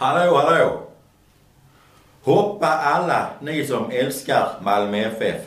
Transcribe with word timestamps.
Hallå, 0.00 0.36
hallå! 0.36 0.80
Hoppa 2.24 2.66
alla 2.66 3.26
ni 3.40 3.66
som 3.66 3.90
älskar 3.90 4.48
Malmö 4.62 4.98
FF. 4.98 5.40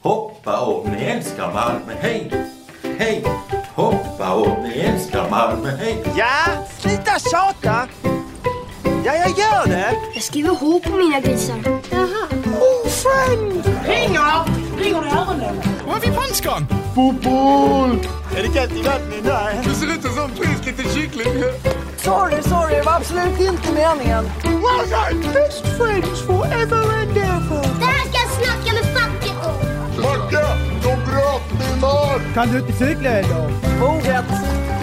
Hoppa 0.00 0.60
om 0.60 0.88
ni 0.88 1.04
älskar 1.04 1.52
Malmö, 1.52 1.92
hej! 2.00 2.32
Hej! 2.98 3.24
Hoppa 3.74 4.34
om 4.34 4.62
ni 4.62 4.78
älskar 4.78 5.30
Malmö, 5.30 5.70
hej! 5.70 6.04
Ja, 6.16 6.66
sluta 6.78 7.18
tjata! 7.18 7.88
Ja, 9.04 9.14
jag 9.14 9.28
gör 9.28 9.66
det! 9.66 9.94
Jag 10.14 10.22
skriver 10.22 10.54
H 10.54 10.80
på 10.84 10.96
mina 10.96 11.20
grisar. 11.20 11.58
Jaha. 11.90 12.28
Oh, 12.60 12.88
friend! 12.88 13.64
Ringer! 13.86 14.44
Ringer 14.78 15.02
det 15.02 15.10
öronen? 15.10 15.62
Vad 15.86 15.94
har 15.94 16.00
vi 16.00 16.06
på 16.06 16.22
enskan? 16.22 16.66
Är 18.36 18.42
det 18.42 18.48
kallt 18.48 18.72
i 18.72 18.82
vattnet? 18.82 19.24
Nej. 19.24 19.60
Du 19.64 19.74
ser 19.74 19.86
ut 19.86 20.02
som 20.02 20.24
en 20.24 20.36
frisk 20.36 20.66
liten 20.66 20.94
kyckling. 20.94 21.28
Sorry, 22.08 22.42
sorry, 22.42 22.74
det 22.74 22.82
var 22.82 22.96
absolut 22.96 23.40
inte 23.40 23.72
meningen. 23.72 24.24
Best 25.34 25.66
friends 25.76 26.22
forever 26.26 26.82
and 27.00 27.16
ever. 27.16 27.62
Det 27.78 27.84
här 27.84 28.04
ska 28.08 28.18
jag 28.18 28.30
snacka 28.30 28.72
med 28.74 28.84
facket 28.96 29.46
om. 29.46 29.56
Macke, 30.02 30.46
de 30.82 30.96
bröt 31.04 31.52
min 31.52 31.84
arm! 31.84 32.34
Kan 32.34 32.48
du 32.48 32.58
inte 32.58 32.72
cykla 32.72 33.20
idag? 33.20 33.50
Orätt. 33.82 34.24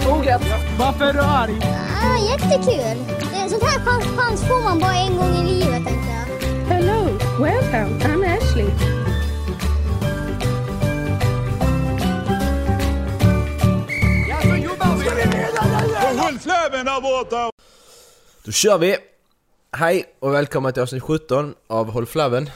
Orätt. 0.08 0.42
Varför 0.78 1.04
är 1.04 1.12
du 1.12 1.20
arg? 1.20 1.60
Ah, 2.02 2.18
jättekul. 2.30 3.04
Det 3.32 3.38
är 3.38 3.48
sånt 3.48 3.62
här 3.62 3.80
chans, 3.84 4.04
chans 4.16 4.40
får 4.40 4.64
man 4.64 4.78
bara 4.78 4.94
en 4.96 5.16
gång 5.16 5.34
i 5.36 5.44
livet 5.52 5.84
tänkte 5.84 6.10
jag. 6.10 6.74
Hello, 6.74 7.18
welcome. 7.40 8.00
I'm 8.04 8.36
Ashley. 8.38 8.70
Håll 15.58 15.65
där 16.26 17.00
borta! 17.00 17.50
Då 18.44 18.52
kör 18.52 18.78
vi! 18.78 18.96
Hej 19.72 20.04
och 20.18 20.34
välkommen 20.34 20.72
till 20.72 20.82
avsnitt 20.82 21.02
17 21.02 21.54
av 21.66 21.90
Håll 21.90 22.06
Flabben 22.06 22.50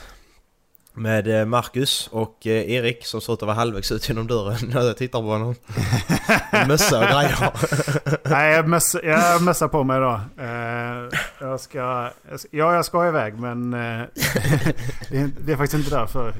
Med 0.93 1.39
eh, 1.39 1.45
Marcus 1.45 2.09
och 2.11 2.47
eh, 2.47 2.71
Erik 2.71 3.05
som 3.05 3.21
ser 3.21 3.33
ut 3.33 3.41
att 3.41 3.47
vara 3.47 3.55
halvvägs 3.55 3.91
ut 3.91 4.09
genom 4.09 4.27
dörren 4.27 4.57
när 4.73 4.81
jag 4.81 4.97
tittar 4.97 5.19
på 5.19 5.25
honom 5.25 5.55
Mössa 6.67 6.99
och 6.99 7.05
grejer 7.05 7.51
Nej, 8.29 8.53
jag 8.53 8.81
jag 9.03 9.41
mössar 9.41 9.67
på 9.67 9.83
mig 9.83 9.97
idag. 9.97 10.19
Eh, 10.37 11.19
jag 11.39 11.59
ska, 11.59 12.11
jag 12.29 12.39
ska, 12.39 12.49
ja, 12.51 12.75
jag 12.75 12.85
ska 12.85 13.07
iväg 13.07 13.39
men 13.39 13.71
det, 13.71 15.51
är, 15.51 15.55
faktiskt 15.55 15.73
inte 15.73 15.95
därför. 15.95 16.33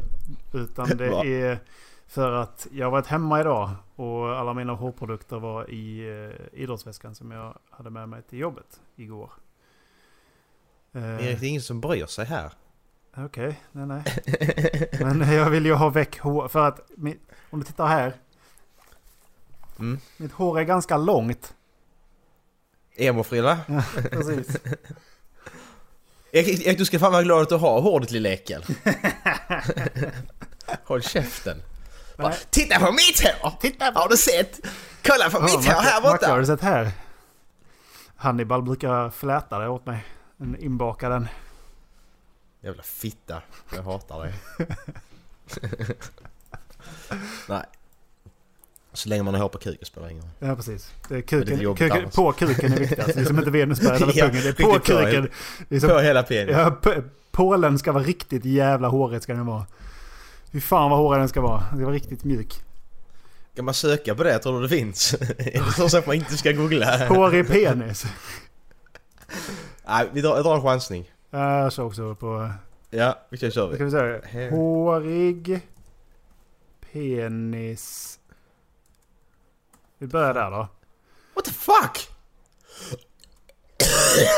Utan 0.53 0.97
det 0.97 1.05
är 1.41 1.59
för 2.07 2.31
att 2.31 2.67
jag 2.71 2.85
har 2.85 2.91
varit 2.91 3.07
hemma 3.07 3.41
idag 3.41 3.69
och 4.01 4.39
alla 4.39 4.53
mina 4.53 4.73
hårprodukter 4.73 5.39
var 5.39 5.69
i 5.69 6.09
eh, 6.09 6.59
idrottsväskan 6.61 7.15
som 7.15 7.31
jag 7.31 7.57
hade 7.69 7.89
med 7.89 8.09
mig 8.09 8.21
till 8.21 8.39
jobbet 8.39 8.81
igår. 8.95 9.31
Eh, 10.93 11.27
Erik, 11.27 11.39
det 11.39 11.45
är 11.45 11.49
ingen 11.49 11.61
som 11.61 11.81
bryr 11.81 12.05
sig 12.05 12.25
här 12.25 12.51
Okej, 13.17 13.61
nej 13.71 13.85
nej. 13.85 14.03
Men 14.99 15.33
jag 15.33 15.49
vill 15.49 15.65
ju 15.65 15.73
ha 15.73 15.89
väck 15.89 16.19
hår. 16.19 16.47
För 16.47 16.67
att 16.67 16.91
om 17.49 17.59
du 17.59 17.65
tittar 17.65 17.87
här. 17.87 18.13
Mm. 19.79 19.99
Mitt 20.17 20.31
hår 20.31 20.59
är 20.59 20.63
ganska 20.63 20.97
långt. 20.97 21.53
Emo-frilla 22.95 23.59
Precis. 24.11 24.47
Erik, 26.31 26.67
Erik, 26.67 26.77
du 26.77 26.85
ska 26.85 26.99
fan 26.99 27.11
vara 27.11 27.23
glad 27.23 27.41
att 27.41 27.49
du 27.49 27.55
har 27.55 27.81
hår 27.81 27.99
ditt 27.99 28.11
lilla 28.11 28.29
äckel 28.29 28.65
Håll 30.83 31.01
käften 31.01 31.61
Bara. 32.21 32.33
Titta 32.49 32.79
på 32.79 32.91
mitt 32.91 33.23
hår! 33.41 33.51
Titta 33.61 33.91
Har 33.95 34.09
du 34.09 34.17
sett? 34.17 34.59
Kolla 35.03 35.29
på 35.29 35.41
mitt 35.41 35.51
hår 35.53 35.61
här 35.81 36.01
Macke, 36.01 36.11
Macke, 36.11 36.25
har 36.25 36.31
borta! 36.31 36.37
du 36.37 36.45
sett 36.45 36.61
här? 36.61 36.91
Hannibal 38.15 38.61
brukar 38.63 39.09
fläta 39.09 39.59
det 39.59 39.67
åt 39.67 39.85
mig. 39.85 40.05
En 40.39 40.57
inbakad 40.59 41.11
en. 41.11 41.27
Jävla 42.63 42.83
fitta, 42.83 43.41
jag 43.75 43.83
hatar 43.83 44.19
dig 44.23 44.33
Nej 47.49 47.63
Så 48.93 49.09
länge 49.09 49.23
man 49.23 49.33
har 49.33 49.41
hår 49.41 49.49
på 49.49 49.57
kuken 49.57 49.85
spelar 49.85 50.09
ingen 50.09 50.23
roll 50.23 50.31
Ja 50.49 50.55
precis. 50.55 50.91
Det 51.09 51.13
är 51.13 51.17
Det 51.17 51.23
är 51.53 51.55
kuken, 51.55 51.75
kuken, 51.75 52.09
på 52.09 52.31
kuken 52.31 52.73
är 52.73 52.79
viktigast. 52.79 53.13
Det 53.13 53.21
är 53.21 53.25
som 53.25 53.37
inte 53.39 53.51
Venusberg 53.51 53.95
eller 53.95 54.05
pungen. 54.13 54.43
Det 54.43 54.49
är 54.59 54.63
på 54.63 54.79
kuken. 54.79 55.29
Det 55.69 55.75
är 55.75 55.79
som, 55.79 55.89
På 55.89 55.99
hela 55.99 56.23
penis 56.23 56.55
ja, 56.57 56.71
p- 56.83 57.01
Pålen 57.31 57.79
ska 57.79 57.91
vara 57.91 58.03
riktigt 58.03 58.45
jävla 58.45 58.87
hårig 58.87 59.23
ska 59.23 59.33
den 59.33 59.45
vara. 59.45 59.65
Fy 60.51 60.61
fan 60.61 60.89
vad 60.89 60.99
hårig 60.99 61.21
den 61.21 61.29
ska 61.29 61.41
vara. 61.41 61.59
Den 61.59 61.77
ska 61.77 61.85
vara 61.85 61.95
riktigt 61.95 62.23
mjuk. 62.23 62.63
Kan 63.55 63.65
man 63.65 63.73
söka 63.73 64.15
på 64.15 64.23
det? 64.23 64.39
Tror 64.39 64.53
du 64.61 64.67
det 64.67 64.75
finns? 64.75 65.13
Är 65.37 65.81
det 65.83 65.89
så 65.89 65.97
att 65.97 66.07
man 66.07 66.15
inte 66.15 66.37
ska 66.37 66.51
googla? 66.51 67.07
Hårig 67.07 67.47
penis. 67.47 68.05
Nej, 69.87 70.09
vi 70.13 70.21
drar, 70.21 70.35
jag 70.35 70.45
drar 70.45 70.55
en 70.55 70.61
chansning. 70.61 71.11
Ja, 71.29 71.59
Jag 71.63 71.73
såg 71.73 71.87
också 71.87 72.15
på... 72.15 72.51
Ja, 72.89 73.19
vi 73.29 73.37
kör 73.37 73.49
så. 73.49 73.73
Ska 73.75 73.85
vi 73.85 73.91
säga 73.91 74.21
Här. 74.23 74.49
Hårig 74.49 75.61
penis. 76.91 78.19
Vi 79.97 80.07
börjar 80.07 80.33
där 80.33 80.51
då. 80.51 80.67
What 81.33 81.45
the 81.45 81.51
fuck? 81.51 82.09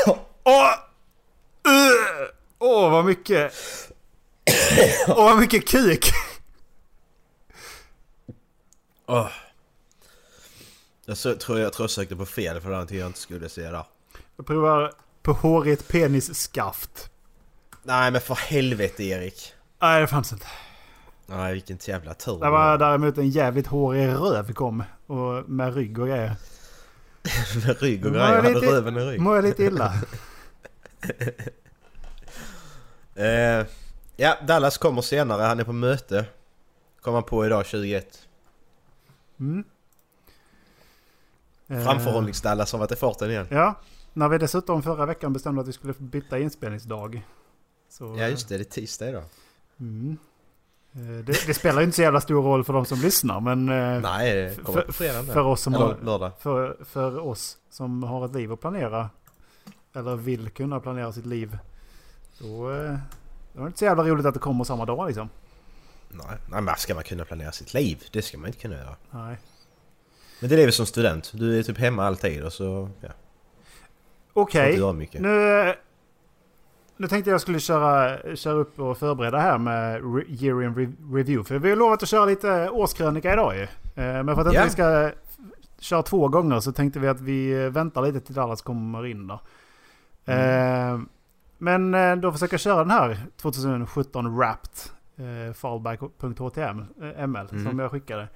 Åh! 0.44 0.74
Uh! 1.68 2.28
Åh, 2.60 2.92
vad 2.92 3.06
mycket... 3.06 3.54
Åh, 5.08 5.16
vad 5.16 5.40
mycket 5.40 5.68
kuk! 5.68 6.12
Åh. 9.06 9.30
Jag 11.06 11.18
så, 11.18 11.36
tror 11.36 11.60
jag, 11.60 11.74
tror 11.74 11.84
jag 11.84 11.90
sökte 11.90 12.16
på 12.16 12.26
fel 12.26 12.62
för 12.62 12.70
någonting 12.70 13.00
jag 13.00 13.08
inte 13.08 13.20
skulle 13.20 13.50
se 13.50 13.62
där. 13.62 13.86
Jag 14.38 14.46
provar 14.46 14.94
på 15.22 15.34
hårigt 15.34 15.88
penisskaft. 15.88 17.10
Nej 17.84 18.12
men 18.12 18.22
för 18.22 18.36
helvete 18.36 19.04
Erik. 19.04 19.54
Nej, 19.82 20.02
det 20.02 20.08
fanns 20.08 20.34
inte. 20.34 20.48
Nej 21.26 21.54
vilken 21.54 21.78
jävla 21.82 22.14
tur. 22.14 22.40
Det 22.40 22.50
var 22.50 22.78
däremot 22.78 23.18
en 23.18 23.30
jävligt 23.30 23.68
hårig 23.68 24.08
röv 24.08 24.54
kom. 24.54 24.84
Och 25.08 25.50
med 25.50 25.76
rygg 25.76 26.00
och 26.00 26.08
grejer. 26.08 26.36
Med 27.66 27.82
rygg 27.82 28.06
och 28.06 28.12
grejer. 28.12 28.36
Hade 28.36 28.54
röven 28.54 28.98
i 28.98 29.00
rygg. 29.00 29.22
Mår 29.22 29.36
jag 29.36 29.46
lite 29.46 29.64
illa? 29.64 29.94
Eh, 33.16 33.66
ja, 34.16 34.38
Dallas 34.48 34.78
kommer 34.78 35.02
senare. 35.02 35.42
Han 35.42 35.60
är 35.60 35.64
på 35.64 35.74
möte. 35.74 36.26
Kommer 37.02 37.16
han 37.16 37.24
på 37.24 37.46
idag 37.46 37.66
21. 37.66 38.28
Mm. 39.40 39.64
Eh, 41.68 41.86
Framförhållnings-Dallas 41.86 42.72
har 42.72 42.80
varit 42.80 42.92
i 42.92 42.96
farten 42.96 43.32
igen. 43.32 43.48
Ja, 43.52 43.76
när 44.14 44.30
vi 44.30 44.38
dessutom 44.38 44.84
förra 44.84 45.06
veckan 45.06 45.34
bestämde 45.34 45.62
att 45.62 45.68
vi 45.68 45.74
skulle 45.74 45.94
byta 45.98 46.40
inspelningsdag. 46.40 47.28
Så, 47.90 48.16
Ja 48.20 48.28
just 48.28 48.50
det, 48.50 48.58
det 48.58 48.62
är 48.62 48.66
tisdag 48.66 49.10
idag. 49.10 49.24
Mm. 49.80 50.18
Eh, 50.94 51.02
Det, 51.02 51.48
det 51.48 51.54
spelar 51.54 51.82
ju 51.82 51.86
inte 51.86 51.96
så 51.96 52.02
jävla 52.02 52.22
stor 52.22 52.44
roll 52.44 52.64
för 52.64 52.74
de 52.74 52.86
som 52.86 53.00
lyssnar 53.00 53.40
men 53.40 53.70
eh, 53.70 54.02
Nej, 54.02 54.56
för, 54.56 54.92
för, 55.24 55.46
oss 55.46 55.62
som 55.62 55.74
har, 55.74 56.32
för, 56.40 56.78
för 56.86 57.20
oss 57.20 57.58
som 57.70 58.04
har 58.04 58.26
ett 58.26 58.36
liv 58.36 58.52
att 58.52 58.62
planera. 58.62 59.10
Eller 59.94 60.16
vill 60.16 60.50
kunna 60.50 60.80
planera 60.80 61.14
sitt 61.14 61.26
liv. 61.26 61.58
Då, 62.40 62.72
det 63.62 63.68
inte 63.68 63.80
så 63.80 63.86
jävla 63.86 64.04
roligt 64.04 64.26
att 64.26 64.34
det 64.34 64.40
kommer 64.40 64.64
samma 64.64 64.86
dag 64.86 65.08
liksom. 65.08 65.30
Nej, 66.10 66.38
nej 66.52 66.62
men 66.62 66.76
ska 66.78 66.96
man 66.96 67.04
kunna 67.04 67.26
planera 67.26 67.52
sitt 67.52 67.74
liv? 67.74 68.04
Det 68.12 68.22
ska 68.22 68.38
man 68.38 68.48
inte 68.48 68.60
kunna 68.60 68.76
göra. 68.76 68.96
Nej. 69.12 69.38
Men 70.40 70.50
det 70.50 70.56
är 70.56 70.66
väl 70.66 70.72
som 70.74 70.86
student. 70.86 71.32
Du 71.34 71.60
är 71.60 71.64
typ 71.64 71.78
hemma 71.78 72.06
alltid 72.06 72.44
och 72.44 72.54
så... 72.54 72.90
Ja, 73.02 73.10
Okej, 74.34 74.94
mycket. 74.94 75.22
nu, 75.22 75.74
nu 76.98 77.08
tänkte 77.08 77.32
jag 77.32 77.42
skulle 77.42 77.60
köra, 77.60 78.18
köra 78.36 78.54
upp 78.54 78.80
och 78.80 78.98
förbereda 78.98 79.40
här 79.40 79.58
med 79.58 80.02
year 80.28 80.64
in 80.64 80.76
re, 80.76 80.92
review. 81.18 81.44
För 81.44 81.60
vi 81.60 81.70
har 81.70 81.76
lovat 81.78 82.04
att 82.04 82.10
köra 82.10 82.26
lite 82.26 82.70
årskrönika 82.70 83.34
idag 83.34 83.56
ju. 83.56 83.62
Eh, 83.64 83.68
Men 83.96 84.26
för 84.36 84.42
att 84.42 84.48
inte 84.48 84.58
Ja. 84.58 84.64
vi 84.64 84.70
ska 84.70 85.12
köra 85.80 86.04
två 86.04 86.28
gånger 86.28 86.60
så 86.60 86.72
tänkte 86.72 87.00
vi 87.00 87.08
att 87.08 87.22
vi 87.22 87.70
väntar 87.70 88.02
lite 88.02 88.20
till 88.20 88.36
Dallas 88.36 88.62
kommer 88.62 89.06
in 89.06 89.28
då. 89.28 89.40
Eh, 90.34 91.00
Men 91.64 91.94
eh, 91.94 92.16
då 92.16 92.32
försöker 92.32 92.54
jag 92.54 92.62
köra 92.62 92.78
den 92.80 92.92
här 92.92 93.18
2017 93.38 94.38
Wrapped 94.38 94.72
eh, 95.16 95.54
fallback.html 95.54 96.84
eh, 97.02 97.24
Mm. 97.24 97.48
som 97.66 97.80
jag 97.80 97.92
skickade. 97.92 98.28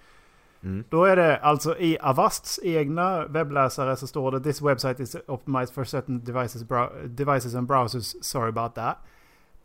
Mm. 0.64 0.84
Då 0.90 1.06
är 1.06 1.16
det 1.16 1.38
alltså 1.40 1.78
i 1.78 1.98
Avasts 2.02 2.60
egna 2.64 3.26
webbläsare 3.28 3.96
så 3.96 4.08
står 4.08 4.32
det 4.32 4.40
This 4.40 4.62
website 4.62 5.04
is 5.04 5.16
optimized 5.28 5.74
for 5.76 5.84
certain 5.84 6.24
devices, 6.24 6.66
devices 7.06 7.56
and 7.56 7.68
browsers. 7.68 8.16
Sorry 8.26 8.50
about 8.50 8.76
that. 8.76 8.98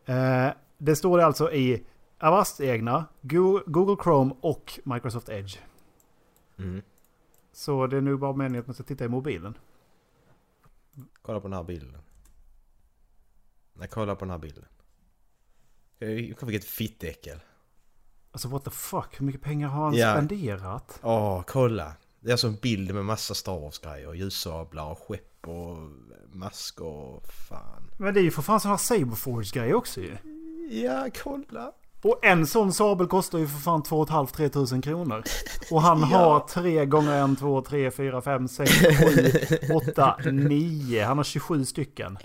Eh, 0.05 0.49
det 0.79 0.97
står 0.97 1.19
det 1.19 1.26
alltså 1.26 1.53
i 1.53 1.85
Avasts 2.20 2.61
egna, 2.61 3.05
Go- 3.20 3.61
Google 3.67 3.97
Chrome 4.03 4.35
och 4.41 4.81
Microsoft 4.85 5.29
Edge. 5.29 5.59
Mm. 6.59 6.82
Så 7.53 7.87
det 7.87 7.97
är 7.97 8.00
nu 8.00 8.17
bara 8.17 8.32
meningen 8.32 8.61
att 8.61 8.67
man 8.67 8.75
ska 8.75 8.82
titta 8.82 9.05
i 9.05 9.09
mobilen. 9.09 9.55
Kolla 11.23 11.41
på 11.41 11.49
den 11.49 11.56
här 11.56 11.64
bilden. 11.64 12.01
Nej, 13.74 13.88
kolla 13.88 14.14
på 14.14 14.24
den 14.24 14.30
här 14.30 14.38
bilden. 14.38 14.64
Vilket 16.42 16.64
fittäckel. 16.64 17.40
Alltså 18.32 18.48
what 18.48 18.64
the 18.64 18.70
fuck, 18.70 19.20
hur 19.20 19.26
mycket 19.26 19.42
pengar 19.42 19.69
har 19.69 19.84
han 19.84 19.94
Ja. 19.94 20.12
spenderat? 20.12 21.00
Åh, 21.02 21.42
kolla. 21.46 21.92
Det 22.20 22.28
är 22.28 22.32
alltså 22.32 22.46
en 22.46 22.56
bild 22.62 22.94
med 22.94 23.04
massa 23.04 23.34
Star 23.34 23.60
Wars-grejer. 23.60 24.14
Ljussablar 24.14 24.90
och 24.90 24.98
skepp 24.98 25.48
och 25.48 25.76
masker 26.32 26.84
och 26.84 27.26
fan. 27.48 27.90
Men 27.96 28.14
det 28.14 28.20
är 28.20 28.24
ju 28.24 28.30
för 28.30 28.42
fan 28.42 28.60
sådana 28.60 28.78
Saberforge-grejer 28.78 29.75
också 29.75 30.00
ju. 30.00 30.16
Ja, 30.70 31.08
kolla! 31.22 31.72
Och 32.02 32.25
en 32.25 32.46
sån 32.46 32.72
sabel 32.72 33.06
kostar 33.06 33.38
ju 33.38 33.46
för 33.48 33.58
fan 33.58 33.82
2 33.82 34.06
500 34.06 34.48
tusen 34.48 34.82
kronor. 34.82 35.22
Och 35.70 35.82
han 35.82 36.02
har 36.02 36.40
3 36.48 36.86
gånger 36.86 37.32
1, 37.32 37.38
2, 37.38 37.62
3, 37.62 37.90
4, 37.90 38.22
5, 38.22 38.48
6, 38.48 38.70
7, 38.72 39.75
8, 39.75 40.16
9. 40.32 41.04
Han 41.04 41.16
har 41.16 41.25
27 41.25 41.64
stycken. 41.64 42.18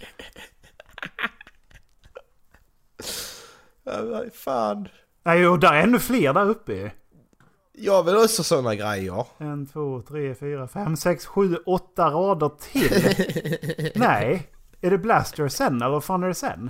Vad 3.84 4.34
fan. 4.34 4.88
Nej, 5.24 5.48
och 5.48 5.60
där 5.60 5.74
är 5.74 5.84
ännu 5.84 6.00
fler 6.00 6.34
där 6.34 6.50
uppe. 6.50 6.92
Jag 7.74 8.04
vill 8.04 8.16
också 8.16 8.44
såna 8.44 8.76
grejer. 8.76 9.26
En, 9.38 9.66
två, 9.68 10.02
tre, 10.02 10.36
fyra, 10.36 10.68
fem, 10.68 10.98
sex, 10.98 11.26
sju, 11.26 11.56
åtta 11.66 12.10
rader 12.10 12.50
till. 12.60 13.92
Nej, 13.96 14.52
är 14.82 14.90
det 14.92 14.98
Blaster 14.98 15.48
sen 15.48 15.76
eller 15.82 15.90
vad 15.92 16.04
fan 16.04 16.24
är 16.24 16.28
det 16.28 16.34
sen? 16.34 16.70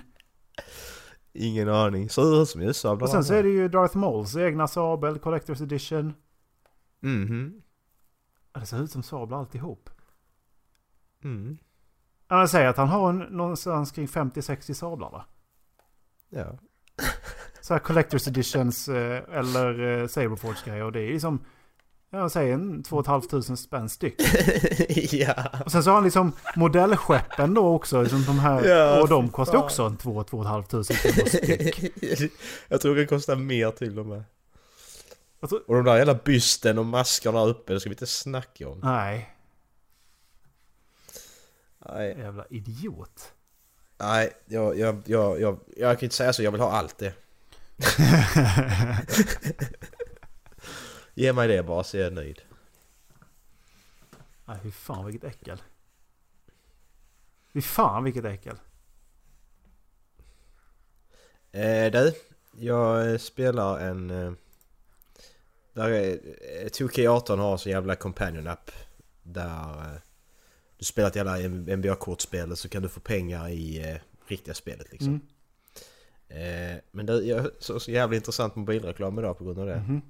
Ingen 1.33 1.69
aning. 1.69 2.09
Ser 2.09 2.41
ut 2.41 2.49
som 2.49 2.61
ljussablar. 2.61 3.05
Och 3.07 3.11
sen 3.11 3.23
så 3.23 3.33
är 3.33 3.43
det 3.43 3.49
ju 3.49 3.67
Darth 3.67 3.97
Mauls 3.97 4.35
egna 4.35 4.67
sabel, 4.67 5.17
Collector's 5.19 5.63
Edition. 5.63 6.13
Mhm. 6.99 7.61
Ja, 8.53 8.59
Det 8.59 8.65
ser 8.65 8.83
ut 8.83 8.91
som 8.91 9.03
sablar 9.03 9.39
alltihop. 9.39 9.89
Mm. 11.23 11.57
Ja, 12.27 12.39
Jag 12.39 12.49
säger 12.49 12.67
att 12.69 12.77
han 12.77 12.87
har 12.87 13.09
en, 13.09 13.17
någonstans 13.17 13.91
kring 13.91 14.05
50-60 14.07 14.73
sablar 14.73 15.11
va? 15.11 15.25
Ja. 16.29 16.57
Så 17.61 17.73
här 17.73 17.81
Collector's 17.81 18.29
Editions 18.29 18.89
eh, 18.89 19.23
eller 19.39 20.01
eh, 20.01 20.07
Saberforge 20.07 20.57
grejer. 20.65 20.83
Och 20.83 20.91
det 20.91 20.99
är 21.01 21.11
liksom, 21.13 21.45
jag 22.09 22.31
säger 22.31 22.53
en 22.53 22.83
2 22.83 23.03
500 23.03 23.55
spänn 23.55 23.89
styck. 23.89 24.15
ja. 25.13 25.33
Och 25.65 25.71
sen 25.71 25.83
så 25.83 25.89
har 25.89 25.95
han 25.95 26.03
liksom 26.03 26.31
modellskeppen 26.55 27.53
då 27.53 27.75
också. 27.75 28.01
Liksom 28.01 28.23
de 28.25 28.39
här, 28.39 28.65
Ja, 28.65 29.01
och 29.01 29.07
de 29.09 29.29
kostar 29.29 29.53
fan. 29.57 29.63
också 29.63 29.83
en 29.83 29.97
2 29.97 30.23
2 30.23 30.43
500 30.43 30.63
kronor 30.69 30.83
styck. 30.83 32.31
jag 32.67 32.81
tror 32.81 32.95
det 32.95 33.05
kostar 33.05 33.35
mer 33.35 33.71
till 33.71 33.99
och 33.99 34.05
med. 34.05 34.23
Tror- 35.49 35.63
Och 35.69 35.75
de 35.75 35.85
där 35.85 35.97
jävla 35.97 36.13
bysten 36.15 36.77
och 36.77 36.85
maskerna 36.85 37.45
uppe, 37.45 37.73
det 37.73 37.79
ska 37.79 37.89
vi 37.89 37.93
inte 37.93 38.07
snacka 38.07 38.69
om. 38.69 38.79
Nej, 38.83 39.33
Nej, 41.89 42.15
jävla 42.19 42.45
idiot. 42.49 43.33
Nej 43.97 44.33
jag, 44.45 44.79
jag, 44.79 45.01
jag, 45.05 45.41
jag, 45.41 45.59
jag 45.77 45.99
kan 45.99 46.05
inte 46.05 46.15
säga 46.15 46.33
så, 46.33 46.43
jag 46.43 46.51
vill 46.51 46.61
ha 46.61 46.71
allt 46.71 46.97
det. 46.97 47.13
Ge 51.13 51.33
mig 51.33 51.47
det 51.47 51.63
bara 51.63 51.83
så 51.83 51.97
är 51.97 52.01
jag 52.01 52.13
nöjd. 52.13 52.41
Nej, 54.45 54.57
fy 54.63 54.71
fan 54.71 55.05
vilket 55.05 55.23
äckel. 55.23 55.61
Fy 57.53 57.61
fan 57.61 58.03
vilket 58.03 58.25
äckel. 58.25 58.57
Eh, 61.51 61.91
du, 61.91 62.13
jag 62.57 63.21
spelar 63.21 63.79
en... 63.79 64.09
Eh, 64.09 64.31
där 65.73 65.89
är, 65.89 66.11
eh, 66.63 66.65
2K18 66.65 67.37
har 67.37 67.57
så 67.57 67.69
jävla 67.69 67.95
companion 67.95 68.47
app. 68.47 68.71
Där 69.23 69.69
eh, 69.69 70.01
du 70.77 70.85
spelar 70.85 71.09
ett 71.09 71.15
jävla 71.15 71.37
NBA-kortspel 71.77 72.55
så 72.55 72.69
kan 72.69 72.81
du 72.81 72.89
få 72.89 72.99
pengar 72.99 73.49
i 73.49 73.89
eh, 73.91 73.97
riktiga 74.27 74.53
spelet 74.53 74.91
liksom. 74.91 75.21
Mm. 76.29 76.73
Eh, 76.75 76.79
men 76.91 77.05
det, 77.05 77.13
jag 77.23 77.49
såg 77.59 77.81
så 77.81 77.91
jävla 77.91 78.15
intressant 78.15 78.55
mobilreklam 78.55 79.19
idag 79.19 79.37
på 79.37 79.43
grund 79.43 79.59
av 79.59 79.65
det. 79.65 79.75
Mhm. 79.79 80.01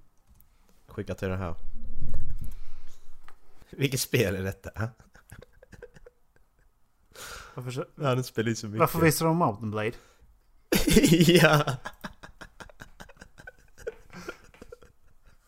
Skicka 0.88 1.16
till 1.16 1.28
det 1.30 1.38
här. 1.38 1.56
Vilket 3.70 4.00
spel 4.00 4.36
är 4.36 4.44
detta? 4.44 4.90
Varför, 7.54 7.72
så- 7.72 7.86
Jag 7.96 8.04
hade 8.04 8.18
inte 8.18 8.30
spelat 8.30 8.58
så 8.58 8.68
mycket. 8.68 8.80
varför 8.80 9.00
visar 9.00 9.26
de 9.26 9.38
Mountain 9.38 9.72
Blade? 9.72 9.92
ja! 11.28 11.64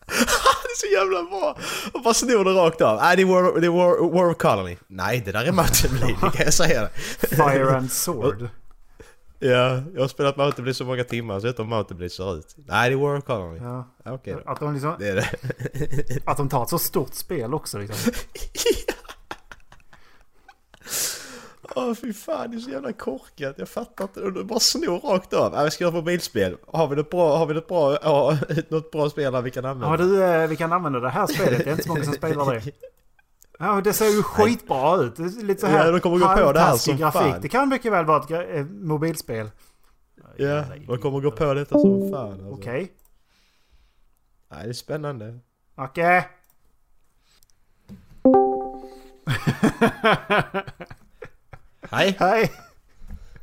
det 0.06 0.69
är 0.69 0.69
så 0.80 0.86
jävla 0.86 1.22
bra! 1.22 1.58
Och 1.92 2.02
bara 2.02 2.14
snor 2.14 2.44
det 2.44 2.50
rakt 2.50 2.80
av. 2.80 2.96
Nej, 3.00 3.16
det 3.16 3.22
är 3.22 3.26
War, 3.26 3.60
det 3.60 3.66
är 3.66 3.70
War, 3.70 4.10
War 4.14 4.30
of 4.30 4.36
Colony. 4.36 4.76
Nej, 4.86 5.22
det 5.24 5.32
där 5.32 5.44
är 5.44 5.52
Mountain 5.52 5.94
Blade, 5.96 6.12
det 6.22 6.36
kan 6.36 6.44
jag 6.44 6.54
säga. 6.54 6.88
Fire 7.30 7.76
and 7.76 7.92
Sword. 7.92 8.48
Ja, 9.42 9.82
jag 9.94 10.00
har 10.00 10.08
spelat 10.08 10.36
Mountain 10.36 10.64
Blade 10.64 10.74
så 10.74 10.84
många 10.84 11.04
timmar 11.04 11.40
så 11.40 11.46
jag 11.46 11.52
vet 11.52 11.58
hur 11.58 11.64
Mountain 11.64 11.96
Blade 11.98 12.10
ser 12.10 12.38
ut. 12.38 12.54
Nej, 12.56 12.90
det 12.90 12.94
är 12.96 12.98
War 12.98 13.16
of 13.18 13.24
Colony. 13.24 13.58
Ja. 13.58 13.88
Okej 14.04 14.34
då. 14.44 14.50
Att 14.52 14.60
de 14.60 14.72
liksom, 14.72 14.94
Det 14.98 15.08
är 15.08 15.14
det. 15.14 15.28
att 16.24 16.36
de 16.36 16.48
tar 16.48 16.62
ett 16.62 16.68
så 16.68 16.78
stort 16.78 17.14
spel 17.14 17.54
också 17.54 17.78
liksom. 17.78 18.12
Åh 21.76 21.94
fy 21.94 22.12
fan, 22.12 22.50
det 22.50 22.56
är 22.56 22.60
så 22.60 22.70
jävla 22.70 22.92
korkat. 22.92 23.54
Jag 23.58 23.68
fattar 23.68 24.04
inte. 24.04 24.20
Du 24.20 24.44
bara 24.44 24.60
snor 24.60 24.98
rakt 24.98 25.32
av. 25.32 25.52
Ja, 25.54 25.64
vi 25.64 25.70
ska 25.70 25.84
göra 25.84 25.94
mobilspel. 25.94 26.56
Har 26.66 26.86
vi 26.88 26.96
något 26.96 27.10
bra, 27.10 27.36
har 27.36 27.46
vi 27.46 27.54
något 27.54 27.68
bra, 27.68 27.98
ja, 28.02 28.38
något 28.68 28.90
bra 28.90 29.10
spel 29.10 29.32
där 29.32 29.42
vi 29.42 29.50
kan 29.50 29.64
använda? 29.64 29.92
Ja 29.92 29.96
du, 29.96 30.24
eh, 30.24 30.46
vi 30.48 30.56
kan 30.56 30.72
använda 30.72 31.00
det 31.00 31.08
här 31.10 31.26
spelet. 31.26 31.58
Det 31.64 31.66
är 31.66 31.72
inte 31.72 31.82
så 31.82 31.88
många 31.88 32.04
som 32.04 32.12
spelar 32.12 32.54
det. 32.54 32.62
Ja, 33.62 33.80
det 33.84 33.92
ser 33.92 34.06
ju 34.06 34.22
skitbra 34.22 34.96
ut. 34.96 35.16
Det 35.16 35.22
är 35.22 35.44
lite 35.44 35.60
så 35.60 35.66
här 35.66 35.86
Ja, 35.86 35.90
de 35.92 36.00
kommer 36.00 36.18
gå 36.18 36.28
på 36.44 36.52
det 36.52 36.60
här 36.60 36.76
som 36.76 36.96
grafik. 36.96 37.20
fan. 37.20 37.40
Det 37.40 37.48
kan 37.48 37.68
mycket 37.68 37.92
väl 37.92 38.04
vara 38.04 38.42
ett 38.42 38.70
mobilspel. 38.70 39.50
Ja, 40.36 40.64
man 40.88 40.98
kommer 40.98 41.20
gå 41.20 41.30
på 41.30 41.54
detta 41.54 41.78
som 41.78 42.10
fan 42.10 42.32
alltså. 42.32 42.46
Okej. 42.48 42.92
Nej, 44.50 44.62
det 44.64 44.68
är 44.68 44.72
spännande. 44.72 45.38
Okej. 45.76 46.28
Hej! 51.92 52.16
Hej. 52.18 52.52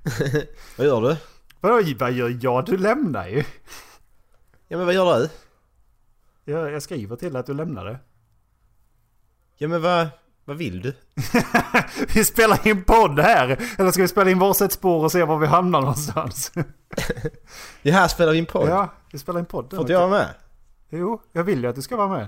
Vad 0.77 0.87
gör 0.87 1.01
du? 1.01 1.17
Vadå, 1.59 1.93
vad 1.99 2.11
gör 2.11 2.37
jag? 2.41 2.65
Du 2.65 2.77
lämnar 2.77 3.27
ju. 3.27 3.43
Ja 4.67 4.77
men 4.77 4.85
vad 4.85 4.95
gör 4.95 5.19
du? 5.19 5.29
Jag, 6.51 6.71
jag 6.71 6.83
skriver 6.83 7.15
till 7.15 7.35
att 7.35 7.45
du 7.45 7.53
lämnar 7.53 7.85
det. 7.85 7.99
Ja 9.57 9.67
men 9.67 9.81
vad, 9.81 10.07
vad 10.45 10.57
vill 10.57 10.81
du? 10.81 10.93
Vi 12.13 12.25
spelar 12.25 12.67
in 12.67 12.83
podd 12.83 13.19
här. 13.19 13.59
Eller 13.77 13.91
ska 13.91 14.01
vi 14.01 14.07
spela 14.07 14.31
in 14.31 14.39
varsitt 14.39 14.71
spår 14.71 15.03
och 15.03 15.11
se 15.11 15.23
var 15.23 15.37
vi 15.37 15.47
hamnar 15.47 15.81
någonstans? 15.81 16.51
Det 17.81 17.91
här 17.91 18.07
spelar 18.07 18.31
vi 18.31 18.37
in 18.37 18.45
podd. 18.45 18.69
Ja, 18.69 18.93
vi 19.11 19.19
spelar 19.19 19.39
in 19.39 19.45
podd. 19.45 19.69
Får 19.69 19.79
inte 19.79 19.93
jag 19.93 20.07
vara 20.07 20.19
med? 20.19 20.33
Jo, 20.89 21.21
jag 21.31 21.43
vill 21.43 21.63
ju 21.63 21.69
att 21.69 21.75
du 21.75 21.81
ska 21.81 21.95
vara 21.95 22.07
med. 22.07 22.27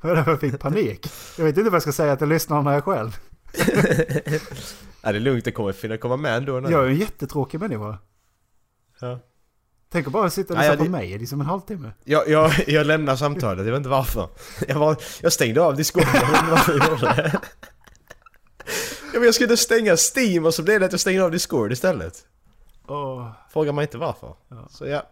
Var 0.00 0.14
därför 0.14 0.30
jag 0.30 0.40
fick 0.40 0.60
panik. 0.60 1.06
Jag 1.38 1.44
vet 1.44 1.56
inte 1.56 1.70
vad 1.70 1.74
jag 1.74 1.82
ska 1.82 1.92
säga 1.92 2.16
till 2.16 2.28
lyssnarna 2.28 2.82
själv. 2.82 3.18
Ja, 5.02 5.12
det 5.12 5.18
är 5.18 5.20
lugnt, 5.20 5.44
det 5.44 5.52
kommer 5.52 5.72
finna 5.72 5.96
komma 5.98 6.16
med 6.16 6.36
ändå. 6.36 6.60
Nu. 6.60 6.70
Jag 6.70 6.84
är 6.84 6.88
en 6.88 6.96
jättetråkig 6.96 7.60
människa. 7.60 7.98
Ja. 9.00 9.18
Tänk 9.88 10.06
att 10.06 10.12
bara 10.12 10.30
sitta 10.30 10.54
och 10.54 10.60
lyssna 10.60 10.76
på 10.76 10.84
mig 10.84 11.12
i 11.12 11.18
liksom 11.18 11.40
en 11.40 11.46
halvtimme. 11.46 11.92
Jag, 12.04 12.28
jag, 12.28 12.52
jag 12.66 12.86
lämnar 12.86 13.16
samtalet, 13.16 13.64
jag 13.66 13.72
vet 13.72 13.76
inte 13.78 13.88
varför. 13.88 14.28
Jag, 14.68 14.78
var, 14.78 14.96
jag 15.22 15.32
stängde 15.32 15.62
av 15.62 15.76
Discord, 15.76 16.02
jag 16.14 16.20
vet 16.26 16.38
inte 16.40 16.50
varför 16.50 16.72
jag 16.78 16.88
gjorde 16.88 17.00
det. 17.06 17.40
Ja, 19.12 19.18
men 19.20 19.22
jag 19.22 19.34
skulle 19.34 19.56
stänga 19.56 19.96
Steam 20.16 20.46
och 20.46 20.54
så 20.54 20.62
blev 20.62 20.80
det 20.80 20.86
att 20.86 20.92
jag 20.92 21.00
stängde 21.00 21.24
av 21.24 21.30
Discord 21.30 21.72
istället. 21.72 22.26
Åh. 22.86 23.30
Fråga 23.52 23.72
mig 23.72 23.82
inte 23.82 23.98
varför. 23.98 24.34
Ja. 24.48 24.68
Så 24.70 24.86
ja, 24.86 25.02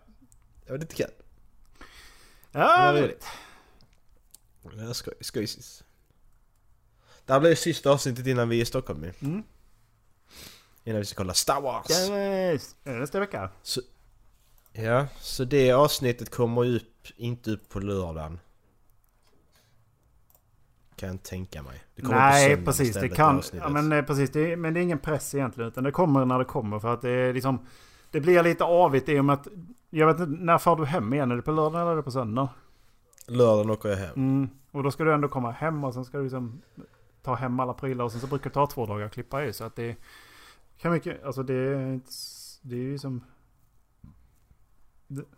det 0.67 0.73
var 0.73 0.79
lite 0.79 0.95
kul. 0.95 1.07
Ja, 2.53 2.93
det- 2.93 3.03
roligt. 3.03 3.27
Ja, 4.89 4.95
skoj, 4.95 5.15
skojsis. 5.21 5.84
Det 7.27 7.33
här 7.33 7.41
blir 7.41 7.55
sista 7.55 7.91
avsnittet 7.91 8.27
innan 8.27 8.49
vi 8.49 8.59
är 8.59 8.63
i 8.63 8.65
Stockholm. 8.65 9.05
Mm. 9.21 9.43
Innan 10.85 10.99
vi 10.99 11.05
ska 11.05 11.17
kolla 11.17 11.35
Star 11.35 11.61
Wars. 11.61 11.91
Yes. 11.91 12.77
Det 12.83 12.91
Nästa 12.91 13.21
vecka. 13.21 13.51
Ja, 14.73 15.07
så 15.21 15.45
det 15.45 15.73
avsnittet 15.73 16.31
kommer 16.31 16.77
upp, 16.77 17.07
inte 17.17 17.51
upp 17.51 17.69
på 17.69 17.81
lördagen. 17.81 18.39
Kan 20.97 21.09
jag 21.09 21.23
tänka 21.23 21.63
mig. 21.63 21.85
Det 21.95 22.09
Nej, 22.09 22.65
precis. 22.65 22.79
Det 22.79 22.85
istället, 22.85 23.17
kan... 23.17 23.37
avsnittet. 23.37 23.69
Ja, 23.69 23.73
men 23.73 23.93
eh, 23.93 24.05
precis. 24.05 24.31
Det 24.31 24.57
men 24.57 24.75
det 24.75 24.81
är 24.81 24.83
ingen 24.83 24.99
press 24.99 25.35
egentligen. 25.35 25.69
Utan 25.69 25.85
det 25.85 25.91
kommer 25.91 26.25
när 26.25 26.39
det 26.39 26.45
kommer. 26.45 26.79
För 26.79 26.95
att 26.95 27.03
det 27.03 27.11
är 27.11 27.33
liksom... 27.33 27.67
Det 28.11 28.21
blir 28.21 28.43
lite 28.43 28.65
avigt 28.65 29.09
i 29.09 29.19
och 29.19 29.25
med 29.25 29.35
att... 29.35 29.49
Jag 29.91 30.07
vet 30.07 30.21
inte, 30.21 30.45
när 30.45 30.59
far 30.59 30.77
du 30.77 30.85
hem 30.85 31.13
igen? 31.13 31.31
Är 31.31 31.37
det 31.37 31.43
på 31.43 31.53
lördag 31.53 31.81
eller 31.81 31.93
är 31.93 31.97
det 31.97 32.03
på 32.03 32.11
söndag? 32.11 32.49
Lördagen 33.27 33.71
åker 33.71 33.89
jag 33.89 33.97
hem. 33.97 34.13
Mm. 34.17 34.49
Och 34.71 34.83
då 34.83 34.91
ska 34.91 35.05
du 35.05 35.15
ändå 35.15 35.29
komma 35.29 35.51
hem 35.51 35.85
och 35.85 35.95
sen 35.95 36.05
ska 36.05 36.19
du 36.19 36.25
liksom 36.25 36.63
ta 37.25 37.35
hem 37.35 37.61
alla 37.61 37.75
prylar 37.75 38.05
och 38.05 38.13
sen 38.13 38.21
så 38.21 38.27
brukar 38.27 38.51
det 38.51 38.55
ta 38.55 38.67
två 38.67 38.87
dagar 38.87 39.07
att 39.07 39.13
klippa 39.13 39.45
i. 39.45 39.53
Så 39.53 39.65
att 39.65 39.77
det 39.77 39.97
kan 40.79 40.93
mycket, 40.93 41.25
alltså 41.25 41.43
det 41.43 42.01
det 42.63 42.77
är 42.77 42.81
ju 42.81 42.99
som, 42.99 43.25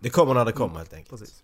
Det 0.00 0.10
kommer 0.10 0.34
när 0.34 0.44
det 0.44 0.52
kommer 0.52 0.78
helt 0.78 0.92
enkelt. 0.92 1.10
precis. 1.10 1.42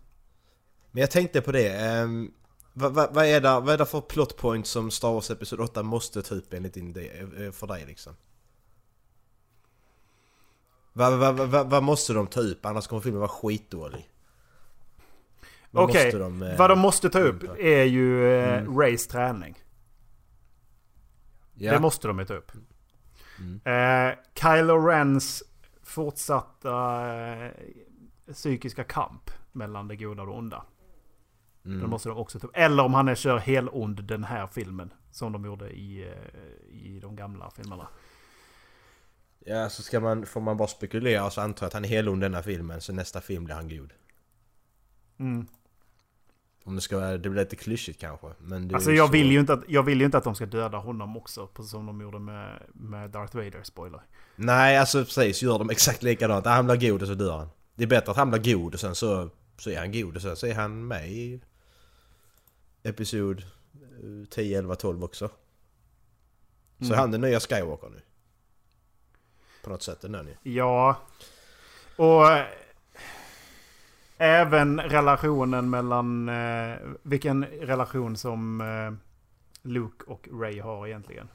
Men 0.90 1.00
jag 1.00 1.10
tänkte 1.10 1.40
på 1.40 1.52
det. 1.52 2.00
Um, 2.02 2.34
vad, 2.72 2.94
vad, 2.94 3.14
vad, 3.14 3.26
är 3.26 3.40
det, 3.40 3.60
vad 3.60 3.68
är 3.68 3.78
det 3.78 3.86
för 3.86 4.00
plot 4.00 4.36
point 4.36 4.66
som 4.66 4.90
Star 4.90 5.12
Wars 5.12 5.30
Episod 5.30 5.60
8 5.60 5.82
måste 5.82 6.22
ta 6.22 6.34
upp 6.34 6.52
enligt 6.52 6.74
din, 6.74 6.96
eh, 6.96 7.52
för 7.52 7.66
dig 7.66 7.84
liksom? 7.86 8.12
Vad, 10.92 11.18
vad, 11.18 11.48
vad, 11.48 11.70
vad, 11.70 11.82
måste 11.82 12.12
de 12.12 12.26
ta 12.26 12.40
upp? 12.40 12.66
Annars 12.66 12.86
kommer 12.86 13.02
filmen 13.02 13.20
vara 13.20 13.28
skitdålig. 13.30 14.08
Vad 15.70 15.84
Okej, 15.84 16.04
måste 16.04 16.18
de, 16.18 16.42
eh, 16.42 16.58
vad 16.58 16.70
de 16.70 16.78
måste 16.78 17.10
ta 17.10 17.18
upp 17.18 17.42
Mm. 17.42 17.56
är 17.58 17.84
ju 17.84 18.34
eh, 18.34 18.76
Rays 18.78 19.06
träning. 19.06 19.58
Ja. 21.54 21.72
Det 21.72 21.80
måste 21.80 22.08
de 22.08 22.18
ju 22.18 22.24
ta 22.24 22.34
upp. 22.34 22.52
Mm. 23.38 23.60
Eh, 23.64 24.18
Kylo 24.34 24.86
Rens 24.86 25.42
fortsatta 25.82 27.06
eh, 27.16 27.52
psykiska 28.32 28.84
kamp 28.84 29.30
mellan 29.52 29.88
det 29.88 29.96
goda 29.96 30.22
och 30.22 30.28
det 30.28 30.34
onda. 30.34 30.64
Mm. 31.64 31.80
Det 31.80 31.86
måste 31.86 32.08
de 32.08 32.18
också 32.18 32.40
ta 32.40 32.46
upp. 32.46 32.56
Eller 32.56 32.82
om 32.82 32.94
han 32.94 33.08
är 33.08 33.14
kör 33.14 33.38
helond 33.38 34.04
den 34.04 34.24
här 34.24 34.46
filmen. 34.46 34.92
Som 35.10 35.32
de 35.32 35.44
gjorde 35.44 35.70
i, 35.70 36.02
eh, 36.02 36.76
i 36.76 37.00
de 37.00 37.16
gamla 37.16 37.50
filmerna. 37.50 37.88
Ja, 39.38 39.68
så 39.70 39.82
ska 39.82 40.00
man, 40.00 40.26
får 40.26 40.40
man 40.40 40.56
bara 40.56 40.68
spekulera 40.68 41.30
så 41.30 41.40
antar 41.40 41.64
jag 41.64 41.68
att 41.68 41.74
han 41.74 41.84
är 41.84 41.88
helond 41.88 42.20
denna 42.20 42.42
filmen, 42.42 42.80
så 42.80 42.92
nästa 42.92 43.20
film 43.20 43.44
blir 43.44 43.54
han 43.54 43.68
god. 43.68 43.92
Mm. 45.18 45.46
Om 46.64 46.74
det 46.74 46.80
ska 46.80 46.96
vara, 46.98 47.18
det 47.18 47.30
blir 47.30 47.40
lite 47.44 47.56
klyschigt 47.56 48.00
kanske. 48.00 48.26
Men 48.38 48.74
Alltså 48.74 48.90
ju 48.90 48.96
jag 48.96 49.06
så- 49.08 49.12
vill, 49.12 49.30
ju 49.32 49.40
inte 49.40 49.52
att, 49.52 49.62
jag 49.68 49.82
vill 49.82 49.98
ju 50.00 50.04
inte 50.04 50.18
att 50.18 50.24
de 50.24 50.34
ska 50.34 50.46
döda 50.46 50.78
honom 50.78 51.16
också. 51.16 51.46
Precis 51.46 51.70
som 51.70 51.86
de 51.86 52.00
gjorde 52.00 52.18
med, 52.18 52.62
med 52.74 53.10
Darth 53.10 53.36
Vader, 53.36 53.62
spoiler. 53.62 54.00
Nej, 54.36 54.78
alltså 54.78 55.04
precis, 55.04 55.42
gör 55.42 55.58
de 55.58 55.70
exakt 55.70 56.02
likadant. 56.02 56.46
Han 56.46 56.66
blir 56.66 56.90
god 56.90 57.02
och 57.02 57.08
så 57.08 57.14
dör 57.14 57.38
han. 57.38 57.48
Det 57.74 57.82
är 57.84 57.88
bättre 57.88 58.10
att 58.10 58.16
han 58.16 58.30
blir 58.30 58.54
god 58.54 58.74
och 58.74 58.80
sen 58.80 58.94
så, 58.94 59.28
så 59.58 59.70
är 59.70 59.78
han 59.78 59.92
god 59.92 60.16
och 60.16 60.22
sen 60.22 60.36
så 60.36 60.46
är 60.46 60.54
han 60.54 60.86
med 60.86 61.08
i 61.12 61.40
Episod 62.82 63.40
eh, 63.42 64.28
10, 64.30 64.58
11, 64.58 64.74
12 64.74 65.04
också. 65.04 65.28
Så 66.78 66.84
Mm. 66.84 66.92
är 66.92 66.96
han 66.96 67.10
den 67.10 67.20
nya 67.20 67.40
Skywalker 67.40 67.88
nu. 67.88 68.00
På 69.64 69.70
något 69.70 69.82
sätt, 69.82 70.00
den 70.00 70.14
är 70.14 70.22
ni. 70.22 70.36
Ja. 70.54 70.96
Och 71.96 72.22
även 74.22 74.80
relationen 74.80 75.70
mellan... 75.70 76.28
Eh, 76.28 76.76
vilken 77.02 77.44
relation 77.44 78.16
som 78.16 78.60
eh, 78.60 78.92
Luke 79.62 80.04
och 80.06 80.28
Ray 80.32 80.60
har 80.60 80.86
egentligen. 80.86 81.28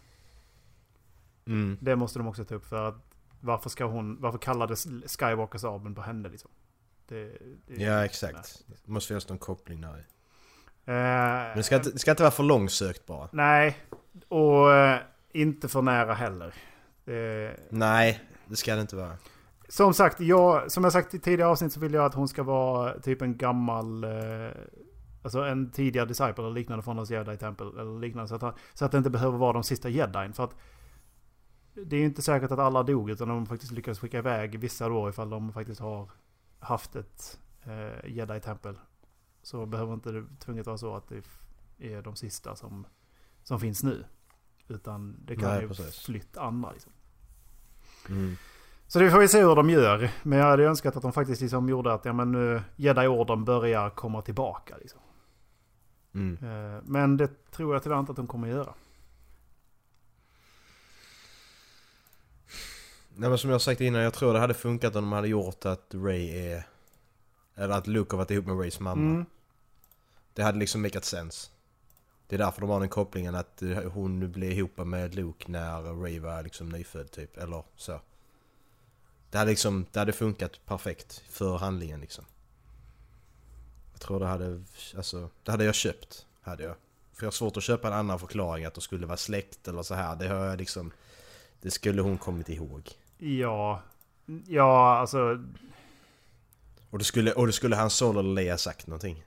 Mm. 1.46 1.77
Det 1.82 1.96
måste 1.96 2.20
de 2.20 2.27
också 2.27 2.46
ta 2.46 2.56
upp 2.56 2.65
för 2.65 2.88
att 2.88 2.96
varför 3.39 3.70
ska 3.70 3.86
hon... 3.86 4.22
Varför 4.22 4.38
kallades 4.38 4.88
Skywalkers 5.20 5.63
abeln 5.63 5.96
på 5.96 6.01
henne 6.01 6.29
liksom? 6.29 6.51
Det, 7.08 7.38
det, 7.67 7.84
Ja, 7.84 8.06
exakt. 8.06 8.63
Det 8.86 8.91
måste 8.91 9.08
finnas 9.08 9.29
någon 9.29 9.38
koppling 9.38 9.82
där. 9.82 9.98
Eh, 10.86 10.94
Men 10.94 11.58
det 11.58 11.63
ska, 11.63 11.75
inte, 11.75 11.89
det 11.89 12.00
ska 12.00 12.12
inte 12.12 12.24
vara 12.24 12.32
för 12.32 12.44
långsökt 12.44 13.06
bara. 13.06 13.29
Nej, 13.32 13.77
och 14.27 14.74
eh, 14.74 15.00
inte 15.32 15.67
för 15.67 15.82
nära 15.82 16.13
heller. 16.13 16.53
Nej, 17.70 18.22
det 18.46 18.56
ska 18.56 18.75
det 18.75 18.82
inte 18.82 18.96
vara. 18.96 19.17
Som 19.68 19.94
sagt, 19.94 20.20
jag, 20.20 20.72
som 20.72 20.84
jag 20.84 20.94
sagt 20.94 21.14
i 21.14 21.20
tidigare 21.20 21.52
avsnitt 21.52 21.74
så 21.74 21.80
vill 21.80 21.94
jag 21.94 22.06
att 22.06 22.14
hon 22.14 22.28
ska 22.28 22.44
vara 22.44 23.00
typ 23.00 23.22
en 23.22 23.38
gammal... 23.38 24.04
Eh, 24.04 24.52
alltså 25.22 25.42
en 25.42 25.72
tidigare 25.72 26.06
disciple 26.06 26.44
eller 26.44 26.50
liknande 26.50 26.84
från 26.84 26.98
hans 26.98 27.12
jedi 27.12 27.38
tempel 27.38 27.68
eller 27.80 28.00
liknande. 28.00 28.28
Så 28.28 28.36
att, 28.36 28.58
så 28.74 28.86
att 28.86 28.92
det 28.92 28.98
inte 28.98 29.10
behöver 29.10 29.38
vara 29.38 29.54
de 29.54 29.64
sista 29.64 29.90
jedin. 29.90 30.34
För 30.34 30.44
att 30.44 30.56
det 31.74 31.96
är 31.96 32.00
ju 32.00 32.06
inte 32.06 32.22
säkert 32.22 32.52
att 32.52 32.60
alla 32.60 32.84
dog 32.84 33.10
utan 33.10 33.28
de 33.28 33.46
faktiskt 33.46 33.72
lyckades 33.72 34.00
skicka 34.00 34.18
iväg 34.18 34.60
vissa 34.60 34.90
då 34.90 35.10
ifall 35.10 35.30
de 35.30 35.54
faktiskt 35.54 35.82
har 35.82 36.12
haft 36.60 36.96
ett 36.96 37.40
eh, 37.64 38.10
jedi 38.10 38.40
tempel. 38.40 38.80
Så 39.42 39.66
behöver 39.66 39.94
inte 39.94 40.12
det 40.12 40.26
tvunget 40.40 40.66
vara 40.66 40.78
så 40.78 40.96
att 40.96 41.08
det 41.08 41.24
är 41.78 42.02
de 42.02 42.16
sista 42.16 42.56
som, 42.56 42.88
som 43.44 43.60
finns 43.60 43.84
nu. 43.84 44.06
Utan 44.68 45.16
det 45.26 45.36
kan 45.36 45.50
Nej, 45.50 45.62
ju 45.62 45.68
precis. 45.68 46.06
flytt 46.06 46.38
andra 46.38 46.72
liksom. 46.72 46.92
Mm. 48.10 48.36
Så 48.88 49.00
det 49.00 49.12
får 49.12 49.20
vi 49.20 49.27
se 49.27 49.41
hur 49.41 49.56
de 49.56 49.70
gör. 49.70 50.10
Men 50.24 50.39
jag 50.39 50.46
hade 50.46 50.63
önskat 50.63 50.96
att 50.96 51.01
de 51.01 51.13
faktiskt 51.13 51.41
liksom 51.41 51.70
gjorde 51.70 51.94
att 51.94 52.06
ja, 52.06 52.13
men 52.13 52.32
nu 52.32 52.62
Jedi-orden 52.75 53.46
börjar 53.46 53.89
komma 53.89 54.22
tillbaka. 54.22 54.77
Liksom. 54.77 55.00
Mm. 56.13 56.38
Eh, 56.44 56.82
Men 56.84 57.17
det 57.17 57.51
tror 57.51 57.75
jag 57.75 57.84
tyvärr 57.84 58.00
inte 58.00 58.12
att 58.12 58.15
de 58.15 58.27
kommer 58.27 58.48
göra. 58.48 58.74
Nej 63.15 63.29
men 63.29 63.38
som 63.38 63.50
jag 63.50 63.62
sagt 63.62 63.82
innan, 63.82 64.01
jag 64.01 64.13
tror 64.13 64.34
det 64.34 64.39
hade 64.39 64.53
funkat 64.53 64.96
om 64.96 65.03
de 65.03 65.12
hade 65.12 65.27
gjort 65.27 65.65
att 65.65 65.91
Ray 65.94 66.29
är... 66.29 66.63
Eller 67.56 67.75
att 67.75 67.88
Luke 67.88 68.13
har 68.13 68.17
varit 68.17 68.32
ihop 68.32 68.46
med 68.46 68.60
Rays 68.60 68.79
mamma. 68.79 69.01
Mm. 69.01 69.25
Det 70.34 70.44
hade 70.44 70.60
liksom 70.60 70.82
makat 70.82 71.06
sense. 71.06 71.50
Det 72.27 72.36
är 72.36 72.38
därför 72.39 72.62
de 72.62 72.70
har 72.70 72.79
den 72.79 72.89
kopplingen 72.89 73.36
att 73.36 73.62
eh, 73.62 73.84
hon 73.84 74.32
blev 74.32 74.51
ihop 74.51 74.77
med 74.77 75.15
Luke 75.15 75.51
när 75.51 76.01
Ray 76.01 76.20
var 76.20 76.44
liksom 76.44 76.70
nyfödd 76.70 77.12
typ, 77.12 77.38
eller 77.38 77.63
så. 77.75 78.00
Det 79.38 79.41
hade 79.41 79.51
liksom, 79.51 79.86
det 79.91 80.00
hade 80.00 80.13
funkat 80.13 80.65
perfekt 80.65 81.24
för 81.29 81.58
handlingen 81.58 82.01
liksom. 82.01 82.25
Jag 83.91 84.01
tror 84.01 84.20
det 84.20 84.25
hade, 84.25 84.63
alltså, 84.96 85.29
det 85.44 85.51
hade 85.51 85.63
jag 85.63 85.75
köpt, 85.75 86.25
hade 86.41 86.63
jag. 86.63 86.75
För 87.13 87.24
jag 87.24 87.27
har 87.27 87.32
svårt 87.32 87.58
att 87.58 87.63
köpa 87.63 87.88
en 87.88 87.94
annan 87.94 88.20
förklaring 88.20 88.65
att 88.65 88.74
de 88.74 88.82
skulle 88.82 89.06
vara 89.06 89.17
släkt 89.17 89.67
eller 89.67 89.84
så 89.84 89.96
här. 89.96 90.15
Det 90.15 90.27
har 90.27 90.46
jag 90.46 90.58
liksom, 90.58 90.91
det 91.62 91.72
skulle 91.72 92.01
hon 92.01 92.17
kommit 92.17 92.50
ihåg. 92.50 92.91
Ja, 93.17 93.82
ja 94.48 94.98
alltså 94.98 95.44
Och 96.89 96.98
det 97.00 97.06
skulle, 97.06 97.34
och 97.34 97.48
det 97.48 97.53
skulle 97.53 97.75
han 97.75 97.89
Solo 97.89 98.20
eller 98.20 98.34
Leia 98.34 98.58
sagt 98.58 98.88
någonting. 98.88 99.24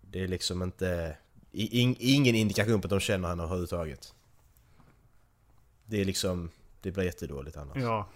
Det 0.00 0.22
är 0.22 0.28
liksom 0.28 0.62
inte... 0.62 1.16
In, 1.52 1.96
ingen 1.98 2.34
indikation 2.34 2.80
på 2.80 2.86
att 2.86 2.90
de 2.90 3.00
känner 3.00 3.28
henne 3.28 3.42
överhuvudtaget. 3.42 4.14
Det 5.86 6.00
är 6.00 6.04
liksom... 6.04 6.50
Det 6.82 6.90
blir 6.92 7.04
jättedåligt 7.04 7.56
annars. 7.56 7.76
ja. 7.76 8.06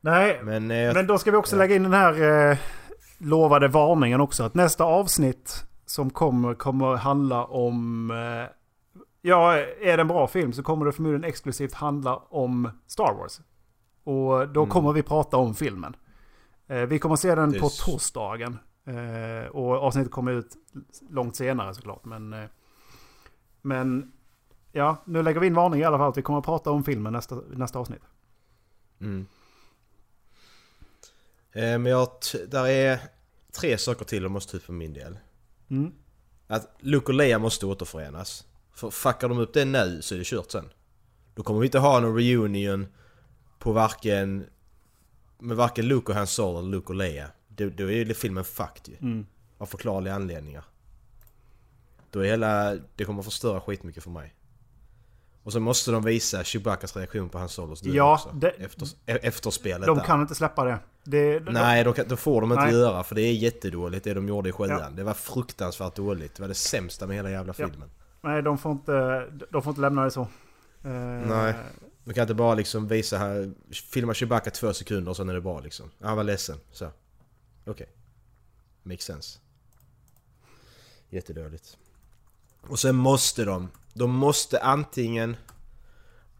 Nej, 0.00 0.40
Men, 0.42 0.70
eh, 0.70 0.94
men 0.94 1.06
då 1.06 1.18
ska 1.18 1.30
vi 1.30 1.36
också 1.36 1.56
lägga 1.56 1.74
in 1.76 1.82
den 1.82 1.92
här 1.92 2.50
eh, 2.50 2.58
lovade 3.18 3.68
varningen 3.68 4.20
också. 4.20 4.42
Att 4.44 4.54
nästa 4.54 4.84
avsnitt 4.84 5.64
som 5.86 6.10
kommer 6.10 6.54
kommer 6.54 6.96
handla 6.96 7.44
om... 7.44 8.10
Eh, 8.10 8.56
ja, 9.22 9.56
är 9.56 9.96
det 9.96 10.00
en 10.00 10.08
bra 10.08 10.26
film 10.26 10.52
så 10.52 10.62
kommer 10.62 10.86
det 10.86 10.92
förmodligen 10.92 11.24
exklusivt 11.24 11.74
handla 11.74 12.16
om 12.16 12.70
Star 12.86 13.14
Wars. 13.14 13.40
Och 14.04 14.48
då 14.48 14.60
Mm. 14.60 14.70
kommer 14.70 14.92
vi 14.92 15.02
prata 15.02 15.36
om 15.36 15.54
filmen. 15.54 15.96
Eh, 16.68 16.76
vi 16.80 16.98
kommer 16.98 17.16
se 17.16 17.34
den 17.34 17.54
är 17.54 17.60
på 17.60 17.68
torsdagen. 17.68 18.58
Eh, 18.86 19.48
och 19.50 19.72
avsnittet 19.72 20.12
kommer 20.12 20.32
ut 20.32 20.56
långt 21.10 21.36
senare 21.36 21.74
såklart. 21.74 22.04
Men, 22.04 22.32
eh, 22.32 22.44
men 23.62 24.12
ja, 24.72 25.02
nu 25.04 25.22
lägger 25.22 25.40
vi 25.40 25.46
in 25.46 25.54
varning 25.54 25.80
i 25.80 25.84
alla 25.84 25.98
fall 25.98 26.10
att 26.10 26.18
vi 26.18 26.22
kommer 26.22 26.38
att 26.38 26.44
prata 26.44 26.70
om 26.70 26.84
filmen 26.84 27.12
nästa, 27.12 27.34
nästa 27.50 27.78
avsnitt. 27.78 28.02
Mm. 29.00 29.26
Eh, 31.52 31.78
Men 31.78 31.86
jag... 31.86 32.08
Där 32.48 32.66
är 32.66 32.98
tre 33.52 33.78
saker 33.78 34.04
till 34.04 34.22
de 34.22 34.32
måste 34.32 34.50
ta 34.50 34.56
upp 34.56 34.62
för 34.62 34.72
min 34.72 34.92
del. 34.92 35.18
Mm. 35.70 35.92
Att 36.46 36.76
Luke 36.80 37.06
och 37.06 37.14
Leia 37.14 37.38
måste 37.38 37.66
återförenas. 37.66 38.46
För 38.72 38.90
fuckar 38.90 39.28
de 39.28 39.38
upp 39.38 39.54
det 39.54 39.64
nu 39.64 40.02
så 40.02 40.14
är 40.14 40.18
det 40.18 40.24
kört 40.24 40.50
sen. 40.50 40.68
Då 41.34 41.42
kommer 41.42 41.60
vi 41.60 41.66
inte 41.66 41.78
ha 41.78 42.00
någon 42.00 42.16
reunion 42.16 42.86
på 43.58 43.72
varken... 43.72 44.46
Med 45.38 45.56
varken 45.56 45.88
Luke 45.88 46.12
och 46.12 46.18
Han 46.18 46.26
Solo 46.26 46.58
eller 46.58 46.68
Luke 46.68 46.88
och 46.88 46.94
Leia. 46.94 47.30
Då, 47.48 47.68
då 47.68 47.90
är 47.90 48.04
ju 48.04 48.14
filmen 48.14 48.44
fucked 48.44 48.88
ju. 48.88 48.96
Mm. 48.96 49.26
Av 49.58 49.66
förklarliga 49.66 50.14
anledningar. 50.14 50.64
Då 52.10 52.20
är 52.20 52.24
hela... 52.24 52.76
Det 52.96 53.04
kommer 53.04 53.22
förstöra 53.22 53.60
skitmycket 53.60 54.02
för 54.02 54.10
mig. 54.10 54.34
Och 55.42 55.52
så 55.52 55.60
måste 55.60 55.90
de 55.90 56.02
visa 56.02 56.44
Chewbaccas 56.44 56.96
reaktion 56.96 57.28
på 57.28 57.38
Han 57.38 57.48
Solos 57.48 57.80
död 57.80 57.94
Ja, 57.94 58.14
också. 58.14 58.30
det- 58.32 58.48
Efter, 58.50 58.86
e- 59.06 59.18
efterspelet 59.22 59.86
De 59.86 59.98
där. 59.98 60.04
kan 60.04 60.20
inte 60.20 60.34
släppa 60.34 60.64
det. 60.64 60.78
det 61.04 61.38
de, 61.38 61.52
Nej, 61.52 61.84
de 61.84 61.92
det 62.08 62.16
får 62.16 62.40
de 62.40 62.52
inte 62.52 62.64
Nej. 62.64 62.74
göra 62.74 63.02
för 63.04 63.14
det 63.14 63.22
är 63.22 63.32
jättedåligt 63.32 64.04
det 64.04 64.14
de 64.14 64.28
gjorde 64.28 64.48
i 64.48 64.52
sjuan. 64.52 64.70
Ja. 64.80 64.90
Det 64.90 65.02
var 65.04 65.14
fruktansvärt 65.14 65.94
dåligt. 65.96 66.34
Det 66.34 66.42
var 66.42 66.48
det 66.48 66.54
sämsta 66.54 67.06
med 67.06 67.16
hela 67.16 67.30
jävla 67.30 67.54
Ja. 67.56 67.68
filmen. 67.68 67.90
nej, 68.22 68.42
de 68.42 68.58
får 68.58 68.72
inte, 68.72 69.26
de 69.52 69.62
får 69.62 69.70
inte 69.70 69.80
lämna 69.80 70.04
det 70.04 70.10
så. 70.10 70.20
Eh, 70.84 70.90
Nej. 71.26 71.54
Du 72.04 72.14
kan 72.14 72.22
inte 72.22 72.34
bara 72.34 72.54
liksom 72.54 72.88
visa 72.88 73.18
här, 73.18 73.52
filma 73.92 74.14
Chewbacca 74.14 74.50
två 74.50 74.72
sekunder 74.72 75.10
och 75.10 75.16
sen 75.16 75.28
är 75.28 75.34
det 75.34 75.40
bra 75.40 75.60
liksom. 75.60 75.90
Han 76.00 76.16
var 76.16 76.24
ledsen, 76.24 76.56
så. 76.72 76.90
Okej. 77.66 77.88
Makes 78.82 79.04
sense. 79.04 79.38
Jättedåligt. 81.10 81.76
Och 82.68 82.78
sen 82.78 82.96
måste 82.96 83.44
de, 83.44 83.68
de 84.00 84.10
måste 84.10 84.60
antingen 84.60 85.36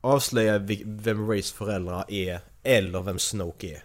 avslöja 0.01 0.59
vem 0.85 1.29
Rays 1.31 1.53
föräldrar 1.53 2.05
är 2.09 2.41
eller 2.63 3.03
vem 3.03 3.19
Snoke 3.19 3.67
är. 3.67 3.83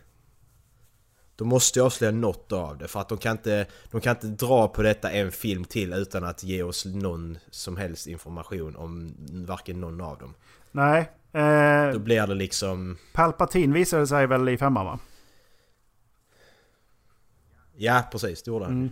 De 1.35 1.47
måste 1.47 1.81
avslöja 1.81 2.11
något 2.11 2.51
av 2.51 2.77
det 2.77 2.87
för 2.87 2.99
att 2.99 3.09
de 3.09 3.17
kan 3.17 3.31
inte, 3.31 3.67
de 3.91 4.01
kan 4.01 4.15
inte 4.15 4.45
dra 4.45 4.67
på 4.67 4.81
detta 4.81 5.11
en 5.11 5.31
film 5.31 5.65
till 5.65 5.93
utan 5.93 6.23
att 6.23 6.43
ge 6.43 6.63
oss 6.63 6.85
någon 6.85 7.37
som 7.49 7.77
helst 7.77 8.07
information 8.07 8.75
om 8.75 9.15
varken 9.47 9.81
någon 9.81 10.01
av 10.01 10.17
dem. 10.17 10.33
Nej. 10.71 11.11
Eh, 11.31 11.91
Då 11.93 11.99
blir 11.99 12.27
det 12.27 12.35
liksom... 12.35 12.97
Palpatine 13.13 13.73
visade 13.73 14.07
sig 14.07 14.27
väl 14.27 14.49
i 14.49 14.57
femman 14.57 14.85
va? 14.85 14.99
Ja 17.75 18.03
precis, 18.11 18.43
det 18.43 18.51
gjorde 18.51 18.65
han. 18.65 18.73
Mm. 18.73 18.91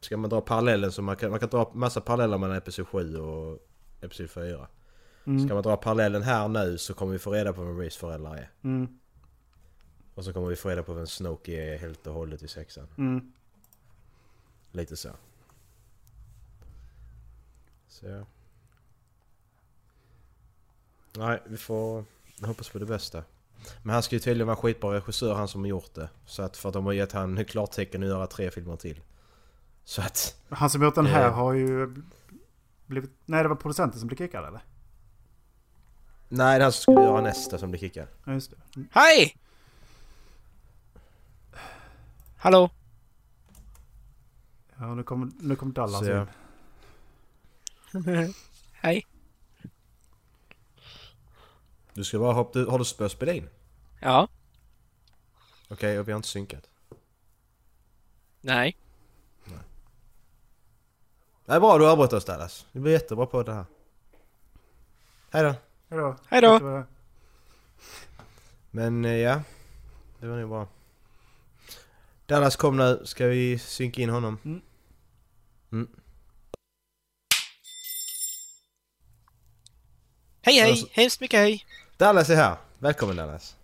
Ska 0.00 0.16
man 0.16 0.30
dra 0.30 0.40
parallellen 0.40 0.92
så 0.92 1.02
man 1.02 1.16
kan, 1.16 1.30
man 1.30 1.40
kan 1.40 1.48
dra 1.48 1.70
massa 1.74 2.00
paralleller 2.00 2.38
mellan 2.38 2.56
Episod 2.56 2.88
7 2.88 3.18
och 3.18 3.58
Episod 4.04 4.30
4. 4.30 4.66
Mm. 5.26 5.46
Ska 5.46 5.54
man 5.54 5.62
dra 5.62 5.76
parallellen 5.76 6.22
här 6.22 6.48
nu 6.48 6.78
så 6.78 6.94
kommer 6.94 7.12
vi 7.12 7.18
få 7.18 7.30
reda 7.30 7.52
på 7.52 7.64
vem 7.64 7.78
Rays 7.78 7.96
föräldrar 7.96 8.36
är. 8.36 8.50
Mm. 8.62 8.98
Och 10.14 10.24
så 10.24 10.32
kommer 10.32 10.48
vi 10.48 10.56
få 10.56 10.68
reda 10.68 10.82
på 10.82 10.92
vem 10.92 11.06
Snoke 11.06 11.52
är 11.52 11.78
helt 11.78 12.06
och 12.06 12.14
hållet 12.14 12.42
i 12.42 12.48
sexan. 12.48 12.86
Mm. 12.98 13.32
Lite 14.72 14.96
så. 14.96 15.10
Så 17.88 18.06
ja. 18.06 18.24
Nej, 21.16 21.42
vi 21.46 21.56
får 21.56 22.04
hoppas 22.42 22.68
på 22.68 22.78
det 22.78 22.86
bästa. 22.86 23.22
Men 23.82 23.94
han 23.94 24.02
ska 24.02 24.16
ju 24.16 24.20
tydligen 24.20 24.46
vara 24.46 24.56
skitbra 24.56 24.94
regissör, 24.94 25.34
han 25.34 25.48
som 25.48 25.60
har 25.60 25.68
gjort 25.68 25.94
det. 25.94 26.08
Så 26.26 26.42
att 26.42 26.56
för 26.56 26.68
att 26.68 26.72
de 26.72 26.86
har 26.86 26.92
gett 26.92 27.12
han 27.12 27.44
klartecken 27.44 28.02
att 28.02 28.08
göra 28.08 28.26
tre 28.26 28.50
filmer 28.50 28.76
till. 28.76 29.00
Så 29.84 30.02
att... 30.02 30.36
Han 30.48 30.70
som 30.70 30.82
gjort 30.82 30.94
den 30.94 31.06
här 31.06 31.26
Eh. 31.26 31.34
har 31.34 31.52
ju 31.52 31.94
blivit... 32.86 33.10
Nej, 33.24 33.42
det 33.42 33.48
var 33.48 33.56
producenten 33.56 34.00
som 34.00 34.08
blev 34.08 34.16
kickad 34.16 34.44
eller? 34.44 34.64
Nej, 36.28 36.58
det 36.58 36.62
är 36.62 36.64
han 36.64 36.72
som 36.72 36.82
skulle 36.82 37.00
göra 37.00 37.20
nästa 37.20 37.58
som 37.58 37.70
blir 37.70 37.80
kickad. 37.80 38.08
Ja, 38.24 38.32
just 38.32 38.50
det. 38.50 38.56
Mm. 38.76 38.88
Hej! 38.92 39.36
Hallå? 42.36 42.70
Ja, 44.78 44.94
nu 44.94 45.02
kommer 45.02 45.30
nu 45.40 45.56
kom 45.56 45.72
Dallas 45.72 46.02
in. 46.02 46.26
Hej. 48.72 49.06
Du 51.94 52.04
ska 52.04 52.18
bara 52.18 52.32
hoppa... 52.32 52.58
Har 52.58 52.78
du 52.78 53.08
spela 53.08 53.32
in? 53.32 53.48
Ja. 54.00 54.28
Okej, 55.68 55.98
och 55.98 56.08
vi 56.08 56.12
har 56.12 56.16
inte 56.16 56.28
synkat. 56.28 56.68
Nej. 58.40 58.76
Det 61.46 61.52
är 61.52 61.60
bra, 61.60 61.78
du 61.78 61.86
avbröt 61.88 62.12
oss 62.12 62.24
Dallas. 62.24 62.66
Det 62.72 62.80
blir 62.80 62.92
jättebra 62.92 63.26
på 63.26 63.42
det 63.42 63.52
här. 63.54 63.64
Hej 65.30 65.42
då. 65.42 65.54
Hejdå. 65.90 66.16
Hej 66.28 66.40
då. 66.40 66.58
Det 66.58 66.64
var- 66.64 66.86
Men 68.70 69.04
eh, 69.04 69.12
ja, 69.16 69.42
det 70.20 70.26
var 70.26 70.36
nog 70.36 70.48
bra. 70.48 70.68
Dallas 72.26 72.56
kom 72.56 72.76
nu, 72.76 73.02
ska 73.04 73.26
vi 73.26 73.58
synka 73.58 74.00
in 74.02 74.08
honom? 74.10 74.38
Mm. 74.44 75.88
Hej 80.42 80.54
hej! 80.60 80.70
Alltså- 80.70 80.86
Hemskt 80.92 81.20
mycket 81.20 81.40
hej! 81.40 81.66
Dallas 81.96 82.30
är 82.30 82.36
här! 82.36 82.56
Välkommen 82.78 83.16
Dallas! 83.16 83.56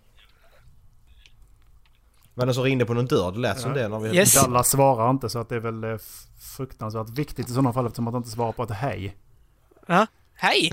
Var 2.33 2.41
det 2.41 2.45
någon 2.45 2.53
som 2.55 2.63
ringde 2.63 2.85
på 2.85 2.93
någon 2.93 3.05
dörr? 3.05 3.31
Det 3.31 3.39
lät 3.39 3.59
som 3.59 3.71
Ja. 3.71 3.77
det 3.81 3.87
när 3.87 3.99
vi... 3.99 4.17
Yes. 4.17 4.33
Dallas 4.33 4.69
svarar 4.69 5.09
inte 5.09 5.29
så 5.29 5.39
att 5.39 5.49
det 5.49 5.55
är 5.55 5.59
väl 5.59 5.83
eh, 5.83 5.97
fruktansvärt 6.57 7.09
viktigt 7.09 7.49
i 7.49 7.53
sådana 7.53 7.73
fall 7.73 7.85
eftersom 7.85 8.07
att 8.07 8.13
han 8.13 8.19
inte 8.19 8.29
svarar 8.29 8.51
på 8.51 8.63
ett 8.63 8.71
hej. 8.71 9.15
Ja. 9.87 10.07
Hej! 10.33 10.71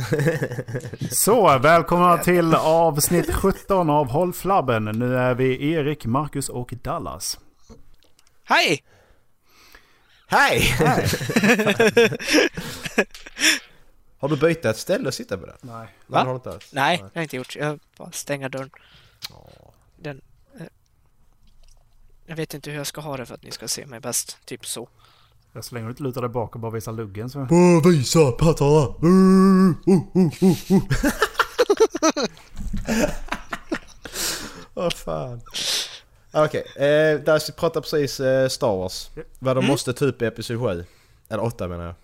Så, 1.11 1.59
välkomna 1.59 2.19
till 2.19 2.55
avsnitt 2.55 3.35
17 3.35 3.91
av 3.91 4.11
Håll 4.11 4.33
Flabben. 4.33 4.85
Nu 4.85 5.17
är 5.19 5.35
vi 5.35 5.71
Erik, 5.73 6.07
Marcus 6.07 6.49
och 6.49 6.75
Dallas. 6.83 7.39
Hej! 8.45 8.85
Hej! 10.27 10.61
har 14.19 14.29
du 14.29 14.37
bytt 14.37 14.65
ett 14.65 14.77
ställe 14.79 15.09
att 15.09 15.15
sitta 15.15 15.37
på 15.39 15.47
det? 15.47 15.57
Nej. 15.61 15.75
Nej, 15.77 15.89
Va? 16.07 16.19
det 16.19 16.25
har 16.25 16.33
du 16.33 16.35
inte 16.35 16.51
alls. 16.51 16.71
Nej, 16.73 16.97
det 16.97 17.03
har 17.03 17.11
jag 17.13 17.25
inte 17.25 17.37
gjort. 17.37 17.57
Jag 17.57 17.81
bara 17.99 18.13
stänga 18.13 18.49
dörren. 18.49 18.71
Den... 19.97 20.21
Jag 22.31 22.37
vet 22.37 22.55
inte 22.55 22.71
hur 22.71 22.77
jag 22.77 22.87
ska 22.87 23.01
ha 23.01 23.17
det 23.17 23.27
för 23.27 23.35
att 23.35 23.43
ni 23.43 23.51
ska 23.51 23.69
se 23.69 23.87
mig 23.87 24.01
bäst. 24.01 24.39
Typ 24.45 24.67
så. 24.67 24.89
Jag 25.53 25.65
så 25.65 25.75
länge 25.75 25.87
du 25.87 25.91
inte 25.91 26.03
lutar 26.03 26.21
dig 26.21 26.31
bak 26.31 26.55
och 26.55 26.61
bara 26.61 26.71
visar 26.73 26.93
luggen 26.93 27.31
så... 27.31 27.39
Bara 27.39 27.91
visa 27.91 28.33
pattarna! 28.33 28.95
Uh, 29.03 29.75
uh, 29.89 30.01
uh, 30.17 30.43
uh, 30.43 30.73
uh. 30.73 30.83
Vad 34.75 34.93
fan. 34.93 35.41
Okej, 36.33 36.65
eh, 36.77 37.21
där 37.25 37.53
pratar 37.53 37.81
precis 37.81 38.21
eh, 38.21 38.49
Star 38.49 38.77
Wars. 38.77 39.11
Vad 39.39 39.57
de 39.57 39.59
Mm. 39.61 39.71
måste 39.71 39.93
ta 39.93 40.05
upp 40.05 40.23
i 40.23 40.25
Episod 40.27 40.61
7. 40.77 40.85
Eller 41.29 41.43
8 41.43 41.69
menar 41.69 41.85
jag. 41.85 41.95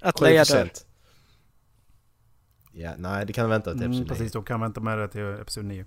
Att 0.00 0.18
7 0.18 0.24
leja 0.24 0.44
dörr. 0.44 0.70
Ja, 2.72 2.92
nej 2.98 3.26
det 3.26 3.32
kan 3.32 3.48
vänta 3.50 3.72
till 3.72 3.82
Mm, 3.82 3.90
Episod 3.92 4.06
9. 4.06 4.08
precis, 4.08 4.32
då 4.32 4.42
kan 4.42 4.60
vi 4.60 4.64
vänta 4.64 4.80
med 4.80 4.98
det 4.98 5.08
till 5.08 5.20
episod 5.40 5.64
9. 5.64 5.84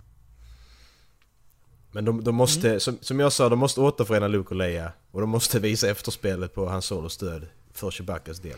Men 1.95 2.05
de, 2.05 2.23
de 2.23 2.35
måste, 2.35 2.79
som, 2.79 2.97
som 3.01 3.19
jag 3.19 3.31
sa, 3.31 3.49
de 3.49 3.59
måste 3.59 3.81
återförena 3.81 4.27
Luke 4.27 4.49
och 4.49 4.55
Leia. 4.55 4.91
Och 5.11 5.21
de 5.21 5.29
måste 5.29 5.59
visa 5.59 5.89
efterspelet 5.89 6.53
på 6.53 6.69
hans 6.69 6.85
Solos 6.85 7.17
död 7.17 7.47
för 7.73 7.91
Chewbaccas 7.91 8.39
del. 8.39 8.57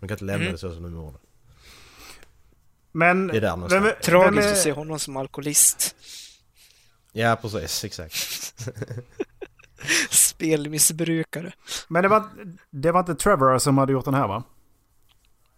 De 0.00 0.08
kan 0.08 0.14
inte 0.14 0.24
lämna 0.24 0.42
Mm. 0.42 0.52
det 0.52 0.58
så 0.58 0.74
som 0.74 0.82
de 0.82 0.94
gjorde. 0.94 1.18
Men... 2.92 3.26
Det 3.26 3.36
är 3.36 3.40
där 3.40 3.48
vem, 3.50 3.58
någonstans. 3.60 3.84
vem 3.84 3.92
Tragiskt 4.02 4.48
är- 4.48 4.52
att 4.52 4.58
se 4.58 4.72
honom 4.72 4.98
som 4.98 5.16
alkoholist. 5.16 5.96
Ja, 7.12 7.36
precis. 7.42 7.84
Exakt. 7.84 8.14
Spelmissbrukare. 10.10 11.52
Men 11.88 12.02
det 12.02 12.08
var, 12.08 12.22
det 12.70 12.92
var 12.92 13.00
inte 13.00 13.14
Trevor 13.14 13.58
som 13.58 13.78
hade 13.78 13.92
gjort 13.92 14.04
den 14.04 14.14
här 14.14 14.28
va? 14.28 14.42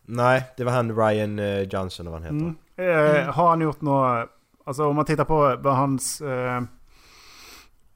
Nej, 0.07 0.45
det 0.57 0.65
var 0.65 0.73
han 0.73 0.97
Ryan 0.97 1.39
eh, 1.39 1.61
Johnson, 1.63 2.11
vad 2.11 2.23
han 2.23 2.23
heter. 2.23 2.55
Mm. 2.77 3.17
Eh, 3.27 3.33
Har 3.35 3.49
han 3.49 3.61
gjort 3.61 3.81
några... 3.81 4.29
Alltså 4.67 4.85
om 4.87 4.97
man 4.97 5.05
tittar 5.05 5.25
på 5.25 5.57
vad 5.63 5.77
hans 5.77 6.21
eh, 6.21 6.63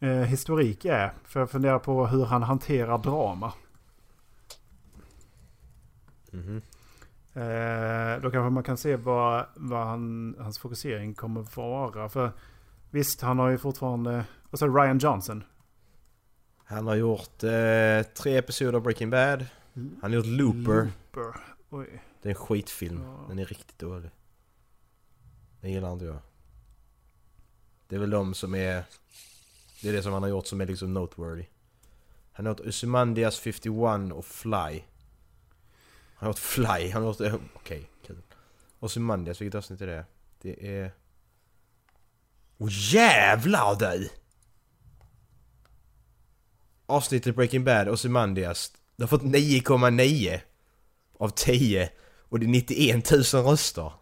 eh, 0.00 0.08
historik 0.08 0.84
är. 0.84 1.12
För 1.24 1.40
jag 1.40 1.50
funderar 1.50 1.78
på 1.78 2.06
hur 2.06 2.24
han 2.24 2.42
hanterar 2.42 2.98
drama. 2.98 3.52
Mhm. 6.30 6.62
Eh, 7.32 8.22
då 8.22 8.30
kanske 8.30 8.50
man 8.50 8.62
kan 8.62 8.76
se 8.76 8.96
vad, 8.96 9.46
vad 9.56 9.86
han, 9.86 10.34
hans 10.38 10.58
fokusering 10.58 11.14
kommer 11.14 11.56
vara. 11.56 12.08
För 12.08 12.32
visst, 12.90 13.20
han 13.20 13.38
har 13.38 13.48
ju 13.48 13.58
fortfarande... 13.58 14.24
Vad 14.50 14.58
sa 14.58 14.66
du? 14.66 14.72
Ryan 14.72 14.98
Johnson? 14.98 15.44
Han 16.64 16.86
har 16.86 16.94
gjort 16.94 17.42
eh, 17.42 18.02
tre 18.22 18.36
episoder 18.36 18.72
av 18.72 18.82
Breaking 18.82 19.10
Bad. 19.10 19.46
Han 19.74 19.96
har 20.02 20.08
gjort 20.10 20.26
Looper. 20.26 20.82
Looper. 20.84 21.40
Oj. 21.70 22.02
Det 22.22 22.28
är 22.28 22.30
en 22.30 22.34
skitfilm. 22.34 23.02
Ja. 23.02 23.24
Den 23.28 23.38
är 23.38 23.44
riktigt 23.44 23.78
dålig. 23.78 24.10
Den 25.60 25.72
gillar 25.72 25.92
inte 25.92 26.04
jag. 26.04 26.18
Det 27.88 27.96
är 27.96 28.00
väl 28.00 28.10
de 28.10 28.34
som 28.34 28.54
är... 28.54 28.84
Det 29.82 29.88
är 29.88 29.92
det 29.92 30.02
som 30.02 30.12
han 30.12 30.22
har 30.22 30.30
gjort 30.30 30.46
som 30.46 30.60
är 30.60 30.66
liksom 30.66 30.94
noteworthy. 30.94 31.44
Han 32.32 32.46
har 32.46 32.52
gjort 32.52 32.66
Usumandias 32.66 33.38
51 33.38 34.12
och 34.12 34.24
Fly. 34.26 34.82
Han 36.14 36.26
har 36.26 36.28
gjort 36.28 36.38
Fly. 36.38 36.90
Han 36.90 37.02
har 37.02 37.08
gjort... 37.08 37.20
Okej, 37.20 37.40
Okej, 37.54 37.90
kul. 38.06 38.22
Usumandias, 38.80 39.40
vilket 39.40 39.54
avsnitt 39.54 39.80
är 39.80 39.86
det? 39.86 40.04
Det 40.42 40.78
är... 40.78 40.92
Åh 42.58 42.68
jävlar 42.70 43.74
du! 43.74 44.10
Avsnittet 46.86 47.36
Breaking 47.36 47.64
Bad, 47.64 47.88
Ozymandias. 47.88 48.72
Det 48.96 49.02
har 49.02 49.08
fått 49.08 49.22
9,9 49.22 50.40
av 51.18 51.28
10. 51.28 51.90
Och 52.28 52.40
det 52.40 52.46
är 52.46 52.48
91 52.48 53.10
000 53.10 53.22
röster 53.44 53.92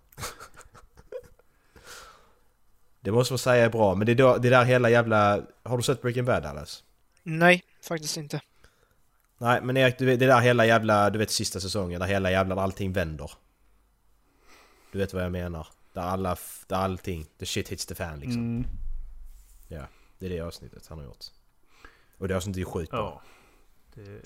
det 3.06 3.12
måste 3.12 3.32
man 3.32 3.38
säga 3.38 3.64
är 3.64 3.70
bra, 3.70 3.94
men 3.94 4.06
det 4.06 4.12
är, 4.12 4.16
då, 4.16 4.38
det 4.38 4.48
är 4.48 4.50
där 4.50 4.64
hela 4.64 4.90
jävla... 4.90 5.42
Har 5.62 5.76
du 5.76 5.82
sett 5.82 6.02
Breaking 6.02 6.24
Bad 6.24 6.46
Alice? 6.46 6.82
Nej, 7.22 7.64
faktiskt 7.82 8.16
inte. 8.16 8.40
Nej, 9.38 9.62
men 9.62 9.76
Erik, 9.76 9.98
du 9.98 10.06
vet, 10.06 10.18
det 10.18 10.24
är 10.24 10.28
där 10.28 10.40
hela 10.40 10.66
jävla... 10.66 11.10
Du 11.10 11.18
vet 11.18 11.30
sista 11.30 11.60
säsongen, 11.60 12.00
där 12.00 12.06
hela 12.06 12.30
jävla... 12.30 12.62
Allting 12.62 12.92
vänder. 12.92 13.30
Du 14.92 14.98
vet 14.98 15.14
vad 15.14 15.24
jag 15.24 15.32
menar. 15.32 15.66
Där 15.92 16.02
alla... 16.02 16.36
Där 16.66 16.76
allting... 16.76 17.26
The 17.38 17.46
shit 17.46 17.68
hits 17.68 17.86
the 17.86 17.94
fan 17.94 18.20
liksom. 18.20 18.42
Mm. 18.42 18.64
Ja, 19.68 19.82
det 20.18 20.26
är 20.26 20.30
det 20.30 20.40
avsnittet 20.40 20.86
han 20.86 20.98
har 20.98 21.04
gjort. 21.04 21.24
Och 22.18 22.28
det 22.28 22.36
avsnittet 22.36 22.60
är 22.60 22.64
sjukt 22.64 22.90
bra. 22.90 23.22
Ja. 23.94 24.02
Det, 24.02 24.22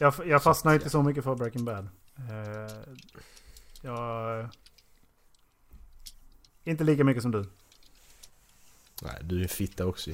jag, 0.00 0.14
jag 0.26 0.42
fastnar 0.42 0.74
inte 0.74 0.90
så 0.90 1.02
mycket 1.02 1.24
för 1.24 1.34
Breaking 1.34 1.64
Bad. 1.64 1.88
Eh, 2.16 2.94
jag... 3.82 4.48
Inte 6.64 6.84
lika 6.84 7.04
mycket 7.04 7.22
som 7.22 7.32
du. 7.32 7.44
Nej, 9.02 9.14
du 9.22 9.38
är 9.38 9.42
en 9.42 9.48
fitta 9.48 9.86
också. 9.86 10.10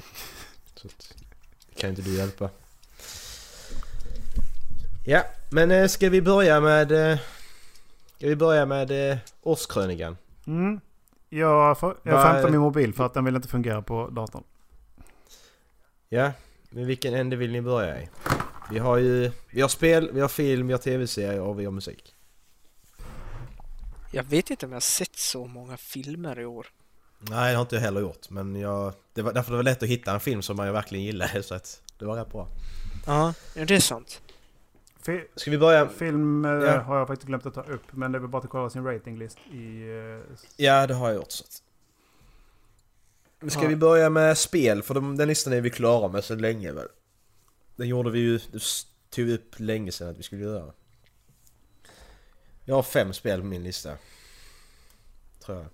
Så 0.75 0.87
att, 0.87 1.15
det 1.69 1.81
kan 1.81 1.91
inte 1.91 2.03
du 2.03 2.17
hjälpa. 2.17 2.51
Ja, 5.05 5.25
men 5.51 5.71
eh, 5.71 5.87
ska 5.89 6.09
vi 6.09 6.23
börja 6.23 6.61
med... 6.61 6.93
eh, 7.13 7.19
Ska 8.17 8.27
vi 8.29 8.37
börja 8.37 8.67
med 8.67 9.11
eh, 9.11 9.19
årskrönikan? 9.43 10.17
Mm. 10.47 10.81
Jag, 11.29 11.77
jag 12.03 12.23
skämtar 12.23 12.51
min 12.51 12.61
mobil 12.61 12.95
för 12.95 13.07
att 13.07 13.15
den 13.15 13.25
vill 13.25 13.37
inte 13.37 13.49
fungera 13.49 13.83
på 13.83 14.09
datorn. 14.09 14.45
Ja, 16.09 16.33
men 16.71 16.87
vilken 16.87 17.15
ände 17.15 17.37
vill 17.37 17.53
ni 17.53 17.61
börja 17.63 18.03
i? 18.03 18.09
Vi 18.71 18.79
har 18.79 18.97
ju... 18.97 19.33
Vi 19.51 19.61
har 19.61 19.69
spel, 19.69 20.11
vi 20.13 20.21
har 20.21 20.29
film, 20.29 20.67
vi 20.67 20.73
har 20.73 20.79
tv-serier 20.79 21.41
och 21.41 21.61
vi 21.61 21.65
har 21.65 21.73
musik. 21.73 22.15
Jag 24.13 24.23
vet 24.23 24.51
inte 24.51 24.67
om 24.67 24.73
jag 24.73 24.77
har 24.77 24.81
sett 24.81 25.17
så 25.17 25.47
många 25.47 25.77
filmer 25.77 26.41
i 26.41 26.45
år. 26.45 26.67
Nej, 27.21 27.51
det 27.51 27.57
har 27.57 27.63
inte 27.63 27.75
jag 27.77 27.83
heller 27.83 28.01
gjort. 28.01 28.31
Men 28.31 28.57
jag... 28.57 28.93
Det 29.13 29.23
var, 29.23 29.33
därför 29.33 29.51
det 29.51 29.57
var 29.57 29.63
lätt 29.65 29.83
att 29.83 29.89
hitta 29.89 30.13
en 30.15 30.21
film 30.21 30.43
som 30.43 30.57
man 30.57 30.67
ju 30.67 30.73
verkligen 30.73 31.05
gillade 31.05 31.43
så 31.43 31.55
att 31.55 31.83
det 31.99 32.05
var 32.05 32.17
rätt 32.17 32.33
bra. 32.33 32.49
Ja, 33.07 33.35
det 33.55 33.71
är 33.71 33.81
sant. 33.81 34.21
Fi, 35.03 35.25
Ska 35.37 35.51
vi 35.51 35.59
börja? 35.59 35.89
film 35.89 36.45
eh, 36.45 36.51
Ja. 36.51 36.81
har 36.81 36.99
jag 36.99 37.07
faktiskt 37.09 37.27
glömt 37.27 37.47
att 37.47 37.55
ta 37.55 37.63
upp. 37.63 37.83
Men 37.93 38.13
det 38.13 38.19
är 38.19 38.21
väl 38.21 38.29
bara 38.31 38.43
att 38.43 38.51
kolla 38.51 38.71
sin 38.71 38.85
ratinglist 38.85 39.39
i... 39.53 39.89
eh, 39.89 40.37
Ja, 40.57 40.87
det 40.87 40.95
har 40.95 41.07
jag 41.09 41.17
gjort. 41.17 41.31
Så. 41.31 41.45
att- 41.45 41.63
Ska 43.53 43.63
Ja. 43.63 43.69
vi 43.69 43.77
börja 43.77 44.11
med 44.11 44.39
spel? 44.39 44.83
För 44.83 44.95
de, 44.95 45.17
den 45.17 45.29
listan 45.29 45.53
är 45.53 45.61
vi 45.61 45.71
klara 45.71 46.09
med 46.09 46.25
så 46.25 46.35
länge 46.35 46.73
väl? 46.73 46.89
Den 47.77 47.89
gjorde 47.89 48.11
vi 48.11 48.19
ju, 48.19 48.39
tog 49.11 49.25
vi 49.25 49.35
upp 49.35 49.55
länge 49.57 49.93
sedan 49.93 50.09
att 50.09 50.19
vi 50.19 50.23
skulle 50.23 50.43
göra. 50.43 50.73
Jag 52.65 52.75
har 52.75 52.83
fem 52.83 53.13
spel 53.13 53.41
på 53.41 53.47
min 53.47 53.63
lista. 53.63 53.93
Tror 55.45 55.59
jag. 55.59 55.67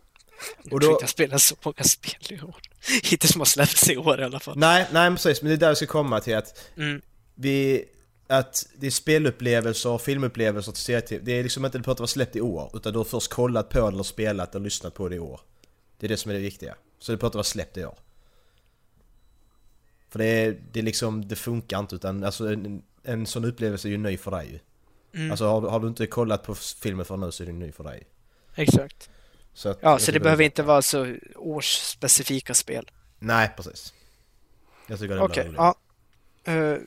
Och 0.70 0.80
då, 0.80 0.98
jag 1.00 1.08
spelar 1.08 1.38
så 1.38 1.54
många 1.64 1.84
spel 1.84 2.38
i 2.38 2.40
år. 2.42 2.56
Inte 3.12 3.28
som 3.28 3.40
har 3.40 3.46
släppts 3.46 3.90
i 3.90 3.96
år 3.96 4.20
i 4.20 4.24
alla 4.24 4.40
fall. 4.40 4.58
nej, 4.58 4.86
nej 4.92 5.10
precis, 5.10 5.42
men 5.42 5.48
det 5.48 5.54
är 5.54 5.58
där 5.58 5.66
jag 5.68 5.76
ska 5.76 5.86
komma 5.86 6.20
till 6.20 6.36
att 6.36 6.70
Mm. 6.76 7.02
vi... 7.34 7.84
Att 8.28 8.66
det 8.76 8.86
är 8.86 8.90
spelupplevelser 8.90 9.90
och 9.90 10.02
filmupplevelser 10.02 10.72
till 10.72 10.82
serietv. 10.82 11.24
Det 11.24 11.32
är 11.32 11.42
liksom 11.42 11.64
inte 11.64 11.78
det 11.78 11.82
behöver 11.82 11.92
inte 11.92 12.02
vara 12.02 12.08
släppt 12.08 12.36
i 12.36 12.40
år. 12.40 12.70
Utan 12.74 12.92
du 12.92 12.98
har 12.98 13.04
först 13.04 13.30
kollat 13.30 13.68
på 13.68 13.80
det 13.80 13.86
eller 13.88 14.02
spelat 14.02 14.54
och 14.54 14.60
lyssnat 14.60 14.94
på 14.94 15.08
det 15.08 15.16
i 15.16 15.18
år. 15.18 15.40
Det 15.98 16.06
är 16.06 16.08
det 16.08 16.16
som 16.16 16.30
är 16.30 16.34
det 16.34 16.40
viktiga. 16.40 16.74
Så 16.98 17.12
det 17.12 17.16
behöver 17.18 17.28
inte 17.28 17.36
vara 17.36 17.44
släppt 17.44 17.76
i 17.76 17.84
år. 17.84 17.98
För 20.08 20.18
det 20.18 20.24
är, 20.26 20.60
det 20.72 20.78
är 20.78 20.82
liksom, 20.82 21.28
det 21.28 21.36
funkar 21.36 21.78
inte 21.78 21.94
utan 21.94 22.24
alltså 22.24 22.52
en, 22.52 22.82
en 23.02 23.26
sån 23.26 23.44
upplevelse 23.44 23.88
är 23.88 23.90
ju 23.90 23.98
ny 23.98 24.16
för 24.16 24.30
dig 24.30 24.46
ju. 24.52 24.58
Mm. 25.20 25.30
Alltså 25.30 25.46
har, 25.46 25.60
du- 25.60 25.68
har 25.68 25.80
du 25.80 25.88
inte 25.88 26.06
kollat 26.06 26.42
på 26.42 26.54
filmen 26.54 27.06
för 27.06 27.16
nu 27.16 27.32
så 27.32 27.42
är 27.42 27.46
det 27.46 27.52
ny 27.52 27.72
för 27.72 27.84
dig. 27.84 28.06
Exakt. 28.54 29.10
Så 29.56 29.68
att, 29.68 29.78
Ja, 29.82 29.90
jag 29.90 30.00
så 30.00 30.12
det 30.12 30.20
behöver 30.20 30.42
är- 30.42 30.46
inte 30.46 30.62
vara 30.62 30.82
så 30.82 31.16
årsspecifika 31.36 32.54
spel. 32.54 32.90
Nej, 33.18 33.50
precis. 33.56 33.94
Jag 34.86 34.98
tycker 34.98 35.14
det 35.14 35.20
är 35.20 35.28
roligt. 35.44 35.54
ja. 35.56 35.74
Eh, 36.44 36.78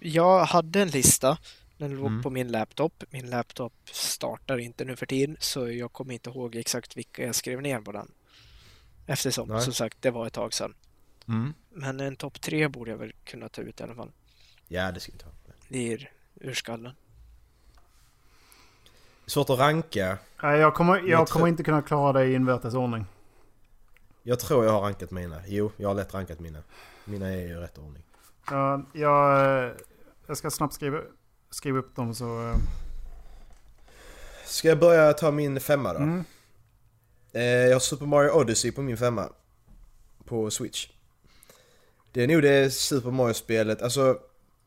jag 0.00 0.44
hade 0.44 0.80
en 0.82 0.88
lista. 0.88 1.38
Den 1.78 1.94
låg 1.96 2.06
Mm. 2.06 2.22
på 2.22 2.30
min 2.30 2.52
laptop. 2.52 3.04
Min 3.10 3.30
laptop 3.30 3.72
startar 3.92 4.58
inte 4.58 4.84
nu 4.84 4.96
för 4.96 5.06
tiden 5.06 5.36
så 5.40 5.70
jag 5.70 5.92
kommer 5.92 6.12
inte 6.14 6.30
ihåg 6.30 6.56
exakt 6.56 6.96
vilka 6.96 7.22
jag 7.26 7.34
skrev 7.34 7.62
ner 7.62 7.80
på 7.80 7.92
den. 7.92 8.10
Eftersom, 9.06 9.48
Nej. 9.48 9.62
som 9.62 9.72
sagt, 9.72 9.96
det 10.02 10.10
var 10.10 10.26
ett 10.26 10.32
tag 10.32 10.54
sedan. 10.54 10.74
Mm. 11.28 11.54
Men 11.70 12.00
en 12.00 12.16
topp 12.16 12.40
tre 12.40 12.68
borde 12.68 12.90
jag 12.90 12.98
väl 12.98 13.12
kunna 13.24 13.48
ta 13.48 13.62
ut 13.62 13.80
i 13.80 13.82
alla 13.82 13.94
fall. 13.94 14.10
Ja, 14.68 14.92
det 14.92 15.00
ska 15.00 15.12
vi 15.12 15.18
ta. 15.18 15.28
Det 15.68 15.92
är 15.92 16.10
ur 16.40 16.54
skallen. 16.54 16.92
Svårt 19.26 19.50
att 19.50 19.58
ranka. 19.58 20.18
Nej, 20.46 20.60
jag 20.60 20.74
kommer, 20.74 20.96
jag 20.98 21.08
Jag 21.08 21.28
kommer 21.28 21.46
inte 21.48 21.62
kunna 21.62 21.82
klara 21.82 22.12
det 22.12 22.26
i 22.26 22.34
invärtes 22.34 22.74
ordning. 22.74 23.06
Jag 24.22 24.40
tror 24.40 24.64
jag 24.64 24.72
har 24.72 24.80
rankat 24.80 25.10
mina. 25.10 25.40
Jo, 25.46 25.72
jag 25.76 25.88
har 25.88 25.94
lätt 25.94 26.14
rankat 26.14 26.40
mina. 26.40 26.62
Mina 27.04 27.28
är 27.28 27.38
i 27.38 27.54
rätt 27.54 27.78
ordning. 27.78 28.02
Ja, 28.50 28.82
jag, 28.92 29.40
eh, 29.64 29.72
jag 30.26 30.36
ska 30.36 30.50
snabbt 30.50 30.74
skriva, 30.74 31.00
skriva 31.50 31.78
upp 31.78 31.96
dem 31.96 32.14
så... 32.14 32.48
eh, 32.48 32.56
Ska 34.44 34.68
jag 34.68 34.78
börja 34.78 35.12
ta 35.12 35.30
min 35.30 35.60
femma 35.60 35.92
då? 35.92 35.98
Mm. 35.98 36.24
Eh, 37.32 37.42
jag 37.42 37.72
har 37.74 37.80
Super 37.80 38.06
Mario 38.06 38.30
Odyssey 38.30 38.72
på 38.72 38.82
min 38.82 38.96
femma. 38.96 39.28
På 40.24 40.50
Switch. 40.50 40.88
Det 42.12 42.22
är 42.24 42.28
nog 42.28 42.42
det 42.42 42.72
Super 42.74 43.10
Mario-spelet, 43.10 43.82
alltså 43.82 44.18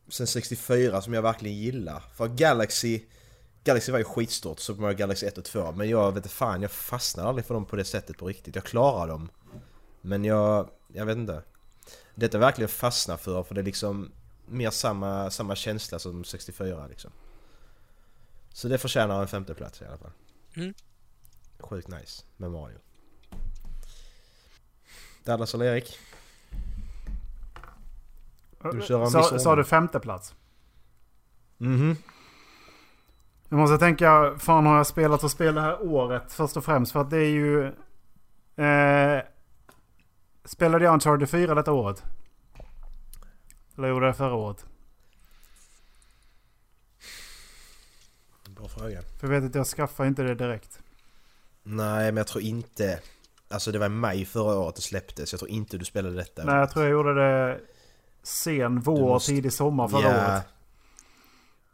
sen 0.10 0.28
64 0.28 1.02
som 1.02 1.14
jag 1.14 1.22
verkligen 1.22 1.58
gillar. 1.58 2.04
För 2.16 2.28
Galaxy, 2.28 3.02
Galaxy 3.70 3.92
var 3.92 4.00
ju 4.00 4.06
skitstort, 4.06 4.60
Super 4.60 4.82
Mario 4.82 4.98
Galaxy 4.98 5.26
1 5.26 5.38
och 5.38 5.46
2. 5.46 5.72
Men 5.72 5.90
jag 5.90 6.12
vet 6.12 6.18
inte 6.18 6.36
fan, 6.36 6.62
jag 6.62 6.72
fastnar 6.72 7.26
aldrig 7.26 7.46
för 7.46 7.54
dem 7.54 7.66
på 7.66 7.76
det 7.76 7.86
sättet 7.86 8.18
på 8.18 8.28
riktigt. 8.28 8.56
Jag 8.56 8.64
klarar 8.64 9.08
dem. 9.08 9.30
Men 10.02 10.26
jag, 10.26 10.70
jag 10.88 11.06
vet 11.06 11.18
inte. 11.18 11.44
Detta 12.16 12.38
är 12.38 12.42
verkligen 12.42 12.70
fastnar 12.70 13.18
för, 13.18 13.44
för 13.44 13.56
det 13.56 13.62
är 13.62 13.66
liksom 13.66 14.12
mer 14.46 14.70
samma, 14.70 15.32
samma 15.32 15.56
känsla 15.56 16.00
som 16.00 16.24
64 16.24 16.88
liksom. 16.88 17.12
Så 18.54 18.68
det 18.68 18.78
förtjänar 18.78 19.22
en 19.22 19.28
femte 19.28 19.54
plats 19.54 19.82
i 19.82 19.86
alla 19.86 19.98
fall. 19.98 20.12
Mm. 20.56 20.74
Sjukt 21.60 21.88
nice 21.88 22.24
med 22.38 22.52
Mario. 22.52 22.78
Dallas 25.24 25.54
eller 25.54 25.66
Erik? 25.66 26.00
Du 28.72 28.82
köra 28.82 29.04
en 29.04 29.12
Sa, 29.12 29.40
sa 29.40 29.56
du 29.56 29.64
femte 29.64 30.00
plats? 30.00 30.36
Mhm. 31.58 31.96
Nu 33.50 33.58
måste 33.58 33.74
jag 33.74 33.80
tänka, 33.80 34.36
fan 34.40 34.66
har 34.66 34.78
jag 34.78 34.88
spelat 34.88 35.24
och 35.24 35.32
spel 35.32 35.56
det 35.56 35.62
här 35.62 35.82
året 35.82 36.34
först 36.34 36.58
och 36.58 36.66
främst? 36.66 36.92
För 36.92 37.02
att 37.02 37.10
det 37.10 37.18
är 37.18 37.30
ju... 37.30 37.66
Eh, 38.66 39.24
spelade 40.46 40.86
jag 40.86 40.94
Uncharted 40.94 41.30
4 41.30 41.56
detta 41.56 41.72
året? 41.72 42.04
Eller 43.78 43.88
gjorde 43.88 44.06
jag 44.06 44.14
det 44.14 44.18
förra 44.18 44.34
året? 44.34 44.66
Bra 48.50 48.68
fråga. 48.68 49.02
För 49.02 49.28
jag 49.28 49.42
vet 49.42 49.50
att 49.50 49.56
jag 49.56 49.68
skaffade 49.68 50.10
inte 50.10 50.24
det 50.24 50.36
direkt. 50.36 50.80
Nej, 51.64 52.06
men 52.06 52.18
jag 52.18 52.28
tror 52.28 52.44
inte... 52.44 53.00
Alltså 53.52 53.72
det 53.72 53.80
var 53.80 53.86
i 53.86 53.90
maj 53.90 54.26
förra 54.26 54.60
året 54.60 54.76
det 54.76 54.82
släpptes. 54.82 55.34
Jag 55.34 55.40
tror 55.40 55.52
inte 55.52 55.78
du 55.78 55.86
spelade 55.86 56.16
detta. 56.16 56.44
Nej, 56.44 56.56
jag 56.56 56.72
tror 56.72 56.86
jag 56.86 56.92
gjorde 56.92 57.14
det 57.14 57.60
sen 58.24 58.80
vår, 58.80 59.00
måste- 59.00 59.32
tidig 59.32 59.54
sommar 59.54 59.88
förra 59.88 60.02
ja. 60.02 60.34
året. 60.34 60.44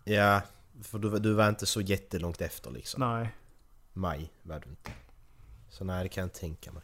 Ja, 0.04 0.42
för 0.82 1.00
du, 1.00 1.20
du 1.20 1.34
var 1.34 1.50
inte 1.50 1.66
så 1.66 1.82
jättelångt 1.82 2.42
efter 2.42 2.72
liksom. 2.72 3.00
Nej. 3.00 3.36
Maj 3.94 4.32
var 4.44 4.60
du 4.60 4.70
inte. 4.70 4.92
Så 5.70 5.84
nej, 5.84 6.04
det 6.04 6.10
kan 6.10 6.22
jag 6.22 6.26
inte 6.26 6.40
tänka 6.40 6.72
mig. 6.72 6.84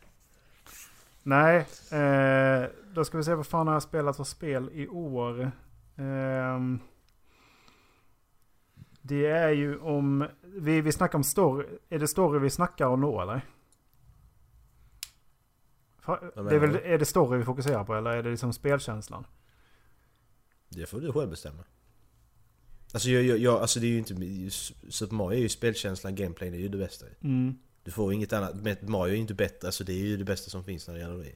Nej, 1.23 1.58
eh, 1.91 2.69
då 2.93 3.06
ska 3.06 3.17
vi 3.17 3.23
se 3.23 3.34
vad 3.34 3.47
fan 3.47 3.67
har 3.67 3.73
jag 3.73 3.84
spelat 3.84 4.17
för 4.17 4.23
spel 4.23 4.69
i 4.73 4.88
år. 4.88 5.51
Ehm, 5.95 6.80
det 9.01 9.25
är 9.25 9.49
ju 9.49 9.80
om... 9.80 10.27
Vi, 10.41 10.82
vi 10.82 10.91
snackar 10.91 11.17
om 11.17 11.23
story. 11.23 11.67
Är 11.89 11.99
det 11.99 12.08
story 12.08 12.39
vi 12.39 12.49
snackar 12.49 12.86
om 12.86 13.01
då 13.01 13.21
eller? 13.21 13.41
Det 16.34 16.56
är, 16.56 16.60
väl, 16.60 16.75
är 16.75 16.97
det 16.97 17.06
story 17.06 17.38
vi 17.38 17.45
fokuserar 17.45 17.84
på 17.84 17.95
eller 17.95 18.12
är 18.12 18.23
det 18.23 18.30
liksom 18.30 18.54
spelkänslan? 18.54 19.25
Det 20.69 20.86
får 20.86 20.99
du 20.99 21.13
själv 21.13 21.30
bestämma. 21.30 21.63
Alltså, 22.93 23.10
jag, 23.10 23.23
jag, 23.23 23.38
jag, 23.38 23.62
alltså 23.62 23.80
det 23.80 23.86
är 23.86 23.89
ju 23.89 23.97
inte... 23.97 24.13
Super 24.89 25.15
Mario 25.15 25.38
är 25.38 25.41
ju 25.41 25.49
spelkänslan, 25.49 26.15
gameplay, 26.15 26.49
det 26.49 26.58
är 26.58 26.62
ju 26.62 26.69
det 26.69 26.77
bästa. 26.77 27.06
Mm. 27.21 27.58
Du 27.84 27.91
får 27.91 28.13
inget 28.13 28.34
annat. 28.34 28.56
Men 28.56 28.77
Mario 28.82 29.12
är 29.12 29.15
ju 29.15 29.21
inte 29.21 29.34
bättre, 29.34 29.67
alltså 29.67 29.84
det 29.84 29.93
är 29.93 30.06
ju 30.06 30.17
det 30.17 30.23
bästa 30.23 30.49
som 30.49 30.63
finns 30.63 30.88
när 30.88 30.93
det 30.95 31.01
gäller 31.01 31.17
det. 31.23 31.36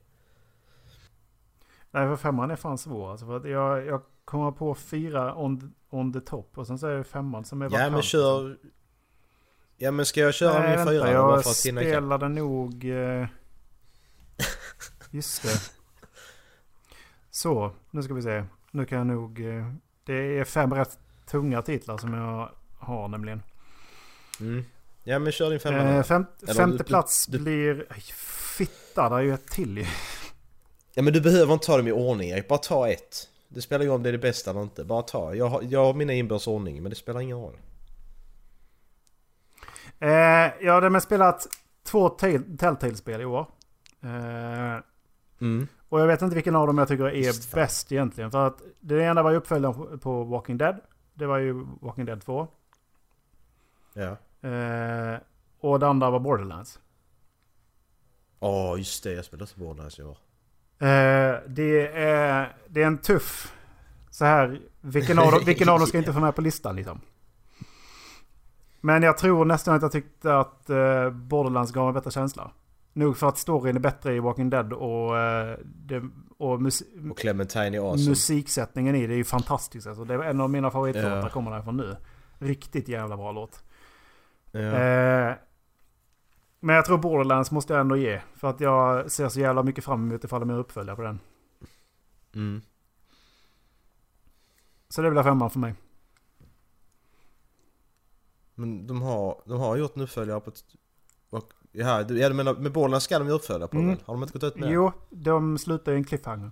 Nej, 1.92 2.08
för 2.08 2.16
femman 2.16 2.52
är 2.52 2.56
fan 2.56 2.78
svår. 2.78 3.12
Alltså, 3.12 3.26
för 3.26 3.38
att 3.38 3.50
jag, 3.50 3.86
jag 3.86 4.02
kommer 4.26 4.52
på 4.52 4.76
fyra 4.76 5.36
on, 5.36 5.74
on 5.90 6.14
the 6.14 6.22
top 6.22 6.58
och 6.58 6.68
sen 6.68 6.80
så 6.80 6.88
är 6.88 6.98
det 6.98 7.04
femman 7.04 7.46
som 7.46 7.62
är 7.62 7.66
Ja 7.66 7.70
vakant, 7.70 7.92
men 7.92 8.00
liksom. 8.00 8.20
kör... 8.20 8.58
Ja 9.78 9.92
men 9.92 10.06
ska 10.06 10.22
jag 10.22 10.34
köra 10.34 10.60
Nej, 10.60 10.78
min 10.78 10.88
fyra 10.88 11.04
bara 11.04 11.12
jag 11.12 11.44
för 11.44 11.50
att 11.50 11.66
hinna 11.66 11.82
ikapp? 11.82 11.94
spelade 11.94 12.30
nog... 12.30 12.86
Eh... 12.90 13.28
Just 15.12 15.44
det. 15.44 15.72
Så, 17.32 17.72
nu 17.92 18.04
ska 18.04 18.14
vi 18.14 18.22
se. 18.22 18.44
Nu 18.72 18.86
kan 18.86 18.98
jag 18.98 19.08
nog... 19.08 19.40
Eh... 19.40 19.72
Det 20.04 20.14
är 20.14 20.44
fem 20.44 20.74
rätt 20.74 21.00
tunga 21.26 21.62
titlar 21.62 21.98
som 21.98 22.14
jag 22.14 22.50
har 22.80 23.08
nämligen. 23.08 23.44
Mm. 24.40 24.66
Ja 25.04 25.20
men 25.20 25.32
kör 25.32 25.50
din 25.50 25.60
femma 25.60 25.78
Eh, 25.78 26.04
fem, 26.04 26.26
femte 26.56 26.78
du- 26.78 26.84
plats 26.84 27.26
du- 27.26 27.40
blir... 27.40 27.86
Aj, 27.90 28.02
Fitta, 28.58 29.10
det 29.10 29.16
är 29.16 29.20
ju 29.22 29.34
ett 29.34 29.48
till 29.48 29.78
ju. 29.78 29.86
Ja 30.94 31.02
men 31.02 31.14
du 31.14 31.22
behöver 31.22 31.54
inte 31.54 31.66
ta 31.66 31.78
dem 31.78 31.88
i 31.88 31.92
ordning 31.92 32.30
Erik, 32.30 32.48
bara 32.48 32.60
ta 32.60 32.90
ett. 32.90 33.30
Det 33.48 33.62
spelar 33.62 33.86
roll 33.86 33.92
om 33.92 34.04
det 34.04 34.10
är 34.10 34.12
det 34.14 34.18
bästa 34.20 34.52
eller 34.52 34.62
inte, 34.64 34.84
bara 34.84 35.02
ta. 35.02 35.36
Jag 35.36 35.48
har, 35.48 35.62
jag 35.70 35.86
har 35.86 35.94
mina 35.94 36.14
inbördes 36.14 36.48
ordning 36.48 36.84
men 36.84 36.90
det 36.90 36.96
spelar 36.96 37.20
ingen 37.22 37.38
roll. 37.38 37.58
Eh, 40.00 40.10
jag 40.66 40.74
har 40.82 40.90
med 40.90 41.04
spelat 41.04 41.48
två 41.84 42.10
Tell- 42.10 42.58
Telltale-spel 42.58 43.22
i 43.22 43.26
år. 43.26 43.48
Eh, 44.04 44.80
Mm. 45.42 45.68
Och 45.90 46.02
jag 46.02 46.08
vet 46.08 46.22
inte 46.22 46.36
vilken 46.36 46.56
av 46.56 46.68
dem 46.68 46.78
jag 46.78 46.88
tycker 46.88 47.04
är 47.04 47.12
Just 47.12 47.46
fan. 47.52 47.60
bäst 47.62 47.92
egentligen. 47.92 48.32
För 48.32 48.48
att 48.48 48.62
det 48.80 49.02
ena 49.02 49.24
var 49.24 49.32
ju 49.32 49.38
uppföljaren 49.38 50.00
på 50.00 50.24
Walking 50.24 50.58
Dead. 50.58 50.76
Det 51.16 51.26
var 51.26 51.38
ju 51.38 51.66
Walking 51.82 52.06
Dead 52.06 52.22
2. 52.22 52.48
Ja. 53.94 54.18
Eh, 54.50 55.20
och 55.60 55.80
det 55.80 55.88
andra 55.88 56.10
var 56.10 56.20
Borderlands. 56.20 56.80
Åh 58.40 58.78
just 58.78 59.04
det, 59.04 59.14
jag 59.14 59.26
spelade 59.26 59.44
också 59.44 59.60
Borderlands 59.60 60.00
i 60.00 60.04
år. 60.04 60.18
Eh, 60.80 61.36
det, 61.48 61.88
är, 61.94 62.58
det 62.68 62.82
är 62.82 62.88
en 62.88 62.98
tuff... 62.98 63.52
Så 64.10 64.26
här, 64.26 64.62
vilken 64.82 65.20
av, 65.20 65.32
dem, 65.32 65.42
vilken 65.46 65.70
av 65.70 65.80
dem 65.80 65.88
ska 65.88 65.98
inte 65.98 66.14
få 66.14 66.20
med 66.20 66.36
på 66.36 66.42
listan 66.42 66.76
liksom? 66.76 67.02
Men 68.82 69.04
jag 69.04 69.18
tror 69.18 69.46
nästan 69.46 69.76
att 69.76 69.82
jag 69.82 69.92
tyckte 69.92 70.38
att 70.38 70.70
eh, 70.70 71.10
Borderlands 71.10 71.72
gav 71.72 71.88
en 71.88 71.94
bättre 71.94 72.12
känsla. 72.12 72.52
Nog 72.98 73.18
för 73.18 73.28
att 73.28 73.38
storyn 73.38 73.76
är 73.76 73.80
bättre 73.80 74.16
i 74.16 74.20
Walking 74.20 74.50
Dead 74.50 74.74
och, 74.74 75.18
eh, 75.20 75.58
det, 75.66 76.04
och 76.38 76.62
mus, 76.62 76.84
Och 77.12 77.18
Clementine 77.18 77.78
är 77.78 77.92
awesome. 77.92 78.10
musiksättningen 78.10 78.96
i 78.96 79.08
det 79.08 79.14
är 79.14 79.18
ju 79.18 79.24
fantastisk. 79.24 79.88
Alltså, 79.88 80.04
det 80.06 80.14
är 80.14 80.20
en 80.24 80.42
av 80.42 80.50
mina 80.50 80.72
favoritlåtar 80.72 81.18
Ja. 81.22 81.30
kommer 81.30 81.52
därifrån 81.52 81.78
nu. 81.78 81.96
Riktigt 82.40 82.88
jävla 82.88 83.18
bra 83.18 83.32
låt. 83.32 83.64
Ja. 84.52 84.60
Eh, 84.60 85.36
men 86.60 86.76
jag 86.76 86.86
tror 86.86 86.98
Borderlands 86.98 87.52
måste 87.52 87.74
jag 87.74 87.82
ändå 87.82 87.98
ge. 87.98 88.22
För 88.36 88.50
att 88.50 88.60
jag 88.60 89.12
ser 89.12 89.30
så 89.30 89.40
jävla 89.40 89.64
mycket 89.64 89.84
fram 89.84 90.10
emot 90.10 90.24
ifall 90.24 90.40
de 90.40 90.50
är 90.50 90.58
uppföljare 90.60 90.96
på 90.96 91.02
den. 91.02 91.20
Mm. 92.36 92.62
Så 94.90 95.02
det 95.02 95.12
blir 95.12 95.24
femman 95.24 95.50
för 95.50 95.60
mig. 95.60 95.74
Men 98.56 98.88
de 98.88 99.02
har, 99.02 99.42
de 99.46 99.60
har 99.60 99.76
gjort 99.78 99.96
en 99.96 100.02
uppföljare 100.02 100.40
på... 100.40 100.50
ett- 100.50 100.76
Jaha, 101.78 102.04
du, 102.04 102.20
ja, 102.20 102.30
du 102.30 102.36
menar 102.36 102.54
med 102.54 102.72
Borderlands 102.72 103.06
ska 103.06 103.20
de 103.20 103.28
ju 103.28 103.34
uppfölja 103.34 103.68
på 103.68 103.78
Mm. 103.78 103.90
väl? 103.90 103.98
Har 104.06 104.14
de 104.14 104.24
inte 104.24 104.34
gått 104.40 104.44
ut 104.44 104.56
med? 104.56 104.72
Jo, 104.72 104.92
de 105.10 105.58
slutar 105.58 105.92
i 105.92 105.96
en 105.96 106.04
cliffhanger. 106.04 106.52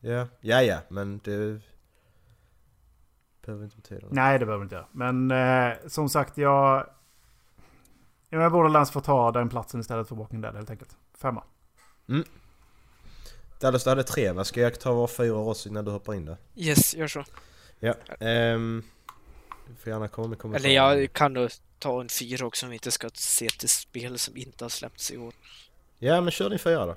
Ja, 0.00 0.26
ja, 0.40 0.62
ja 0.62 0.78
men 0.88 1.20
det... 1.24 1.60
Behöver 3.46 3.64
inte 3.64 3.76
betyda 3.76 4.00
något. 4.00 4.12
Nej, 4.12 4.38
det 4.38 4.46
behöver 4.46 4.64
inte 4.64 4.74
göra. 4.74 4.86
Men 4.92 5.30
eh, 5.30 5.72
som 5.86 6.08
sagt, 6.08 6.38
jag... 6.38 6.86
Jag 8.28 8.38
menar, 8.38 8.50
Borderlands 8.50 8.90
får 8.90 9.00
ta 9.00 9.32
den 9.32 9.48
platsen 9.48 9.80
istället 9.80 10.08
för 10.08 10.16
Walking 10.16 10.40
Dead 10.40 10.54
helt 10.54 10.70
enkelt. 10.70 10.96
Femma. 11.18 11.42
Dallas, 13.60 13.84
du 13.84 13.90
hade 13.90 14.02
tre 14.02 14.32
va? 14.32 14.44
Ska 14.44 14.60
jag 14.60 14.80
ta 14.80 14.92
var 14.92 15.06
fyra 15.06 15.36
också 15.36 15.68
innan 15.68 15.84
du 15.84 15.90
hoppar 15.90 16.14
in 16.14 16.24
där? 16.24 16.36
Yes, 16.54 16.94
gör 16.94 17.06
så. 17.08 17.24
Ja. 17.80 17.94
ehm, 18.20 18.82
du 19.68 19.74
får 19.74 19.92
gärna 19.92 20.08
komma 20.08 20.28
med 20.28 20.38
kommentarer. 20.38 20.70
Eller 20.70 20.74
jag 20.98 21.12
kan 21.12 21.34
då 21.34 21.48
ta 21.78 22.00
en 22.00 22.08
fyra 22.08 22.46
också 22.46 22.66
om 22.66 22.70
vi 22.70 22.76
inte 22.76 22.90
ska 22.90 23.10
se 23.14 23.48
till 23.48 23.68
spel 23.68 24.18
som 24.18 24.36
inte 24.36 24.64
har 24.64 24.68
släppts 24.68 25.10
i 25.10 25.16
år. 25.16 25.34
Ja, 25.98 26.20
men 26.20 26.30
kör 26.30 26.50
din 26.50 26.58
fyra 26.58 26.86
då. 26.86 26.96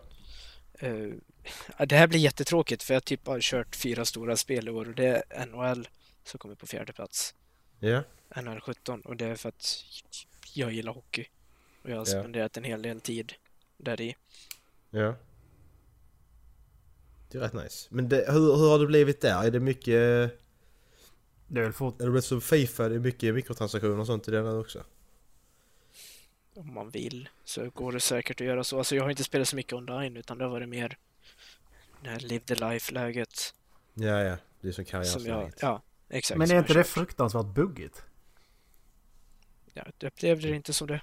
Ja, 1.78 1.86
det 1.86 1.96
här 1.96 2.08
blir 2.08 2.20
jättetråkigt 2.20 2.84
för 2.84 2.94
jag 2.94 3.06
typ 3.06 3.28
har 3.28 3.40
kört 3.42 3.76
fyra 3.76 4.06
stora 4.06 4.38
spel 4.38 4.68
i 4.68 4.72
år 4.72 4.88
och 4.88 4.96
det 4.96 5.24
är 5.30 5.46
NHL 5.46 5.88
som 6.24 6.38
kommer 6.38 6.56
på 6.56 6.68
fjärde 6.68 6.94
plats. 6.94 7.36
Ja. 7.80 8.04
NHL 8.42 8.62
17 8.62 9.02
och 9.02 9.16
det 9.16 9.26
är 9.26 9.36
för 9.36 9.50
att 9.50 9.84
jag 10.54 10.72
gillar 10.74 10.94
hockey. 10.94 11.26
Och 11.84 11.90
jag 11.90 11.96
har 11.98 12.02
Ja. 12.08 12.22
spenderat 12.22 12.58
en 12.58 12.64
hel 12.64 12.82
del 12.82 13.02
tid 13.02 13.34
där 13.78 14.02
i. 14.02 14.16
Ja. 14.90 15.16
Det 17.32 17.38
är 17.38 17.42
rätt 17.42 17.54
nice. 17.54 17.88
Men 17.92 18.10
det, 18.10 18.26
hur, 18.32 18.56
hur 18.56 18.70
har 18.70 18.80
det 18.80 18.88
blivit 18.88 19.22
där? 19.22 19.44
Är 19.44 19.52
det 19.52 19.60
mycket... 19.60 20.40
Det 21.52 21.60
är 21.60 21.64
väl 21.64 21.74
fort... 21.74 22.02
Är 22.02 22.10
det 22.10 22.22
som 22.22 22.42
Fifa? 22.42 22.90
Det 22.90 22.96
är 22.96 23.00
mycket 23.00 23.36
mikrotransaktioner 23.36 24.00
och 24.00 24.08
sånt 24.08 24.28
i 24.28 24.32
det 24.32 24.42
där 24.42 24.60
också? 24.60 24.84
Om 26.54 26.74
man 26.74 26.90
vill 26.90 27.30
så 27.44 27.70
går 27.70 27.92
det 27.92 28.00
säkert 28.00 28.42
att 28.42 28.48
göra 28.48 28.64
så. 28.64 28.78
Alltså 28.78 28.96
jag 28.96 29.04
har 29.04 29.10
inte 29.10 29.24
spelat 29.24 29.48
så 29.48 29.56
mycket 29.56 29.74
online 29.74 30.18
utan 30.18 30.38
det 30.38 30.44
har 30.44 30.52
varit 30.52 30.70
mer 30.70 30.98
det 32.04 32.10
här 32.10 32.20
live 32.20 32.46
the 32.46 32.56
life-läget. 32.56 33.54
Ja, 33.94 34.22
ja. 34.24 34.38
Det 34.62 34.68
är 34.68 34.72
som 34.72 34.86
Som 34.86 35.00
jag, 35.00 35.06
karriärsläget. 35.06 35.60
ja, 35.62 35.82
exakt. 36.10 36.38
Men 36.38 36.52
är 36.52 36.60
inte 36.60 36.74
det 36.74 36.84
fruktansvärt 36.84 37.46
buggigt? 37.46 38.04
Ja, 39.74 39.84
jag 40.00 40.08
upplevde 40.08 40.48
det 40.48 40.56
inte 40.56 40.74
som 40.74 40.88
det. 40.88 41.02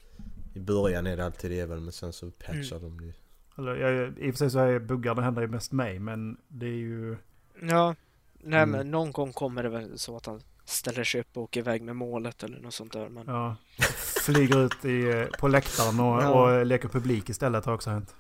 I 0.54 0.61
början 0.61 1.06
är 1.06 1.16
det 1.16 1.24
alltid 1.24 1.50
det 1.50 1.66
väl, 1.66 1.80
men 1.80 1.92
sen 1.92 2.12
så 2.12 2.30
patchar 2.30 2.80
de 2.80 3.00
ju. 3.00 3.12
Eller, 3.59 3.76
jag, 3.76 4.18
I 4.18 4.30
och 4.30 4.35
för 4.35 4.38
sig 4.38 4.50
så 4.50 4.59
är 4.59 4.78
buggar, 4.78 5.14
det 5.14 5.22
händer 5.22 5.42
ju 5.42 5.48
mest 5.48 5.72
mig, 5.72 5.98
men 5.98 6.37
det 6.48 6.66
är 6.66 6.70
ju... 6.70 7.16
Ja, 7.62 7.94
nej 8.46 8.62
Mm. 8.62 8.70
men 8.70 8.90
någon 8.90 9.12
gång 9.12 9.32
kommer 9.32 9.62
det 9.62 9.68
väl 9.68 9.98
så 9.98 10.16
att 10.16 10.26
han 10.26 10.42
ställer 10.64 11.04
sig 11.04 11.20
upp 11.20 11.37
och 11.37 11.42
åker 11.42 11.61
iväg 11.61 11.82
med 11.82 11.96
målet 11.96 12.42
eller 12.42 12.59
något 12.61 12.74
sånt 12.74 12.92
där. 12.92 13.09
Men 13.09 13.26
Ja, 13.26 13.56
flyger 14.24 14.59
ut 14.66 14.85
i, 14.85 15.28
på 15.38 15.48
läktaren 15.48 16.00
och, 16.00 16.22
Ja. 16.22 16.28
och 16.59 16.66
leker 16.66 16.88
publik 16.88 17.28
istället 17.28 17.64
har 17.64 17.72
också 17.74 17.90
hänt. 17.90 18.14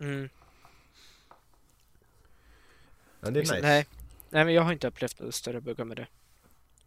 mm, 0.00 0.28
Ja, 3.20 3.30
det 3.30 3.38
är 3.38 3.40
liksom, 3.42 3.56
nice. 3.56 3.66
nej. 3.68 3.86
nej, 4.30 4.44
men 4.44 4.54
jag 4.54 4.62
har 4.62 4.72
inte 4.72 4.88
upplevt 4.88 5.34
större 5.34 5.60
buggar 5.60 5.84
med 5.84 5.96
det. 5.96 6.06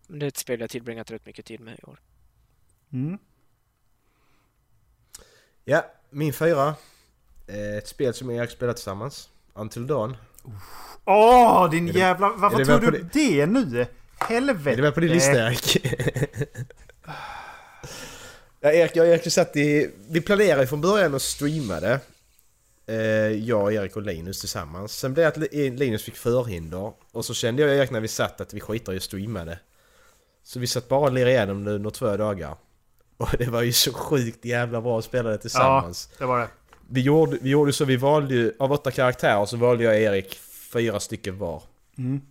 Men 0.08 0.20
det 0.20 0.26
är 0.26 0.28
ett 0.28 0.38
spel 0.38 0.60
jag 0.60 0.70
tillbringat 0.70 1.12
rätt 1.12 1.26
mycket 1.26 1.46
tid 1.46 1.60
med 1.60 1.80
i 1.80 1.84
år. 1.84 2.00
Mm. 2.92 3.18
Ja, 5.66 5.86
min 6.10 6.34
fyra. 6.34 6.76
Eh, 7.48 7.78
Ett 7.78 7.88
spel 7.88 8.14
som 8.14 8.30
Erik 8.30 8.52
spelat 8.52 8.76
tillsammans. 8.76 9.30
Until 9.54 9.88
Dawn. 9.88 10.18
Åh, 11.06 11.70
din 11.72 11.90
Är 11.90 11.94
det- 11.94 12.00
jävla... 12.00 12.30
Varför 12.30 12.58
det 12.58 12.66
tog 12.66 12.82
du 12.82 13.00
på 13.00 13.08
det 13.14 13.46
nu? 13.46 13.86
Helvete! 14.20 14.72
Är 14.72 14.76
det 14.76 14.82
med 14.82 14.94
på 14.94 15.00
din 15.00 15.10
lista 15.12 15.32
Erik? 15.32 15.86
ja, 18.60 18.72
Erik, 18.72 18.96
jag 18.96 19.08
och 19.08 19.14
Erik 19.14 19.34
satt 19.34 19.56
i... 19.56 19.92
Vi 20.10 20.22
planerade 20.22 20.62
ju 20.62 20.68
från 20.68 20.82
början 20.82 21.16
att 21.16 21.22
streama 21.22 21.80
det. 21.80 22.00
Eh, 22.88 22.96
jag, 23.48 23.74
Erik 23.74 23.96
och 23.96 24.02
Linus 24.02 24.40
tillsammans. 24.40 24.92
Sen 25.00 25.14
blev 25.14 25.24
det 25.24 25.28
att 25.46 25.54
Li- 25.54 25.70
Linus 25.70 26.04
fick 26.04 26.16
förhinder. 26.16 26.92
Och 27.12 27.26
så 27.26 27.34
kände 27.34 27.62
jag 27.62 27.70
och 27.72 27.76
Erik 27.78 27.92
när 27.92 28.00
vi 28.00 28.08
satt 28.08 28.42
att 28.42 28.54
vi 28.54 28.60
skiter 28.60 28.94
i 28.94 28.98
att 28.98 29.04
streama 29.04 29.46
det. 29.46 29.60
Så 30.44 30.60
vi 30.60 30.68
satt 30.68 30.88
bara 30.88 31.00
och 31.00 31.12
lirade 31.12 31.32
igenom 31.32 31.64
det 31.64 31.72
under 31.72 31.90
två 31.90 32.18
dagar. 32.18 32.56
Och 33.18 33.30
det 33.40 33.46
var 33.50 33.62
ju 33.62 33.74
så 33.74 33.94
sjukt 33.94 34.46
jävla 34.46 34.82
bra 34.82 35.00
att 35.00 35.06
spela 35.06 35.30
det 35.30 35.38
tillsammans. 35.38 36.10
Det 36.18 36.26
var 36.26 36.40
det. 36.40 36.48
Vi 36.90 37.02
gjorde, 37.02 37.38
vi 37.42 37.50
gjorde 37.50 37.74
så, 37.74 37.86
vi 37.86 37.96
valde 37.98 38.34
ju, 38.36 38.54
av 38.60 38.72
åtta 38.72 38.92
karaktärer 38.92 39.46
så 39.46 39.58
valde 39.58 39.84
jag 39.84 39.94
och 39.94 40.00
Erik 40.00 40.40
fyra 40.74 41.00
stycken 41.00 41.38
var. 41.38 41.64
Mm. 41.98 42.22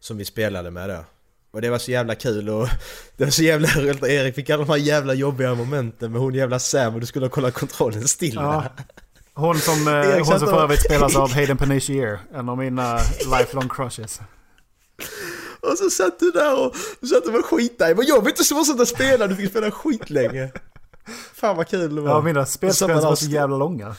Som 0.00 0.16
vi 0.18 0.24
spelade 0.24 0.70
med 0.70 0.88
då. 0.90 1.04
Och 1.50 1.60
det 1.62 1.70
var 1.70 1.78
så 1.78 1.90
jävla 1.90 2.14
kul 2.14 2.48
och 2.48 2.68
det 3.16 3.24
var 3.24 3.30
så 3.30 3.42
jävla 3.42 3.68
roligt 3.68 4.02
att 4.02 4.08
Erik 4.08 4.34
fick 4.34 4.50
alla 4.50 4.64
de 4.64 4.70
här 4.70 4.78
jävla 4.78 5.14
jobbiga 5.14 5.54
momenten 5.54 6.12
med 6.12 6.20
hon 6.20 6.34
jävla 6.34 6.58
Sam 6.58 6.94
och 6.94 7.00
du 7.00 7.06
skulle 7.06 7.28
kolla 7.28 7.50
kontrollen 7.50 8.08
stilla. 8.08 8.42
Ja. 8.42 8.84
Hon 9.38 9.58
som, 9.58 9.88
eh, 9.88 9.94
hon 10.14 10.24
som 10.24 10.34
och- 10.34 10.40
för 10.40 10.62
övrigt 10.62 10.84
spelas 10.84 11.16
av 11.16 11.30
Hayden 11.34 11.56
Panettiere. 11.56 12.18
En 12.34 12.48
av 12.48 12.58
mina 12.58 12.98
lifelong 13.38 13.68
crushes. 13.68 14.20
Och 15.60 15.78
så 15.78 15.90
satt 15.90 16.20
du 16.20 16.30
där 16.30 16.66
och 16.66 16.74
du 17.00 17.06
satt 17.06 17.26
och 17.26 17.32
var 17.32 17.42
skitnöjd. 17.42 17.96
Men 17.96 18.06
jag 18.06 18.20
vill 18.20 18.28
inte 18.30 18.44
fortsätta 18.44 18.86
spela, 18.86 19.26
du 19.26 19.36
fick 19.36 19.50
spela 19.50 19.70
skitlänge. 19.70 20.52
Fan 21.34 21.56
vad 21.56 21.68
kul 21.68 21.94
det 21.94 22.00
var. 22.00 22.10
Ja, 22.10 22.20
mina 22.20 22.46
spelsekvenser 22.46 23.08
var 23.08 23.16
så 23.16 23.30
jävla 23.30 23.56
långa. 23.56 23.96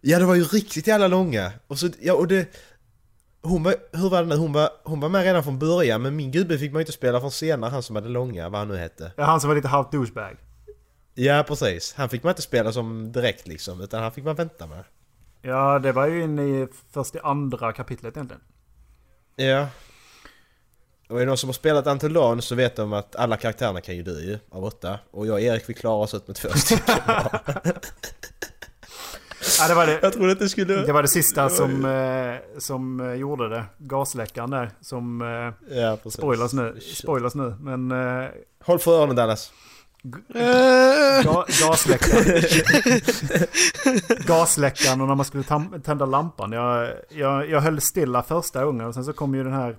Ja 0.00 0.18
det 0.18 0.24
var 0.24 0.34
ju 0.34 0.44
riktigt 0.44 0.86
jävla 0.86 1.08
långa. 1.08 1.52
Och 1.66 1.78
så, 1.78 1.88
ja 2.00 2.14
och 2.14 2.28
det... 2.28 2.48
Hon 3.42 3.62
var, 3.62 3.74
hur 3.92 4.10
var 4.10 4.22
det 4.22 4.28
nu? 4.28 4.36
Hon 4.36 4.52
var, 4.52 4.70
hon 4.84 5.00
var 5.00 5.08
med 5.08 5.22
redan 5.22 5.44
från 5.44 5.58
början 5.58 6.02
men 6.02 6.16
min 6.16 6.30
gubbe 6.30 6.58
fick 6.58 6.72
man 6.72 6.78
ju 6.78 6.82
inte 6.82 6.92
spela 6.92 7.20
från 7.20 7.30
senare, 7.30 7.70
han 7.70 7.82
som 7.82 7.96
hade 7.96 8.08
långa, 8.08 8.48
vad 8.48 8.58
han 8.58 8.68
nu 8.68 8.76
hette. 8.76 9.12
Ja, 9.16 9.24
han 9.24 9.40
som 9.40 9.48
var 9.48 9.54
lite 9.56 9.68
halvt 9.68 9.92
douchebag. 9.92 10.36
Ja 11.14 11.44
precis, 11.48 11.94
han 11.96 12.08
fick 12.08 12.22
man 12.22 12.30
inte 12.30 12.42
spela 12.42 12.72
som 12.72 13.12
direkt 13.12 13.46
liksom, 13.46 13.80
utan 13.80 14.02
han 14.02 14.12
fick 14.12 14.24
man 14.24 14.34
vänta 14.34 14.66
med. 14.66 14.84
Ja, 15.42 15.78
det 15.78 15.92
var 15.92 16.06
ju 16.06 16.22
inne 16.22 16.42
i 16.42 16.68
först 16.90 17.14
i 17.14 17.18
andra 17.22 17.72
kapitlet 17.72 18.16
egentligen. 18.16 18.42
Ja. 19.36 19.68
Och 21.10 21.16
är 21.16 21.20
det 21.20 21.26
någon 21.26 21.36
som 21.38 21.48
har 21.48 21.54
spelat 21.54 21.86
Until 21.86 22.12
Dawn 22.12 22.42
så 22.42 22.54
vet 22.54 22.76
de 22.76 22.92
att 22.92 23.16
alla 23.16 23.36
karaktärerna 23.36 23.80
kan 23.80 23.96
ju 23.96 24.02
dö 24.02 24.20
ju, 24.20 24.38
av 24.50 24.64
åtta. 24.64 24.98
Och 25.10 25.26
jag 25.26 25.34
och 25.34 25.40
Erik 25.40 25.64
fick 25.64 25.78
klara 25.78 25.94
oss 25.94 26.14
ut 26.14 26.26
med 26.26 26.36
två 26.36 26.48
stycken. 26.54 26.94
Ja, 29.58 29.68
det 29.68 29.74
var 29.74 29.86
det. 29.86 29.98
jag 30.02 30.12
trodde 30.12 30.32
att 30.32 30.38
det 30.38 30.48
skulle... 30.48 30.74
Det 30.74 30.92
var 30.92 31.02
det 31.02 31.08
sista 31.08 31.48
som, 31.48 31.84
eh, 31.84 32.58
som 32.58 33.00
eh, 33.00 33.14
gjorde 33.14 33.48
det. 33.48 33.64
Gasläckan 33.78 34.50
där. 34.50 34.70
Som... 34.80 35.22
Eh, 35.22 35.76
Ja 35.78 35.96
precis. 36.02 36.18
spoilers 36.18 36.52
nu. 36.52 36.80
Spoilers 36.94 37.34
nu. 37.34 37.54
Men... 37.60 37.90
Eh, 37.90 38.28
Håll 38.64 38.78
för 38.78 38.92
öronen 38.98 39.16
Dallas. 39.16 39.52
ga, 41.24 41.44
gasläckan. 41.60 42.42
gasläckan 44.26 45.00
och 45.00 45.08
när 45.08 45.14
man 45.14 45.24
skulle 45.26 45.44
tända 45.84 46.06
lampan. 46.06 46.52
Jag, 46.52 46.90
jag, 47.08 47.50
jag 47.50 47.60
höll 47.60 47.80
stilla 47.80 48.22
första 48.22 48.64
gången 48.64 48.86
och 48.86 48.94
sen 48.94 49.04
så 49.04 49.12
kom 49.12 49.34
ju 49.34 49.44
den 49.44 49.52
här 49.52 49.76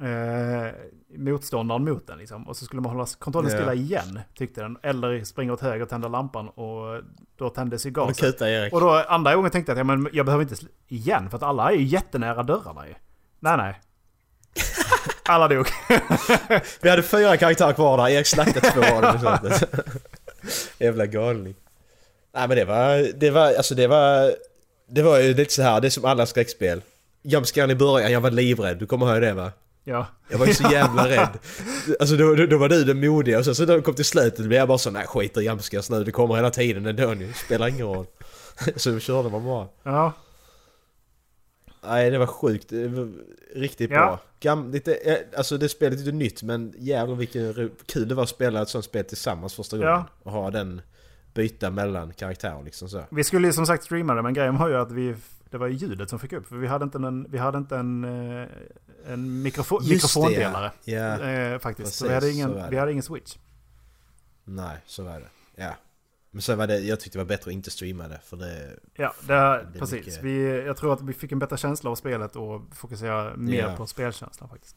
eh, 0.00 0.72
motståndaren 1.18 1.84
mot 1.84 2.06
den 2.06 2.18
liksom. 2.18 2.48
Och 2.48 2.56
så 2.56 2.64
skulle 2.64 2.82
man 2.82 2.92
hålla 2.92 3.06
kontrollen 3.18 3.50
Ja. 3.50 3.56
stilla 3.56 3.74
igen, 3.74 4.20
tyckte 4.34 4.60
den. 4.60 4.78
Eller 4.82 5.24
springa 5.24 5.52
åt 5.52 5.60
höger 5.60 5.82
och 5.82 5.88
tända 5.88 6.08
lampan 6.08 6.48
och 6.48 7.02
då 7.36 7.48
tändes 7.50 7.86
ju 7.86 7.90
Och 7.90 7.94
gasen. 7.94 8.48
Erik. 8.48 8.72
Och 8.72 8.80
då 8.80 8.90
andra 8.90 9.34
gången 9.34 9.50
tänkte 9.50 9.72
jag 9.72 9.74
att 9.80 9.88
ja, 9.88 9.96
men 9.96 10.08
jag 10.12 10.26
behöver 10.26 10.42
inte 10.42 10.56
igen 10.88 11.30
för 11.30 11.36
att 11.36 11.42
alla 11.42 11.70
är 11.70 11.76
ju 11.76 11.84
jättenära 11.84 12.42
dörrarna 12.42 12.86
ju. 12.86 12.94
Nej 13.40 13.56
nej. 13.56 13.80
Alla 15.24 15.48
dog. 15.48 15.66
Vi 16.82 16.90
hade 16.90 17.02
fyra 17.02 17.36
karaktärer 17.36 17.72
kvar 17.72 17.96
där, 17.96 18.08
Erik 18.08 18.26
slaktade 18.26 18.70
två 18.70 18.80
av 18.94 19.02
dem. 19.02 19.52
Jävla 20.78 21.06
galning. 21.06 21.54
Nej 22.34 22.48
men 22.48 22.56
det 22.56 22.64
var, 22.64 23.12
det 23.20 23.30
var, 23.30 23.46
alltså 23.54 23.74
det 23.74 23.86
var... 23.86 24.34
Det 24.88 25.02
var 25.02 25.18
ju 25.18 25.34
lite 25.34 25.52
så 25.54 25.62
här, 25.62 25.80
det 25.80 25.88
är 25.88 25.90
som 25.90 26.04
alla 26.04 26.26
skräckspel. 26.26 26.82
Jumpscaren 27.22 27.70
i 27.70 27.74
början, 27.74 28.12
jag 28.12 28.20
var 28.20 28.30
livrädd, 28.30 28.78
du 28.78 28.86
kommer 28.86 29.12
ihåg 29.12 29.22
det 29.22 29.32
va? 29.32 29.52
Ja. 29.84 30.06
Jag 30.28 30.38
var 30.38 30.46
ju 30.46 30.54
så 30.54 30.68
jävla 30.72 31.08
rädd. 31.08 31.38
Alltså 32.00 32.16
då, 32.16 32.34
då, 32.34 32.46
då 32.46 32.58
var 32.58 32.68
du 32.68 32.84
den 32.84 33.00
modiga 33.00 33.38
och 33.38 33.44
sen 33.44 33.54
så 33.54 33.66
när 33.66 33.76
det 33.76 33.82
kom 33.82 33.94
till 33.94 34.04
slutet 34.04 34.46
blev 34.46 34.58
jag 34.58 34.68
bara 34.68 34.78
så 34.78 34.90
nej 34.90 35.06
skit 35.06 35.36
i 35.36 35.40
jumpscares 35.40 35.90
nu, 35.90 36.04
det 36.04 36.12
kommer 36.12 36.34
hela 36.34 36.50
tiden 36.50 36.86
ändå 36.86 37.14
nu, 37.14 37.32
spelar 37.32 37.68
ingen 37.68 37.86
roll. 37.86 38.06
Så 38.76 38.98
körde 38.98 39.28
man 39.30 39.44
bara. 39.44 39.66
Ja. 39.82 40.12
Nej 41.86 42.10
det 42.10 42.18
var 42.18 42.26
sjukt, 42.26 42.68
det 42.68 42.88
var 42.88 43.08
riktigt 43.54 43.90
Ja. 43.90 43.96
bra. 43.96 44.18
Gam, 44.40 44.70
lite, 44.70 44.94
eh, 44.94 45.16
alltså 45.36 45.58
det 45.58 45.68
spelet 45.68 45.94
är 45.98 46.02
lite 46.04 46.16
nytt 46.16 46.42
men 46.42 46.74
jävlar 46.78 47.16
vilken 47.16 47.70
kul 47.86 48.08
det 48.08 48.14
var 48.14 48.22
att 48.22 48.28
spela 48.28 48.62
ett 48.62 48.68
sånt 48.68 48.84
spel 48.84 49.04
tillsammans 49.04 49.54
första 49.54 49.76
gången. 49.76 49.92
Ja. 49.92 50.04
Och 50.22 50.32
ha 50.32 50.50
den 50.50 50.80
byta 51.34 51.70
mellan 51.70 52.12
karaktärer 52.12 52.62
liksom 52.64 52.88
så. 52.88 53.02
Vi 53.10 53.24
skulle 53.24 53.46
ju 53.46 53.52
som 53.52 53.66
sagt 53.66 53.84
streama 53.84 54.14
det 54.14 54.22
men 54.22 54.34
grejen 54.34 54.58
var 54.58 54.68
ju 54.68 54.76
att 54.76 54.92
vi... 54.92 55.14
Det 55.50 55.58
var 55.58 55.66
ju 55.66 55.74
ljudet 55.74 56.10
som 56.10 56.18
fick 56.18 56.32
upp. 56.32 56.46
För 56.46 56.56
vi 56.56 56.66
hade 56.66 56.84
inte 56.84 56.98
en, 56.98 57.26
vi 57.30 57.38
hade 57.38 57.58
inte 57.58 57.76
en, 57.76 58.04
eh, 58.04 58.48
en 59.06 59.46
mikrofo- 59.46 59.78
Just 59.82 59.88
det, 59.88 59.94
mikrofondelare. 59.94 60.72
Ja. 60.84 61.20
Eh, 61.20 61.58
faktiskt. 61.58 61.88
Precis, 61.88 62.10
vi 62.10 62.14
hade, 62.14 62.30
ingen, 62.32 62.52
det. 62.52 62.68
vi 62.70 62.76
hade 62.76 62.90
ingen 62.92 63.02
switch. 63.02 63.36
Nej, 64.44 64.76
så 64.86 65.02
var 65.02 65.20
det. 65.20 65.28
Ja. 65.62 65.70
Men 66.30 66.42
sen 66.42 66.58
var 66.58 66.66
det, 66.66 66.78
jag 66.78 67.00
tyckte 67.00 67.18
det 67.18 67.24
var 67.24 67.28
bättre 67.28 67.48
att 67.50 67.54
inte 67.54 67.70
streama 67.70 68.08
det 68.08 68.20
för 68.24 68.36
det... 68.36 68.76
Ja, 68.94 69.14
det, 69.26 69.34
Det 69.72 69.78
precis. 69.78 70.06
mycket- 70.06 70.22
Vi, 70.22 70.64
jag 70.66 70.76
tror 70.76 70.92
att 70.92 71.02
vi 71.02 71.12
fick 71.12 71.32
en 71.32 71.38
bättre 71.38 71.56
känsla 71.56 71.90
av 71.90 71.94
spelet 71.94 72.36
och 72.36 72.62
fokusera 72.74 73.36
mer 73.36 73.58
Ja. 73.62 73.76
på 73.76 73.86
spelkänslan 73.86 74.48
faktiskt. 74.50 74.76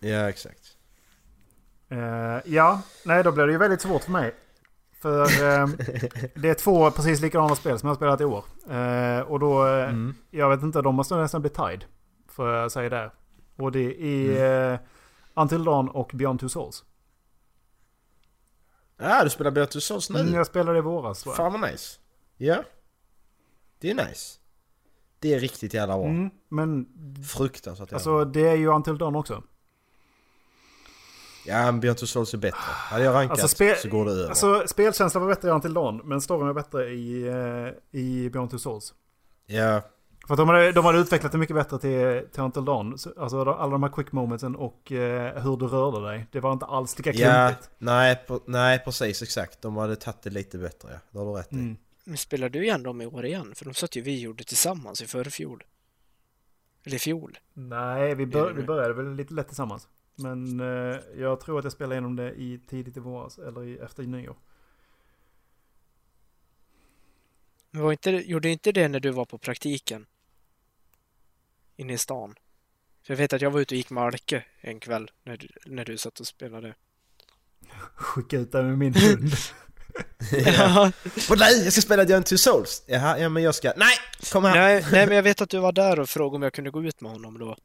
Ja 0.00 0.28
exakt. 0.28 0.76
Eh, 1.88 1.98
ja, 2.44 2.82
nej 3.04 3.22
då 3.24 3.32
blev 3.32 3.46
det 3.46 3.52
ju 3.52 3.58
väldigt 3.58 3.80
svårt 3.80 4.02
för 4.04 4.10
mig. 4.12 4.34
För 5.00 5.22
eh, 5.22 5.66
det 6.34 6.48
är 6.48 6.54
två 6.54 6.90
precis 6.90 7.20
likadana 7.20 7.54
spel 7.56 7.78
som 7.78 7.86
jag 7.86 7.90
har 7.90 7.96
spelat 7.96 8.20
i 8.20 8.24
år. 8.24 8.44
Eh, 8.70 9.20
och 9.20 9.40
då, 9.40 9.66
eh, 9.66 9.84
Mm. 9.88 10.14
jag 10.30 10.50
vet 10.50 10.62
inte, 10.62 10.82
de 10.82 10.94
måste 10.94 11.16
nästan 11.16 11.40
bli 11.40 11.50
tied. 11.50 11.84
Får 12.28 12.48
jag 12.50 12.72
säga 12.72 12.88
det. 12.88 13.10
Och 13.56 13.72
det 13.72 14.02
är 14.02 14.72
eh, 14.72 14.78
Until 15.34 15.64
Dawn 15.64 15.88
och 15.88 16.10
Beyond 16.14 16.40
Two 16.40 16.48
Souls. 16.48 16.84
Ja, 18.96 19.24
du 19.24 19.30
spelar 19.30 19.50
Beyond 19.50 19.70
Two 19.70 19.78
Souls 19.80 20.10
nu? 20.10 20.20
Mm, 20.20 20.34
jag 20.34 20.46
spelade 20.46 20.78
i 20.78 20.80
våras 20.80 21.22
tror 21.22 21.32
jag. 21.32 21.36
Fan 21.36 21.60
vad 21.60 21.70
nice. 21.70 21.98
Ja. 22.36 22.64
Det 23.78 23.90
är 23.90 23.94
nice. 23.94 24.38
Det 25.18 25.34
är 25.34 25.40
riktigt 25.40 25.74
jävla 25.74 25.96
bra. 25.96 26.06
Mm, 26.06 26.30
men 26.48 26.86
Fruktansvärt 27.36 27.88
jävla 27.92 27.96
alltså 27.96 28.24
det 28.24 28.48
är 28.48 28.54
ju 28.54 28.68
Until 28.74 28.98
Dawn 28.98 29.16
också. 29.16 29.42
Ja, 31.46 31.64
men 31.64 31.80
Beyond 31.80 31.98
Two 31.98 32.06
Souls 32.06 32.34
är 32.34 32.38
bättre. 32.38 32.56
Hade 32.58 33.04
jag 33.04 33.14
rankat 33.14 33.40
Alltså, 33.42 33.64
spe- 33.64 33.74
så 33.76 33.88
går 33.88 34.04
det 34.04 34.10
över. 34.12 34.28
Alltså 34.28 34.62
spelkänslan 34.66 35.22
var 35.26 35.34
bättre 35.34 35.48
i 35.48 35.50
Until 35.50 35.74
Dawn, 35.74 36.00
men 36.04 36.20
storyn 36.20 36.46
var 36.46 36.54
bättre 36.54 36.88
i, 36.90 37.26
eh, 37.28 38.00
i 38.00 38.30
Beyond 38.30 38.50
Two 38.50 38.56
Souls. 38.58 38.94
Ja, 39.46 39.82
För 40.26 40.34
att 40.34 40.38
de 40.38 40.48
hade, 40.48 40.72
de 40.72 40.84
hade 40.84 40.98
utvecklat 40.98 41.32
det 41.32 41.38
mycket 41.38 41.56
bättre 41.56 41.78
till, 41.78 42.28
till 42.32 42.42
Until 42.42 42.64
Dawn. 42.64 42.98
Så- 42.98 43.12
Alltså 43.16 43.40
alla 43.52 43.72
de 43.72 43.82
här 43.82 43.90
quick 43.90 44.12
momentsen 44.12 44.56
och 44.56 44.92
eh, 44.92 45.42
hur 45.42 45.56
du 45.56 45.66
rörde 45.66 46.06
dig. 46.08 46.26
Det 46.32 46.40
var 46.40 46.52
inte 46.52 46.66
alls 46.66 46.98
lika 46.98 47.12
ja 47.12 47.46
klumpigt. 47.48 47.70
nej, 47.78 48.16
på, 48.26 48.40
nej 48.46 48.78
precis 48.78 49.22
exakt. 49.22 49.62
De 49.62 49.76
hade 49.76 49.96
tagit 49.96 50.22
det 50.22 50.30
lite 50.30 50.58
bättre 50.58 50.88
ja. 50.92 50.98
Det 51.10 51.18
har 51.18 51.26
du 51.26 51.32
rätt 51.32 51.52
i. 51.52 51.54
Mm. 51.56 51.76
Men 52.04 52.16
spelar 52.16 52.48
du 52.48 52.64
igen 52.64 52.82
dem 52.82 53.00
i 53.00 53.06
år 53.06 53.24
igen? 53.26 53.52
För 53.54 53.64
de 53.64 53.74
satt 53.74 53.96
ju 53.96 54.00
vi 54.00 54.20
gjorde 54.20 54.44
tillsammans 54.44 55.02
i 55.02 55.06
förfjol. 55.06 55.64
Eller 56.84 56.96
i 56.96 56.98
fjol. 56.98 57.38
Nej, 57.52 58.14
vi, 58.14 58.26
bör, 58.26 58.48
det 58.48 58.54
vi 58.54 58.62
började 58.62 58.94
väl 58.94 59.14
lite 59.14 59.34
lätt 59.34 59.46
tillsammans. 59.46 59.88
Men 60.14 60.60
eh, 60.60 60.96
jag 61.16 61.40
tror 61.40 61.58
att 61.58 61.64
jag 61.64 61.72
spelade 61.72 61.94
igenom 61.94 62.16
det 62.16 62.32
i 62.32 62.60
tidigt 62.68 62.96
i 62.96 63.00
våras, 63.00 63.38
eller 63.38 63.64
i, 63.64 63.78
efter 63.78 64.02
nyår. 64.02 64.36
Men 67.70 67.82
var 67.82 67.92
inte, 67.92 68.10
gjorde 68.10 68.48
inte 68.48 68.72
det 68.72 68.88
när 68.88 69.00
du 69.00 69.10
var 69.10 69.24
på 69.24 69.38
praktiken? 69.38 70.06
Inne 71.76 71.92
i 71.92 71.98
stan? 71.98 72.34
För 73.06 73.12
jag 73.12 73.18
vet 73.18 73.32
att 73.32 73.40
jag 73.40 73.50
var 73.50 73.60
ute 73.60 73.74
och 73.74 73.76
gick 73.76 73.90
med 73.90 74.04
Alke 74.04 74.44
en 74.60 74.80
kväll 74.80 75.10
när 75.24 75.36
du, 75.36 75.48
när 75.66 75.84
du 75.84 75.98
satt 75.98 76.20
och 76.20 76.26
spelade. 76.26 76.74
Skicka 77.96 78.36
ut 78.36 78.52
det 78.52 78.62
med 78.62 78.78
min 78.78 78.94
hund. 78.94 79.32
Ja. 80.46 80.92
Nej, 81.36 81.64
jag 81.64 81.72
ska 81.72 81.82
spela 81.82 82.04
Beyond 82.04 82.26
Two 82.26 82.36
Souls! 82.36 82.82
Jaha, 82.86 83.18
ja 83.18 83.28
men 83.28 83.42
jag 83.42 83.54
ska... 83.54 83.72
Nej! 83.76 83.96
Kom 84.32 84.44
här! 84.44 84.54
nej, 84.54 84.84
nej, 84.92 85.06
men 85.06 85.16
jag 85.16 85.22
vet 85.22 85.40
att 85.40 85.50
du 85.50 85.58
var 85.58 85.72
där 85.72 86.00
och 86.00 86.08
frågade 86.08 86.36
om 86.36 86.42
jag 86.42 86.52
kunde 86.52 86.70
gå 86.70 86.82
ut 86.84 87.00
med 87.00 87.12
honom 87.12 87.38
då. 87.38 87.56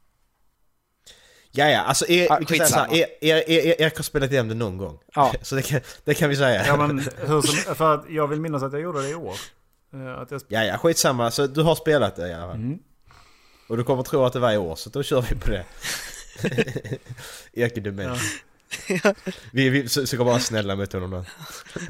Ja, 1.51 1.69
ja, 1.69 1.79
alltså 1.79 2.07
er, 2.07 2.31
Ah, 2.31 2.37
vi 2.39 2.45
kan 2.45 2.57
säga 2.57 2.67
så 2.67 2.79
här, 2.79 2.93
er, 2.93 3.05
er, 3.21 3.49
er, 3.49 3.81
Erik 3.81 3.95
har 3.95 4.03
spelat 4.03 4.31
igenom 4.31 4.49
det 4.49 4.55
någon 4.55 4.77
gång. 4.77 4.99
Ja. 5.15 5.33
Så 5.41 5.55
det 5.55 5.61
kan, 5.61 5.81
det 6.03 6.13
kan 6.13 6.29
vi 6.29 6.35
säga. 6.35 6.65
ja, 6.67 6.77
men 6.87 6.99
hur 6.99 7.41
som, 7.41 7.75
för 7.75 7.93
att 7.93 8.05
jag 8.09 8.27
vill 8.27 8.39
minnas 8.41 8.63
att 8.63 8.73
jag 8.73 8.81
gjorde 8.81 9.01
det 9.01 9.09
i 9.09 9.15
år. 9.15 9.35
Eh, 9.93 10.19
att 10.21 10.31
jag, 10.31 10.41
Ja, 10.47 10.63
ja, 10.63 10.77
skitsamma. 10.77 11.31
Så 11.31 11.47
du 11.47 11.61
har 11.61 11.75
spelat 11.75 12.15
det 12.15 12.27
i 12.29 12.33
alla 12.33 12.47
fall. 12.47 12.55
mm. 12.55 12.79
Och 13.69 13.77
du 13.77 13.83
kommer 13.83 14.03
tro 14.03 14.25
att 14.25 14.33
det 14.33 14.39
var 14.39 14.51
i 14.53 14.57
år, 14.57 14.75
så 14.75 14.89
då 14.89 15.03
kör 15.03 15.21
vi 15.21 15.35
på 15.35 15.49
det. 15.49 15.65
Dement. 17.81 18.21
Ja. 18.87 19.13
Vi, 19.51 19.69
vi 19.69 19.89
så- 19.89 20.07
ska 20.07 20.23
vara 20.23 20.39
snälla 20.39 20.75
mot 20.75 20.93
honom 20.93 21.11
då. 21.11 21.25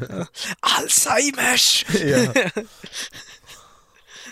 Alzheimers! 0.59 1.85
ja. 2.03 2.33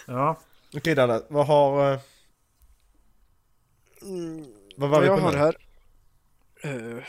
ja. 0.06 0.40
Okej 0.76 0.96
Danne, 0.96 1.22
vad 1.28 1.48
har... 1.48 1.94
eh, 1.94 2.00
Mm, 4.02 4.46
Vad 4.78 4.90
var 4.90 4.98
vad 4.98 5.02
vi 5.02 5.08
jag 5.08 5.18
på 5.20 5.26
har 5.26 5.32
nu? 5.32 5.38
här. 5.38 5.58
Eh, 6.98 7.04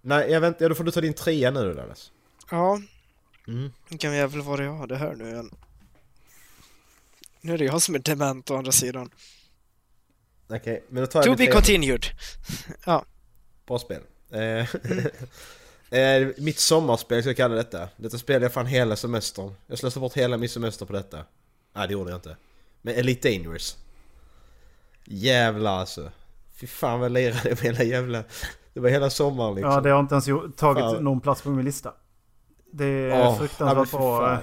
Nej, 0.00 0.30
jag 0.30 0.40
väntar, 0.40 0.68
då 0.68 0.74
får 0.74 0.84
du 0.84 0.90
ta 0.90 1.00
din 1.00 1.14
trea 1.14 1.50
nu 1.50 1.64
då 1.64 1.72
Dannes. 1.72 2.12
ja, 2.50 2.80
Mm. 3.48 3.70
jävel 4.14 4.40
var 4.42 4.56
det 4.58 4.64
jag 4.64 4.76
hade 4.76 4.96
här 4.96 5.14
nu 5.14 5.28
igen? 5.28 5.54
Nu 7.40 7.54
är 7.54 7.58
det 7.58 7.64
jag 7.64 7.82
som 7.82 7.94
är 7.94 7.98
dement 7.98 8.50
å 8.50 8.56
andra 8.56 8.72
sidan. 8.72 9.10
Okej, 10.50 10.84
men 10.88 11.00
då 11.02 11.06
tar 11.06 11.18
jag 11.26 11.26
To 11.38 11.44
be 11.44 11.46
continued. 11.52 12.04
Bra 13.66 13.78
spel. 13.78 14.00
Eh, 15.92 16.28
mitt 16.36 16.58
sommarspel 16.58 17.22
ska 17.22 17.28
jag 17.30 17.36
kalla 17.36 17.54
detta. 17.54 17.88
Detta 17.96 18.18
spelade 18.18 18.44
jag 18.44 18.52
fan 18.52 18.66
hela 18.66 18.96
semestern. 18.96 19.52
Jag 19.66 19.78
slösade 19.78 20.00
bort 20.00 20.16
hela 20.16 20.36
min 20.36 20.48
semester 20.48 20.86
på 20.86 20.92
detta. 20.92 21.24
Nej 21.72 21.86
det 21.88 21.92
gjorde 21.92 22.10
jag 22.10 22.16
inte. 22.18 22.36
Men 22.82 22.94
Elite 22.94 23.28
Dangerous. 23.30 23.76
Jävlar 25.04 25.78
alltså. 25.78 26.10
Fy 26.54 26.66
fan 26.66 27.00
vad 27.00 27.04
jag 27.06 27.12
lirade 27.12 27.48
med 27.50 27.58
hela 27.58 27.82
jävla... 27.84 28.24
Det 28.74 28.80
var 28.80 28.88
hela 28.90 29.10
sommaren 29.10 29.54
liksom. 29.54 29.70
ja, 29.72 29.80
det 29.80 29.90
har 29.90 30.00
inte 30.00 30.14
ens 30.14 30.26
tagit 30.56 30.80
Fan. 30.82 31.04
någon 31.04 31.20
plats 31.20 31.42
på 31.42 31.50
min 31.50 31.64
lista. 31.64 31.92
Det 32.72 32.84
är 32.84 33.08
ja, 33.08 33.16
men 33.30 33.38
fruktansvärt 33.38 33.90
bra. 33.90 34.32
eh, 34.32 34.38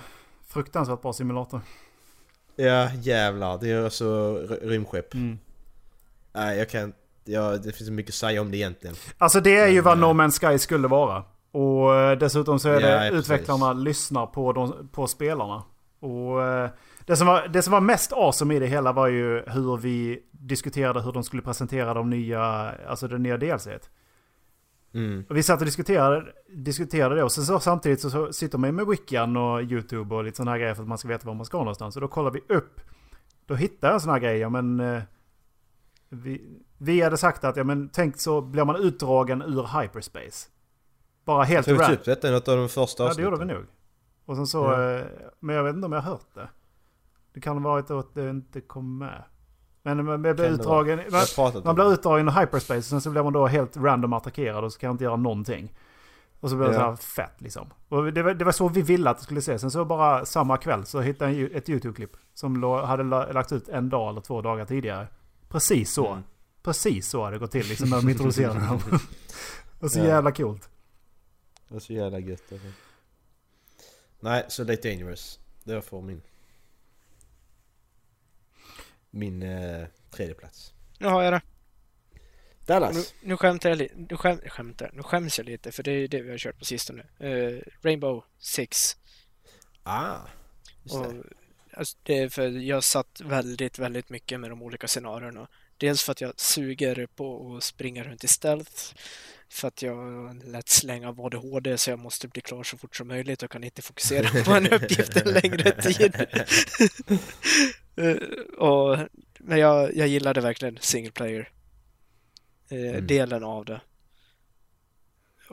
Fruktansvärt 0.48 1.02
bra 1.02 1.14
simulator. 1.14 1.62
Ja 2.56 2.92
jävlar, 2.94 3.58
det 3.58 3.70
är 3.70 3.90
så 3.90 4.38
ry- 4.38 4.60
rymdskepp. 4.70 5.14
Mm. 5.14 5.40
Nej 6.38 6.58
jag 6.58 6.70
kan 6.70 6.94
ja, 7.28 7.58
det 7.58 7.72
finns 7.72 7.88
så 7.88 7.94
mycket 7.94 8.10
att 8.10 8.16
säga 8.16 8.42
om 8.42 8.52
det 8.52 8.58
egentligen. 8.58 8.96
Alltså 9.18 9.42
det 9.42 9.58
är 9.58 9.68
ju 9.68 9.82
vad 9.82 9.94
eh, 9.94 10.00
No 10.00 10.22
Man's 10.22 10.52
Sky 10.52 10.60
skulle 10.60 10.88
vara. 10.88 11.24
Och 11.52 11.96
eh, 11.96 12.18
dessutom 12.18 12.60
så 12.60 12.70
är 12.70 12.82
det 12.82 12.90
Ja, 12.90 13.10
utvecklarna 13.10 13.74
lyssnar 13.74 14.26
på, 14.26 14.54
de, 14.54 14.90
på 14.92 15.08
spelarna. 15.08 15.64
Och 16.00 16.44
eh, 16.44 16.70
det 17.06 17.16
som, 17.16 17.28
var, 17.28 17.48
det 17.48 17.62
som 17.62 17.72
var 17.72 17.82
mest 17.82 18.14
awesome 18.14 18.56
i 18.56 18.60
det 18.60 18.68
hela 18.68 18.92
var 18.92 19.08
ju 19.08 19.44
hur 19.48 19.78
vi 19.78 20.20
diskuterade 20.32 21.02
hur 21.02 21.12
de 21.12 21.24
skulle 21.24 21.42
presentera 21.42 21.94
de 21.94 22.10
nya, 22.10 22.42
alltså 22.88 23.08
det 23.08 23.18
nya 23.18 23.38
DLC. 23.38 23.68
Mm. 24.94 25.26
Och 25.30 25.38
vi 25.38 25.44
satt 25.44 25.60
och 25.60 25.66
diskuterade, 25.66 26.26
diskuterade 26.56 27.16
det 27.16 27.24
och 27.24 27.32
sen 27.32 27.44
så, 27.44 27.60
samtidigt 27.60 28.02
så, 28.02 28.10
så 28.10 28.34
sitter 28.34 28.58
man 28.58 28.68
ju 28.68 28.72
med 28.72 28.88
Wikian 28.88 29.38
och 29.38 29.62
YouTube 29.62 30.16
och 30.16 30.24
lite 30.24 30.38
sådana 30.38 30.52
här 30.52 30.60
grejer 30.60 30.74
för 30.74 30.82
att 30.82 30.90
man 30.90 30.98
ska 30.98 31.08
veta 31.08 31.28
var 31.28 31.34
man 31.34 31.46
ska 31.46 31.58
någonstans. 31.58 31.96
Och 31.96 32.02
då 32.02 32.08
kollar 32.08 32.32
vi 32.32 32.42
upp. 32.48 32.82
Då 33.46 33.56
hittar 33.56 33.88
jag 33.88 33.96
en 33.96 34.02
sån 34.02 34.12
här 34.12 34.20
grej, 34.20 34.38
ja 34.38 34.50
men... 34.50 35.02
Vi, 36.10 36.60
vi 36.78 37.02
hade 37.02 37.18
sagt 37.18 37.44
att, 37.44 37.58
ja 37.58 37.64
men 37.64 37.90
tänk 37.94 38.20
så 38.20 38.42
blir 38.42 38.66
man 38.66 38.76
utdragen 38.76 39.42
ur 39.42 39.80
hyperspace. 39.82 40.50
Bara 41.26 41.44
helt 41.44 41.66
Tog 41.68 41.76
vi 41.78 41.82
random. 41.84 41.98
upp 42.00 42.06
detta 42.06 42.28
i 42.28 42.32
något 42.32 42.48
av 42.48 42.58
de 42.58 42.70
första 42.70 43.04
Ja 43.04 43.14
det 43.14 43.22
gjorde 43.22 43.38
vi 43.38 43.46
nog. 43.46 43.64
Och 44.26 44.36
sen 44.36 44.48
så, 44.48 44.58
Ja. 44.64 44.92
eh, 44.92 45.06
men 45.40 45.56
jag 45.56 45.64
vet 45.64 45.76
inte 45.76 45.86
om 45.86 45.92
jag 45.94 46.02
har 46.02 46.12
hört 46.12 46.28
det. 46.34 46.50
Det 47.34 47.42
kan 47.42 47.58
ha 47.58 47.70
varit 47.72 47.92
att 47.92 48.14
det 48.14 48.30
inte 48.30 48.62
kom 48.62 48.98
med. 48.98 49.24
Men 49.84 50.06
man 50.06 50.22
blir 50.22 50.42
utdragen, 50.46 51.00
Jag 51.12 51.28
man, 51.38 51.62
man 51.66 51.76
blir 51.76 51.94
utdragen 51.94 52.28
i 52.28 52.32
hyperspace 52.32 52.78
och 52.78 52.84
sen 52.84 53.02
så 53.02 53.10
blir 53.10 53.24
man 53.24 53.34
då 53.34 53.48
helt 53.48 53.78
random 53.78 54.14
attackerad 54.14 54.64
och 54.64 54.74
så 54.74 54.80
kan 54.80 54.88
jag 54.88 54.94
inte 54.94 55.04
göra 55.04 55.16
någonting. 55.16 55.74
Och 56.40 56.50
så 56.50 56.56
blir 56.56 56.68
det 56.68 56.74
Ja. 56.74 56.80
så 56.80 56.86
här 56.86 56.96
fett 56.96 57.42
liksom. 57.42 57.68
Och 57.90 58.14
det 58.14 58.24
var, 58.24 58.34
det 58.34 58.46
var 58.46 58.52
så 58.52 58.68
vi 58.70 58.82
ville 58.82 59.10
att 59.10 59.18
det 59.18 59.24
skulle 59.24 59.42
se. 59.42 59.60
Sen 59.60 59.72
så 59.72 59.86
bara 59.86 60.26
samma 60.26 60.58
kväll 60.58 60.86
så 60.86 61.00
hittade 61.02 61.32
jag 61.32 61.52
ett 61.52 61.70
YouTube-klipp. 61.70 62.12
Som 62.34 62.64
hade 62.64 63.04
la- 63.04 63.32
lagts 63.32 63.52
ut 63.52 63.70
en 63.70 63.90
dag 63.90 64.10
eller 64.10 64.22
två 64.22 64.42
dagar 64.42 64.66
tidigare. 64.66 65.08
Precis 65.50 65.94
så. 65.94 66.08
Mm. 66.12 66.24
Precis 66.64 67.08
så 67.10 67.24
hade 67.24 67.36
det 67.36 67.40
gått 67.40 67.52
till 67.52 67.68
liksom 67.68 67.90
när 67.90 67.98
de 68.02 68.10
introducerade 68.10 68.60
dem. 68.60 68.82
Och 69.80 69.92
så 69.92 70.00
Ja. 70.00 70.06
jävla 70.06 70.32
coolt. 70.32 70.70
Det 71.68 71.74
var 71.74 71.80
så 71.80 71.94
jävla 71.94 72.20
gött 72.20 72.52
alltså. 72.52 72.68
Nej, 74.20 74.46
så 74.48 74.64
lite 74.64 74.90
dangerous. 74.90 75.40
Det 75.64 75.74
var 75.74 75.82
för 75.82 76.02
min... 76.02 76.22
Min 79.10 79.44
eh, 79.44 79.88
tredje 80.12 80.34
plats. 80.34 80.74
Nu 81.00 81.08
har 81.08 81.24
jag 81.24 81.34
det. 81.34 81.42
Dallas! 82.66 82.96
Nu, 82.96 83.30
nu 83.30 83.38
skämtar 83.38 83.70
jag 83.70 83.78
lite. 83.78 83.96
Nu 83.96 84.18
skäm, 84.18 84.40
skämtar. 84.50 84.92
Nu 84.94 85.04
skäms 85.04 85.38
jag 85.38 85.46
lite 85.46 85.72
för 85.72 85.84
det 85.84 85.92
är 85.92 86.08
det 86.08 86.22
vi 86.22 86.30
har 86.32 86.38
kört 86.38 86.60
på 86.60 86.66
sistone. 86.66 87.04
Uh, 87.24 87.62
Rainbow 87.82 88.24
Six. 88.40 88.98
Ah! 89.84 90.18
Och. 90.92 91.14
Alltså, 91.78 91.98
det 92.04 92.18
är 92.20 92.30
för 92.30 92.48
jag 92.50 92.84
satt 92.84 93.22
väldigt, 93.22 93.80
väldigt 93.80 94.10
mycket 94.10 94.40
med 94.40 94.50
de 94.50 94.62
olika 94.62 94.88
scenarierna. 94.88 95.48
Dels 95.78 96.04
för 96.04 96.12
att 96.12 96.22
jag 96.22 96.40
suger 96.40 97.08
på 97.16 97.56
att 97.56 97.64
springa 97.64 98.04
runt 98.04 98.24
i 98.24 98.28
stealth. 98.28 98.96
För 99.50 99.68
att 99.68 99.82
jag 99.82 100.42
lätt 100.46 100.70
slänga 100.70 101.10
av 101.10 101.22
ADHD 101.22 101.78
så 101.78 101.90
jag 101.90 102.00
måste 102.00 102.28
bli 102.28 102.42
klar 102.42 102.64
så 102.64 102.78
fort 102.78 102.96
som 102.96 103.08
möjligt 103.08 103.44
och 103.44 103.52
kan 103.52 103.64
inte 103.64 103.82
fokusera 103.82 104.44
på 104.44 104.52
en 104.52 104.68
uppgift 104.74 105.16
en 105.18 105.34
längre 105.34 105.82
tid. 105.82 106.26
Eh, 108.00 108.16
och, 108.58 108.98
men 109.40 109.60
jag, 109.60 109.96
jag 109.96 110.08
gillade 110.08 110.42
verkligen 110.42 110.78
single 110.82 111.12
player 111.12 111.50
eh, 112.70 112.78
Mm. 112.90 113.08
delen 113.08 113.44
av 113.44 113.66
det. 113.66 113.82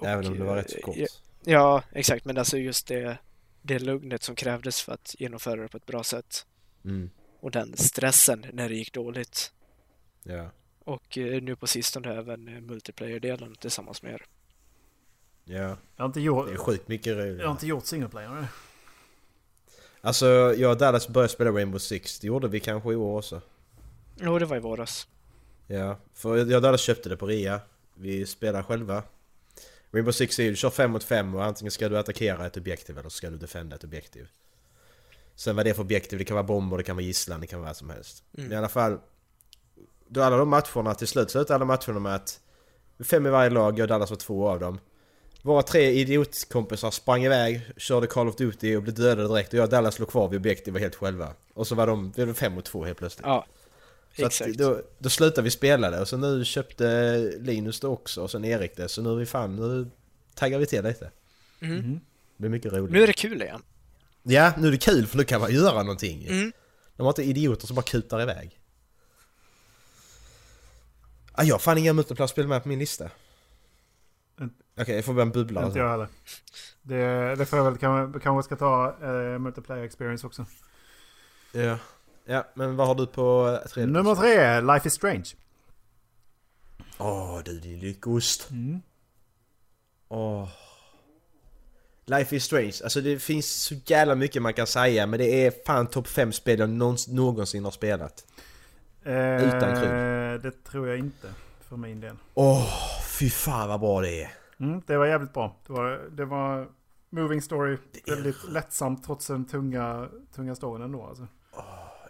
Även 0.05 0.27
om 0.27 0.39
det 0.39 0.45
var 0.45 0.57
rätt 0.57 0.71
så 0.71 0.77
eh, 0.77 0.83
kort. 0.83 0.97
Ja, 0.97 1.07
ja, 1.45 1.83
exakt. 1.93 2.25
Men 2.25 2.39
alltså 2.39 2.59
just 2.59 2.87
det, 2.87 3.19
det 3.67 3.79
lugnet 3.79 4.23
som 4.23 4.35
krävdes 4.35 4.83
för 4.83 4.93
att 4.93 5.15
genomföra 5.19 5.63
det 5.63 5.69
på 5.69 5.77
ett 5.77 5.87
bra 5.87 6.05
sätt. 6.05 6.47
Mm. 6.85 7.11
Och 7.41 7.51
den 7.51 7.77
stressen 7.77 8.47
när 8.53 8.69
det 8.69 8.75
gick 8.75 8.93
dåligt. 8.93 9.53
Ja. 10.23 10.51
Och 10.85 11.19
eh, 11.19 11.43
nu 11.43 11.57
på 11.57 11.67
sistone 11.67 12.15
även 12.15 12.49
eh, 12.49 12.61
multiplayer-delen 12.61 13.55
tillsammans 13.55 14.03
med 14.03 14.13
er. 14.13 14.23
Ja. 15.45 15.59
Jag 15.63 15.77
har 15.97 16.07
inte 16.07 16.21
gjort, 16.21 16.47
Det 16.47 16.53
är 16.53 16.57
sjukt 16.57 16.89
mycket 16.89 17.07
jag 17.07 17.17
har 17.17 17.27
roligt. 17.27 17.47
inte 17.47 17.67
gjort 17.67 17.87
single 17.87 18.09
player. 18.09 18.47
Alltså, 20.01 20.27
jag 20.57 20.71
och 20.71 20.79
Dallas 20.79 21.09
började 21.09 21.33
spela 21.33 21.51
Rainbow 21.51 21.79
Six. 21.79 22.19
Det 22.21 22.27
gjorde 22.27 22.49
vi 22.49 22.61
kanske 22.61 22.93
i 22.93 22.97
år 22.97 23.19
också. 23.19 23.41
Jo, 24.21 24.39
det 24.39 24.47
var 24.47 24.57
i 24.57 24.61
våras. 24.61 25.09
Ja, 25.67 25.97
för 26.15 26.37
jag 26.37 26.53
och 26.53 26.63
Dallas 26.63 26.81
köpte 26.81 27.09
det 27.09 27.17
på 27.17 27.27
rea. 27.27 27.61
Vi 27.95 28.27
spelar 28.27 28.63
själva. 28.63 29.03
Rainbow 29.95 30.13
Six 30.13 30.35
Siege, 30.35 30.51
du 30.51 30.57
kör 30.57 30.71
5 30.71 30.91
mot 30.91 31.05
5 31.05 31.35
och 31.35 31.45
antingen 31.45 31.71
ska 31.71 31.89
du 31.89 31.99
attackera 31.99 32.47
ett 32.47 32.57
objektiv 32.57 32.99
eller 32.99 33.09
så 33.09 33.17
ska 33.17 33.31
du 33.31 33.37
defenda 33.37 33.77
ett 33.77 33.85
objektiv. 33.85 34.29
Sen 35.35 35.57
vad 35.57 35.67
det 35.67 35.71
är 35.71 35.75
för 35.75 35.83
objektiv, 35.83 36.19
det 36.19 36.25
kan 36.25 36.35
vara 36.35 36.45
bomber, 36.45 36.77
det 36.77 36.83
kan 36.83 36.97
vara 36.97 37.05
gisslan, 37.05 37.41
det 37.41 37.47
kan 37.47 37.61
vara 37.61 37.69
vad 37.69 37.77
som 37.77 37.91
helst. 37.91 38.25
Mm. 38.35 38.49
Men 38.49 38.55
i 38.55 38.59
alla 38.59 38.69
fall, 38.69 38.99
då 40.09 40.23
alla 40.23 40.37
de 40.37 40.49
matcherna, 40.49 40.95
till 40.95 41.07
slut 41.07 41.31
slutar 41.31 41.55
alla 41.55 41.65
matcherna 41.65 41.99
med 42.01 42.15
att 42.15 42.41
fem 43.05 43.27
i 43.27 43.31
varje 43.31 43.51
lag, 43.51 43.79
jag 43.79 43.85
och 43.85 43.89
Dallas 43.89 44.11
var 44.11 44.17
två 44.17 44.49
av 44.49 44.61
dem. 44.61 44.79
Våra 45.43 45.63
tre 45.63 45.91
idiotkompisar 45.91 46.91
sprang 46.91 47.25
iväg, 47.25 47.61
körde 47.77 48.07
Call 48.07 48.29
of 48.29 48.37
Duty 48.37 48.77
och 48.77 48.83
blev 48.83 48.95
dödade 48.95 49.29
direkt 49.29 49.53
och 49.53 49.59
jag 49.59 49.65
och 49.65 49.71
Dallas 49.71 49.99
låg 49.99 50.09
kvar 50.09 50.29
vid 50.29 50.41
objektiv 50.41 50.79
helt 50.79 50.95
själva. 50.95 51.35
Och 51.55 51.67
så 51.67 51.75
var 51.75 51.87
de, 51.87 52.13
vi 52.17 52.25
var 52.25 52.35
fem 52.35 52.53
mot 52.53 52.65
två 52.65 52.85
helt 52.85 52.99
plötsligt. 52.99 53.27
Ja, 53.27 53.47
Så 54.17 54.27
exakt. 54.27 54.51
att 54.51 54.59
då, 54.59 54.83
då 54.99 55.09
slutade 55.09 55.43
vi 55.43 55.51
spela 55.51 55.91
det 55.91 56.01
och 56.01 56.09
så 56.09 56.17
nu 56.17 56.45
köpte 56.45 57.17
Linus 57.41 57.81
det 57.81 57.87
också 57.87 58.23
och 58.23 58.31
sen 58.31 58.45
Erik 58.45 58.77
det 58.77 58.89
så 58.89 59.03
nu 59.03 59.11
är 59.11 59.15
vi 59.15 59.27
fan, 59.27 59.57
nu 59.57 59.91
taggar 60.35 60.59
vi 60.59 60.67
till 60.67 60.85
lite. 60.85 61.11
Mm. 61.61 61.93
Det 61.93 62.01
blir 62.37 62.51
mycket 62.51 62.73
roligt. 62.73 62.93
Nu 62.93 63.03
är 63.03 63.07
det 63.07 63.13
kul 63.13 63.43
igen. 63.43 63.63
Ja, 64.23 64.53
nu 64.59 64.69
är 64.69 64.73
det 64.73 64.79
kul 64.79 65.07
för 65.07 65.17
nu 65.19 65.25
kan 65.25 65.41
man 65.41 65.55
göra 65.55 65.83
någonting. 65.83 66.27
Mm. 66.27 66.53
De 66.97 67.03
har 67.03 67.11
inte 67.11 67.23
idioter 67.23 67.67
som 67.67 67.77
bara 67.77 67.83
kutar 67.83 68.23
iväg. 68.23 68.61
Ah, 71.33 71.43
jag 71.43 71.55
har 71.55 71.59
fan 71.59 71.79
inga 71.79 71.93
multiplayer-spel 71.93 72.47
med 72.49 72.63
på 72.63 72.69
min 72.69 72.79
lista. 72.79 73.05
Okej, 73.05 74.49
Mm. 74.77 74.97
jag 74.97 75.05
får 75.05 75.13
börja 75.13 75.27
en 75.27 75.31
bubbla. 75.33 75.67
Inte 75.67 75.79
jag 75.79 75.91
heller. 75.91 76.09
Det, 76.83 77.35
det 77.35 77.47
får 77.47 77.59
jag 77.59 77.71
väl 77.71 77.79
kanske, 78.21 78.43
ska 78.43 78.57
ta 78.57 78.97
uh, 79.03 79.39
multiplayer 79.39 79.85
experience 79.85 80.27
också. 80.27 80.47
Ja. 81.53 81.79
Ja, 82.25 82.47
men 82.55 82.77
vad 82.77 82.87
har 82.87 82.95
du 82.95 83.07
på 83.07 83.59
eh, 83.63 83.69
tredje 83.69 83.93
Nummer 83.93 84.15
tre, 84.15 84.61
Life 84.61 84.89
is 84.89 84.95
Strange. 84.95 85.25
Åh 86.99 87.41
du 87.45 87.61
din 87.61 87.81
lyckost. 87.81 88.51
Mm. 88.51 88.81
Åh. 90.09 90.49
Life 92.07 92.37
is 92.37 92.45
strange. 92.45 92.73
Alltså 92.85 93.01
det 93.01 93.19
finns 93.19 93.47
så 93.63 93.75
jävla 93.87 94.15
mycket 94.15 94.43
man 94.43 94.55
kan 94.55 94.67
säga 94.67 95.07
men 95.07 95.19
det 95.19 95.47
är 95.47 95.53
fan 95.67 95.87
topp 95.87 96.09
5 96.09 96.33
spel 96.33 96.59
jag 96.59 96.69
någons- 96.69 97.11
någonsin 97.15 97.65
har 97.65 97.71
spelat. 97.71 98.27
Utan 99.03 99.71
Eh, 99.71 100.41
det 100.41 100.65
tror 100.65 100.89
jag 100.89 100.99
inte. 100.99 101.29
För 101.69 101.77
min 101.77 102.01
del. 102.01 102.17
Åh, 102.35 102.69
fy 103.19 103.31
fan 103.31 103.69
vad 103.69 103.81
bra 103.81 104.01
det 104.01 104.23
är. 104.23 104.31
Mm, 104.61 104.83
det 104.87 104.97
var 104.97 105.07
jävligt 105.07 105.33
bra. 105.33 105.57
Det 105.67 105.73
var, 105.73 106.09
det 106.13 106.25
var 106.25 106.69
moving 107.11 107.43
story. 107.43 107.77
Väldigt 108.07 108.45
lättsamt 108.49 109.05
trots 109.05 109.27
den 109.27 109.45
tunga, 109.45 110.09
tunga 110.35 110.55
storyn 110.55 110.83
ändå. 110.85 111.07
Alltså. 111.07 111.27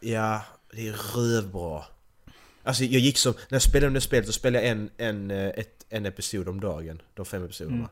Ja, 0.05 0.43
det 0.73 0.89
är 0.89 0.93
rövbra. 0.93 1.85
Alltså 2.63 2.85
jag 2.85 3.01
gick 3.01 3.19
som, 3.19 3.33
när 3.33 3.55
jag 3.55 3.63
spelade 3.63 3.95
det 3.95 4.01
spelet 4.01 4.27
så 4.27 4.33
spelade 4.33 4.65
jag 4.65 4.73
en, 4.73 4.91
en, 4.97 5.31
eh, 5.31 5.47
ett, 5.47 5.87
en 5.89 6.07
episod 6.07 6.49
om 6.49 6.61
dagen. 6.61 7.03
De 7.15 7.27
fem 7.27 7.45
episoderna. 7.45 7.77
Mm. 7.77 7.89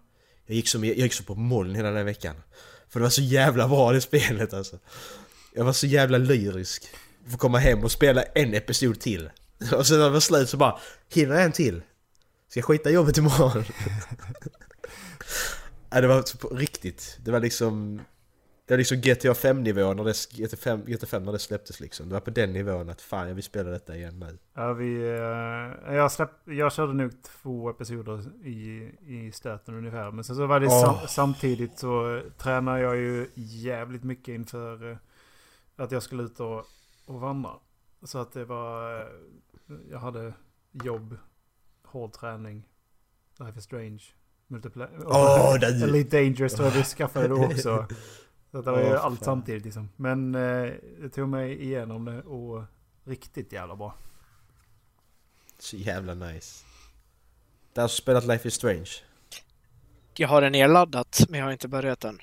Jag, 0.47 0.57
gick 0.57 0.69
som, 0.69 0.85
jag 0.85 0.97
gick 0.97 1.13
som 1.13 1.27
på 1.27 1.35
moln 1.35 1.75
hela 1.75 1.91
den 1.91 2.07
veckan. 2.07 2.37
För 2.89 3.01
det 3.01 3.03
var 3.03 3.11
så 3.11 3.23
jävla 3.23 3.69
bra 3.69 3.93
det 3.93 4.01
spelet 4.01 4.53
alltså. 4.53 4.79
Jag 5.55 5.65
var 5.65 5.73
så 5.73 5.87
jävla 5.87 6.19
lyrisk. 6.19 6.85
Få 7.29 7.37
komma 7.37 7.59
hem 7.59 7.85
och 7.85 7.93
spela 7.93 8.23
en 8.23 8.55
episod 8.55 9.01
till. 9.01 9.31
Och 9.73 9.87
sen 9.87 9.99
när 9.99 10.05
det 10.05 10.11
var 10.11 10.21
slut 10.21 10.49
så 10.49 10.57
bara, 10.57 10.79
hinner 11.09 11.35
jag 11.35 11.45
en 11.45 11.53
till? 11.53 11.83
Ska 12.49 12.59
jag 12.59 12.65
skita 12.65 12.91
i 12.91 12.93
jobbet 12.93 13.17
imorgon? 13.17 13.65
ja, 15.91 16.01
det 16.01 16.07
var 16.07 16.23
så 16.23 16.39
på 16.39 16.49
riktigt. 16.49 17.19
Det 17.25 17.31
var 17.31 17.41
liksom... 17.41 18.01
Det 18.67 18.75
var 18.75 18.79
liksom 18.79 19.01
GTA 19.01 19.35
5 19.35 19.63
nivå 19.63 19.95
när 19.95 20.05
det, 20.05 20.27
GTA 20.45 20.57
5, 20.57 20.81
GTA 20.87 21.07
5 21.07 21.23
när 21.23 21.33
det 21.33 21.39
släpptes 21.39 21.81
liksom. 21.81 22.09
Det 22.09 22.13
var 22.15 22.21
på 22.21 22.31
den 22.31 22.53
nivån 22.53 22.89
att 22.91 23.01
fan 23.01 23.29
jag 23.29 23.35
vill 23.35 23.45
spela 23.45 23.71
detta 23.71 23.97
igen 23.97 24.19
nu. 24.19 24.39
Ja, 24.55 24.73
vi, 24.73 24.95
eh, 25.89 25.95
jag, 25.95 26.13
släpp, 26.13 26.31
jag 26.45 26.73
körde 26.73 26.93
nog 26.93 27.23
två 27.23 27.71
episoder 27.71 28.47
i, 28.47 28.91
i 29.07 29.33
stöten 29.33 29.75
ungefär. 29.75 30.11
Men 30.11 30.25
sen 30.25 30.37
så 30.37 30.47
var 30.47 30.61
det 30.61 30.67
Åh. 30.67 30.81
sam, 30.85 31.09
samtidigt 31.09 31.79
så 31.79 32.23
tränar 32.39 32.79
jag 32.79 32.97
ju 32.97 33.27
jävligt 33.35 34.05
mycket 34.05 34.29
inför 34.35 34.91
eh, 34.91 34.97
att 35.77 35.93
jag 35.93 36.03
skulle 36.03 36.23
ut 36.23 36.41
och, 36.41 36.65
och 37.07 37.21
vandra. 37.21 37.51
Så 38.03 38.19
att 38.19 38.33
det 38.33 38.45
var... 38.45 39.01
eh, 39.01 39.07
Jag 39.91 39.99
hade 39.99 40.33
jobb, 40.73 41.17
hård 41.85 42.13
träning, 42.13 42.69
Life 43.39 43.59
is 43.59 43.65
Strange, 43.65 44.03
multiplayer. 44.47 44.99
Det- 45.59 45.85
Elite 45.85 46.17
Dangerous 46.23 46.55
tror 46.55 46.69
jag 46.69 46.75
vi 46.75 46.83
skaffade 46.85 47.29
då 47.29 47.45
också. 47.45 47.87
Så 48.53 48.63
det 48.63 48.71
var 48.71 48.81
ju 48.81 48.87
Åh, 48.95 49.05
allt 49.05 49.19
fan. 49.19 49.25
samtidigt 49.25 49.65
liksom. 49.65 49.89
Men 49.97 50.35
eh, 50.35 50.73
det 51.01 51.09
tog 51.15 51.29
mig 51.29 51.63
igenom 51.63 52.05
det 52.05 52.23
och 52.23 52.63
riktigt 53.05 53.53
jävla 53.53 53.77
bra. 53.77 53.95
Så 55.59 55.77
jävla 55.77 56.15
nice. 56.15 56.65
Det 57.73 57.81
har 57.81 57.89
spelat 57.89 58.25
Life 58.27 58.49
is 58.49 58.55
Strange. 58.55 58.91
Jag 60.17 60.29
har 60.29 60.41
den 60.43 60.53
nedladdat, 60.53 61.27
men 61.29 61.39
jag 61.41 61.47
har 61.47 61.53
inte 61.53 61.69
börjat 61.69 62.01
den. 62.01 62.21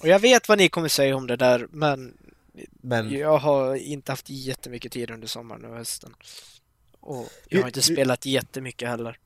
Och 0.00 0.08
jag 0.08 0.18
vet 0.20 0.48
vad 0.48 0.58
ni 0.58 0.68
kommer 0.68 0.88
säga 0.88 1.16
om 1.16 1.26
det 1.26 1.36
där, 1.36 1.66
men 1.70 2.16
Men... 2.70 3.10
jag 3.10 3.38
har 3.38 3.74
inte 3.74 4.12
haft 4.12 4.30
jättemycket 4.30 4.92
tid 4.92 5.10
under 5.10 5.26
sommaren 5.28 5.64
och 5.64 5.76
hösten. 5.76 6.14
Och 7.00 7.28
jag 7.48 7.60
har 7.60 7.66
inte 7.68 7.80
Vi- 7.80 7.94
spelat 7.94 8.26
jättemycket 8.26 8.88
heller. 8.88 9.18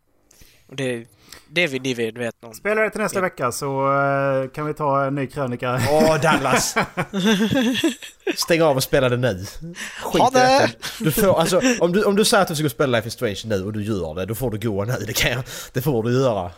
Och 0.69 0.77
det, 0.77 1.05
det 1.49 1.63
är 1.63 1.69
vi 1.69 1.79
ni 1.79 1.95
medvetna 1.95 2.49
om. 2.49 2.55
Spelar 2.55 2.83
det 2.83 2.91
till 2.91 3.01
nästa 3.01 3.21
vecka 3.21 3.53
så 3.53 3.93
eh, 3.93 4.51
kan 4.51 4.67
vi 4.67 4.75
ta 4.75 5.05
en 5.05 5.15
ny 5.15 5.27
krönika. 5.27 5.81
Åh 5.91 6.21
Dallas! 6.21 6.75
Stäng 8.37 8.63
av 8.63 8.77
och 8.77 8.83
spela 8.83 9.09
det 9.09 9.17
nu. 9.17 9.47
Skit 10.03 10.23
Ha 10.23 10.31
det! 10.31 10.71
Du 10.99 11.13
får, 11.13 11.41
alltså, 11.41 11.61
om, 11.81 11.93
du, 11.93 12.05
om 12.05 12.17
du 12.17 12.25
säger 12.25 12.43
att 12.43 12.49
du 12.49 12.57
ska 12.57 12.69
spela 12.69 12.97
Life 12.97 13.09
is 13.09 13.15
Strange 13.15 13.43
nu 13.45 13.65
och 13.65 13.73
du 13.73 13.85
gör 13.85 14.15
det, 14.15 14.27
då 14.27 14.35
får 14.35 14.51
du 14.51 14.59
gå 14.69 14.85
nu. 14.85 14.95
Det, 15.07 15.13
kan 15.13 15.31
jag, 15.31 15.45
det 15.73 15.83
får 15.83 16.03
du 16.03 16.13
göra. 16.13 16.51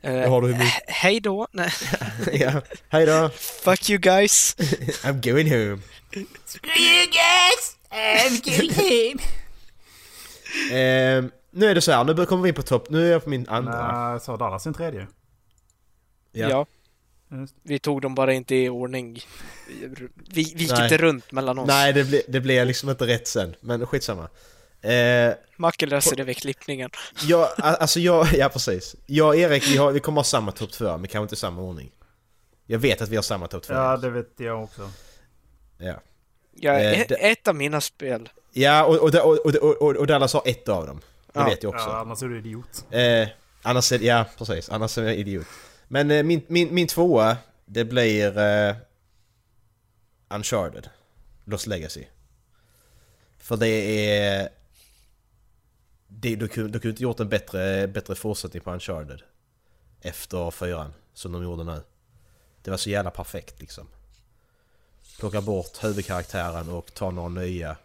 Det 0.00 0.28
har 0.28 0.42
du 0.42 0.56
Hej 0.86 1.20
då! 1.20 1.46
Nej. 1.52 1.70
ja. 2.32 2.52
Hej 2.88 3.06
då! 3.06 3.30
Fuck 3.64 3.90
you 3.90 3.98
guys! 3.98 4.56
I'm 5.04 5.20
going 5.30 5.50
home. 5.50 5.82
Ehm, 10.72 11.30
nu 11.50 11.66
är 11.66 11.74
det 11.74 11.80
så 11.80 11.92
här, 11.92 12.04
nu 12.04 12.26
kommer 12.26 12.42
vi 12.42 12.48
in 12.48 12.54
på 12.54 12.62
topp. 12.62 12.90
Nu 12.90 13.06
är 13.08 13.12
jag 13.12 13.24
på 13.24 13.30
min 13.30 13.48
andra. 13.48 14.08
Nej, 14.10 14.20
sa 14.20 14.36
Dallas 14.36 14.62
sin 14.62 14.74
tredje? 14.74 15.06
Ja. 16.32 16.48
Just. 16.48 17.54
Vi 17.62 17.78
tog 17.78 18.02
dem 18.02 18.14
bara 18.14 18.32
inte 18.32 18.54
i 18.54 18.68
ordning. 18.68 19.20
Vi, 19.68 19.88
vi 20.32 20.40
gick 20.42 20.70
Nej. 20.70 20.82
inte 20.82 20.96
runt 20.96 21.32
mellan 21.32 21.58
oss. 21.58 21.66
Nej, 21.68 21.92
det 21.92 22.04
blev, 22.04 22.22
det 22.28 22.40
blev 22.40 22.66
liksom 22.66 22.90
inte 22.90 23.06
rätt 23.06 23.28
sen. 23.28 23.54
Men 23.60 23.86
skitsamma. 23.86 24.28
Eh, 24.80 25.32
Macke 25.56 25.86
löser 25.86 26.16
det 26.16 26.24
vid 26.24 26.36
klippningen. 26.36 26.90
jag, 27.22 27.42
a- 27.42 27.76
alltså 27.80 28.00
jag, 28.00 28.26
ja 28.34 28.48
precis. 28.48 28.96
Jag 29.06 29.28
och 29.28 29.36
Erik, 29.36 29.68
vi, 29.68 29.76
har, 29.76 29.92
vi 29.92 30.00
kommer 30.00 30.18
ha 30.18 30.24
samma 30.24 30.52
topp 30.52 30.72
två, 30.72 30.84
men 30.98 31.00
kanske 31.08 31.22
inte 31.22 31.34
i 31.34 31.36
samma 31.36 31.62
ordning. 31.62 31.90
Jag 32.66 32.78
vet 32.78 33.00
att 33.02 33.08
vi 33.08 33.16
har 33.16 33.22
samma 33.22 33.46
topp 33.46 33.62
två. 33.62 33.74
Ja, 33.74 33.96
det 33.96 34.10
vet 34.10 34.32
jag 34.36 34.62
också. 34.62 34.90
Ja. 35.78 35.94
Ja, 36.54 36.72
Eh, 36.78 37.00
ett 37.10 37.48
av 37.48 37.54
mina 37.54 37.80
spel. 37.80 38.28
Ja, 38.52 38.84
och, 38.84 38.94
och, 38.96 39.14
och, 39.14 39.46
och, 39.46 39.82
och, 39.82 39.96
och 39.96 40.06
Dallas 40.06 40.32
har 40.32 40.42
ett 40.44 40.68
av 40.68 40.86
dem. 40.86 41.00
Det 41.32 41.40
Ja. 41.40 41.44
vet 41.44 41.62
jag 41.62 41.74
också. 41.74 41.88
Ja, 41.88 41.98
annars 42.00 42.22
är 42.22 42.28
du 42.28 42.38
idiot. 42.38 42.84
Eh, 42.90 43.28
annars 43.62 43.92
är, 43.92 43.98
ja, 43.98 44.24
precis. 44.38 44.68
Annars 44.70 44.98
är 44.98 45.02
jag 45.02 45.14
idiot. 45.14 45.46
Men 45.88 46.10
eh, 46.10 46.22
min, 46.22 46.42
min, 46.46 46.74
min 46.74 46.86
tvåa, 46.86 47.36
det 47.64 47.84
blir 47.84 48.38
eh, 48.38 48.76
Uncharted. 50.28 50.90
Lost 51.44 51.66
Legacy. 51.66 52.04
För 53.38 53.56
det 53.56 53.68
är... 53.68 54.48
Det, 56.08 56.36
du, 56.36 56.48
kunde, 56.48 56.68
du 56.70 56.78
kunde 56.80 56.90
inte 56.90 57.02
gjort 57.02 57.20
en 57.20 57.28
bättre, 57.28 57.88
bättre 57.88 58.14
fortsättning 58.14 58.62
på 58.62 58.70
Uncharted. 58.72 59.22
Efter 60.00 60.50
fyran, 60.50 60.92
som 61.14 61.32
de 61.32 61.42
gjorde 61.42 61.64
nu. 61.64 61.82
Det 62.62 62.70
var 62.70 62.78
så 62.78 62.90
jävla 62.90 63.10
perfekt 63.10 63.60
liksom. 63.60 63.86
Plocka 65.18 65.40
bort 65.40 65.84
huvudkaraktären 65.84 66.68
och 66.68 66.94
ta 66.94 67.10
några 67.10 67.28
nya... 67.28 67.76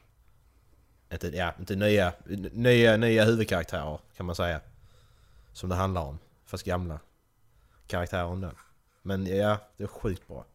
Inte, 1.11 1.27
ja, 1.27 1.53
inte 1.59 1.75
nya, 1.75 2.13
nya, 2.51 2.97
nya 2.97 3.25
huvudkaraktärer 3.25 3.99
kan 4.17 4.25
man 4.25 4.35
säga. 4.35 4.61
Som 5.53 5.69
det 5.69 5.75
handlar 5.75 6.01
om. 6.01 6.19
Fast 6.45 6.63
gamla 6.63 6.99
karaktärer 7.87 8.33
ändå. 8.33 8.51
Men 9.01 9.25
ja, 9.25 9.57
det 9.77 9.83
är 9.83 9.87
sjukt 9.87 10.27
bra. 10.27 10.45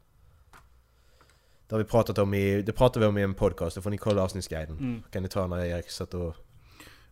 Det 1.66 1.74
har 1.74 1.78
vi 1.78 1.84
pratat 1.84 2.18
om 2.18 2.34
i, 2.34 2.62
det 2.62 2.72
pratade 2.72 3.07
vi 3.07 3.09
om 3.09 3.18
i 3.18 3.22
en 3.22 3.34
podcast, 3.34 3.76
det 3.76 3.82
får 3.82 3.90
ni 3.90 3.98
kolla 3.98 4.22
avsnittsguiden. 4.22 4.78
Mm. 4.78 5.03
Kan 5.11 5.22
ni 5.22 5.28
ta 5.28 5.46
när 5.46 5.64
Erik 5.64 5.90
satt 5.90 6.14
och... 6.14 6.36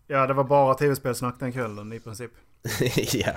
Ja, 0.06 0.26
det 0.26 0.34
var 0.34 0.44
bara 0.44 0.74
tv-spelsnack 0.74 1.40
den 1.40 1.52
kvällen 1.52 1.92
i 1.92 2.00
princip. 2.00 2.30
ja. 3.12 3.34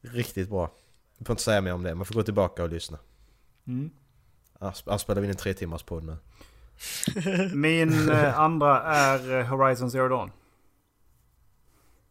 Riktigt 0.00 0.48
bra. 0.48 0.70
Jag 1.18 1.26
får 1.26 1.34
inte 1.34 1.42
säga 1.42 1.60
mer 1.60 1.72
om 1.72 1.82
det, 1.82 1.94
man 1.94 2.06
får 2.06 2.14
gå 2.14 2.22
tillbaka 2.22 2.62
och 2.62 2.68
lyssna. 2.68 2.98
Mm. 3.66 3.90
Annars 4.58 5.00
spelar 5.00 5.20
vi 5.20 5.26
in 5.26 5.30
en 5.30 5.36
tre 5.36 5.54
timmars 5.54 5.82
podd 5.82 6.04
nu. 6.04 6.16
Min 7.52 8.08
eh, 8.10 8.38
andra 8.38 8.82
är 8.82 9.38
eh, 9.38 9.44
Horizon 9.46 9.90
Zero 9.90 10.08
Dawn. 10.08 10.30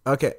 Okej. 0.04 0.34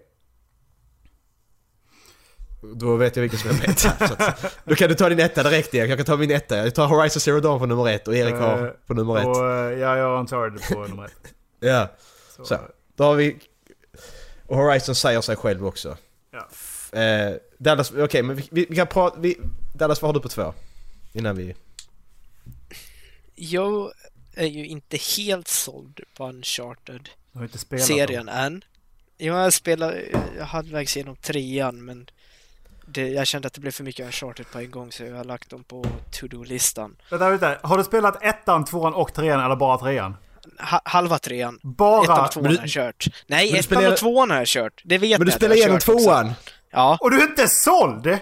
Då 2.75 2.97
vet 2.97 3.16
jag 3.16 3.20
vilken 3.20 3.39
som 3.39 3.51
är 3.51 3.75
så 3.77 3.89
att- 3.89 4.59
Då 4.64 4.75
kan 4.75 4.89
du 4.89 4.95
ta 4.95 5.09
din 5.09 5.20
etta 5.20 5.43
direkt 5.43 5.75
Erik, 5.75 5.91
jag 5.91 5.99
kan 5.99 6.07
ta 6.07 6.16
min 6.16 6.31
etta. 6.31 6.57
Jag 6.57 6.75
tar 6.75 6.87
Horizon 6.87 7.20
Zero 7.20 7.41
Dawn 7.41 7.59
på 7.59 7.66
nummer 7.66 7.89
ett 7.89 8.09
och 8.09 8.14
Erik 8.16 8.35
Eh, 8.35 8.41
har 8.41 8.77
på 8.87 8.95
nummer 8.95 9.18
ett. 9.18 9.27
Och 9.27 9.51
eh, 9.51 9.79
ja, 9.79 9.97
jag 9.97 10.05
har 10.09 10.18
Uncharted 10.20 10.61
på 10.77 10.87
nummer 10.87 11.05
ett. 11.05 11.35
Ja, 11.61 11.89
Så, 12.37 12.45
så. 12.45 12.59
Då 12.97 13.05
har 13.05 13.14
vi... 13.14 13.39
Och 14.47 14.57
Horizon 14.57 14.95
säger 14.95 15.20
sig 15.20 15.37
själv 15.37 15.66
också. 15.66 15.97
Ja. 16.31 16.99
Eh, 17.01 17.35
Dallas, 17.59 17.93
okej 17.93 18.23
men 18.23 18.37
vi, 18.37 18.49
vi, 18.51 18.66
vi 18.70 18.77
kan 18.77 18.87
prata... 18.87 19.20
Vi, 19.20 19.39
Dallas, 19.75 20.03
vad 20.03 20.09
har 20.09 20.14
du 20.14 20.20
på 20.20 20.29
två? 20.29 20.55
Innan 21.12 21.37
vi... 21.37 21.55
Jag 23.35 23.93
är 24.35 24.47
ju 24.47 24.66
inte 24.66 24.97
helt 25.16 25.49
såld 25.49 26.01
på 26.16 26.28
Uncharted 26.28 27.09
Du 27.33 27.39
har 27.39 27.45
inte 27.45 27.59
spelat 27.59 27.87
serien 27.87 28.26
dem. 28.26 28.35
än. 28.37 28.64
Jo, 29.18 29.35
jag 29.35 29.53
spelar 29.53 30.03
jag 30.39 30.45
halvvägs 30.45 30.97
genom 30.97 31.16
trean 31.16 31.85
men 31.85 32.11
det, 32.87 33.09
jag 33.09 33.26
kände 33.26 33.47
att 33.47 33.53
det 33.55 33.61
blev 33.61 33.70
för 33.72 33.85
mycket 33.85 34.07
Uncharted 34.07 34.47
på 34.53 34.59
en 34.59 34.70
gång 34.70 34.93
så 34.93 35.05
jag 35.05 35.16
har 35.16 35.24
lagt 35.24 35.51
dem 35.51 35.64
på 35.64 35.87
to-do-listan. 36.12 36.97
Vänta, 37.11 37.30
vänta. 37.30 37.57
Har 37.62 37.78
du 37.78 37.85
spelat 37.85 38.22
ettan, 38.24 38.64
tvåan 38.64 38.95
och 38.95 39.12
trean 39.14 39.45
eller 39.45 39.57
bara 39.57 39.78
trean? 39.78 40.16
Ha, 40.61 40.80
halva 40.85 41.18
trean. 41.18 41.59
Bara... 41.62 42.03
Ettan 42.05 42.24
och 42.24 42.33
tvåan 42.33 42.45
du- 42.51 42.57
har 42.57 42.62
jag 42.62 42.70
kört. 42.70 43.07
Nej, 43.26 43.51
ettan 43.51 43.62
spelar- 43.62 43.93
och 43.93 43.97
tvåan 43.99 44.30
har 44.30 44.39
jag 44.39 44.47
kört. 44.47 44.83
Det 44.85 44.99
vet 44.99 45.18
Men 45.18 45.26
du 45.26 45.33
spelar 45.33 45.57
jag 45.57 45.62
har 45.62 45.66
igenom 45.68 45.80
kört 45.80 45.95
också. 45.95 46.05
tvåan! 46.07 46.33
Ja. 46.70 46.99
Och 47.01 47.11
du 47.11 47.20
är 47.22 47.28
inte 47.28 47.49
såld? 47.49 48.18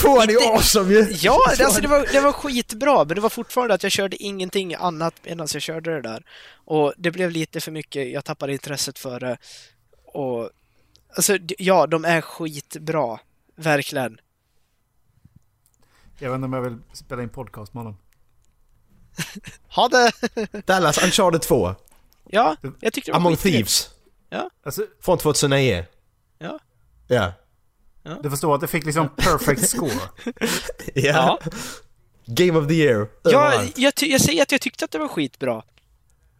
Tvåan 0.00 0.30
är 0.30 0.54
awesome 0.54 0.94
ju! 0.94 1.06
Ja, 1.10 1.38
det, 1.56 1.64
alltså 1.64 1.80
det, 1.80 1.88
var, 1.88 2.06
det 2.12 2.20
var 2.20 2.32
skitbra, 2.32 3.04
men 3.04 3.14
det 3.14 3.20
var 3.20 3.28
fortfarande 3.28 3.74
att 3.74 3.82
jag 3.82 3.92
körde 3.92 4.16
ingenting 4.22 4.74
annat 4.74 5.14
medan 5.24 5.48
jag 5.52 5.62
körde 5.62 5.94
det 5.94 6.02
där. 6.02 6.24
Och 6.54 6.94
det 6.96 7.10
blev 7.10 7.30
lite 7.30 7.60
för 7.60 7.70
mycket, 7.72 8.12
jag 8.12 8.24
tappade 8.24 8.52
intresset 8.52 8.98
för 8.98 9.20
det. 9.20 9.38
Och 10.04 10.50
alltså, 11.16 11.38
ja, 11.58 11.86
de 11.86 12.04
är 12.04 12.20
skitbra. 12.20 13.18
Verkligen. 13.56 14.20
Jag 16.18 16.30
vet 16.30 16.34
inte 16.34 16.44
om 16.44 16.52
jag 16.52 16.62
vill 16.62 16.78
spela 16.92 17.22
in 17.22 17.28
podcast 17.28 17.74
med 17.74 17.80
honom. 17.84 17.98
Ha 19.68 19.88
det! 19.88 20.12
Dallas, 20.66 21.04
Uncharted 21.04 21.42
2. 21.42 21.74
Ja, 22.30 22.56
jag 22.80 22.92
tyckte 22.92 23.10
det 23.10 23.12
var 23.12 23.20
Among. 23.20 23.36
Thieves. 23.36 23.90
Alltså, 24.62 24.86
Från 25.00 25.18
2009. 25.18 25.84
Ja. 26.38 26.58
Ja. 27.06 27.32
Du 28.22 28.30
förstår 28.30 28.54
att 28.54 28.60
det 28.60 28.66
fick 28.66 28.84
liksom 28.86 29.08
perfect 29.16 29.68
score. 29.68 30.00
Ja. 30.94 31.38
Game 32.26 32.58
of 32.58 32.68
the 32.68 32.74
year. 32.74 33.08
Ja, 33.22 33.64
jag, 33.76 33.94
ty- 33.94 34.06
jag 34.06 34.20
säger 34.20 34.42
att 34.42 34.52
jag 34.52 34.60
tyckte 34.60 34.84
att 34.84 34.90
det 34.90 34.98
var 34.98 35.08
skitbra. 35.08 35.62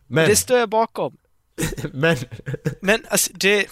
Men, 0.07 0.29
Det 0.29 0.37
står 0.37 0.59
jag 0.59 0.69
bakom. 0.69 1.17
men... 1.93 2.17
Men 2.81 3.07
alltså 3.09 3.31
det... 3.35 3.67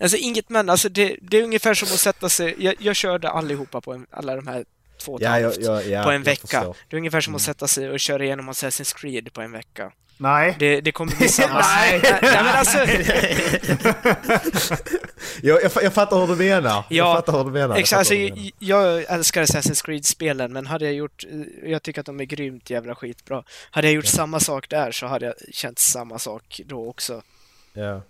Alltså 0.00 0.16
inget 0.16 0.48
men, 0.48 0.68
alltså 0.68 0.88
det, 0.88 1.16
det 1.22 1.38
är 1.38 1.42
ungefär 1.42 1.74
som 1.74 1.86
att 1.86 2.00
sätta 2.00 2.28
sig... 2.28 2.54
Jag, 2.58 2.74
jag 2.78 2.96
körde 2.96 3.30
allihopa 3.30 3.80
på 3.80 3.92
en, 3.92 4.06
alla 4.10 4.36
de 4.36 4.46
här 4.46 4.64
två 4.98 5.12
och 5.12 5.20
ett 5.20 5.24
Ja, 5.24 5.38
ja, 5.38 5.52
ja, 5.58 5.82
ja, 5.82 6.02
på 6.02 6.10
en 6.10 6.14
jag 6.14 6.24
vecka. 6.24 6.74
Det 6.88 6.96
är 6.96 6.98
ungefär 6.98 7.20
som 7.20 7.34
att 7.34 7.42
sätta 7.42 7.68
sig 7.68 7.90
och 7.90 8.00
köra 8.00 8.24
igenom 8.24 8.50
Assassin's 8.50 8.96
Creed 8.96 9.32
på 9.32 9.40
en 9.40 9.52
vecka. 9.52 9.92
Nej. 10.20 10.56
Det, 10.58 10.80
det 10.80 10.92
kommer 10.92 11.16
bli 11.16 11.28
samma... 11.28 11.60
Nej. 11.76 12.00
Nej, 12.02 12.20
men 12.22 12.46
alltså... 12.46 12.78
jag, 15.42 15.62
jag, 15.62 15.70
jag 15.82 15.94
fattar 15.94 16.20
hur 16.20 16.26
du 16.26 16.36
menar. 16.36 16.70
jag 16.70 16.84
Ja, 16.88 17.14
fattar 17.14 17.32
hur 17.38 17.44
du 17.44 17.50
menar. 17.50 17.68
Jag 17.68 17.78
Exakt, 17.78 17.98
alltså, 17.98 18.14
hur 18.14 18.28
du 18.28 18.34
menar. 18.34 18.52
jag, 18.58 19.00
jag 19.00 19.10
älskar 19.10 19.42
Assassin's 19.42 19.84
Creed-spelen, 19.84 20.52
men 20.52 20.66
hade 20.66 20.84
jag 20.84 20.94
gjort... 20.94 21.24
Jag 21.62 21.82
tycker 21.82 22.00
att 22.00 22.06
de 22.06 22.20
är 22.20 22.24
grymt 22.24 22.70
jävla 22.70 22.94
skitbra. 22.94 23.44
Hade 23.70 23.86
jag 23.86 23.94
gjort 23.94 24.06
samma 24.06 24.40
sak 24.40 24.68
där 24.68 24.92
så 24.92 25.06
hade 25.06 25.26
jag 25.26 25.34
känt 25.52 25.78
samma 25.78 26.18
sak 26.18 26.60
då 26.64 26.88
också. 26.88 27.22
Ja. 27.72 28.02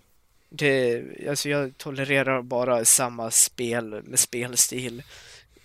Det, 0.49 1.03
alltså 1.29 1.49
jag 1.49 1.77
tolererar 1.77 2.41
bara 2.41 2.85
samma 2.85 3.31
spel 3.31 4.01
med 4.03 4.19
spelstil. 4.19 5.03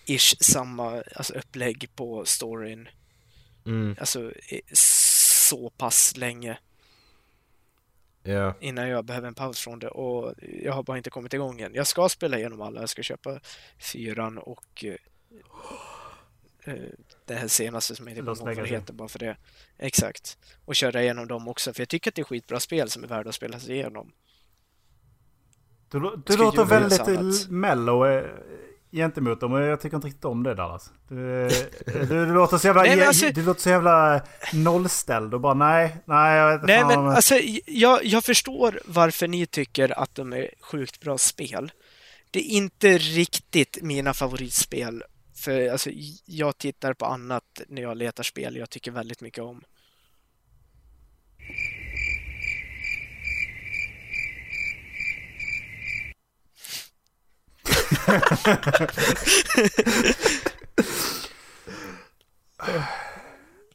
Ish 0.07 0.37
samma 0.41 1.03
alltså 1.17 1.35
upplägg 1.35 1.91
på 1.95 2.25
storyn. 2.25 2.89
Mm, 3.67 3.97
Alltså 4.01 4.33
så 4.73 5.71
pass 5.71 6.17
länge 6.17 6.59
ja. 8.23 8.55
innan 8.61 8.89
jag 8.89 9.05
behöver 9.05 9.29
en 9.29 9.35
paus 9.35 9.61
från 9.61 9.79
det 9.79 9.89
och 9.89 10.35
jag 10.63 10.73
har 10.73 10.83
bara 10.83 10.97
inte 10.97 11.11
kommit 11.11 11.35
igång 11.35 11.61
än. 11.61 11.75
Jag 11.75 11.87
ska 11.87 12.09
spela 12.09 12.39
igenom 12.39 12.61
alla, 12.61 12.81
jag 12.81 12.89
ska 12.89 13.03
köpa 13.03 13.41
fyran 13.79 14.39
och 14.39 14.85
eh, 14.85 14.97
det 17.27 17.35
här 17.35 17.49
senaste 17.49 17.97
som 17.97 18.09
jag 18.09 18.19
inte 18.19 18.35
kommer 18.35 18.53
ihåg 18.53 18.57
vad 18.57 18.69
det 18.69 18.75
heter 18.75 18.93
bara 18.93 19.09
för 19.09 19.19
det. 19.19 19.37
Exakt. 19.79 20.39
Och 20.65 20.77
köra 20.77 21.03
igenom 21.03 21.29
dem 21.29 21.49
också, 21.49 21.73
för 21.73 21.81
jag 21.81 21.89
tycker 21.89 22.11
att 22.11 22.15
det 22.15 22.23
är 22.23 22.25
skitbra 22.25 22.61
spel 22.61 22.91
som 22.91 23.05
är 23.05 23.09
värda 23.09 23.29
att 23.29 23.35
spela 23.35 23.61
sig 23.61 23.75
igenom. 23.75 24.13
Du, 25.89 26.23
du 26.27 26.37
låter 26.37 26.65
väldigt 26.65 27.49
mellow 27.51 28.07
eh, 28.07 28.25
gentemot 28.95 29.41
dem 29.41 29.53
och 29.53 29.61
jag 29.61 29.81
tycker 29.81 29.97
inte 29.97 30.07
riktigt 30.07 30.25
om 30.25 30.43
det 30.43 30.55
Dallas. 30.55 30.91
Du, 31.09 31.49
du, 31.87 32.07
du 32.09 32.35
låter 32.35 32.59
så 32.59 32.67
jävla, 32.67 32.83
Nej, 32.83 33.05
alltså- 33.05 33.29
du 33.29 33.43
låter 33.43 33.61
så 33.61 33.69
jävla 33.69 34.23
nollställd 34.53 35.35
och 35.35 35.41
bara 35.41 35.55
nej, 35.55 35.97
nej 36.05 36.37
jag 36.37 36.53
vet 36.53 36.61
inte 36.61 36.67
Nej, 36.67 36.95
fan 36.95 37.05
men 37.05 37.15
alltså, 37.15 37.35
jag, 37.67 38.05
jag 38.05 38.25
förstår 38.25 38.81
varför 38.85 39.29
ni 39.29 39.47
tycker 39.47 39.99
att 39.99 40.15
de 40.15 40.33
är 40.33 40.51
sjukt 40.61 41.01
bra 41.01 41.19
spel. 41.19 41.73
Det 42.31 42.39
är 42.39 42.57
inte 42.57 42.99
riktigt 42.99 43.79
mina 43.83 44.15
favoritspel. 44.15 45.03
För 45.37 45.69
alltså, 45.69 45.91
jag 46.27 46.59
tittar 46.59 46.95
på 46.95 47.07
annat 47.07 47.61
när 47.69 47.83
jag 47.83 47.97
letar 47.97 48.23
spel 48.23 48.57
jag 48.57 48.71
tycker 48.71 48.91
väldigt 48.91 49.21
mycket 49.21 49.45
om. 49.45 49.63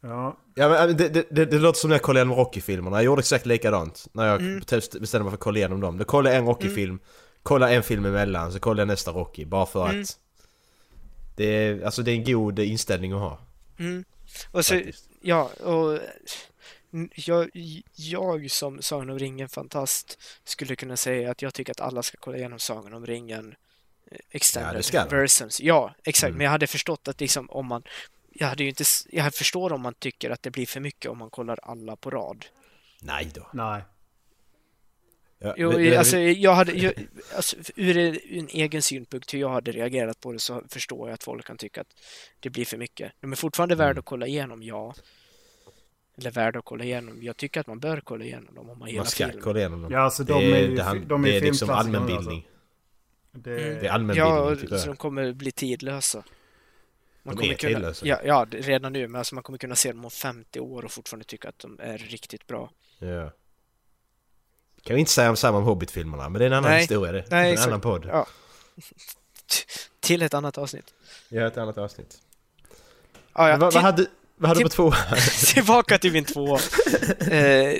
Ja. 0.01 0.37
Ja, 0.55 0.69
men 0.69 0.97
det, 0.97 1.09
det, 1.09 1.27
det, 1.31 1.45
det 1.45 1.59
låter 1.59 1.79
som 1.79 1.89
när 1.89 1.95
jag 1.95 2.01
kollade 2.03 2.19
igenom 2.19 2.37
Rocky-filmerna. 2.37 2.97
Jag 2.97 3.03
gjorde 3.03 3.19
exakt 3.19 3.45
likadant 3.45 4.07
när 4.13 4.27
jag 4.27 4.41
Mm. 4.41 4.59
bestämde 4.99 5.19
mig 5.23 5.31
för 5.31 5.33
att 5.33 5.39
kolla 5.39 5.57
igenom 5.57 5.79
dem. 5.81 5.97
Då 5.97 6.03
kollade 6.05 6.35
jag 6.35 6.39
en 6.41 6.47
Rocky-film, 6.47 6.99
kollade 7.43 7.73
en 7.73 7.83
film 7.83 8.05
emellan, 8.05 8.51
så 8.51 8.59
kollade 8.59 8.81
jag 8.81 8.87
nästa 8.87 9.11
Rocky. 9.11 9.45
Bara 9.45 9.65
för 9.65 9.89
Mm. 9.89 10.01
att... 10.01 10.19
Det 11.35 11.45
är, 11.45 11.81
alltså 11.85 12.01
det 12.03 12.11
är 12.11 12.15
en 12.15 12.23
god 12.23 12.59
inställning 12.59 13.11
att 13.11 13.19
ha. 13.19 13.39
Mm. 13.79 14.03
Och 14.51 14.65
så, 14.65 14.73
Faktiskt. 14.75 15.09
ja, 15.21 15.43
och 15.63 15.99
jag, 17.15 17.49
jag 17.95 18.51
som 18.51 18.81
Sagan 18.81 19.09
om 19.09 19.19
ringen-fantast 19.19 20.19
skulle 20.43 20.75
kunna 20.75 20.97
säga 20.97 21.31
att 21.31 21.41
jag 21.41 21.53
tycker 21.53 21.71
att 21.71 21.81
alla 21.81 22.03
ska 22.03 22.17
kolla 22.21 22.37
igenom 22.37 22.59
Sagan 22.59 22.93
om 22.93 23.05
ringen 23.05 23.47
eh, 23.49 23.55
extended 24.31 24.69
Ja, 24.73 24.77
det 24.77 24.83
ska 24.83 25.03
de. 25.05 25.09
versions. 25.15 25.61
Ja, 25.61 25.95
exakt. 26.03 26.27
Mm. 26.29 26.37
Men 26.37 26.43
jag 26.45 26.51
hade 26.51 26.67
förstått 26.67 27.07
att 27.07 27.21
liksom 27.21 27.49
om 27.49 27.65
man 27.67 27.83
jag 28.33 28.47
hade 28.47 28.63
ju 28.63 28.69
inte, 28.69 28.83
jag 29.09 29.33
förstår 29.33 29.73
om 29.73 29.81
man 29.81 29.93
tycker 29.93 30.29
att 30.29 30.43
det 30.43 30.51
blir 30.51 30.65
för 30.65 30.79
mycket 30.79 31.11
om 31.11 31.17
man 31.17 31.29
kollar 31.29 31.59
alla 31.63 31.95
på 31.95 32.09
rad. 32.09 32.45
Nej 33.01 33.31
då. 33.35 33.49
Nej. 33.53 33.81
Ja, 35.41 35.53
Jo, 35.57 35.71
det- 35.71 35.97
alltså 35.97 36.17
jag 36.17 36.53
hade, 36.53 36.71
jag, 36.71 36.93
alltså, 37.35 37.57
ur 37.75 37.97
en 38.37 38.47
egen 38.49 38.81
synpunkt 38.81 39.33
hur 39.33 39.39
jag 39.39 39.49
hade 39.49 39.71
reagerat 39.71 40.19
på 40.19 40.31
det 40.33 40.39
så 40.39 40.63
förstår 40.69 41.07
jag 41.09 41.13
att 41.13 41.23
folk 41.23 41.45
kan 41.45 41.57
tycka 41.57 41.81
att 41.81 41.87
det 42.39 42.49
blir 42.49 42.65
för 42.65 42.77
mycket. 42.77 43.11
De 43.21 43.31
är 43.31 43.35
fortfarande 43.35 43.73
Mm. 43.75 43.87
värda 43.87 43.99
att 43.99 44.05
kolla 44.05 44.27
igenom, 44.27 44.63
ja. 44.63 44.93
Eller 46.17 46.31
värda 46.31 46.59
att 46.59 46.65
kolla 46.65 46.83
igenom. 46.83 47.23
Jag 47.23 47.37
tycker 47.37 47.59
att 47.61 47.67
man 47.67 47.79
bör 47.79 48.01
kolla 48.01 48.25
igenom 48.25 48.55
dem 48.55 48.69
om 48.69 48.79
man 48.79 48.89
gillar 48.89 48.99
man 49.03 49.07
ska 49.09 49.27
film. 49.29 49.41
kolla 49.43 49.59
igenom 49.59 49.81
dem. 49.81 49.91
Ja, 49.91 49.99
alltså 49.99 50.23
de 50.23 50.33
det 50.45 50.57
är 50.57 50.67
ju, 50.67 50.75
det, 50.75 50.83
han- 50.83 51.07
de 51.07 51.25
är 51.25 51.29
det 51.31 51.37
är 51.37 51.41
liksom 51.41 51.69
allmänbildning. 51.69 52.47
Det, 53.41 53.51
Mm. 53.61 53.79
Det 53.79 53.87
är 53.87 53.91
allmänbildning 53.91 54.67
Ja, 54.71 54.79
så 54.79 54.87
de 54.87 54.95
kommer 54.95 55.33
bli 55.33 55.51
tidlösa. 55.51 56.23
Man 57.23 57.35
De 57.35 57.41
kommer 57.41 57.53
är 57.53 57.57
kunna, 57.57 57.73
tidlösa. 57.73 58.05
ja, 58.05 58.19
ja, 58.25 58.45
redan 58.51 58.93
nu, 58.93 59.07
men 59.07 59.19
alltså 59.19 59.35
man 59.35 59.43
kommer 59.43 59.57
kunna 59.57 59.75
se 59.75 59.91
dem 59.91 60.05
om 60.05 60.11
50 60.11 60.59
år 60.59 60.85
och 60.85 60.91
fortfarande 60.91 61.25
tycka 61.25 61.49
att 61.49 61.59
de 61.59 61.79
är 61.79 61.97
riktigt 61.97 62.47
bra. 62.47 62.71
Ja. 62.99 63.31
Kan 64.83 64.93
vi 64.93 64.99
inte 64.99 65.11
säga 65.11 65.29
om 65.29 65.35
samma 65.37 65.57
om 65.57 65.63
Hobbit-filmerna, 65.63 66.29
men 66.29 66.39
det 66.39 66.45
är 66.45 66.47
en 66.47 66.53
annan 66.53 66.71
Nej. 66.71 66.79
historia 66.79 67.11
det. 67.11 67.25
Nej, 67.31 67.47
en 67.47 67.53
exakt. 67.53 67.67
annan 67.67 67.81
podd. 67.81 68.05
Ja. 68.05 68.27
Till 69.99 70.21
ett 70.21 70.33
annat 70.33 70.57
avsnitt. 70.57 70.93
Ja, 71.29 71.47
ett 71.47 71.57
annat 71.57 71.77
avsnitt. 71.77 72.21
Ja, 73.33 73.49
ja, 73.49 73.57
vad, 73.57 73.71
till- 73.71 73.77
vad 73.77 73.83
hade, 73.83 74.05
vad 74.35 74.47
hade 74.47 74.59
du 74.59 74.63
på 74.63 74.69
två? 74.69 74.93
Tillbaka 75.53 75.97
till 75.97 76.11
min 76.11 76.25
två. 76.25 76.57
Eh, 77.31 77.75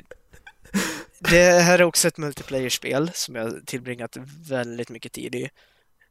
det 1.20 1.60
här 1.62 1.80
är 1.80 1.84
också 1.84 2.08
ett 2.08 2.18
multiplayer-spel 2.18 3.12
som 3.14 3.36
jag 3.36 3.66
tillbringat 3.66 4.18
väldigt 4.50 4.90
mycket 4.90 5.12
tid 5.12 5.36
i. 5.36 5.50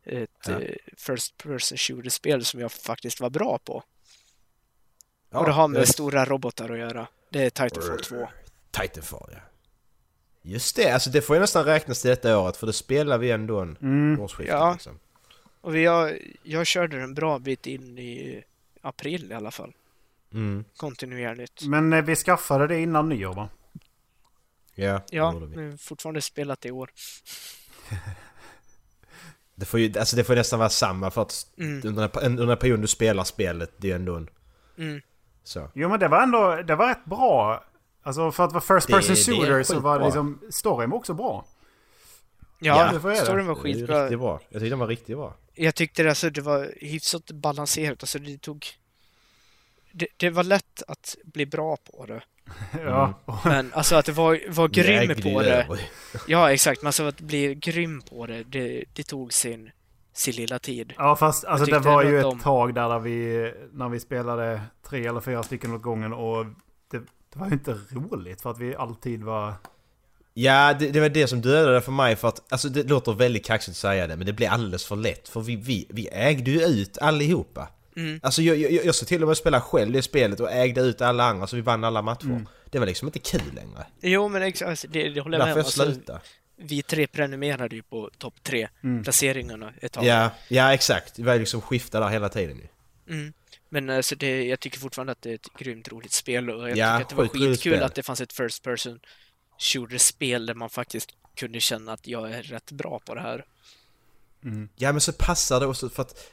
Ett 0.05 0.31
Ja. 0.47 0.61
eh, 0.61 0.75
First 0.97 1.37
person 1.37 1.79
shooter-spel 1.79 2.45
som 2.45 2.61
jag 2.61 2.73
faktiskt 2.73 3.21
var 3.21 3.31
bra 3.31 3.59
på. 3.65 3.83
Ja, 5.31 5.39
och 5.39 5.45
det 5.47 5.53
har 5.53 5.69
med 5.69 5.81
det- 5.83 5.87
stora 5.87 6.25
robotar 6.25 6.69
att 6.71 6.79
göra. 6.79 7.07
Det 7.31 7.43
är 7.45 7.51
Titanfall 7.51 8.01
2. 8.01 8.29
Titanfall, 8.71 9.31
ja. 9.33 9.39
Just 10.43 10.77
det, 10.77 10.91
alltså 10.91 11.11
det 11.11 11.23
får 11.23 11.37
ju 11.37 11.41
nästan 11.41 11.65
räknas 11.65 12.01
till 12.03 12.09
detta 12.11 12.39
året 12.39 12.57
för 12.57 12.67
det 12.67 12.73
spelar 12.73 13.19
vi 13.19 13.31
ändå 13.31 13.61
en 13.61 13.77
Mm. 13.83 14.21
årsskifte 14.21 14.53
Ja. 14.53 14.73
liksom. 14.73 14.99
Och 15.61 15.75
vi 15.75 15.87
har, 15.87 16.19
jag 16.43 16.67
körde 16.67 17.01
en 17.01 17.15
bra 17.15 17.39
bit 17.39 17.67
in 17.67 17.99
i 17.99 18.43
april 18.81 19.31
i 19.31 19.35
alla 19.35 19.51
fall. 19.51 19.73
Mm. 20.33 20.65
Kontinuerligt. 20.77 21.63
Men 21.67 21.93
eh, 21.93 22.03
vi 22.05 22.17
skaffade 22.17 22.67
det 22.67 22.79
innan 22.81 23.09
nyår 23.09 23.35
va? 23.35 23.49
Ja, 24.79 24.93
det 24.93 25.17
Ja, 25.17 25.33
gjorde 25.33 25.47
vi. 25.47 25.57
men 25.57 25.79
fortfarande 25.79 26.21
spelat 26.21 26.67
i 26.67 26.71
år. 26.71 26.91
Det 29.55 29.65
får 29.67 29.81
ju 29.81 29.99
alltså 29.99 30.17
det 30.17 30.25
får 30.25 30.35
ju 30.35 30.41
nästan 30.41 30.59
vara 30.59 30.69
samma 30.69 31.11
för 31.11 31.23
att 31.23 31.47
Mm. 31.59 31.83
under, 31.85 32.09
den 32.09 32.23
under 32.25 32.43
den 32.43 32.49
här 32.49 32.57
perioden 32.57 32.81
du 32.81 32.87
spelar 32.87 33.25
spelet, 33.25 33.73
det 33.77 33.91
är 33.91 33.95
ändå 33.95 34.15
en... 34.17 34.31
Mm. 34.79 35.01
Så. 35.45 35.71
Jo 35.75 35.89
men 35.89 36.01
det 36.01 36.09
var 36.09 36.23
ändå, 36.23 36.63
det 36.67 36.75
var 36.77 36.89
rätt 36.89 37.05
bra. 37.05 37.65
Alltså 38.03 38.33
för 38.33 38.45
att 38.45 38.53
vara 38.53 38.61
first 38.61 38.87
Det- 38.87 38.93
person 38.93 39.15
det 39.15 39.23
shooter 39.47 39.63
så 39.63 39.81
var 39.81 39.99
det 39.99 40.05
liksom, 40.05 40.41
storyn 40.51 40.91
var 40.91 40.99
också 40.99 41.15
bra. 41.15 41.45
Ja, 42.59 42.93
det 42.93 43.09
jag 43.09 43.17
storyn 43.19 43.47
var 43.47 43.55
Det 43.63 43.69
ju 43.69 43.75
skitbra. 43.75 44.03
riktigt 44.05 44.19
bra. 44.19 44.41
Jag 44.49 44.61
tyckte 44.61 44.69
den 44.71 44.79
var 44.79 44.87
riktigt 44.87 45.17
bra. 45.17 45.37
Jag 45.55 45.75
tyckte 45.75 46.03
det, 46.03 46.09
alltså, 46.09 46.31
det 46.31 46.41
var 46.41 46.73
hyfsat 46.81 47.31
balanserat. 47.31 48.03
Alltså, 48.03 48.19
det 48.19 48.39
tog... 48.39 48.67
Det, 49.93 50.07
det 50.17 50.31
var 50.31 50.45
lätt 50.45 50.83
att 50.89 51.17
bli 51.25 51.47
bra 51.47 51.77
på 51.77 52.07
det. 52.07 52.23
Ja. 52.85 53.15
Men 53.45 53.73
alltså 53.73 53.97
att 53.97 54.07
det 54.07 54.13
var, 54.13 54.41
var 54.49 54.69
grym 54.69 55.23
på 55.23 55.43
det. 55.43 55.67
Ja, 56.27 56.53
exakt. 56.53 56.83
Men 56.83 56.87
alltså 56.87 57.05
att 57.05 57.21
bli 57.21 57.55
grym 57.55 58.03
på 58.03 58.27
det, 58.27 58.45
det, 58.45 58.85
det 58.93 59.03
tog 59.03 59.33
sin, 59.33 59.71
sin 60.13 60.35
lilla 60.35 60.59
tid. 60.59 60.93
Ja 60.97 61.17
fast 61.17 61.45
alltså 61.45 61.71
det 61.71 61.79
var 61.79 62.05
ju 62.05 62.17
ett 62.17 62.23
de- 62.23 62.41
tag 62.41 62.75
där, 62.75 62.89
där 62.89 62.99
vi, 62.99 63.53
när 63.73 63.89
vi 63.89 64.01
spelade 64.01 64.61
tre 64.89 65.07
eller 65.07 65.21
fyra 65.21 65.43
stycken 65.43 65.75
åt 65.75 65.83
gången 65.83 66.13
och 66.13 66.45
det, 66.91 66.99
det 67.33 67.39
var 67.39 67.47
ju 67.47 67.53
inte 67.53 67.79
roligt 67.91 68.41
för 68.41 68.51
att 68.51 68.59
vi 68.59 68.77
alltid 68.77 69.23
var... 69.25 69.55
Ja, 70.35 70.75
det, 70.75 70.91
det 70.91 71.01
var 71.01 71.09
det 71.09 71.27
som 71.27 71.41
dödade 71.41 71.81
för 71.81 71.93
mig 71.93 72.17
för 72.17 72.29
att, 72.29 72.53
alltså 72.53 72.69
det 72.69 72.83
låter 72.89 73.13
väldigt 73.13 73.45
kaxigt 73.47 73.73
att 73.75 73.77
säga 73.77 74.07
det 74.07 74.17
men 74.17 74.27
det 74.27 74.33
blev 74.33 74.53
alldeles 74.53 74.85
för 74.85 74.97
lätt 74.97 75.29
för 75.29 75.41
vi, 75.41 75.57
vi, 75.57 75.87
vi 75.89 76.09
ägde 76.13 76.51
ju 76.51 76.63
ut 76.63 76.99
allihopa. 76.99 77.69
Mm. 77.99 78.21
Alltså 78.23 78.43
jag, 78.43 78.57
jag, 78.59 78.85
jag 78.85 78.95
ska 78.95 79.07
till 79.07 79.23
och 79.23 79.29
med 79.29 79.37
spela 79.37 79.61
själv 79.61 79.93
det 79.93 80.03
spelet 80.03 80.41
och 80.41 80.53
ägde 80.53 80.81
ut 80.81 81.01
alla 81.01 81.25
andra 81.25 81.47
så 81.47 81.57
vi 81.57 81.63
vann 81.63 81.85
alla 81.85 82.03
matcher. 82.03 82.25
Mm. 82.25 82.49
Det 82.71 82.79
var 82.79 82.87
liksom 82.87 83.09
inte 83.09 83.19
kul 83.19 83.55
längre. 83.55 83.87
Jo, 84.01 84.29
men 84.29 84.43
exakt, 84.43 84.69
alltså, 84.69 84.89
det, 84.89 85.09
det 85.09 85.21
håller 85.21 85.39
jag 85.39 85.47
med 85.47 85.57
Därför 85.57 85.81
om. 85.81 85.81
jag 85.81 85.87
Alltså, 85.89 86.01
slutade. 86.01 86.21
vi 86.57 86.83
tre 86.83 87.07
prenumererade 87.07 87.77
ju 87.77 87.83
på 87.83 88.11
topp 88.19 88.35
tre 88.43 88.69
Mm. 88.83 89.03
placeringarna 89.05 89.73
ett 89.81 89.93
tag. 89.93 90.05
Ja, 90.05 90.31
ja 90.49 90.75
exakt. 90.75 91.17
Det 91.17 91.23
var 91.23 91.39
liksom 91.39 91.61
skifta 91.61 92.01
där 92.01 92.09
hela 92.09 92.29
tiden 92.29 92.57
ju. 92.57 93.15
Mm. 93.15 93.33
Men 93.69 93.91
alltså 93.91 94.15
det, 94.17 94.45
jag 94.45 94.61
tycker 94.61 94.79
fortfarande 94.79 95.13
att 95.13 95.23
det 95.23 95.31
är 95.31 95.35
ett 95.35 95.49
grymt 95.59 95.89
roligt 95.89 96.13
spel 96.13 96.51
och 96.51 96.71
jag 96.71 96.77
Ja, 96.79 96.99
tycker 96.99 97.03
att 97.03 97.09
det 97.09 97.15
var 97.15 97.25
skitkul 97.25 97.57
spel. 97.73 97.83
att 97.83 97.95
det 97.95 98.03
fanns 98.03 98.21
ett 98.21 98.33
First 98.33 98.63
Person 98.63 99.01
Shooter-spel 99.59 100.47
där 100.47 100.55
man 100.55 100.71
faktiskt 100.71 101.11
kunde 101.37 101.61
känna 101.61 101.93
att 101.93 102.07
jag 102.07 102.31
är 102.33 102.43
rätt 102.43 102.71
bra 102.73 103.01
på 103.07 103.15
det 103.15 103.21
här. 103.21 103.45
Ja 104.77 104.93
men 104.93 105.01
så 105.01 105.13
passar 105.13 105.61
det 105.61 105.67
också 105.67 105.89
för 105.89 106.03
att 106.03 106.27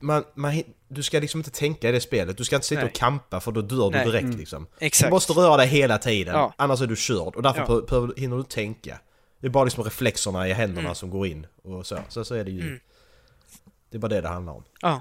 man, 0.00 0.24
man, 0.34 0.62
du 0.88 1.02
ska 1.02 1.20
liksom 1.20 1.40
inte 1.40 1.50
tänka 1.50 1.88
i 1.88 1.92
det 1.92 2.00
spelet, 2.00 2.36
du 2.38 2.44
ska 2.44 2.56
inte 2.56 2.66
sitta 2.66 2.80
Nej. 2.80 2.88
och 2.90 2.94
kampa 2.96 3.40
för 3.40 3.52
då 3.52 3.60
dör 3.62 3.90
du 3.90 3.96
Nej. 3.96 4.06
direkt 4.06 4.24
Mm. 4.24 4.36
liksom. 4.38 4.66
Exakt. 4.78 5.08
Du 5.10 5.14
måste 5.14 5.32
röra 5.32 5.56
dig 5.56 5.66
hela 5.66 5.98
tiden, 5.98 6.34
Ja. 6.34 6.52
annars 6.58 6.80
är 6.82 6.86
du 6.86 6.96
körd 6.96 7.36
och 7.36 7.42
därför 7.42 7.84
Ja. 7.90 8.08
hinner 8.16 8.36
du 8.36 8.42
tänka. 8.42 8.98
Det 9.40 9.46
är 9.46 9.50
bara 9.50 9.64
liksom 9.64 9.84
reflexerna 9.84 10.48
i 10.48 10.52
händerna 10.52 10.80
Mm. 10.80 10.94
som 10.94 11.10
går 11.10 11.26
in 11.26 11.46
och 11.62 11.86
så. 11.86 11.98
Så, 12.08 12.24
så 12.24 12.34
är 12.34 12.44
det 12.44 12.50
ju. 12.50 12.60
Mm. 12.66 12.80
Det 13.90 13.96
är 13.96 14.00
bara 14.00 14.08
det 14.08 14.20
det 14.20 14.28
handlar 14.28 14.52
om. 14.52 14.64
Ja. 14.80 15.00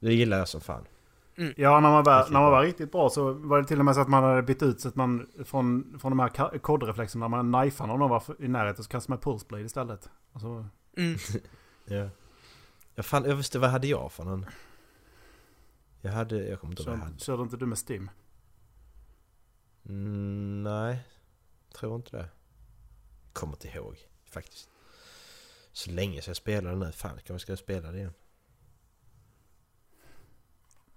Det 0.00 0.14
gillar 0.14 0.38
jag 0.38 0.48
som 0.48 0.60
fan. 0.60 0.84
Ja, 1.56 1.80
när 1.80 1.90
man, 1.90 2.04
var, 2.04 2.18
Riktigt 2.18 2.32
när 2.32 2.40
man 2.40 2.50
bra. 2.50 2.58
var 2.58 2.62
riktigt 2.64 2.92
bra 2.92 3.10
så 3.10 3.32
var 3.32 3.58
det 3.62 3.68
till 3.68 3.78
och 3.78 3.84
med 3.84 3.94
så 3.94 4.00
att 4.00 4.08
man 4.08 4.22
hade 4.24 4.42
bytt 4.42 4.62
ut 4.62 4.80
så 4.80 4.88
att 4.88 4.94
man 4.96 5.26
från, 5.44 5.96
från 6.00 6.12
de 6.12 6.18
här 6.20 6.58
kodreflexerna, 6.58 7.28
när 7.28 7.42
man 7.42 7.62
knifade 7.62 7.92
om 7.92 7.98
någon 7.98 8.10
var 8.10 8.22
i 8.38 8.48
närheten 8.48 8.84
så 8.84 8.90
kastade 8.90 9.12
man 9.12 9.18
pulse 9.32 9.46
blade 9.48 9.64
istället. 9.64 10.08
Alltså, 10.32 10.66
Mm. 10.96 11.18
Ja. 12.96 12.98
Jag, 12.98 13.06
fan, 13.06 13.24
jag 13.24 13.36
visste 13.36 13.58
vad 13.58 13.70
hade 13.70 13.86
jag 13.86 14.12
för 14.12 14.24
någon? 14.24 14.46
Jag 16.00 16.12
hade, 16.12 16.48
jag 16.48 16.60
kommer 16.60 16.72
inte 16.72 16.82
ihåg 16.82 16.88
vad 16.88 16.98
jag 16.98 17.02
så, 17.02 17.06
hade. 17.06 17.18
körde 17.18 17.42
inte 17.42 17.56
du 17.56 17.66
med 17.66 17.78
Stim? 17.78 18.10
Mm, 19.88 20.62
nej, 20.62 20.98
tror 21.74 21.96
inte 21.96 22.16
det. 22.16 22.28
Kommer 23.32 23.52
inte 23.52 23.68
ihåg 23.68 24.06
faktiskt. 24.30 24.68
Så 25.72 25.90
länge 25.90 26.22
sedan 26.22 26.30
jag 26.30 26.36
spelade 26.36 26.76
nu. 26.76 26.92
Fan, 26.92 27.20
kan 27.26 27.36
vi 27.36 27.40
ska 27.40 27.56
spela 27.56 27.90
det 27.92 27.98
igen? 27.98 28.14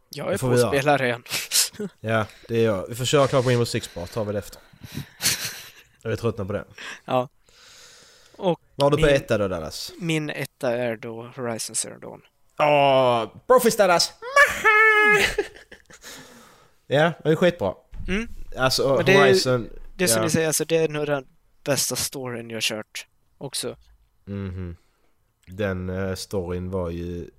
Jag 0.10 0.34
är 0.34 0.38
får 0.38 0.48
på 0.48 0.54
att 0.54 0.74
spela 0.74 0.98
det 0.98 1.06
igen. 1.06 1.24
Ja, 2.00 2.28
det 2.48 2.58
är 2.58 2.66
jag. 2.66 2.88
Vi 2.88 2.96
får 2.96 3.06
köra 3.06 3.28
klart 3.28 3.46
Rainbow 3.46 3.66
Six 3.66 3.94
bara, 3.94 4.08
tar 4.08 4.26
vi 4.26 4.34
det 4.34 4.40
efter. 4.40 4.62
Jag 6.02 6.12
är 6.12 6.16
tröttnad 6.16 6.48
på 6.48 6.54
det. 6.54 6.66
Ja. 7.06 7.30
Och 8.40 8.60
Vad 8.76 8.86
har 8.86 8.98
du 8.98 9.04
på 9.04 9.06
Min- 9.08 9.16
etta 9.16 9.38
då 9.38 9.48
Dallas? 9.48 9.92
min 10.00 10.30
etta 10.30 10.72
är 10.78 10.98
då 10.98 11.32
Horizon 11.36 11.76
Zero 11.76 12.00
Dawn. 12.00 12.22
Åh, 12.60 13.26
Brofist 13.48 13.78
Dallas! 13.78 14.14
ja, 16.88 17.12
det 17.24 17.30
är 17.30 17.36
skitbra. 17.36 17.74
Mm. 18.08 18.28
Alltså 18.58 18.96
Men 18.96 19.06
det 19.06 19.14
är- 19.14 19.20
Horizon... 19.20 19.70
Det 19.96 20.04
är 20.04 20.08
som 20.08 20.18
ja. 20.18 20.24
ni 20.24 20.30
säger, 20.30 20.48
alltså 20.48 20.66
det 20.66 20.78
är 20.78 20.90
nog 20.90 21.06
den 21.08 21.28
bästa 21.64 21.96
storyn 21.96 22.50
jag 22.50 22.62
kört 22.62 23.08
också. 23.38 23.76
Mhm. 24.26 24.76
Den 25.48 25.90
uh, 25.90 26.16
storyn 26.16 26.70
var 26.72 26.90
ju... 26.90 27.30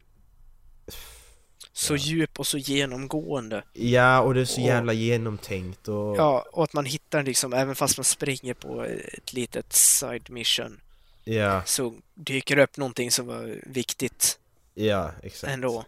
Så 1.73 1.97
djup 1.97 2.39
och 2.41 2.47
så 2.47 2.59
genomgående. 2.59 3.63
Ja, 3.73 4.21
och 4.21 4.35
det 4.35 4.41
är 4.41 4.45
så 4.45 4.61
Och- 4.61 4.67
jävla 4.67 4.93
genomtänkt 4.93 5.89
och... 5.89 6.17
Ja, 6.17 6.45
och 6.53 6.65
att 6.65 6.73
man 6.73 6.85
hittar 6.85 7.23
liksom, 7.23 7.53
även 7.53 7.75
fast 7.75 7.99
man 7.99 8.05
springer 8.05 8.55
på 8.55 8.85
ett 8.85 9.33
litet 9.33 9.73
side 9.73 10.31
mission, 10.31 10.81
Ja, 11.25 11.63
så 11.65 11.95
dyker 12.15 12.57
det 12.57 12.63
upp 12.63 12.77
någonting 12.77 13.11
som 13.11 13.27
var 13.27 13.57
viktigt 13.67 14.39
ja, 14.75 15.11
exakt. 15.23 15.53
ändå. 15.53 15.85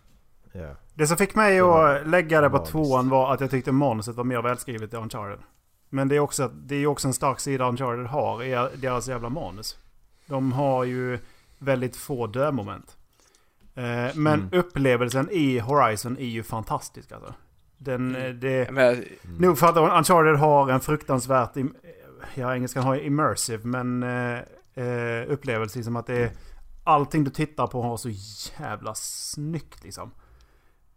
Ja. 0.53 0.69
Det 0.95 1.07
som 1.07 1.17
fick 1.17 1.35
mig 1.35 1.61
att 1.61 2.07
lägga 2.09 2.41
det 2.41 2.49
på 2.51 2.57
magiskt. 2.57 2.73
tvåan 2.73 3.09
var 3.09 3.35
att 3.35 3.41
jag 3.41 3.51
tyckte 3.51 3.73
manuset 3.73 4.17
var 4.17 4.25
mer 4.25 4.43
välskrivet 4.43 4.93
i 4.95 4.97
Uncharted. 4.97 5.39
Men 5.89 6.09
det 6.09 6.17
är 6.17 6.21
också, 6.21 6.49
det 6.49 6.75
är 6.77 6.87
också 6.87 7.09
en 7.09 7.15
stark 7.15 7.41
sida 7.41 7.69
Uncharted 7.69 8.07
har 8.07 8.43
i 8.43 8.69
deras 8.77 9.09
jävla 9.09 9.29
manus. 9.29 9.77
De 10.27 10.53
har 10.53 10.85
ju 10.85 11.19
väldigt 11.59 11.97
få 11.97 12.27
dömoment. 12.27 12.97
Eh, 13.75 13.83
Men 14.15 14.27
Mm. 14.41 14.49
upplevelsen 14.53 15.29
i 15.31 15.59
Horizon 15.59 16.19
är 16.19 16.25
ju 16.27 16.43
fantastisk 16.43 17.13
alltså. 17.13 17.35
Den, 17.79 18.17
Mm. 18.17 18.23
eh, 18.29 18.35
det, 18.35 18.71
Men, 18.71 19.05
Nog 19.39 19.59
för 19.59 19.67
att 19.67 19.77
Uncharted 19.99 20.37
har 20.37 20.69
en 20.71 20.81
fruktansvärt, 20.81 21.51
ja 22.35 22.55
engelskan 22.55 22.83
har 22.83 22.97
immersive, 22.97 23.65
men 23.65 24.03
eh, 24.75 25.33
upplevelse 25.33 25.79
liksom 25.79 25.97
att 25.97 26.07
det 26.07 26.17
är 26.23 26.33
allting 26.85 27.25
du 27.25 27.31
tittar 27.31 27.67
på 27.67 27.83
har 27.83 27.97
så 27.97 28.09
jävla 28.59 28.95
snyggt 28.95 29.85
liksom. 29.85 30.11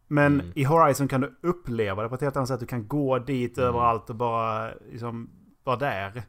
Men 0.07 0.33
Mm. 0.41 0.51
i 0.55 0.63
Horizon 0.63 1.07
kan 1.07 1.21
du 1.21 1.35
uppleva 1.41 2.03
det 2.03 2.09
på 2.09 2.15
ett 2.15 2.21
helt 2.21 2.35
annat 2.37 2.47
sätt. 2.49 2.59
Du 2.59 2.65
kan 2.65 2.87
gå 2.87 3.19
dit 3.19 3.57
Mm. 3.57 3.69
överallt 3.69 4.09
och 4.09 4.15
bara 4.15 4.71
liksom 4.91 5.29
vara 5.63 5.75
där. 5.75 6.23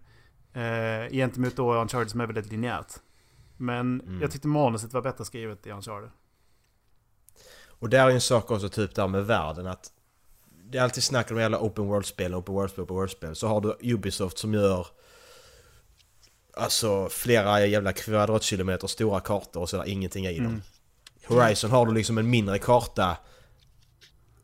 Eh, 0.52 1.10
gentemot 1.12 1.56
då 1.56 1.74
Uncharted 1.74 2.10
som 2.10 2.20
är 2.20 2.26
väldigt 2.26 2.52
linjärt. 2.52 2.92
Men 3.56 4.00
Mm. 4.00 4.20
jag 4.22 4.30
tyckte 4.30 4.48
manuset 4.48 4.92
var 4.92 5.02
bättre 5.02 5.24
skrivet 5.24 5.66
i 5.66 5.70
Uncharted. 5.70 6.10
Och 7.78 7.88
där 7.88 8.04
är 8.04 8.08
ju 8.08 8.14
en 8.14 8.20
sak 8.20 8.50
också 8.50 8.68
typ 8.68 8.94
där 8.94 9.08
med 9.08 9.26
världen 9.26 9.66
att 9.66 9.90
det 10.70 10.78
är 10.78 10.82
alltid 10.82 11.02
snack 11.02 11.30
om 11.30 11.36
jävla 11.38 11.60
open 11.60 11.86
world-spel, 11.86 12.34
open 12.34 12.54
world-spel, 12.54 12.84
open 12.84 12.96
world-spel. 12.96 13.34
Så 13.36 13.48
har 13.48 13.60
du 13.60 13.92
Ubisoft 13.94 14.38
som 14.38 14.54
gör 14.54 14.86
Alltså 16.56 17.08
flera 17.08 17.66
jävla 17.66 17.92
kvadratkilometer 17.92 18.86
stora 18.86 19.20
kartor 19.20 19.60
och 19.60 19.70
så 19.70 19.76
är 19.76 19.84
det 19.84 19.90
ingenting 19.90 20.26
i 20.26 20.38
dem. 20.38 20.46
Mm. 20.46 20.62
Horizon 21.26 21.70
har 21.70 21.86
du 21.86 21.94
liksom 21.94 22.18
en 22.18 22.30
mindre 22.30 22.58
karta 22.58 23.16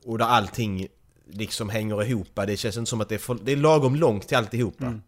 och 0.05 0.19
där 0.19 0.25
allting 0.25 0.89
liksom 1.27 1.69
hänger 1.69 2.05
ihop. 2.05 2.29
Det 2.47 2.57
känns 2.57 2.77
inte 2.77 2.89
som 2.91 3.01
att 3.01 3.09
det 3.09 3.15
är, 3.15 3.19
för, 3.19 3.35
det 3.43 3.53
är 3.53 3.57
lagom 3.57 3.97
långt 3.97 4.29
till 4.29 4.37
alltihopa. 4.37 4.85
Mm. 4.85 5.03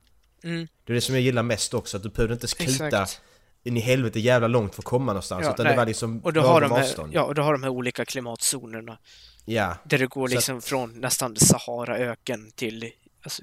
mm, 0.44 0.66
Det 0.84 0.92
är 0.92 0.94
det 0.94 1.00
som 1.00 1.14
jag 1.14 1.22
gillar 1.22 1.42
mest 1.42 1.74
också, 1.74 1.96
att 1.96 2.02
du 2.02 2.08
behöver 2.08 2.34
inte 2.34 2.46
exakt. 2.58 3.20
in 3.64 3.76
i 3.76 3.80
helvete 3.80 4.20
jävla 4.20 4.48
långt 4.48 4.74
för 4.74 4.82
att 4.82 4.86
komma 4.86 5.12
någonstans. 5.12 5.44
Ja, 5.44 5.52
utan 5.52 5.64
nej. 5.64 5.72
det 5.72 5.76
var 5.76 5.86
liksom 5.86 6.20
Och 6.20 6.32
du 6.32 6.40
har, 6.40 6.60
de 6.60 6.70
här, 6.70 6.80
avstånd. 6.80 7.14
ja, 7.14 7.22
och 7.22 7.34
du 7.34 7.42
har 7.42 7.52
de 7.52 7.62
här 7.62 7.70
olika 7.70 8.04
klimatzonerna. 8.04 8.98
ja. 9.44 9.76
Där 9.84 9.98
det 9.98 10.06
går 10.06 10.28
Så 10.28 10.34
liksom 10.34 10.62
från 10.62 11.00
nästan 11.00 11.36
Saharaöken 11.36 12.50
till 12.50 12.90
alltså, 13.22 13.42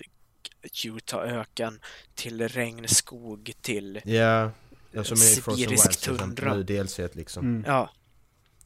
Utahöken 0.85 1.79
till 2.15 2.47
regnskog 2.47 3.51
till... 3.61 4.01
Ja, 4.05 4.51
ja 4.91 5.03
som 5.03 5.17
i 5.17 5.19
Frozen 5.19 5.55
Sibirisk 5.57 5.85
exempel, 5.89 6.17
tundra. 6.35 6.53
nu 6.55 6.63
DLC 6.63 6.99
liksom. 7.13 7.45
Mm. 7.45 7.63
Ja, 7.67 7.89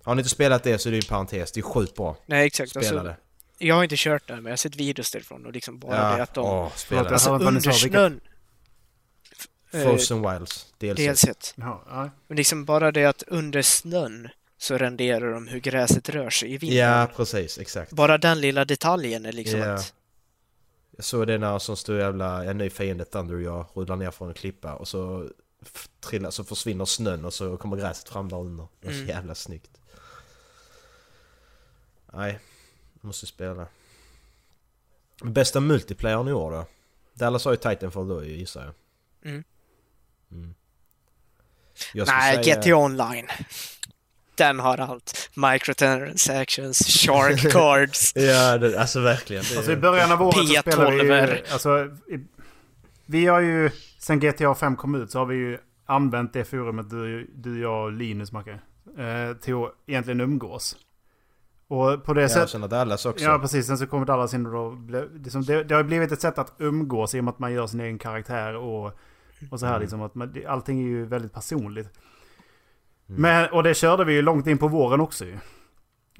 Har 0.04 0.16
ni 0.16 0.20
inte 0.20 0.30
spelat 0.30 0.64
det 0.64 0.78
så 0.78 0.90
är 0.90 0.92
det 0.92 0.98
ju 0.98 1.02
en 1.02 1.10
parentes, 1.10 1.52
det 1.52 1.60
är 1.60 1.62
sjukt 1.62 1.96
bra. 1.96 2.18
nej 2.26 2.46
exakt. 2.48 2.70
Spela 2.70 2.88
Alltså, 2.90 3.04
det. 3.04 3.16
jag 3.58 3.76
har 3.76 3.84
inte 3.84 3.96
kört 3.98 4.28
det, 4.28 4.36
men 4.36 4.46
jag 4.46 4.52
har 4.52 4.58
sett 4.58 4.76
videos 4.76 5.12
därifrån 5.12 5.46
och 5.46 5.52
liksom 5.54 5.80
bara 5.80 5.96
Ja, 6.12 6.18
det 6.18 6.24
att 6.24 6.34
de... 6.34 6.46
åh, 6.46 6.72
spela 6.76 7.10
alltså 7.10 7.32
under 7.38 7.72
snön... 7.72 8.22
Eh, 9.74 9.84
Frozen 9.84 10.22
Wilds, 10.32 10.74
DLC. 10.78 10.96
DLC. 10.98 11.54
Jaha, 11.56 11.80
ja. 11.90 12.10
Men 12.28 12.38
liksom 12.38 12.66
bara 12.66 12.92
det 12.92 13.06
att 13.06 13.24
under 13.28 13.62
snön 13.62 14.30
så 14.58 14.78
renderar 14.78 15.32
de 15.34 15.48
hur 15.48 15.60
gräset 15.60 16.10
rör 16.10 16.30
sig 16.30 16.54
i 16.54 16.58
vinden. 16.58 16.78
Ja, 16.80 17.08
precis, 17.16 17.58
exakt. 17.58 17.92
Bara 17.92 18.18
den 18.18 18.42
lilla 18.42 18.66
detaljen 18.66 19.26
är 19.26 19.32
liksom 19.32 19.60
Ja. 19.60 19.74
att... 19.74 19.94
Jag 20.96 21.06
såg 21.06 21.28
det 21.28 21.38
när 21.38 21.60
som 21.60 21.78
stod 21.78 21.98
jävla, 21.98 22.46
en 22.46 22.58
ny 22.58 22.70
fiende, 22.70 23.06
Thunder 23.06 23.38
jag 23.38 23.66
rullar 23.74 23.96
ner 23.96 24.12
från 24.12 24.28
en 24.28 24.34
klippa 24.34 24.74
och 24.76 24.88
så 24.88 25.30
trillar, 26.00 26.32
så 26.32 26.44
försvinner 26.44 26.86
snön 26.86 27.26
och 27.26 27.34
så 27.34 27.58
kommer 27.58 27.78
gräset 27.78 28.10
fram 28.10 28.30
där 28.30 28.38
under. 28.38 28.68
Det 28.80 28.88
var 28.88 28.94
så 28.94 28.98
Mm. 29.00 29.10
jävla 29.10 29.36
snyggt. 29.36 29.72
Nej, 32.14 32.40
måste 33.02 33.26
spela. 33.26 33.68
Bästa 35.24 35.60
multiplayern 35.60 36.28
i 36.28 36.34
år 36.34 36.52
då? 36.52 36.66
Dallas 37.14 37.46
har 37.46 37.52
ju 37.52 37.58
Titanfall 37.58 38.08
då 38.08 38.24
gissar 38.24 38.66
jag. 38.66 38.74
Mm. 39.32 39.44
Mm. 40.32 40.56
Jag 41.94 42.08
Nej, 42.08 42.44
säga- 42.44 42.62
GT 42.62 42.74
Online. 42.74 43.28
Den 44.38 44.60
har 44.60 44.78
allt. 44.78 45.30
Microtransactions, 45.36 46.78
shark 46.88 47.52
cards. 47.52 48.12
Ja, 48.16 48.58
det, 48.58 48.80
alltså 48.80 49.00
verkligen. 49.00 49.44
Det, 49.52 49.58
Alltså 49.58 49.72
i 49.72 49.76
början 49.78 50.12
av 50.12 50.22
året 50.22 50.48
så 50.48 50.54
spelade 50.62 50.92
vi 50.92 50.98
ju, 51.04 51.12
P12-er. 51.12 51.42
alltså, 51.52 51.86
i, 52.14 52.20
vi 53.06 53.26
har 53.26 53.40
ju, 53.40 53.70
sen 54.00 54.20
GTA 54.20 54.56
5 54.56 54.76
kom 54.76 54.96
ut 54.96 55.12
så 55.12 55.20
har 55.20 55.26
vi 55.26 55.36
ju 55.36 55.58
använt 55.86 56.34
det 56.34 56.44
forumet 56.46 56.90
du, 56.90 57.32
du 57.36 57.62
jag 57.62 57.84
och 57.86 57.92
Linus, 57.92 58.32
Macke. 58.32 58.60
Eh, 58.98 59.38
till 59.42 59.54
att 59.56 59.74
egentligen 59.88 60.22
umgås. 60.22 60.76
Och 61.68 62.04
på 62.04 62.14
det 62.14 62.22
Ja, 62.22 62.30
sättet... 62.30 62.50
sen 62.50 62.64
att 62.64 62.70
Dallas 62.70 63.06
också. 63.06 63.26
Ja, 63.26 63.40
precis. 63.40 63.68
Sen 63.68 63.78
så 63.78 63.88
kommer 63.88 64.06
Dallas 64.06 64.34
in 64.34 64.46
och 64.46 64.52
då... 64.52 64.78
liksom, 65.24 65.44
det, 65.46 65.64
det 65.64 65.76
har 65.76 65.84
blivit 65.84 66.12
ett 66.12 66.22
sätt 66.22 66.38
att 66.38 66.54
umgås 66.58 67.16
i 67.16 67.20
och 67.20 67.24
med 67.24 67.32
att 67.32 67.40
man 67.40 67.54
gör 67.54 67.68
sin 67.68 67.80
egen 67.80 67.98
karaktär 68.00 68.56
och, 68.56 68.92
och 69.52 69.60
så 69.60 69.66
här 69.66 69.80
liksom. 69.80 70.02
Att 70.02 70.16
man, 70.16 70.32
det- 70.34 70.46
allting 70.46 70.80
är 70.84 70.88
ju 70.88 71.06
väldigt 71.06 71.34
personligt. 71.34 71.90
Men, 73.06 73.50
och 73.50 73.64
det 73.64 73.74
körde 73.74 74.06
vi 74.06 74.14
ju 74.14 74.22
långt 74.22 74.48
in 74.48 74.58
på 74.58 74.68
våren 74.68 75.02
också 75.02 75.26
ju. 75.26 75.38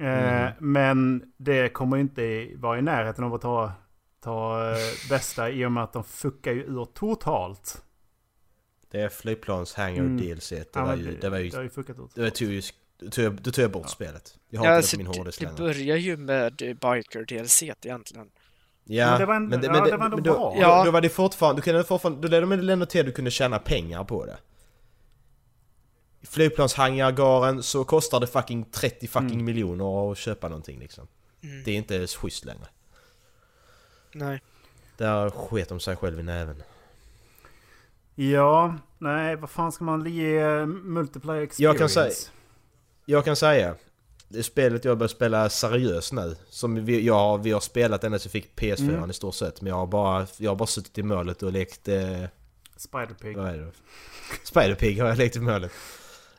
Eh, 0.06 0.48
Men 0.58 1.22
det 1.36 1.68
kommer 1.68 1.96
ju 1.96 2.02
inte 2.02 2.48
vara 2.56 2.78
i 2.78 2.82
närheten 2.82 3.24
av 3.24 3.34
att 3.34 3.40
ta, 3.42 3.72
ta 4.24 4.70
eh, 4.70 4.76
bästa 5.10 5.50
i 5.50 5.64
och 5.66 5.72
med 5.72 5.84
att 5.84 5.92
de 5.92 6.04
fuckar 6.04 6.52
ju 6.52 6.62
ur 6.62 6.84
totalt. 6.84 7.82
Det 8.90 9.00
är 9.00 9.08
flygplans 9.08 9.74
hangar 9.74 9.98
Mm. 10.02 10.16
DLC. 10.16 10.48
Det, 10.48 10.64
Ja, 10.74 10.84
var 10.84 10.94
ju, 10.94 11.16
det 11.20 11.28
var 11.30 11.38
ju... 11.38 11.48
Det 11.50 11.56
har 11.56 11.62
ju 11.62 11.70
fuckat 11.70 11.96
ut. 11.98 12.14
Det 12.14 12.30
tog 12.30 12.48
ju... 12.48 12.62
Då 13.00 13.10
tog 13.10 13.24
jag, 13.24 13.32
då 13.32 13.50
bort 13.68 13.90
spelet. 13.90 14.38
Jag 14.50 14.60
har 14.60 14.66
Ja, 14.66 14.70
inte 14.72 14.76
alltså, 14.76 14.96
det 14.96 15.02
min 15.04 15.12
det, 15.12 15.30
det 15.40 15.56
börjar 15.58 15.96
ju 15.96 16.16
med 16.16 16.52
Biker 16.56 17.24
DLC 17.24 17.62
egentligen. 17.62 18.28
Ja, 18.84 19.10
Men 19.10 19.18
det 19.20 19.26
var 19.26 19.34
ändå- 19.34 19.56
ja, 19.56 19.60
det 19.84 19.96
var 19.96 20.04
ändå 20.04 20.16
men 20.16 20.22
då, 20.24 20.32
bra. 20.34 20.52
Då, 20.54 20.60
Ja. 20.60 20.84
då 20.84 20.90
var 20.90 21.00
det 21.00 21.08
fortfarande, 21.08 21.58
du 21.60 21.64
kunde 21.64 21.84
fortfarande, 21.84 22.20
då 22.28 22.28
ledde 22.28 22.66
det 22.66 22.72
ändå 22.72 22.86
till 22.86 23.00
att 23.00 23.06
du 23.06 23.12
kunde 23.12 23.30
tjäna 23.30 23.58
pengar 23.58 24.04
på 24.04 24.26
det. 24.26 24.36
Flygplanshangargaren 26.30 27.62
så 27.62 27.84
kostar 27.84 28.20
det 28.20 28.26
fucking 28.26 28.64
30 28.64 29.06
fucking 29.08 29.30
Mm. 29.30 29.44
miljoner 29.44 30.12
att 30.12 30.18
köpa 30.18 30.48
någonting 30.48 30.78
liksom. 30.80 31.06
Mm. 31.42 31.62
Det 31.64 31.70
är 31.70 31.74
inte 31.76 31.94
ens 31.94 32.14
schysst 32.16 32.44
längre. 32.44 32.66
Nej. 34.12 34.42
Där 34.96 35.30
sket 35.30 35.68
de 35.68 35.80
sig 35.80 35.96
själv 35.96 36.20
i 36.20 36.22
näven. 36.22 36.62
Ja, 38.14 38.74
nej, 38.98 39.36
vad 39.36 39.50
fan 39.50 39.72
ska 39.72 39.84
man 39.84 40.06
ge 40.12 40.66
multiplayer 40.66 41.42
experience? 41.42 41.62
Jag 41.62 41.78
kan 41.78 41.88
säga- 41.88 42.14
Jag 43.04 43.24
kan 43.24 43.36
säga, 43.36 43.74
det 44.28 44.42
spelet 44.42 44.84
jag 44.84 44.98
börjar 44.98 45.08
spela 45.08 45.48
seriöst 45.48 46.12
nu, 46.12 46.36
som 46.50 46.84
vi, 46.84 47.00
jag, 47.06 47.14
har- 47.14 47.38
vi 47.38 47.50
har 47.52 47.60
spelat 47.60 48.04
ända 48.04 48.18
så 48.18 48.26
jag 48.26 48.32
fick 48.32 48.56
PS4 48.56 48.96
Mm. 48.96 49.10
i 49.10 49.14
stort 49.14 49.34
sett, 49.34 49.60
men 49.60 49.70
jag 49.70 49.76
har 49.76 49.86
bara, 49.86 50.26
jag 50.36 50.50
har 50.50 50.56
bara 50.56 50.66
suttit 50.66 50.98
i 50.98 51.02
målet 51.02 51.42
och 51.42 51.52
lekt... 51.52 51.88
Eh, 51.88 52.22
Spider-Pig. 52.76 53.36
Spider-Pig 54.44 55.00
har 55.00 55.08
jag 55.08 55.18
lekt 55.18 55.36
i 55.36 55.40
målet. 55.40 55.72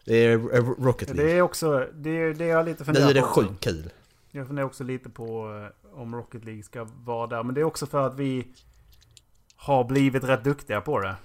Det 0.08 0.16
är 0.16 0.38
Rocket 0.84 1.10
League. 1.10 1.26
Det 1.26 1.38
är 1.38 1.41
också, 1.41 1.88
det 1.93 2.10
är 2.10 2.34
det 2.34 2.45
jag 2.45 2.66
lite 2.66 2.80
Nu 2.82 2.86
funderar 2.86 3.10
är 3.10 3.14
det 3.14 3.22
på 3.22 3.28
också. 3.28 3.41
sjukt 3.41 3.64
kul. 3.64 3.89
Jag 4.32 4.47
funderar 4.47 4.66
också 4.66 4.84
lite 4.84 5.10
på 5.10 5.49
eh, 5.93 5.99
om 6.01 6.16
Rocket 6.16 6.45
League 6.45 6.64
ska 6.64 6.84
vara 6.84 7.28
där. 7.28 7.43
Men 7.43 7.55
det 7.55 7.62
är 7.62 7.66
också 7.66 7.86
för 7.86 8.08
att 8.08 8.16
vi 8.20 8.47
har 9.55 9.84
blivit 9.84 10.24
rätt 10.24 10.43
duktiga 10.43 10.82
på 10.82 10.99
det. 10.99 11.16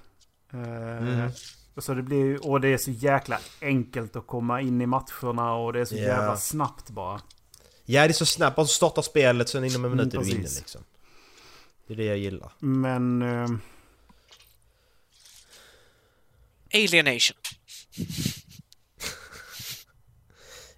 Eh, 0.52 0.98
Mm. 0.98 1.30
och 1.74 1.84
Så 1.84 1.94
det 1.94 2.02
blir, 2.02 2.46
och 2.48 2.60
det 2.60 2.68
är 2.68 2.78
så 2.78 2.90
jäkla 2.90 3.38
enkelt 3.60 4.16
att 4.16 4.26
komma 4.26 4.60
in 4.60 4.80
i 4.80 4.86
matcherna 4.86 5.54
och 5.54 5.72
det 5.72 5.80
är 5.80 5.84
så 5.84 5.94
Ja. 5.96 6.00
jävla 6.02 6.36
snabbt 6.36 6.90
bara. 6.90 7.20
Ja, 7.84 8.00
det 8.02 8.08
är 8.08 8.12
så 8.12 8.26
snabbt. 8.26 8.56
Bara 8.56 8.66
starta 8.66 9.02
spelet, 9.02 9.48
sen 9.48 9.64
inom 9.64 9.84
en 9.84 9.92
Mm, 9.92 9.98
minut 9.98 10.14
är 10.14 10.18
du 10.18 10.30
inne 10.30 10.40
liksom. 10.42 10.80
Det 11.86 11.92
är 11.92 11.96
det 11.96 12.04
jag 12.04 12.18
gillar. 12.18 12.52
Men... 12.58 13.22
eh, 13.22 13.48
Alienation. 16.74 17.36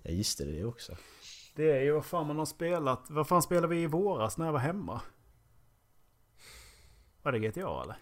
Jag 0.07 0.15
gissade 0.15 0.53
det 0.53 0.65
också. 0.65 0.97
Det 1.55 1.71
är 1.73 1.81
ju 1.83 1.93
vad 1.93 2.05
fan 2.05 2.27
man 2.27 2.39
har 2.39 2.47
spelat. 2.47 3.05
Vad 3.09 3.29
fan 3.29 3.43
spelade 3.43 3.67
vi 3.67 3.83
i 3.83 3.87
våras 3.87 4.39
när 4.39 4.47
jag 4.47 4.53
var 4.53 4.61
hemma? 4.61 5.01
Var 7.23 7.33
det 7.33 7.39
GTA 7.39 7.83
eller? 7.83 7.97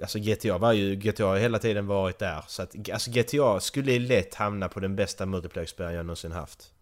Alltså 0.00 0.18
GTA 0.18 0.58
var 0.58 0.72
ju... 0.72 0.96
GTA 0.96 1.26
har 1.26 1.36
hela 1.36 1.58
tiden 1.58 1.86
varit 1.86 2.18
där. 2.18 2.44
Så 2.48 2.62
att 2.62 2.90
alltså 2.90 3.10
GTA 3.10 3.60
skulle 3.60 3.98
lätt 3.98 4.34
hamna 4.34 4.68
på 4.68 4.80
den 4.80 4.96
bästa 4.96 5.26
multiplayer 5.26 5.90
jag 5.90 6.06
någonsin 6.06 6.32
haft. 6.32 6.72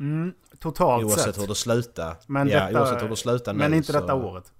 Mm, 0.00 0.34
totalt 0.58 1.04
Oavsett 1.04 1.24
sett. 1.34 1.38
hur 1.42 1.46
det 1.46 1.54
slutar. 1.54 2.16
Men 2.26 2.48
ja, 2.48 2.66
detta- 2.66 2.80
oavsett 2.80 3.02
hur 3.02 3.08
det 3.08 3.16
slutar 3.16 3.54
Men 3.54 3.70
nu 3.70 3.76
inte 3.76 3.92
så... 3.92 4.00
detta 4.00 4.14
året. 4.14 4.52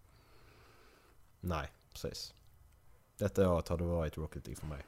Nej, 1.41 1.69
precis. 1.93 2.35
Detta 3.19 3.51
året 3.51 3.69
har 3.69 3.79
det 3.79 3.85
varit 3.85 4.19
Rocket 4.19 4.47
League 4.47 4.61
för 4.61 4.67
mig. 4.67 4.87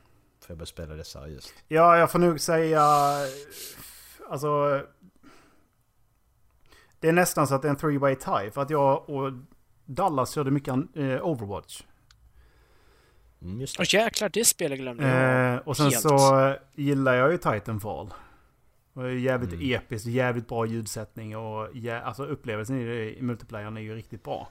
Jag 0.52 0.58
började 0.58 0.66
spela 0.70 0.94
det 0.94 1.04
seriöst. 1.04 1.54
Ja, 1.68 1.98
jag 1.98 2.10
får 2.10 2.18
nog 2.18 2.40
säga... 2.40 2.82
Alltså... 4.30 4.82
Det 7.00 7.08
är 7.08 7.12
nästan 7.12 7.46
så 7.46 7.54
att 7.54 7.62
det 7.62 7.68
är 7.68 7.70
en 7.70 7.76
three-way 7.76 8.14
tie. 8.40 8.50
För 8.50 8.62
att 8.62 8.70
jag 8.70 9.10
och 9.10 9.32
Dallas 9.84 10.30
körde 10.34 10.50
mycket 10.50 10.74
eh, 10.94 11.26
Overwatch. 11.26 11.82
Mm, 13.42 13.60
just 13.60 13.76
det. 13.76 13.80
Och 13.82 13.94
jäklar, 13.94 14.28
det 14.28 14.44
spelet 14.44 14.78
glömde 14.78 15.08
jag. 15.08 15.54
Eh, 15.54 15.58
och 15.60 15.76
sen 15.76 15.86
Helt. 15.86 16.00
så 16.00 16.56
gillar 16.74 17.14
jag 17.14 17.32
ju 17.32 17.38
Titanfall. 17.38 18.14
Det 18.92 19.00
är 19.00 19.08
jävligt 19.08 19.52
Mm. 19.52 19.72
episkt, 19.74 20.06
jävligt 20.06 20.48
bra 20.48 20.66
ljudsättning 20.66 21.36
och 21.36 21.68
jä- 21.72 22.02
alltså 22.02 22.24
upplevelsen 22.24 22.80
i, 22.80 22.84
det, 22.84 23.18
i 23.18 23.22
multiplayern 23.22 23.76
är 23.76 23.80
ju 23.80 23.94
riktigt 23.94 24.22
bra. 24.24 24.48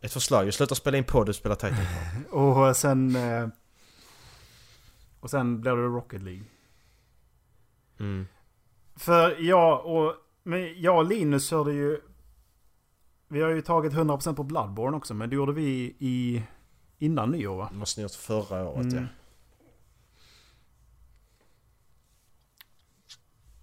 Ett 0.00 0.12
förslag. 0.12 0.46
Jag 0.46 0.54
slutar 0.54 0.74
spela 0.74 0.98
in 0.98 1.04
podd 1.04 1.28
och 1.28 1.34
spela 1.36 1.54
Titanfall. 1.56 2.24
Och 2.30 2.76
sen... 2.76 3.16
Eh, 3.16 3.48
och 5.20 5.30
sen 5.30 5.60
blir 5.60 5.76
det 5.76 5.82
Rocket 5.82 6.22
League. 6.22 6.44
Mm. 7.98 8.26
För 8.96 9.40
jag 9.40 9.86
och, 9.86 10.14
men 10.42 10.82
jag 10.82 10.98
och 10.98 11.04
Linus 11.04 11.48
körde 11.48 11.72
ju... 11.72 12.00
Vi 13.28 13.42
har 13.42 13.50
ju 13.50 13.62
tagit 13.62 13.92
100% 13.92 14.34
på 14.34 14.42
Bloodborne 14.42 14.96
också, 14.96 15.14
men 15.14 15.30
det 15.30 15.36
gjorde 15.36 15.52
vi 15.52 15.96
i... 15.98 16.42
Innan 16.98 17.30
nyår 17.30 17.56
va? 17.56 17.68
Det 17.72 17.78
måste 17.78 18.00
ni 18.00 18.02
gjort 18.02 18.12
förra 18.12 18.68
året 18.68 18.92
ja. 18.92 18.98
Mm. 18.98 19.08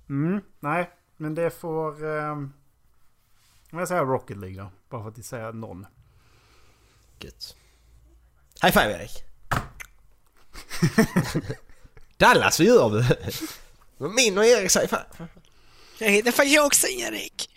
Mm, 0.09 0.41
nej, 0.59 0.89
men 1.17 1.35
det 1.35 1.49
får... 1.49 2.03
Um, 2.03 2.53
jag 3.71 3.87
säger 3.87 4.05
Rocket 4.05 4.37
League 4.37 4.63
då. 4.63 4.69
Bara 4.89 5.01
för 5.03 5.09
att 5.09 5.25
säga 5.25 5.51
någon. 5.51 5.85
Gött. 7.19 7.55
High 8.63 8.73
five 8.73 8.93
Erik! 8.93 9.26
Dallas, 12.17 12.59
vad 12.59 12.65
gör 12.67 12.89
du? 12.89 13.05
Min 14.09 14.37
och 14.37 14.45
Erik 14.45 14.71
säger 14.71 14.87
fan. 14.87 15.03
Nej, 15.99 16.21
det 16.21 16.37
var 16.37 16.45
jag 16.45 16.65
också, 16.65 16.87
Erik! 16.87 17.49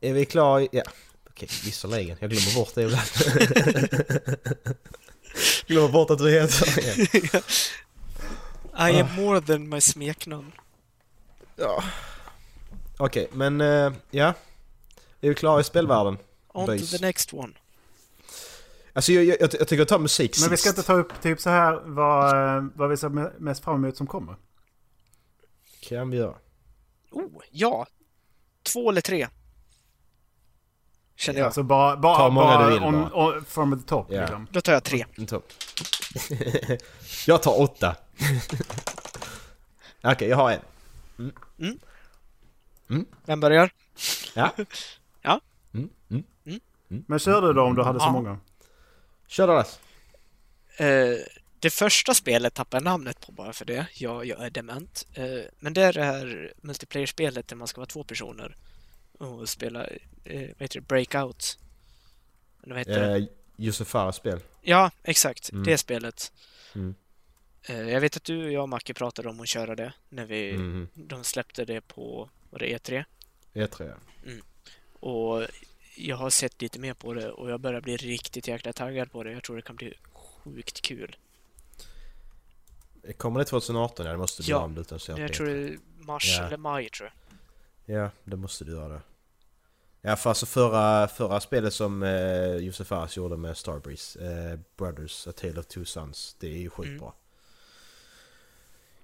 Är 0.00 0.12
vi 0.12 0.24
klara? 0.24 0.62
i- 0.62 0.68
Ja. 0.72 0.82
Okej, 1.30 1.48
visserligen. 1.64 2.16
Jag 2.20 2.30
glömmer 2.30 2.54
bort 2.54 2.74
det 2.74 2.82
ibland. 2.82 3.02
glömmer 5.66 5.88
bort 5.88 6.10
att 6.10 6.18
du 6.18 6.30
heter 6.30 6.74
det. 6.76 7.42
I 8.90 9.00
am 9.00 9.14
more 9.16 9.40
than 9.40 9.68
my 9.68 9.80
smeknamn. 9.80 10.52
Ja. 11.56 11.84
Okej, 12.96 13.28
men 13.32 13.60
eh, 13.60 13.92
ja. 14.10 14.34
Är 15.20 15.28
vi 15.28 15.34
klara 15.34 15.60
i 15.60 15.64
spelvärlden? 15.64 16.18
On 16.52 16.66
Boys. 16.66 16.90
to 16.90 16.96
the 16.98 17.06
next 17.06 17.32
one. 17.34 17.52
Alltså 18.96 19.12
jag, 19.12 19.24
jag, 19.24 19.36
jag, 19.40 19.50
jag 19.60 19.68
tycker 19.68 19.82
att 19.82 19.88
ta 19.88 19.98
musik 19.98 20.36
Men 20.40 20.50
vi 20.50 20.56
ska 20.56 20.68
sist. 20.68 20.78
inte 20.78 20.86
ta 20.86 20.92
upp 20.94 21.20
typ 21.22 21.40
så 21.40 21.50
här 21.50 21.80
vad, 21.84 22.70
vad 22.74 22.90
vi 22.90 22.96
ser 22.96 23.08
me- 23.08 23.32
mest 23.38 23.64
fram 23.64 23.74
emot 23.84 23.96
som 23.96 24.06
kommer. 24.06 24.36
Kan 25.88 26.10
vi 26.10 26.16
göra. 26.16 26.34
Oh, 27.10 27.42
ja! 27.50 27.86
Två 28.72 28.90
eller 28.90 29.00
tre. 29.00 29.28
Känner 31.16 31.38
jag. 31.38 31.46
Alltså 31.46 31.62
bara... 31.62 31.96
bara 31.96 32.16
Ta 32.16 32.30
många 32.30 32.46
bara 32.46 32.66
du 32.66 32.72
vill 32.74 32.82
on, 32.82 32.92
bara. 32.92 33.36
on, 33.36 33.44
from 33.44 33.80
the 33.82 33.88
top 33.88 34.06
Ja. 34.10 34.20
liksom. 34.20 34.46
Då 34.50 34.60
tar 34.60 34.72
jag 34.72 34.84
tre. 34.84 35.04
En 35.14 35.26
topp. 35.26 35.52
jag 37.26 37.42
tar 37.42 37.60
åtta. 37.60 37.96
Okej, 40.02 40.28
jag 40.28 40.36
har 40.36 40.50
en. 40.52 40.60
Vem 43.26 43.40
börjar? 43.40 43.70
Ja. 44.34 44.50
Ja. 45.22 45.40
Mm, 45.74 45.88
mm. 46.10 47.04
Men 47.06 47.18
kör 47.18 47.42
du 47.42 47.52
då 47.52 47.62
om 47.62 47.74
du 47.74 47.82
hade 47.82 47.98
så 48.00 48.06
Ja. 48.06 48.12
många? 48.12 48.38
Kör 49.34 49.46
Dallas. 49.46 49.80
Eh, 50.76 51.16
det 51.60 51.70
första 51.70 52.14
spelet 52.14 52.54
tappar 52.54 52.78
jag 52.78 52.84
namnet 52.84 53.20
på 53.26 53.32
bara 53.32 53.52
för 53.52 53.64
det. 53.64 53.86
Jag, 53.94 54.26
jag 54.26 54.44
är 54.46 54.50
dement. 54.50 55.06
Eh, 55.14 55.40
men 55.58 55.72
det 55.74 55.82
är 55.82 55.92
det 55.92 56.04
här 56.04 56.52
multiplayer-spelet 56.60 57.48
där 57.48 57.56
man 57.56 57.68
ska 57.68 57.80
vara 57.80 57.86
två 57.86 58.04
personer 58.04 58.56
och 59.18 59.48
spela, 59.48 59.86
eh, 60.24 60.40
vad 60.40 60.60
heter 60.60 60.80
det, 60.80 60.86
Breakout. 60.86 61.58
Eller 62.62 62.74
vad 62.74 62.78
heter 62.78 63.08
det? 63.20 63.26
Josef 63.56 63.88
Fares 63.88 64.16
spel. 64.16 64.40
Ja, 64.62 64.90
exakt. 65.02 65.52
Mm. 65.52 65.64
Det 65.64 65.78
spelet. 65.78 66.32
Mm. 66.74 66.94
Jag 67.66 68.00
vet 68.00 68.16
att 68.16 68.24
du 68.24 68.44
och 68.44 68.52
jag 68.52 68.62
och 68.62 68.68
Macke 68.68 68.94
pratade 68.94 69.28
om 69.28 69.40
att 69.40 69.48
köra 69.48 69.74
det 69.74 69.92
när 70.08 70.24
vi, 70.26 70.52
Mhm. 70.52 70.88
de 70.94 71.24
släppte 71.24 71.64
det 71.64 71.80
på, 71.80 72.30
var 72.50 72.58
det 72.58 72.66
E3? 72.78 73.04
E3 73.54 73.88
ja. 74.24 74.32
Och 75.00 75.46
jag 75.96 76.16
har 76.16 76.30
sett 76.30 76.62
lite 76.62 76.78
mer 76.78 76.94
på 76.94 77.14
det 77.14 77.30
och 77.30 77.50
jag 77.50 77.60
börjar 77.60 77.80
bli 77.80 77.96
riktigt 77.96 78.48
jäkla 78.48 78.72
taggad 78.72 79.12
på 79.12 79.22
det. 79.22 79.32
Jag 79.32 79.42
tror 79.42 79.56
det 79.56 79.62
kan 79.62 79.76
bli 79.76 79.94
sjukt 80.12 80.80
kul. 80.80 81.16
Kommer 83.16 83.38
det 83.40 83.44
2018? 83.44 84.06
Ja, 84.06 84.12
det 84.12 84.18
måste 84.18 84.42
du 84.42 84.50
Ja, 84.50 84.58
om 84.58 84.84
sett 84.84 85.08
Jag 85.08 85.18
det. 85.18 85.28
tror 85.34 85.46
det 85.46 85.52
är 85.52 85.78
mars 85.98 86.36
Ja. 86.38 86.46
eller 86.46 86.56
maj 86.56 86.88
tror 86.90 87.12
jag. 87.84 87.96
Ja, 87.96 88.10
det 88.24 88.36
måste 88.36 88.64
du 88.64 88.72
göra 88.72 88.88
det. 88.88 89.00
Ja 90.00 90.16
för 90.16 90.30
alltså 90.30 90.46
förra, 90.46 91.08
förra 91.08 91.40
spelet 91.40 91.74
som 91.74 92.02
eh, 92.02 92.56
Josef 92.56 92.86
Fares 92.86 93.16
gjorde 93.16 93.36
med 93.36 93.56
Starbreeze, 93.56 94.20
eh, 94.52 94.58
Brothers, 94.76 95.26
A 95.26 95.32
Tale 95.32 95.60
of 95.60 95.66
Two 95.66 95.84
Sons, 95.84 96.36
det 96.40 96.46
är 96.46 96.58
ju 96.58 96.70
skitbra. 96.70 97.12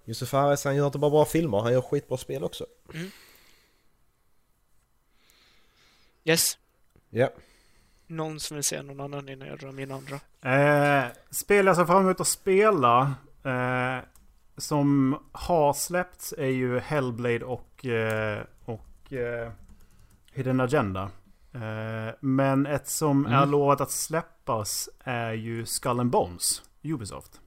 Josef 0.05 0.28
Fares 0.28 0.64
han 0.64 0.76
gör 0.76 0.86
inte 0.86 0.99
bara 0.99 1.11
bra 1.11 1.24
filmer, 1.24 1.59
han 1.61 1.72
gör 1.72 1.80
skitbra 1.80 2.16
spel 2.18 2.45
också. 2.45 2.66
Yes. 6.24 6.59
Ja. 7.11 7.28
Någon 8.06 8.40
som 8.40 8.54
vill 8.54 8.64
säga 8.64 8.82
någon 8.82 9.00
annan 9.00 9.28
innan 9.28 9.48
jag 9.48 9.58
drar 9.58 9.72
min 9.72 9.92
andra? 9.92 10.14
Eh, 10.54 11.11
spel 11.30 11.66
jag 11.66 11.76
ser 11.76 11.84
fram 11.84 12.02
emot 12.02 12.20
att 12.20 12.26
spela 12.26 13.14
eh, 13.44 13.98
som 14.56 15.18
har 15.32 15.72
släppts 15.72 16.34
är 16.38 16.46
ju 16.46 16.78
Hellblade 16.78 17.44
och, 17.44 17.86
eh, 17.86 18.42
och 18.64 19.12
eh, 19.12 19.52
Hidden 20.32 20.61
Agenda. 20.61 21.11
Eh, 21.54 22.14
men 22.20 22.66
ett 22.66 22.88
som 22.88 23.26
är 23.26 23.36
Mm. 23.36 23.50
lovat 23.50 23.80
att 23.80 23.90
släppas 23.90 24.88
är 25.04 25.32
ju 25.32 25.66
Skull 25.66 26.00
and 26.00 26.11
Bones, 26.11 26.62
Ubisoft. 26.82 27.40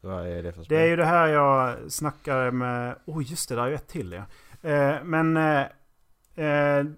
Vad 0.00 0.26
är 0.26 0.42
det 0.42 0.52
för 0.52 0.58
Det 0.60 0.64
spel? 0.64 0.78
är 0.78 0.86
ju 0.86 0.96
det 0.96 1.04
här 1.04 1.26
jag 1.26 1.76
snackade 1.92 2.52
med... 2.52 2.98
Oj, 3.04 3.24
just 3.24 3.48
det, 3.48 3.54
där 3.54 3.62
är 3.62 3.68
ju 3.68 3.74
ett 3.74 3.88
till 3.88 4.12
ja. 4.12 4.22
Eh, 4.70 5.04
men 5.04 5.36
eh, 5.36 5.66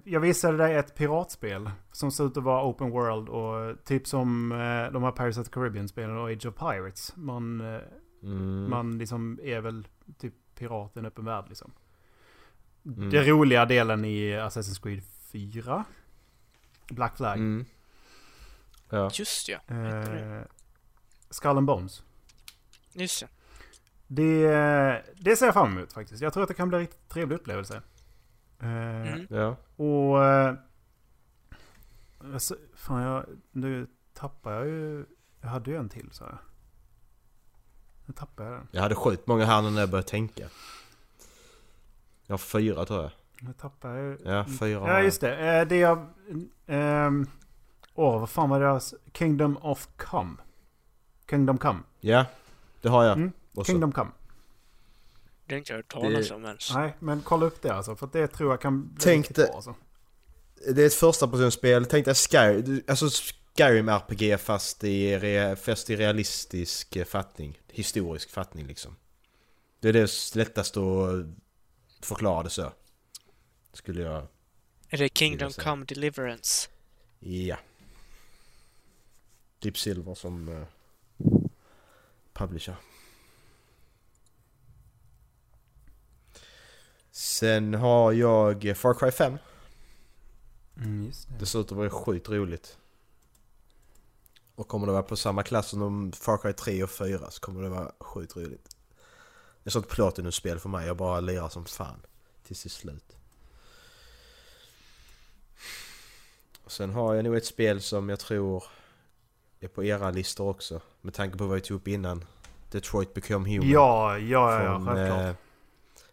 jag 0.04 0.20
visade 0.20 0.56
dig 0.56 0.74
ett 0.76 0.94
piratspel 0.94 1.70
som 1.92 2.12
ser 2.12 2.26
ut 2.26 2.36
att 2.36 2.42
vara 2.42 2.64
open 2.64 2.90
world 2.90 3.28
och 3.28 3.84
typ 3.84 4.06
som 4.06 4.52
eh, 4.52 4.92
de 4.92 5.02
här 5.02 5.12
Pirates 5.12 5.38
of 5.38 5.46
the 5.46 5.52
Caribbean-spelen 5.52 6.16
och 6.16 6.30
Age 6.30 6.46
of 6.46 6.54
Pirates. 6.54 7.16
Man, 7.16 7.60
eh, 7.74 7.80
Mm. 8.22 8.70
man 8.70 8.98
liksom 8.98 9.38
är 9.42 9.60
väl 9.60 9.88
typ 10.18 10.34
pirat 10.54 10.96
i 10.96 10.98
en 10.98 11.06
öppen 11.06 11.24
värld 11.24 11.44
liksom. 11.48 11.70
Mm. 12.86 13.10
Det 13.10 13.22
roliga 13.30 13.64
delen 13.64 14.04
i 14.04 14.32
Assassin's 14.36 14.82
Creed 14.82 15.02
4. 15.32 15.84
Black 16.90 17.16
Flag. 17.16 17.38
Mm. 17.38 17.64
Ja. 18.90 19.10
Just 19.12 19.48
ja. 19.48 19.58
Eh, 19.74 20.42
Skull 21.30 21.56
and 21.56 21.66
Bones. 21.66 22.02
Just 22.92 23.22
ja. 23.22 23.28
Det, 24.06 25.04
det 25.16 25.36
ser 25.36 25.46
jag 25.46 25.54
fram 25.54 25.76
emot 25.76 25.92
faktiskt. 25.92 26.22
Jag 26.22 26.32
tror 26.32 26.42
att 26.42 26.48
det 26.48 26.54
kan 26.54 26.68
bli 26.68 26.76
en 26.76 26.80
riktigt 26.80 27.08
trevlig 27.08 27.36
upplevelse. 27.36 27.82
Eh, 28.60 28.68
Mm. 29.12 29.26
Ja. 29.30 29.56
Och... 29.76 30.24
eh, 30.24 30.54
alltså, 32.34 32.56
fan, 32.74 33.02
jag, 33.02 33.24
nu 33.52 33.86
tappar 34.14 34.52
jag 34.52 34.66
ju... 34.66 35.06
Jag 35.40 35.48
hade 35.48 35.70
ju 35.70 35.76
en 35.76 35.88
till 35.88 36.08
så 36.12 36.24
jag. 36.24 36.38
Nu 38.06 38.14
tappar 38.14 38.44
jag 38.44 38.52
den. 38.52 38.68
Jag 38.70 38.82
hade 38.82 38.94
sjukt 38.94 39.26
många 39.26 39.44
här 39.44 39.62
när 39.62 39.80
jag 39.80 39.90
började 39.90 40.08
tänka. 40.08 40.44
Jag 42.26 42.32
har 42.32 42.38
fyra 42.38 42.84
tror 42.84 43.02
jag. 43.02 43.10
Nu 43.40 43.52
tappar 43.52 43.88
jag 43.90 44.04
ju... 44.04 44.18
Ja, 44.24 44.44
fyra 44.60 44.88
Ja, 44.88 45.00
just 45.02 45.20
det. 45.20 45.36
Eh, 45.58 45.68
det 45.68 45.76
jag... 45.76 46.06
ehm, 46.66 47.26
Åh, 47.94 48.20
vad 48.20 48.30
fan 48.30 48.50
var 48.50 48.60
deras... 48.60 48.94
Kingdom 49.12 49.56
of 49.56 49.88
Come. 49.96 50.36
Kingdom 51.30 51.58
Come. 51.58 51.80
Ja, 52.00 52.24
det 52.82 52.88
har 52.88 53.04
jag. 53.04 53.16
Mm. 53.16 53.32
Kingdom 53.64 53.92
Come. 53.92 54.10
Det 55.48 55.54
har 55.54 55.58
inte 55.58 55.72
jag 55.72 55.76
hört 55.78 55.92
talas 55.92 56.28
Det- 56.28 56.34
om 56.34 56.44
ens. 56.44 56.74
Nej, 56.74 56.94
men 56.98 57.22
kolla 57.22 57.46
upp 57.46 57.62
det 57.62 57.72
alltså. 57.74 57.96
För 57.96 58.08
det 58.12 58.26
tror 58.28 58.52
jag 58.52 58.60
kan 58.60 58.88
bli 58.94 59.04
Tänk 59.04 59.18
riktigt 59.26 59.36
det- 59.36 59.46
bra 59.46 59.54
alltså. 59.54 59.74
Det 60.74 60.82
är 60.82 60.86
ett 60.86 60.94
första 60.94 61.28
personspel. 61.28 61.84
Tänk 61.86 62.04
dig 62.04 62.14
Sky, 62.14 62.62
du- 62.62 62.84
alltså 62.88 63.08
Skyrim 63.58 63.88
RPG 63.88 64.38
fast 64.38 64.84
i, 64.84 65.18
re, 65.18 65.56
fast 65.56 65.90
i 65.90 65.96
realistisk 65.96 66.96
eh, 66.96 67.04
fattning. 67.04 67.60
Historisk 67.68 68.30
fattning 68.30 68.66
liksom. 68.66 68.96
Det 69.80 69.88
är 69.88 69.92
det 69.92 70.34
lättaste 70.34 70.80
att 70.80 71.26
förklara 72.06 72.42
det 72.42 72.50
så. 72.50 72.72
Skulle 73.72 74.02
jag... 74.02 74.26
Är 74.88 74.98
det 74.98 75.18
Kingdom. 75.18 75.50
Come 75.52 75.84
Deliverance? 75.84 76.68
Ja. 77.18 77.56
Deep 79.58 79.78
Silver 79.78 80.14
som 80.14 80.48
uh, 80.48 80.64
publisher. 82.32 82.76
Sen 87.18 87.74
har 87.74 88.12
jag 88.12 88.76
Far 88.76 88.94
Cry 88.94 89.10
5. 89.10 89.38
Mm, 90.76 91.06
just 91.06 91.28
det. 91.28 91.34
Det 91.38 91.46
ser 91.46 91.60
ut 91.60 91.72
att 91.72 91.78
vara 91.78 91.90
sjukt 91.90 92.28
roligt. 92.28 92.78
Och 94.54 94.68
kommer 94.68 94.86
det 94.86 94.92
vara 94.92 95.02
på 95.02 95.16
samma 95.16 95.42
klass 95.42 95.68
som 95.68 95.80
de 95.80 96.12
Far 96.12 96.38
Cry 96.38 96.52
3 96.52 96.82
och 96.82 96.90
4 96.90 97.30
så 97.30 97.40
kommer 97.40 97.62
det 97.62 97.68
vara 97.68 97.92
sjukt 98.00 98.36
roligt. 98.36 98.76
Det 99.62 99.68
är 99.68 99.70
sånt 99.70 99.88
Platinum-spel 99.88 100.58
för 100.58 100.68
mig, 100.68 100.86
jag 100.86 100.96
bara 100.96 101.20
lirar 101.20 101.48
som 101.48 101.64
fan. 101.64 102.00
Tills 102.46 102.62
det 102.62 102.66
är 102.66 102.70
slut. 102.70 103.16
Och 106.64 106.72
sen 106.72 106.90
har 106.90 107.14
jag 107.14 107.24
nog 107.24 107.36
ett 107.36 107.46
spel 107.46 107.80
som 107.82 108.08
jag 108.08 108.20
tror 108.20 108.64
är 109.60 109.68
på 109.68 109.84
era 109.84 110.10
listor 110.10 110.48
också. 110.48 110.80
Med 111.00 111.14
tanke 111.14 111.38
på 111.38 111.46
vad 111.46 111.54
vi 111.54 111.60
tog 111.60 111.76
upp 111.76 111.88
innan. 111.88 112.24
Detroit 112.70 113.14
Become 113.14 113.50
Human. 113.50 113.70
Ja, 113.70 114.18
ja, 114.18 114.52
ja, 114.52 114.62
ja 114.62 114.74
från, 114.74 114.86
självklart. 114.86 115.20
eh, 115.20 115.34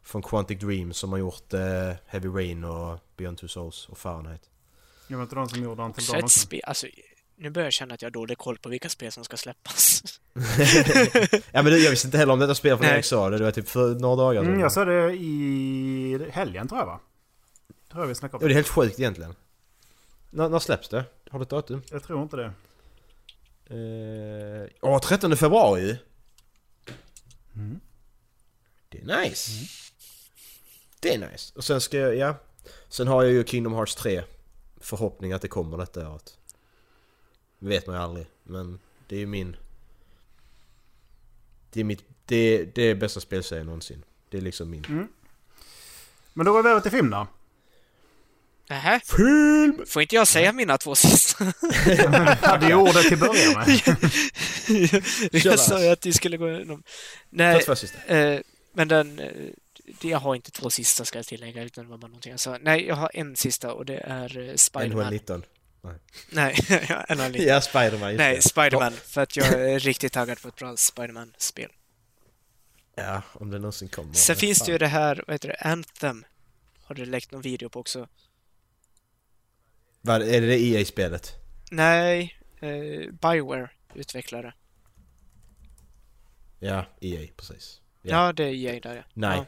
från 0.05 0.21
Quantic 0.21 0.59
Dream 0.59 0.93
som 0.93 1.11
har 1.11 1.19
gjort 1.19 1.53
eh, 1.53 1.91
Heavy 2.05 2.29
Rain 2.29 2.63
och 2.63 2.99
Beyond 3.17 3.37
Two 3.37 3.47
Souls 3.47 3.89
och 3.89 3.97
Fahrenheit. 3.97 4.49
Jag 5.07 5.17
var 5.17 5.23
inte 5.23 5.35
de 5.35 5.49
som 5.49 5.63
gjorde 5.63 5.83
Until 5.83 6.05
Dawn 6.05 6.23
också. 6.23 6.47
alltså, 6.63 6.87
nu 7.35 7.49
börjar 7.49 7.65
jag 7.65 7.73
känna 7.73 7.93
att 7.93 8.01
jag 8.01 8.07
har 8.09 8.11
dålig 8.11 8.37
koll 8.37 8.57
på 8.57 8.69
vilka 8.69 8.89
spel 8.89 9.11
som 9.11 9.23
ska 9.23 9.37
släppas. 9.37 10.03
ja 11.51 11.63
men 11.63 11.65
du, 11.65 11.83
jag 11.83 11.89
visste 11.89 12.07
inte 12.07 12.17
heller 12.17 12.33
om 12.33 12.39
detta 12.39 12.55
spel 12.55 12.77
från. 12.77 12.87
Erik 12.87 13.05
sa 13.05 13.29
det. 13.29 13.37
Det 13.37 13.43
var 13.43 13.51
typ 13.51 13.69
för 13.69 13.95
några 13.95 14.15
dagar 14.15 14.41
sedan. 14.41 14.47
Mm, 14.49 14.59
jag 14.59 14.71
sa 14.71 14.85
det 14.85 15.13
i 15.13 16.27
helgen 16.31 16.67
tror 16.67 16.79
jag 16.79 16.85
va? 16.85 16.99
Tror 17.91 18.03
jag 18.03 18.07
vi 18.07 18.15
snackade 18.15 18.43
Ja, 18.43 18.45
om. 18.45 18.47
det 18.47 18.53
är 18.53 18.55
helt 18.55 18.67
sjukt 18.67 18.99
egentligen. 18.99 19.35
När, 20.29 20.49
när 20.49 20.59
släpps 20.59 20.89
det? 20.89 21.05
Har 21.29 21.39
du 21.39 21.43
ett 21.43 21.49
datum? 21.49 21.81
Jag 21.91 22.03
tror 22.03 22.23
inte 22.23 22.37
det. 22.37 22.51
Eh, 23.67 24.69
Åh, 24.81 24.99
13 24.99 25.37
februari! 25.37 25.97
Mm. 27.55 27.79
Det 28.89 28.97
är 28.97 29.21
nice! 29.21 29.51
Det 31.05 31.13
är 31.13 31.31
nice. 31.31 31.53
Och 31.55 31.63
sen 31.63 31.81
ska 31.81 31.97
jag, 31.97 32.15
ja. 32.15 32.35
Sen 32.89 33.07
har 33.07 33.23
jag 33.23 33.33
ju 33.33 33.43
Kingdom 33.43 33.73
Hearts 33.73 33.95
3. 33.95 34.23
Förhoppning 34.81 35.31
att 35.33 35.41
det 35.41 35.47
kommer 35.47 35.77
detta 35.77 36.09
året. 36.09 36.37
Vet 37.59 37.87
man 37.87 37.95
ju 37.95 38.01
aldrig. 38.01 38.25
Men 38.43 38.79
det 39.07 39.15
är 39.15 39.19
ju 39.19 39.25
min... 39.25 39.55
Det 41.71 41.79
är 41.79 41.83
mitt... 41.83 42.03
Det, 42.25 42.65
det 42.75 42.81
är 42.81 42.95
bästa 42.95 43.19
spelserien 43.19 43.65
någonsin. 43.65 44.03
Det 44.29 44.37
är 44.37 44.41
liksom 44.41 44.69
min... 44.69 44.85
Mm. 44.85 45.07
Men 46.33 46.45
då 46.45 46.51
går 46.51 46.63
vi 46.63 46.69
över 46.69 46.81
till 46.81 46.91
film 46.91 47.09
då. 47.09 47.27
Nähä? 48.69 48.99
Film! 49.05 49.85
Får 49.87 50.01
inte 50.01 50.15
jag 50.15 50.27
säga 50.27 50.53
mina 50.53 50.77
två 50.77 50.95
sista? 50.95 51.43
hade 52.41 52.67
ju 52.67 52.75
ordet 52.75 53.07
till 53.07 53.19
början 53.19 53.53
med. 53.53 53.79
Kör 55.41 55.49
jag 55.49 55.59
sa 55.59 55.81
ju 55.81 55.89
att 55.89 56.05
vi 56.05 56.13
skulle 56.13 56.37
gå 56.37 56.49
igenom. 56.49 56.83
Nej, 57.29 57.63
två 57.63 57.75
sista. 57.75 58.03
eh, 58.05 58.41
men 58.73 58.87
den... 58.87 59.21
Jag 60.01 60.19
har 60.19 60.35
inte 60.35 60.51
två 60.51 60.69
sista 60.69 61.05
ska 61.05 61.19
jag 61.19 61.25
tillägga, 61.25 61.63
utan 61.63 61.83
det 61.83 61.91
var 61.91 61.97
bara 61.97 62.07
någonting 62.07 62.31
jag 62.31 62.39
sa. 62.39 62.57
Nej, 62.61 62.85
jag 62.85 62.95
har 62.95 63.11
en 63.13 63.35
sista 63.35 63.73
och 63.73 63.85
det 63.85 63.97
är 63.97 64.37
eh, 64.37 64.55
Spiderman. 64.55 65.13
NHL-19. 65.13 65.43
Nej, 66.29 66.55
NHL 67.09 67.35
Ja, 67.47 67.61
Spiderman. 67.61 68.15
Nej. 68.15 68.41
Spiderman. 68.41 68.93
För 68.93 69.21
att 69.21 69.35
jag 69.35 69.47
är 69.71 69.79
riktigt 69.79 70.13
taggad 70.13 70.41
på 70.41 70.47
ett 70.47 70.55
bra 70.55 70.77
Spiderman-spel. 70.77 71.71
Ja, 72.95 73.21
om 73.33 73.51
det 73.51 73.57
någonsin 73.59 73.87
kommer. 73.87 74.13
Sen 74.13 74.35
finns 74.35 74.59
fan. 74.59 74.65
det 74.65 74.71
ju 74.71 74.77
det 74.77 74.87
här, 74.87 75.23
vad 75.27 75.33
heter 75.33 75.47
det, 75.47 75.55
Anthem. 75.55 76.25
Har 76.83 76.95
du 76.95 77.05
läckt 77.05 77.31
någon 77.31 77.41
video 77.41 77.69
på 77.69 77.79
också? 77.79 78.07
Vad, 80.01 80.21
är 80.21 80.41
det 80.41 80.47
det 80.47 80.59
EA-spelet? 80.59 81.33
Nej, 81.71 82.39
eh, 82.59 83.11
Bioware 83.11 83.69
utvecklare. 83.93 84.53
Ja, 86.59 86.85
EA, 87.01 87.27
precis. 87.37 87.81
Ja. 88.01 88.25
Ja, 88.25 88.33
det 88.33 88.43
är 88.43 88.53
EA 88.53 88.79
där 88.79 88.95
ja. 88.95 89.03
Nej, 89.13 89.37
Ja. 89.37 89.45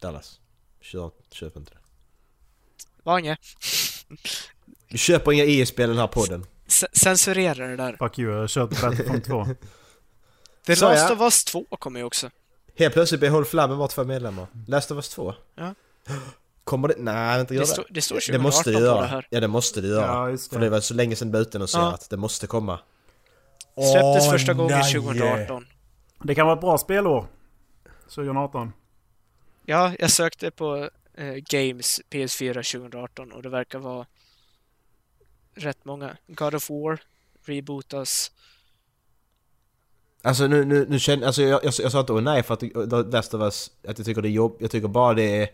Dallas. 0.00 0.40
Kör, 0.80 1.10
köp 1.30 1.56
inte 1.56 1.70
det. 1.72 1.78
Var 3.02 3.18
inget. 3.18 3.38
Vi 4.88 4.98
köper 4.98 5.32
inga 5.32 5.44
EA-spel 5.44 5.84
i 5.90 5.92
den 5.92 5.98
här 6.00 6.06
podden. 6.06 6.46
C- 6.66 6.86
censurera 6.92 7.66
det 7.66 7.76
där. 7.76 7.96
Fuck 7.98 8.18
you, 8.18 8.32
jag 8.32 8.40
har 8.40 8.48
kört 8.48 8.80
Battlefront 8.82 9.24
2. 9.24 9.46
The 10.66 10.76
Sa 10.76 10.88
Last 10.90 11.08
jag? 11.08 11.12
of 11.12 11.20
Us 11.20 11.44
2 11.44 11.64
kommer 11.70 12.00
ju 12.00 12.06
också. 12.06 12.30
Helt 12.76 12.94
plötsligt 12.94 13.20
blir 13.20 13.30
Håll 13.30 13.44
Flabben 13.44 13.78
bara 13.78 13.88
två 13.88 14.04
medlemmar. 14.04 14.46
Last 14.66 14.90
of 14.90 14.96
Us 14.96 15.08
2. 15.08 15.34
Ja. 15.54 15.74
Kommer 16.64 16.88
det? 16.88 16.94
Nej, 16.98 17.40
inte 17.40 17.54
Det, 17.54 17.56
gör 17.56 17.62
det. 17.62 17.66
står- 17.66 17.86
det 17.90 18.02
står 18.02 18.14
2018 18.14 18.32
det 18.32 18.42
måste 18.42 18.70
det 18.70 18.74
på 18.74 18.80
det 18.80 18.86
göra. 18.86 19.06
här. 19.06 19.26
Ja, 19.30 19.40
det 19.40 19.48
måste 19.48 19.80
det 19.80 19.88
göra. 19.88 20.06
Ja, 20.06 20.26
det. 20.32 20.38
För 20.50 20.60
det 20.60 20.70
var 20.70 20.80
så 20.80 20.94
länge 20.94 21.16
sedan 21.16 21.28
det 21.30 21.38
var 21.38 21.42
ute 21.42 21.58
och 21.58 21.70
sa 21.70 21.78
Ja. 21.80 21.92
att 21.94 22.10
det 22.10 22.16
måste 22.16 22.46
komma. 22.46 22.80
Släpptes 23.74 24.26
Åh, 24.26 24.30
första 24.30 24.54
gången 24.54 24.78
nej. 24.78 24.92
2018. 24.92 25.66
Det 26.22 26.34
kan 26.34 26.46
vara 26.46 26.54
ett 26.56 26.60
bra 26.60 26.78
spelår. 26.78 27.26
2018. 28.08 28.72
Ja, 29.70 29.92
jag 29.98 30.10
sökte 30.10 30.50
på 30.50 30.90
eh, 31.14 31.34
Games 31.34 32.00
PS4 32.10 32.72
2018 32.72 33.32
och 33.32 33.42
det 33.42 33.48
verkar 33.48 33.78
vara 33.78 34.06
rätt 35.54 35.84
många. 35.84 36.16
God 36.26 36.54
of 36.54 36.70
War, 36.70 37.00
Rebootas. 37.44 38.32
Alltså 40.22 40.46
nu, 40.46 40.64
nu, 40.64 40.86
nu 40.88 40.98
känner, 40.98 41.26
alltså 41.26 41.42
jag, 41.42 41.64
jag, 41.64 41.74
jag 41.78 41.92
sa 41.92 42.00
inte 42.00 42.12
åh 42.12 42.20
nej 42.20 42.42
för 42.42 42.54
att 42.54 43.12
Last 43.12 43.34
of 43.34 43.40
Us, 43.40 43.70
att 43.88 43.98
jag 43.98 44.06
tycker 44.06 44.22
det 44.22 44.28
är 44.28 44.30
jobb, 44.30 44.56
jag 44.60 44.70
tycker 44.70 44.88
bara 44.88 45.14
det 45.14 45.42
är 45.42 45.48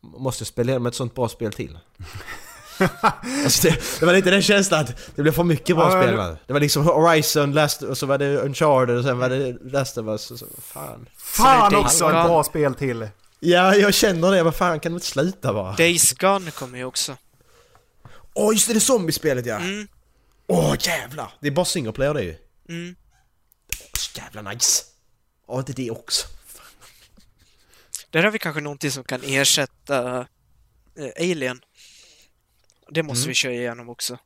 måste 0.00 0.44
spela 0.44 0.70
igenom 0.70 0.86
ett 0.86 0.94
sånt 0.94 1.14
bra 1.14 1.28
spel 1.28 1.52
till. 1.52 1.78
alltså 3.44 3.68
det, 3.68 3.80
det 4.00 4.06
var 4.06 4.12
lite 4.12 4.30
den 4.30 4.42
känslan 4.42 4.80
att 4.80 4.96
det 5.16 5.22
blev 5.22 5.32
för 5.32 5.44
mycket 5.44 5.76
bra 5.76 5.92
Ja, 5.96 6.02
spel 6.02 6.16
va? 6.16 6.36
Det 6.46 6.52
var 6.52 6.60
liksom 6.60 6.84
Horizon, 6.84 7.52
Last, 7.52 7.82
och 7.82 7.98
så 7.98 8.06
var 8.06 8.18
det 8.18 8.36
Uncharted 8.36 8.96
och 8.96 9.04
sen 9.04 9.18
var 9.18 9.28
det 9.28 9.56
Last 9.72 9.98
of 9.98 10.06
Us 10.06 10.30
och 10.30 10.38
så, 10.38 10.46
fan. 10.62 11.08
Fan 11.16 11.70
det 11.70 11.76
är 11.76 11.80
också 11.80 12.04
ett 12.04 12.10
bra 12.26 12.44
spel 12.44 12.74
till. 12.74 13.08
Ja, 13.40 13.74
jag 13.74 13.94
känner 13.94 14.30
det. 14.32 14.42
Vad 14.42 14.54
fan, 14.56 14.80
kan 14.80 14.92
de 14.92 14.96
inte 14.96 15.06
sluta 15.06 15.52
bara? 15.52 15.72
Days 15.76 16.12
Gone 16.12 16.50
kommer 16.50 16.78
ju 16.78 16.84
också. 16.84 17.16
Åh, 18.34 18.52
just 18.54 18.66
det, 18.66 18.72
det 18.74 18.78
är 18.78 18.80
zombiespelet 18.80 19.46
ja! 19.46 19.56
Mm, 19.56 19.88
Åh, 20.46 20.74
jävlar! 20.80 21.32
Det 21.40 21.46
är 21.46 21.50
bara 21.52 21.64
single 21.64 21.92
player 21.92 22.14
det 22.14 22.22
ju. 22.22 22.36
mm. 22.68 22.96
Jävla 24.16 24.42
nice! 24.52 24.82
Åh, 25.46 25.58
inte 25.58 25.72
det 25.72 25.90
också. 25.90 26.26
Där 28.10 28.22
har 28.22 28.30
vi 28.30 28.38
kanske 28.38 28.60
någonting 28.60 28.90
som 28.90 29.04
kan 29.04 29.20
ersätta 29.24 30.18
eh, 30.98 31.30
Alien. 31.30 31.60
Det 32.90 33.02
måste 33.02 33.22
Mm. 33.22 33.28
vi 33.28 33.34
köra 33.34 33.52
igenom 33.52 33.88
också. 33.88 34.18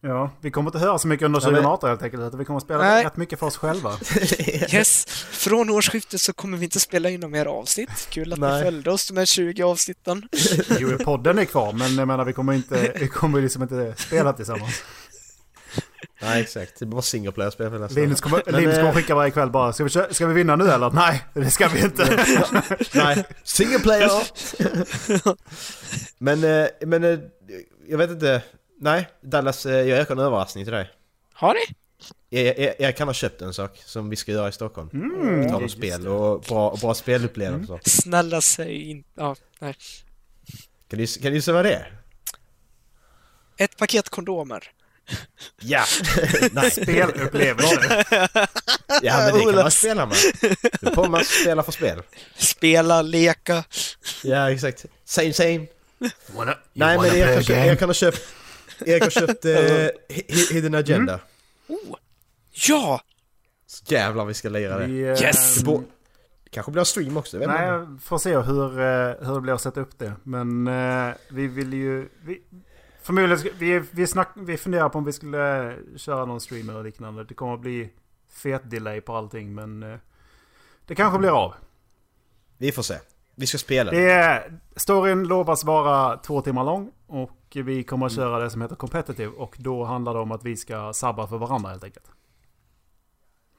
Ja, 0.00 0.30
vi 0.40 0.50
kommer 0.50 0.68
inte 0.70 0.78
höra 0.78 0.98
så 0.98 1.08
mycket 1.08 1.24
under 1.26 1.40
Ja, 1.40 1.46
men- 1.46 1.54
2018 1.54 1.88
helt 1.88 2.02
enkelt. 2.02 2.34
Vi 2.34 2.44
kommer 2.44 2.56
att 2.56 2.64
spela 2.64 2.82
Nej. 2.82 3.04
rätt 3.04 3.16
mycket 3.16 3.38
för 3.38 3.46
oss 3.46 3.56
själva. 3.56 3.92
Yes! 4.74 5.04
Från 5.30 5.70
årsskiftet 5.70 6.20
så 6.20 6.32
kommer 6.32 6.58
vi 6.58 6.64
inte 6.64 6.80
spela 6.80 7.10
in 7.10 7.20
några 7.20 7.32
mer 7.32 7.46
avsnitt. 7.46 8.08
Kul 8.10 8.32
att 8.32 8.38
Nej. 8.38 8.58
ni 8.58 8.64
följde 8.64 8.90
oss 8.90 9.08
de 9.08 9.16
här 9.16 9.26
20 9.26 9.62
avsnitten. 9.62 10.28
Jo, 10.78 10.98
podden 11.04 11.38
är 11.38 11.44
kvar, 11.44 11.72
men 11.72 11.94
jag 11.98 12.08
menar 12.08 12.24
vi 12.24 12.32
kommer 12.32 12.52
inte, 12.52 12.92
vi 13.00 13.08
kommer 13.08 13.40
liksom 13.40 13.62
inte 13.62 13.94
spela 13.98 14.32
tillsammans. 14.32 14.82
Nej, 16.22 16.42
exakt. 16.42 16.78
Det 16.78 16.84
är 16.84 16.86
bara 16.86 17.02
single 17.02 17.32
player 17.32 17.50
spel 17.50 17.70
för 17.70 17.78
nästan. 17.78 18.02
Linus 18.02 18.20
kommer, 18.20 18.42
Men, 18.46 18.60
Linus 18.60 18.74
eh, 18.74 18.80
kommer 18.80 18.94
skicka 18.94 19.14
varje 19.14 19.30
kväll 19.30 19.50
bara, 19.50 19.72
ska 19.72 19.84
vi, 19.84 19.90
ska 19.90 20.26
vi 20.26 20.34
vinna 20.34 20.56
nu 20.56 20.70
eller? 20.70 20.90
Nej, 20.90 21.24
det 21.34 21.50
ska 21.50 21.68
vi 21.68 21.80
inte. 21.80 22.26
Nej, 22.94 23.24
single 23.42 23.78
player! 23.78 24.10
men, 26.18 26.44
eh, 26.44 26.68
men 26.80 27.04
eh, 27.04 27.18
jag 27.88 27.98
vet 27.98 28.10
inte. 28.10 28.42
Nej, 28.80 29.08
Dallas, 29.20 29.66
eh, 29.66 29.88
jag 29.88 30.06
har 30.06 30.12
en 30.12 30.18
överraskning 30.18 30.64
till 30.64 30.72
dig. 30.72 30.90
Har 31.32 31.54
ni? 31.54 31.74
Jag, 32.28 32.58
jag, 32.58 32.74
jag 32.78 32.96
kan 32.96 33.08
ha 33.08 33.14
köpt 33.14 33.42
en 33.42 33.54
sak 33.54 33.82
som 33.84 34.10
vi 34.10 34.16
ska 34.16 34.32
göra 34.32 34.48
i 34.48 34.52
Stockholm. 34.52 34.90
Mm. 34.92 35.40
Vi 35.40 35.48
tar 35.48 35.62
om 35.62 35.68
spel 35.68 36.08
och 36.08 36.40
bra, 36.40 36.76
bra 36.80 36.94
spelupplevelser. 36.94 37.80
Snälla 37.84 38.40
säg 38.40 38.90
inte... 38.90 39.08
Ja, 39.14 39.36
nej. 39.58 39.74
Kan 40.88 40.98
du, 40.98 41.06
kan 41.06 41.32
du 41.32 41.42
se 41.42 41.52
vad 41.52 41.64
det 41.64 41.74
är? 41.74 41.92
Ett 43.56 43.76
paket 43.76 44.08
kondomer. 44.08 44.72
Ja! 45.60 45.84
Nej, 46.52 46.70
Spelupplevelser. 46.70 48.04
ja 49.02 49.16
men 49.18 49.34
det 49.34 49.44
kan 49.44 49.54
man 49.54 49.70
spela 49.70 50.06
med. 50.06 50.16
Du 50.80 50.94
får 50.94 51.08
man 51.08 51.24
spela 51.24 51.62
för 51.62 51.72
spel. 51.72 52.02
Spela, 52.36 53.02
leka. 53.02 53.64
Ja, 54.24 54.50
exakt. 54.50 54.84
Same 55.04 55.32
same. 55.32 55.66
Wanna, 56.36 56.54
Nej 56.72 56.98
men 56.98 57.04
jag 57.06 57.10
play 57.10 57.20
kan, 57.22 57.38
a 57.38 57.42
köpa, 57.42 57.52
game? 57.54 57.66
jag 57.66 57.78
kan 57.78 57.88
ha 57.88 57.94
köpt... 57.94 58.20
Jag 58.86 58.98
kan 59.00 59.06
ha 59.06 59.10
köpt 59.26 59.44
eh, 59.44 59.50
Hi- 60.08 60.52
Hidden 60.52 60.74
Agenda. 60.74 61.20
Oh! 61.68 61.96
Ja! 62.68 63.00
Så 63.66 63.84
jävlar 63.94 64.24
vi 64.24 64.34
ska 64.34 64.48
lira 64.48 64.78
det. 64.78 64.86
Vi, 64.86 65.02
eh, 65.02 65.22
Yes! 65.22 65.56
Det 65.58 65.64
bo- 65.64 65.84
kanske 66.50 66.72
blir 66.72 66.80
en 66.80 66.86
stream 66.86 67.16
också, 67.16 67.36
Nej, 67.38 67.66
jag 67.66 67.98
får 68.04 68.18
se 68.18 68.36
hur, 68.38 68.80
eh, 68.80 69.26
hur 69.26 69.34
det 69.34 69.40
blir 69.40 69.52
att 69.54 69.62
sätta 69.62 69.80
upp 69.80 69.98
det. 69.98 70.12
Men 70.22 70.66
eh, 70.66 71.14
vi 71.30 71.46
vill 71.46 71.72
ju... 71.72 72.08
Vi, 72.24 72.40
förmodligen, 73.06 73.58
vi, 73.58 73.82
vi, 73.90 74.06
snack, 74.06 74.28
vi 74.34 74.56
funderar 74.56 74.88
på 74.88 74.98
om 74.98 75.04
vi 75.04 75.12
skulle 75.12 75.76
köra 75.96 76.24
någon 76.24 76.40
stream 76.40 76.70
eller 76.70 76.82
liknande. 76.82 77.24
Det 77.24 77.34
kommer 77.34 77.54
att 77.54 77.60
bli 77.60 77.90
fet 78.28 78.70
delay 78.70 79.00
på 79.00 79.16
allting, 79.16 79.54
men 79.54 79.82
eh, 79.82 79.98
det 80.86 80.94
kanske 80.94 81.18
blir 81.18 81.44
av. 81.44 81.54
Vi 82.58 82.72
får 82.72 82.82
se. 82.82 82.94
Vi 83.34 83.46
ska 83.46 83.58
spela. 83.58 83.90
Det 83.90 84.10
är, 84.10 84.58
storyn 84.76 85.24
lovas 85.24 85.64
vara 85.64 86.16
två 86.16 86.42
timmar 86.42 86.64
lång 86.64 86.92
och 87.06 87.56
vi 87.64 87.84
kommer 87.84 88.06
att 88.06 88.12
köra 88.12 88.38
det 88.38 88.50
som 88.50 88.62
heter 88.62 88.76
competitive 88.76 89.32
och 89.32 89.56
då 89.58 89.84
handlar 89.84 90.14
det 90.14 90.20
om 90.20 90.32
att 90.32 90.44
vi 90.44 90.56
ska 90.56 90.92
sabba 90.92 91.26
för 91.26 91.38
varandra 91.38 91.70
helt 91.70 91.84
enkelt. 91.84 92.06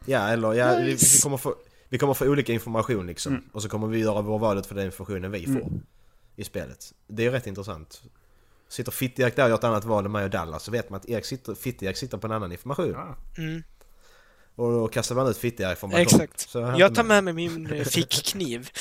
Ja, 0.05 0.27
eller 0.27 0.53
ja, 0.53 0.75
vi, 0.77 0.83
vi, 0.83 0.91
Nice. 0.91 1.23
kommer 1.23 1.37
få, 1.37 1.55
vi 1.89 1.97
kommer 1.97 2.13
få 2.13 2.27
olika 2.27 2.53
information 2.53 3.07
liksom. 3.07 3.33
Mm. 3.33 3.49
Och 3.51 3.61
så 3.61 3.69
kommer 3.69 3.87
vi 3.87 3.99
göra 3.99 4.21
vår 4.21 4.39
valet 4.39 4.65
för 4.65 4.75
den 4.75 4.85
informationen 4.85 5.31
vi 5.31 5.45
får 5.45 5.71
i 6.35 6.43
spelet. 6.43 6.93
Det 7.07 7.25
är 7.25 7.31
rätt 7.31 7.47
intressant. 7.47 8.03
Sitter 8.69 8.91
Fitt-Erik 8.91 9.35
där 9.35 9.43
och 9.43 9.49
gör 9.49 9.55
ett 9.57 9.63
annat 9.63 9.85
val 9.85 10.05
än 10.05 10.11
mig 10.11 10.23
och 10.23 10.29
Dallas 10.29 10.63
så 10.63 10.71
vet 10.71 10.89
man 10.89 10.97
att 10.99 11.09
Erik 11.09 11.25
sitter, 11.25 11.55
Fitt-Erik 11.55 11.97
sitter 11.97 12.17
på 12.17 12.27
en 12.27 12.33
annan 12.33 12.51
information. 12.51 12.91
Ja. 12.91 13.15
Mm, 13.37 13.63
Och 14.55 14.71
då 14.71 14.87
kastar 14.87 15.15
man 15.15 15.27
ut 15.27 15.37
Fitt-Erik 15.37 15.77
från 15.77 15.89
balkong. 15.89 16.01
exakt. 16.21 16.39
Så 16.49 16.65
här 16.65 16.79
Jag 16.79 16.95
tar 16.95 17.03
med 17.03 17.23
mig 17.23 17.33
min 17.33 17.67
eh, 17.73 17.83
fickkniv. 17.83 18.69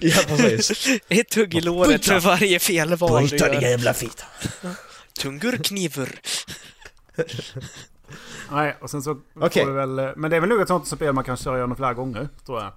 Ja, 0.00 0.22
precis. 0.26 1.00
Ett 1.08 1.34
hugg 1.34 1.54
i 1.54 1.60
låret 1.60 2.04
för 2.04 2.20
varje 2.20 2.58
felval 2.58 3.28
du 3.28 3.36
gör. 3.36 3.60
jävla 3.62 3.94
fitta! 3.94 4.24
Tungur 5.20 5.56
knivur. 5.56 6.20
Nej, 8.50 8.76
och 8.80 8.90
sen 8.90 9.02
så 9.02 9.20
Okej. 9.34 9.64
får 9.64 9.70
vi 9.70 9.76
väl... 9.76 9.98
eh, 9.98 10.10
Men 10.16 10.30
det 10.30 10.36
är 10.36 10.40
väl 10.40 10.48
nog 10.48 10.60
ett 10.60 10.68
sånt 10.68 10.86
spel 10.88 11.12
man 11.14 11.24
kan 11.24 11.36
köra 11.36 11.56
igenom 11.58 11.76
flera 11.76 11.94
gånger, 11.94 12.28
tror 12.46 12.60
jag. 12.60 12.72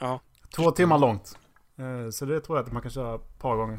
Ja. 0.00 0.20
Två 0.56 0.70
timmar 0.70 0.98
långt. 0.98 1.38
Eh, 1.78 2.10
Så 2.10 2.24
det 2.24 2.40
tror 2.40 2.58
jag 2.58 2.66
att 2.66 2.72
man 2.72 2.82
kan 2.82 2.90
köra 2.90 3.14
ett 3.14 3.38
par 3.38 3.56
gånger. 3.56 3.78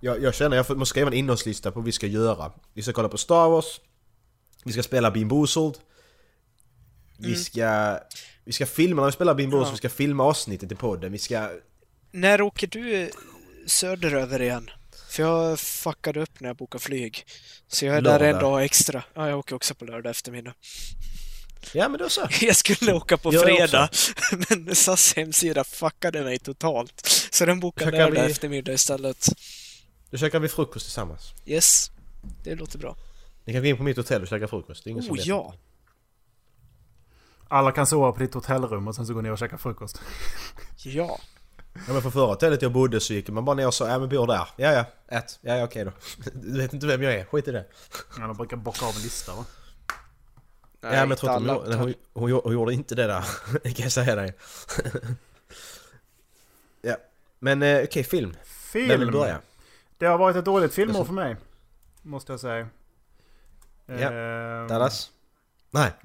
Jag, 0.00 0.22
jag 0.22 0.34
känner 0.34 0.56
jag 0.56 0.76
måste 0.78 0.90
skriva 0.90 1.06
en 1.08 1.14
innehållslista 1.14 1.70
på 1.70 1.78
vad 1.80 1.86
vi 1.86 1.92
ska 1.92 2.06
göra. 2.06 2.52
Vi 2.74 2.82
ska 2.82 2.92
kolla 2.92 3.08
på 3.08 3.18
Star 3.18 3.48
Wars. 3.48 3.80
Vi 4.64 4.72
ska 4.72 4.82
spela 4.82 5.10
Bean 5.10 5.28
Boozled. 5.28 5.74
Vi 7.18 7.26
Mm. 7.28 7.38
ska... 7.40 7.98
Vi 8.44 8.52
ska 8.52 8.66
filma 8.66 9.02
när 9.02 9.06
vi 9.08 9.12
spelar 9.12 9.34
Bean 9.34 9.50
Boozled, 9.50 9.66
Ja. 9.68 9.70
vi 9.72 9.76
ska 9.76 9.88
filma 9.88 10.24
avsnittet 10.24 10.72
i 10.72 10.74
podden. 10.74 11.12
Vi 11.12 11.18
ska... 11.18 11.50
När 12.12 12.42
åker 12.42 12.66
du 12.66 13.10
söderöver 13.66 14.42
igen? 14.42 14.70
För 15.10 15.22
jag 15.22 15.60
fuckade 15.60 16.22
upp 16.22 16.40
när 16.40 16.48
jag 16.48 16.56
bokade 16.56 16.84
flyg. 16.84 17.24
Så 17.68 17.86
jag 17.86 17.96
är 17.96 18.00
där 18.00 18.14
en 18.14 18.20
Lördag. 18.20 18.40
dag 18.40 18.64
extra. 18.64 19.02
Ja, 19.14 19.28
jag 19.28 19.38
åker 19.38 19.54
också 19.56 19.74
på 19.74 19.84
lördag 19.84 20.10
eftermiddag. 20.10 20.54
Ja 21.72 21.88
men 21.88 21.98
då 21.98 22.08
så. 22.08 22.28
Jag 22.40 22.56
skulle 22.56 22.92
åka 22.92 23.16
på 23.16 23.34
Jag 23.34 23.42
fredag, 23.44 23.88
men 24.48 24.74
SAS 24.74 25.16
hemsida 25.16 25.64
fuckade 25.64 26.22
mig 26.24 26.38
totalt. 26.38 27.00
Så 27.30 27.46
den 27.46 27.60
bokade 27.60 27.90
lördag 27.90 28.24
vi- 28.26 28.30
eftermiddag 28.32 28.72
istället. 28.72 29.26
Då 30.10 30.18
käkar 30.18 30.40
vi 30.40 30.48
frukost 30.48 30.86
tillsammans. 30.86 31.34
Yes, 31.46 31.90
det 32.44 32.54
låter 32.54 32.78
bra. 32.78 32.96
Ni 33.44 33.52
kan 33.52 33.62
gå 33.62 33.68
in 33.68 33.76
på 33.76 33.82
mitt 33.82 33.96
hotell 33.96 34.22
och 34.22 34.28
käka 34.28 34.48
frukost. 34.48 34.84
Det 34.84 34.88
är 34.88 34.92
ingen 34.92 35.02
som 35.02 35.12
Oh 35.12 35.16
vet. 35.16 35.26
ja! 35.26 35.54
Alla 37.48 37.72
kan 37.72 37.86
sova 37.86 38.12
på 38.12 38.18
ditt 38.18 38.34
hotellrum 38.34 38.88
och 38.88 38.94
sen 38.94 39.06
så 39.06 39.14
går 39.14 39.22
ni 39.22 39.30
och 39.30 39.38
käkar 39.38 39.56
frukost. 39.56 40.00
Ja. 40.76 41.20
Ja 41.86 41.92
men 41.92 42.02
på 42.02 42.10
förra 42.10 42.26
hotellet 42.26 42.62
jag 42.62 42.72
bodde 42.72 43.00
så 43.00 43.12
gick 43.12 43.28
man 43.28 43.44
bara 43.44 43.56
ner 43.56 43.66
och 43.66 43.74
sa 43.74 43.88
ja 43.88 43.98
men 43.98 44.08
bor 44.08 44.26
där. 44.26 44.48
Ja 44.56 44.72
ja, 44.72 44.84
ät. 45.08 45.38
Ja 45.40 45.56
ja 45.56 45.64
okej 45.64 45.84
då. 45.84 45.92
Du 46.34 46.58
vet 46.58 46.72
inte 46.72 46.86
vem 46.86 47.02
jag 47.02 47.14
är, 47.14 47.24
skit 47.24 47.48
i 47.48 47.52
det. 47.52 47.64
Ja, 48.18 48.26
de 48.26 48.36
brukar 48.36 48.56
bocka 48.56 48.86
av 48.86 48.94
en 48.96 49.02
lista 49.02 49.34
va? 49.34 49.44
Nej, 50.80 50.94
ja 50.94 50.98
men 50.98 50.98
jag 50.98 51.04
inte 51.04 51.16
tror 51.16 51.36
inte 51.36 51.52
hon, 51.52 51.94
hon, 52.12 52.12
hon, 52.12 52.40
hon, 52.44 52.52
gjorde 52.52 52.74
inte 52.74 52.94
det 52.94 53.06
där. 53.06 53.24
Det 53.62 53.70
kan 53.70 53.82
jag 53.82 53.92
säga 53.92 54.14
dig. 54.14 54.34
ja. 56.82 56.96
Men 57.38 57.62
eh, 57.62 57.84
okej, 57.84 58.04
film. 58.04 58.36
Film! 58.44 58.88
Vem 58.88 59.00
vill 59.00 59.12
börja? 59.12 59.40
Det 60.00 60.06
har 60.06 60.18
varit 60.18 60.36
ett 60.36 60.44
dåligt 60.44 60.74
filmår 60.74 61.04
för 61.04 61.12
mig. 61.12 61.36
Måste 62.02 62.32
jag 62.32 62.40
säga. 62.40 62.68
Ja. 63.86 63.94
Ehm, 63.94 64.68
Dallas? 64.68 65.10
Nej. 65.70 65.92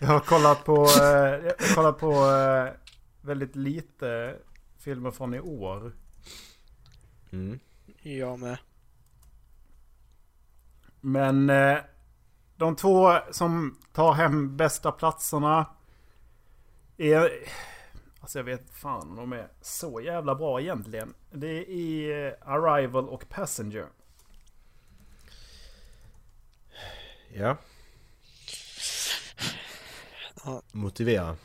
Jag 0.00 0.08
har 0.08 0.20
kollat 0.20 0.64
på, 0.64 0.84
eh, 0.84 1.46
jag 1.46 1.54
har 1.58 1.74
kollat 1.74 1.98
på 1.98 2.12
eh, 2.12 2.68
väldigt 3.20 3.56
lite 3.56 4.36
filmer 4.78 5.10
från 5.10 5.34
i 5.34 5.40
år. 5.40 5.92
Mm. 7.32 7.60
Jag 8.02 8.38
med. 8.38 8.58
Men 11.00 11.50
eh, 11.50 11.78
de 12.56 12.76
två 12.76 13.18
som 13.30 13.78
tar 13.92 14.12
hem 14.12 14.56
bästa 14.56 14.92
platserna 14.92 15.66
är... 16.96 17.30
Alltså 18.20 18.38
jag 18.38 18.44
vet 18.44 18.70
fan 18.70 19.08
om 19.10 19.16
de 19.16 19.32
är 19.32 19.48
så 19.60 20.00
jävla 20.00 20.34
bra 20.34 20.60
egentligen. 20.60 21.14
Det 21.30 21.70
är 21.72 22.26
eh, 22.26 22.32
Arrival 22.48 23.08
och 23.08 23.28
Passenger. 23.28 23.86
Ja. 27.32 27.56
Motivera. 30.72 31.36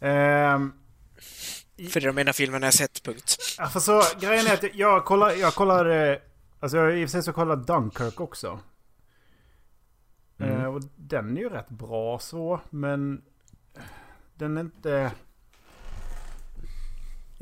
Ehm, 0.00 0.72
För 1.90 2.00
det 2.00 2.06
är 2.06 2.12
de 2.12 2.18
enda 2.18 2.32
filmerna 2.32 2.66
jag 2.66 2.74
sett, 2.74 3.02
punkt. 3.02 3.36
Ja, 3.58 3.66
för 3.66 3.80
så 3.80 4.02
grejen 4.20 4.46
är 4.46 4.54
att 4.54 4.74
jag 4.74 5.04
kollar, 5.04 5.30
jag 5.30 5.54
kollar, 5.54 6.18
alltså 6.60 6.76
jag, 6.76 6.98
i 6.98 7.04
och 7.04 7.08
för 7.08 7.12
sig 7.12 7.22
så 7.22 7.32
kollar 7.32 7.56
Dunkirk 7.56 8.20
också. 8.20 8.60
Mm. 10.38 10.60
Eh, 10.60 10.66
och 10.66 10.82
den 10.96 11.36
är 11.36 11.40
ju 11.40 11.48
rätt 11.48 11.68
bra 11.68 12.18
så, 12.18 12.60
men 12.70 13.22
den 14.34 14.56
är 14.56 14.60
inte... 14.60 15.12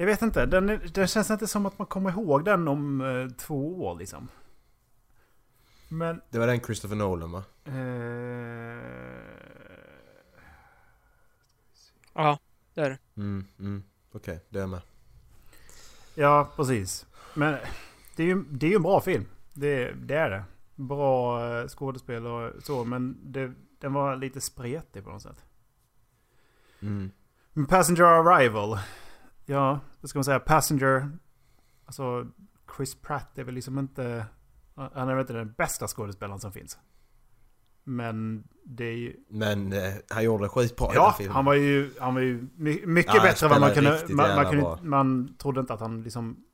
Jag 0.03 0.07
vet 0.07 0.23
inte, 0.23 0.47
den, 0.47 0.69
är, 0.69 0.91
den 0.95 1.07
känns 1.07 1.31
inte 1.31 1.47
som 1.47 1.67
att 1.67 1.79
man 1.79 1.87
kommer 1.87 2.11
ihåg 2.11 2.45
den 2.45 2.69
om 2.69 3.01
eh, 3.01 3.29
två 3.37 3.85
år 3.85 3.99
liksom. 3.99 4.29
Men... 5.89 6.21
Det 6.31 6.39
var 6.39 6.47
den 6.47 6.61
Christopher 6.61 6.97
Nolan 6.97 7.33
va? 7.33 7.45
Eh, 7.65 7.73
Ja, 12.13 12.39
där. 12.75 12.99
Mm, 13.17 13.47
mm. 13.59 13.83
Okej, 14.13 14.41
det 14.49 14.61
är 14.61 14.67
med. 14.67 14.81
Ja, 16.15 16.53
precis. 16.57 17.07
Men 17.35 17.57
det 18.17 18.23
är 18.23 18.27
ju, 18.27 18.45
det 18.51 18.67
är 18.67 18.71
ju 18.71 18.77
en 18.77 18.83
bra 18.83 19.01
film. 19.01 19.27
Det, 19.53 19.93
det 19.93 20.15
är 20.15 20.31
det. 20.31 20.45
Bra 20.75 21.45
eh, 21.61 21.69
skådespel 21.69 22.27
och 22.27 22.63
så, 22.63 22.85
men 22.85 23.33
det, 23.33 23.53
den 23.81 23.93
var 23.93 24.17
lite 24.17 24.41
spretig 24.41 25.05
på 25.05 25.11
något 25.11 25.23
sätt. 25.23 25.45
Mm. 26.81 27.11
Passenger 27.69 28.05
Arrival. 28.05 28.79
Ja, 29.47 29.81
vad 30.01 30.09
ska 30.11 30.19
man 30.19 30.25
säga? 30.25 30.41
Passenger... 30.41 31.11
Alltså, 31.87 32.27
Chris 32.77 32.95
Pratt 32.95 33.39
är 33.39 33.45
väl 33.45 33.55
liksom 33.55 33.79
inte... 33.79 34.27
Han 34.75 35.09
är 35.09 35.15
väl 35.15 35.21
inte 35.21 35.33
den 35.33 35.53
bästa 35.53 35.89
skådespelaren 35.89 36.41
som 36.41 36.53
finns. 36.53 36.79
Men 37.85 38.49
det 38.65 38.85
är 38.85 38.97
ju... 38.97 39.17
Men 39.29 39.73
eh, 39.73 39.93
han 40.11 40.25
gjorde 40.25 40.45
det 40.45 40.49
skitbra 40.49 40.87
i 40.87 40.95
den 40.95 41.03
Ja, 41.03 41.15
filmen. 41.19 41.35
han 41.35 41.45
var 41.45 41.55
ju, 41.55 41.95
han 42.01 42.15
var 42.15 42.21
ju 42.21 42.49
my- 42.57 42.87
mycket 42.87 43.15
Ja, 43.15 43.23
bättre 43.23 43.47
än 43.47 43.51
vad 43.51 43.61
man 43.61 43.75
kunde... 43.75 44.07
Man, 44.09 44.37
man, 44.37 44.47
kunde 44.51 44.77
man 44.83 45.35
trodde 45.39 45.61
inte 45.61 45.75
att 45.75 45.81
han 45.81 46.03
liksom 46.03 46.45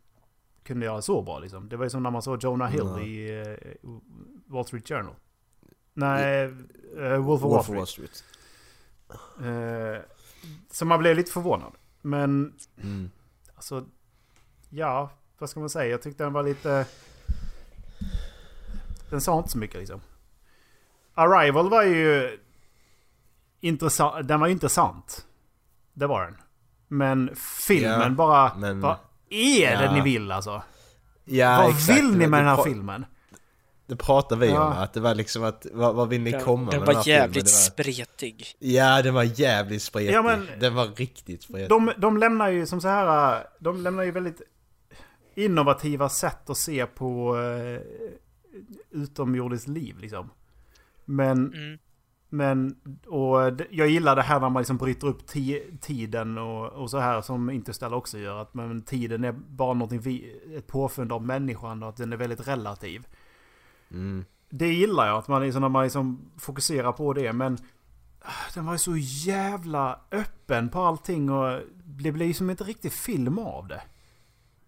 kunde 0.63 0.87
göra 0.87 1.03
så 1.03 1.23
bra 1.23 1.39
liksom. 1.39 1.69
Det 1.69 1.77
var 1.77 1.85
ju 1.85 1.91
som 1.91 2.03
när 2.03 2.11
man 2.11 2.23
såg 2.23 2.45
Jonah 2.45 2.69
Hill 2.71 2.87
Nej. 2.87 3.09
i 3.09 3.43
uh, 3.83 3.99
Wall 4.47 4.65
Street 4.65 4.89
Journal. 4.89 5.15
Nej, 5.95 6.47
uh, 6.99 7.17
Wolf 7.17 7.45
of 7.45 7.51
Wall 7.53 7.77
Wolf 7.77 7.83
of 7.83 7.89
Street. 7.89 8.25
Wall 9.09 9.19
Street. 9.19 9.97
Eh, 9.97 10.03
så 10.71 10.85
man 10.85 10.99
blev 10.99 11.17
lite 11.17 11.33
förvånad. 11.33 11.73
Men 12.09 12.53
Mm. 12.83 13.11
alltså, 13.55 13.85
ja, 14.71 15.11
vad 15.39 15.51
ska 15.51 15.61
man 15.61 15.71
säga? 15.71 15.91
Jag 15.91 16.03
tyckte 16.03 16.25
den 16.25 16.33
var 16.33 16.43
lite... 16.43 16.87
Den 19.11 19.21
sa 19.21 19.39
inte 19.39 19.51
så 19.51 19.59
mycket 19.59 19.77
liksom. 19.81 20.01
Arrival 21.15 21.71
var 21.71 21.83
ju 21.83 22.39
intressant. 23.61 24.29
Den 24.29 24.41
var 24.41 24.49
intressant. 24.49 25.27
Det 25.93 26.07
var 26.07 26.25
den. 26.25 26.37
Men 26.89 27.31
filmen 27.67 28.01
Ja, 28.03 28.09
bara... 28.11 28.55
men- 28.55 28.81
Vad 28.81 28.97
är 29.29 29.77
det 29.77 29.85
Ja. 29.85 29.93
ni 29.93 30.01
vill 30.01 30.33
alltså? 30.33 30.63
Ja, 31.25 31.59
vad 31.63 31.71
exakt. 31.71 31.99
vill 31.99 32.17
ni 32.19 32.27
med 32.27 32.41
den 32.41 32.49
här 32.57 32.63
filmen? 32.63 33.07
Det 33.89 33.97
pratade 33.97 34.41
vi 34.41 34.53
Ja. 34.53 34.67
om, 34.67 34.73
att 34.73 34.93
det 34.93 35.01
var 35.01 35.15
liksom 35.15 35.45
att, 35.45 35.67
vad, 35.73 35.95
vad 35.95 36.09
vill 36.09 36.21
ni 36.21 36.31
Den, 36.31 36.41
komma 36.41 36.71
den 36.71 36.81
med 36.81 36.87
var 36.87 36.95
den 36.95 37.03
här 37.03 37.09
jävligt 37.09 37.51
filmen? 37.51 37.73
Det 37.77 37.83
var, 37.83 37.95
spretig. 38.05 38.47
Ja, 38.59 39.03
den 39.03 39.15
var 39.15 39.23
jävligt 39.41 39.83
spretig. 39.83 40.13
Ja, 40.15 40.23
men- 40.23 40.47
Den 40.61 40.75
var 40.75 40.87
riktigt 40.87 41.43
spretig. 41.43 41.69
De, 41.69 41.93
de 41.99 42.17
lämnar 42.17 42.49
ju 42.49 42.67
som 42.67 42.81
så 42.81 42.89
här... 42.89 43.47
De 43.61 43.81
lämnar 43.83 44.03
ju 44.03 44.11
väldigt 44.11 44.43
innovativa 45.35 46.09
sätt 46.09 46.51
att 46.51 46.57
se 46.57 46.87
på 46.87 47.37
uh, 47.37 47.81
utomjordiskt 48.91 49.69
liv 49.69 49.99
liksom. 49.99 50.31
Men, 51.05 51.39
Mm. 51.55 51.79
men 52.29 52.77
och 53.07 53.41
jag 53.71 53.89
gillar 53.89 54.17
det 54.17 54.23
här 54.23 54.41
när 54.41 54.51
man 54.51 54.61
liksom 54.61 54.77
bryter 54.77 55.07
upp 55.07 55.27
ti, 55.27 55.63
tiden 55.81 56.39
och, 56.39 56.67
och 56.73 56.91
så 56.91 56.99
här 56.99 57.21
som 57.21 57.51
Interstellar 57.51 57.97
också 57.97 58.19
gör. 58.19 58.43
Att 58.43 58.55
men, 58.55 58.83
tiden 58.83 59.25
är 59.25 59.33
bara 59.33 59.73
någonting 59.75 60.01
vi, 60.01 60.41
ett 60.57 60.67
påfund 60.67 61.13
av 61.13 61.27
människan 61.27 61.83
och 61.83 61.89
att 61.89 61.97
den 61.97 62.13
är 62.13 62.17
väldigt 62.17 62.49
relativ. 62.49 63.07
Mm. 63.91 64.25
Det 64.51 64.69
gillar 64.75 65.07
jag, 65.07 65.19
att 65.19 65.29
man 65.29 65.43
liksom, 65.43 65.63
när 65.63 65.69
man 65.69 65.83
liksom 65.85 66.31
fokuserar 66.37 66.93
på 66.93 67.13
det. 67.13 67.33
Men 67.33 67.59
ah, 68.21 68.31
den 68.55 68.67
var 68.67 68.73
ju 68.73 68.79
så 68.79 68.97
jävla 68.97 70.01
öppen 70.11 70.69
på 70.69 70.81
allting 70.81 71.31
och 71.31 71.61
det 71.85 72.13
ju 72.25 72.35
som 72.35 72.51
inte 72.51 72.65
riktigt 72.65 72.93
film 72.93 73.39
av 73.39 73.69
det. 73.69 73.83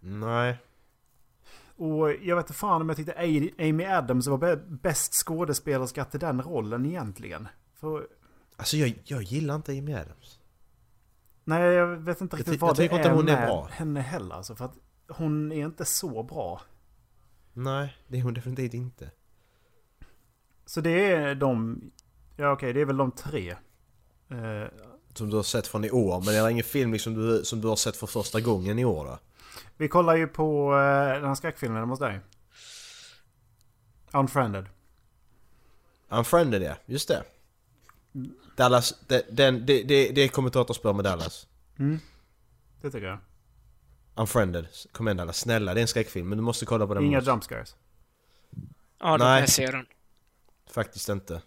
Nej. 0.01 0.57
Och 1.77 2.13
jag 2.13 2.37
vet 2.37 2.45
inte 2.45 2.53
fan 2.59 2.81
om 2.81 2.89
jag 2.89 2.97
tyckte 2.97 3.15
Amy 3.59 3.85
Adams 3.85 4.27
var 4.27 4.39
bä- 4.39 4.79
bäst 4.83 5.13
skådespelerska 5.15 6.05
till 6.05 6.21
den 6.21 6.43
rollen 6.43 6.87
egentligen. 6.87 7.49
För, 7.75 8.07
Alltså 8.57 8.77
jag, 8.77 8.99
jag 9.05 9.23
gillar 9.23 9.55
inte 9.55 9.73
Amy 9.73 9.95
Adams. 9.95 10.39
nej, 11.45 11.63
jag 11.63 11.87
vet 11.87 12.21
inte 12.21 12.35
Jag 12.37 12.39
riktigt 12.39 12.55
ty- 12.55 12.59
vad 12.59 12.71
jag 12.71 12.77
det 12.77 12.85
inte 12.97 13.09
är 13.09 13.15
hon 13.15 13.29
är 13.29 13.37
med 13.37 13.47
bra. 13.49 13.69
henne 13.73 14.01
heller. 14.01 14.35
Alltså, 14.35 14.55
för 14.55 14.65
att 14.65 14.75
hon 15.09 15.53
är 15.53 15.65
inte 15.65 15.85
så 15.85 16.23
bra. 16.23 16.61
Nej, 17.53 17.97
det 18.09 18.19
är 18.19 18.23
hon 18.23 18.35
definitivt 18.35 18.75
inte. 18.75 19.11
Så 20.67 20.81
det 20.81 21.13
är 21.13 21.35
de... 21.35 21.81
Ja 22.37 22.53
okej, 22.53 22.73
det 22.73 22.81
är 22.81 22.85
väl 22.85 22.97
de 22.97 23.11
tre. 23.13 23.51
Eh, 24.31 24.69
Som 25.15 25.31
du 25.31 25.37
har 25.37 25.43
sett 25.43 25.67
från 25.67 25.85
i 25.85 25.91
år, 25.91 26.17
men 26.25 26.35
det 26.35 26.37
är 26.37 26.49
ingen 26.49 26.65
film 26.65 26.93
liksom 26.93 27.15
du, 27.15 27.45
som 27.45 27.61
du 27.61 27.69
har 27.69 27.77
sett 27.77 27.97
för 27.97 28.07
första 28.07 28.41
gången 28.41 28.79
i 28.79 28.85
år 28.85 29.05
då? 29.05 29.19
vi 29.77 29.89
kollar 29.89 30.17
ju 30.17 30.27
på 30.27 30.73
eh, 30.75 31.15
den 31.21 31.25
här 31.25 31.35
skräckfilmen 31.35 31.89
hos 31.89 31.99
dig. 31.99 32.21
Unfriended. 34.13 34.67
Unfriended 36.09 36.63
ja, 36.63 36.75
just 36.87 37.09
det. 37.09 37.25
Dallas, 38.57 38.95
det, 39.09 39.27
den, 39.31 39.67
det, 39.67 39.83
det, 39.83 40.09
det 40.09 40.21
är 40.21 40.29
kommentatorspår 40.29 40.93
med 40.93 41.05
Dallas. 41.05 41.47
Mm. 41.79 41.99
Det 42.81 42.91
tycker 42.91 43.07
jag. 43.07 43.19
Unfriended, 44.15 44.67
kom 44.93 45.09
igen 45.09 45.17
Dallas, 45.17 45.39
snälla 45.39 45.75
det 45.75 45.81
är 45.81 45.83
en 45.83 45.89
skräckfilm 45.89 46.29
men 46.29 46.39
du 46.39 46.43
måste 46.45 46.67
kolla 46.67 46.87
på 46.87 46.95
den 46.95 47.05
Inga 47.05 47.11
med 47.11 47.23
oss. 47.23 47.29
jump 47.29 47.45
scares. 47.45 47.77
Ja, 48.99 49.13
då 49.13 49.19
kan 49.19 49.27
Nej. 49.27 49.41
jag 49.41 49.49
se 49.49 49.71
den. 49.71 49.87
Faktiskt 50.67 51.09
inte. 51.09 51.43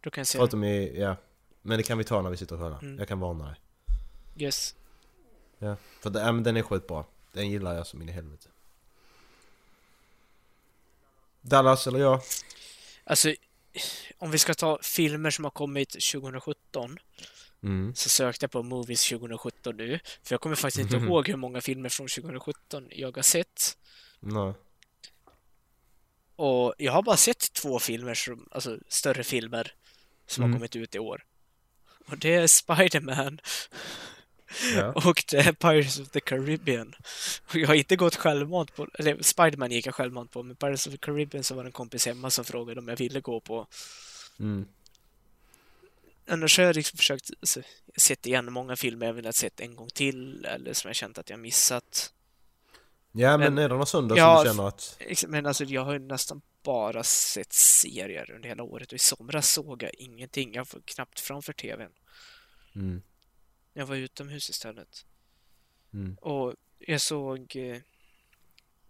Då 0.00 0.10
kan 0.10 0.20
jag 0.20 0.26
se 0.26 0.38
den. 0.38 0.42
Förutom 0.42 0.64
i, 0.64 1.00
ja. 1.00 1.16
Men 1.62 1.76
det 1.78 1.82
kan 1.82 1.98
vi 1.98 2.04
ta 2.04 2.22
när 2.22 2.30
vi 2.30 2.36
sitter 2.36 2.54
och 2.54 2.60
kollar. 2.60 2.78
Mm. 2.78 2.98
Jag 2.98 3.08
kan 3.08 3.20
varna 3.20 3.44
dig. 3.46 3.56
Yes. 4.36 4.74
Ja. 5.58 5.76
För 6.00 6.10
det, 6.10 6.20
ja, 6.20 6.32
men 6.32 6.42
den 6.42 6.56
är 6.56 6.62
skitbra. 6.62 7.04
Den 7.32 7.50
gillar 7.50 7.74
jag 7.74 7.86
som 7.86 8.02
in 8.02 8.08
i 8.08 8.12
helvete. 8.12 8.48
Dallas 11.40 11.86
eller 11.86 11.98
jag? 11.98 12.20
Alltså, 13.04 13.34
om 14.18 14.30
vi 14.30 14.38
ska 14.38 14.54
ta 14.54 14.78
filmer 14.82 15.30
som 15.30 15.44
har 15.44 15.50
kommit 15.50 15.90
2017 15.90 16.98
Mm. 17.66 17.94
så 17.94 18.08
sökte 18.08 18.44
jag 18.44 18.50
på 18.50 18.62
Movies 18.62 19.08
2017 19.08 19.76
nu. 19.76 20.00
För 20.22 20.34
jag 20.34 20.40
kommer 20.40 20.56
faktiskt 20.56 20.92
inte 20.92 20.96
ihåg 21.06 21.28
hur 21.28 21.36
många 21.36 21.60
filmer 21.60 21.88
från 21.88 22.08
2017 22.08 22.88
jag 22.90 23.16
har 23.16 23.22
sett. 23.22 23.78
Nej. 24.20 24.52
Och 26.36 26.74
jag 26.78 26.92
har 26.92 27.02
bara 27.02 27.16
sett 27.16 27.52
två 27.52 27.78
filmer, 27.78 28.14
som, 28.14 28.48
alltså 28.50 28.78
större 28.88 29.24
filmer, 29.24 29.74
som 30.26 30.44
Mm. 30.44 30.52
har 30.52 30.58
kommit 30.58 30.76
ut 30.76 30.94
i 30.94 30.98
år. 30.98 31.24
Och 32.06 32.18
det 32.18 32.34
är 32.34 32.46
Spider-Man 32.46 33.40
Ja. 34.74 34.92
och 35.08 35.24
det 35.30 35.36
är 35.36 35.52
Pirates 35.52 35.98
of 36.00 36.08
the 36.08 36.20
Caribbean. 36.20 36.94
Och 37.48 37.56
jag 37.56 37.68
har 37.68 37.74
inte 37.74 37.96
gått 37.96 38.16
självmant 38.16 38.74
på, 38.76 38.88
eller 38.94 39.22
Spider-Man 39.22 39.70
gick 39.70 39.86
jag 39.86 39.94
självmant 39.94 40.30
på, 40.30 40.42
men 40.42 40.56
Pirates 40.56 40.86
of 40.86 40.92
the 40.92 40.98
Caribbean 40.98 41.44
så 41.44 41.54
var 41.54 41.62
det 41.64 41.68
en 41.68 41.72
kompis 41.72 42.06
hemma 42.06 42.30
som 42.30 42.44
frågade 42.44 42.80
om 42.80 42.88
jag 42.88 42.96
ville 42.96 43.20
gå 43.20 43.40
på. 43.40 43.66
Mm. 44.38 44.66
Annars 46.28 46.58
har 46.58 46.64
jag 46.64 46.76
liksom 46.76 46.96
försökt, 46.96 47.30
alltså, 47.40 47.60
jag 47.86 48.00
sett 48.02 48.26
igen 48.26 48.52
många 48.52 48.76
filmer 48.76 49.06
jag 49.06 49.12
vill 49.12 49.24
ha 49.24 49.32
sett 49.32 49.60
en 49.60 49.76
gång 49.76 49.88
till, 49.88 50.44
eller 50.44 50.72
som 50.72 50.88
jag 50.88 50.96
känt 50.96 51.18
att 51.18 51.30
jag 51.30 51.38
missat. 51.38 52.12
Ja 53.12 53.36
men, 53.38 53.54
Men- 53.54 53.64
är 53.64 53.68
det 53.68 53.74
någon 53.74 53.86
söndag 53.86 54.16
Ja, 54.16 54.36
som 54.36 54.44
du 54.44 54.50
känner 54.50 54.68
att... 54.68 55.24
Men 55.28 55.46
alltså 55.46 55.64
jag 55.64 55.84
har 55.84 55.92
ju 55.92 55.98
nästan 55.98 56.42
bara 56.62 57.02
sett 57.04 57.52
serier 57.52 58.30
under 58.30 58.48
hela 58.48 58.62
året 58.62 58.88
och 58.92 58.96
i 58.96 58.98
somras 58.98 59.50
såg 59.50 59.82
jag 59.82 59.94
ingenting. 59.94 60.54
Jag 60.54 60.66
var 60.72 60.80
knappt 60.84 61.20
framför 61.20 61.52
TVn. 61.52 61.90
Mm. 62.74 63.02
Jag 63.72 63.86
var 63.86 63.96
utomhus 63.96 64.50
istället. 64.50 65.04
Mm. 65.92 66.14
Och 66.20 66.54
jag 66.78 67.00
såg 67.00 67.56
eh, 67.56 67.78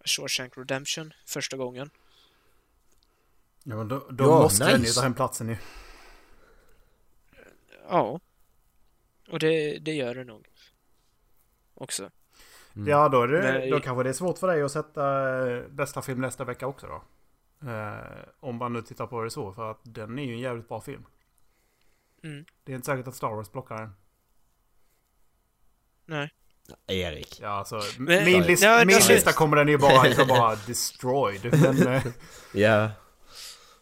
Shawshank 0.05 0.57
Redemption 0.59 1.13
första 1.27 1.57
gången. 1.57 1.91
Ja 3.65 3.77
men 3.77 3.89
då, 3.89 3.99
då 4.11 4.25
Ja, 4.25 4.43
måste 4.43 4.79
nice. 4.79 4.95
ta 4.95 5.03
hem 5.03 5.15
platsen 5.15 5.49
ju. 5.49 5.57
Ja. 7.89 8.21
Och 9.29 9.39
det, 9.39 9.79
det 9.79 9.93
gör 9.93 10.15
det 10.15 10.25
nog. 10.25 10.49
Också. 11.75 12.11
Mm. 12.77 12.89
Ja 12.89 13.09
då, 13.09 13.23
är 13.23 13.29
det, 13.29 13.53
Nej. 13.53 13.71
då 13.71 13.81
kanske 13.81 14.03
det 14.03 14.09
är 14.09 14.13
svårt 14.13 14.39
för 14.39 14.47
dig 14.47 14.63
att 14.63 14.73
sätta 14.73 15.39
eh, 15.51 15.63
bästa 15.69 16.03
film 16.03 16.21
nästa 16.21 16.45
vecka 16.45 16.67
också 16.67 16.87
då. 16.87 17.03
Eh, 17.71 17.97
om 18.41 18.57
man 18.57 18.73
nu 18.73 18.83
tittar 18.83 19.07
på 19.07 19.23
det 19.23 19.31
så, 19.31 19.53
för 19.53 19.71
att 19.71 19.81
den 19.83 20.19
är 20.19 20.23
ju 20.25 20.33
en 20.33 20.39
jävligt 20.39 20.69
bra 20.69 20.81
film. 20.81 21.07
Mm. 22.25 22.45
Det 22.65 22.73
är 22.73 22.77
inte 22.77 22.87
säkert 22.87 23.09
att 23.09 23.15
Star 23.15 23.29
Wars 23.35 23.49
plockar 23.49 23.77
den. 23.77 23.93
Nej. 26.07 26.33
Erik. 26.87 27.41
Ja, 27.41 27.49
alltså, 27.49 27.81
Men- 27.99 28.25
min, 28.25 28.43
list, 28.43 28.63
Ja, 28.63 28.85
min 28.87 28.97
lista 29.09 29.33
kommer 29.33 29.57
den 29.57 29.69
ju 29.69 29.79
bara, 29.79 30.03
liksom 30.03 30.29
bara 30.29 30.55
destroyed. 30.55 31.45
Men, 31.63 31.87
eh, 31.87 32.07
Ja. 32.55 32.91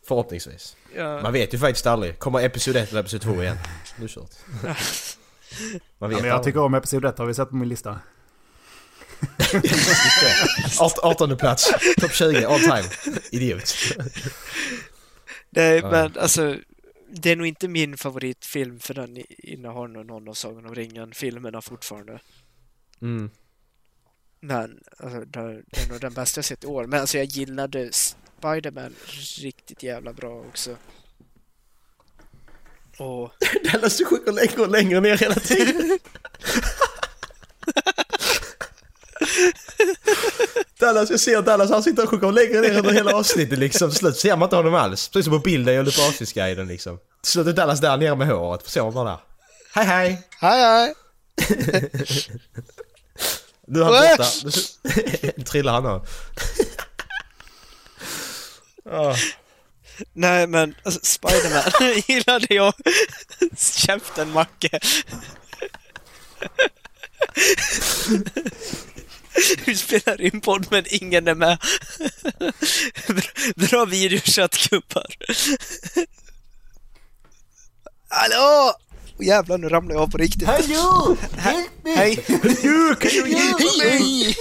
Förhoppningsvis. 0.08 0.76
Ja, 0.96 1.22
Man 1.22 1.32
vet 1.32 1.54
ju 1.54 1.58
faktiskt 1.58 1.86
aldrig. 1.86 2.18
Kommer 2.18 2.40
episod 2.44 2.76
1 2.76 2.90
eller 2.90 3.00
episod 3.00 3.20
2 3.20 3.42
igen? 3.42 3.56
Nu 3.98 4.08
kört. 4.08 4.30
Man 4.62 4.74
ja, 5.98 6.06
vet 6.08 6.20
men 6.20 6.30
jag 6.30 6.42
tycker 6.42 6.60
om 6.60 6.74
Episod 6.74 7.04
1 7.04 7.18
har 7.18 7.26
vi 7.26 7.34
sett 7.34 7.48
på 7.50 7.56
min 7.56 7.68
lista. 7.68 7.90
Art- 10.80 10.98
18 11.02 11.36
plats. 11.36 11.70
Topp 12.00 12.12
20 12.12 12.44
all 12.44 12.60
time. 12.60 12.84
Idiot. 13.32 13.74
Nej, 15.50 15.78
Ja. 15.78 15.90
men 15.90 16.18
alltså 16.18 16.56
det 17.10 17.30
är 17.30 17.36
nog 17.36 17.46
inte 17.46 17.68
min 17.68 17.96
favoritfilm 17.96 18.80
för 18.80 18.94
den 18.94 19.24
innehar 19.28 19.88
nog 19.88 20.06
någon 20.06 20.28
av 20.28 20.34
Sagan 20.34 20.66
om 20.66 20.74
ringen-filmerna 20.74 21.62
fortfarande. 21.62 22.18
Mm. 23.02 23.30
Men 24.40 24.80
alltså, 24.98 25.20
det 25.24 25.38
är 25.40 25.88
nog 25.90 26.00
den 26.00 26.12
bästa 26.14 26.38
jag 26.38 26.44
sett 26.44 26.64
i 26.64 26.66
år. 26.66 26.84
Men 26.86 27.00
alltså 27.00 27.16
jag 27.18 27.26
gillade 27.26 27.90
Spider-Man 28.44 28.94
riktigt 29.40 29.82
jävla 29.82 30.12
bra 30.12 30.44
också. 30.48 30.76
Och 32.98 33.32
Dallas 33.72 33.96
du 33.96 34.04
sjunker 34.04 34.32
längre 34.32 34.62
och 34.62 34.70
längre 34.70 35.00
ner 35.00 35.16
hela 35.16 35.34
tiden. 35.34 35.98
Dallas, 40.80 41.10
jag 41.10 41.20
ser 41.20 41.42
Dallas, 41.42 41.70
han 41.70 41.82
sitter 41.82 42.02
och 42.02 42.08
sjunker 42.08 42.32
längre 42.32 42.60
ner 42.60 42.78
under 42.78 42.92
hela 42.92 43.16
avsnittet 43.16 43.58
liksom. 43.58 43.90
Till 43.90 43.98
slut 43.98 44.16
ser 44.16 44.36
man 44.36 44.46
inte 44.46 44.56
honom 44.56 44.74
alls. 44.74 45.08
Precis 45.08 45.24
som 45.24 45.32
på 45.32 45.38
bilden 45.38 45.74
jag 45.74 45.84
gjorde 45.84 45.96
på 45.96 46.02
avsnittsguiden 46.02 46.68
liksom. 46.68 46.98
Till 47.22 47.32
slut 47.32 47.46
är 47.46 47.52
Dallas 47.52 47.80
där 47.80 47.96
nere 47.96 48.16
med 48.16 48.26
håret. 48.26 48.68
Ser 48.68 48.90
man 48.90 49.06
där. 49.06 49.18
Hej 49.74 49.86
hej! 49.86 50.28
Hej 50.40 50.62
hej! 50.62 50.94
Nu 53.66 53.80
är 53.80 53.84
han 53.84 54.16
borta. 54.16 54.30
Nu 55.36 55.44
trillar 55.44 55.72
han 55.72 55.86
av. 55.86 56.08
Nej 60.12 60.46
men 60.46 60.74
alltså, 60.82 61.00
Spiderman 61.02 62.02
gillade 62.06 62.54
jag. 62.54 62.74
Käften 63.58 64.30
Macke. 64.30 64.80
Vi 69.64 69.76
spelar 69.76 70.20
in 70.20 70.40
podd 70.40 70.66
men 70.70 70.84
ingen 70.86 71.28
är 71.28 71.34
med. 71.34 71.58
Bra 73.56 73.84
videochattgubbar. 73.84 75.06
Hallå! 78.08 78.72
Oh, 79.18 79.26
jävlar, 79.26 79.58
nu 79.58 79.68
ramlar 79.68 79.94
jag 79.94 80.02
av 80.02 80.10
på 80.10 80.18
riktigt. 80.18 80.46
Hallå! 80.48 81.16
Hej! 81.36 81.68
Hej! 81.84 82.24
Jo, 82.62 82.94
kan 83.00 83.10
du 83.10 83.30
hjälpa 83.30 83.84
mig? 83.84 84.36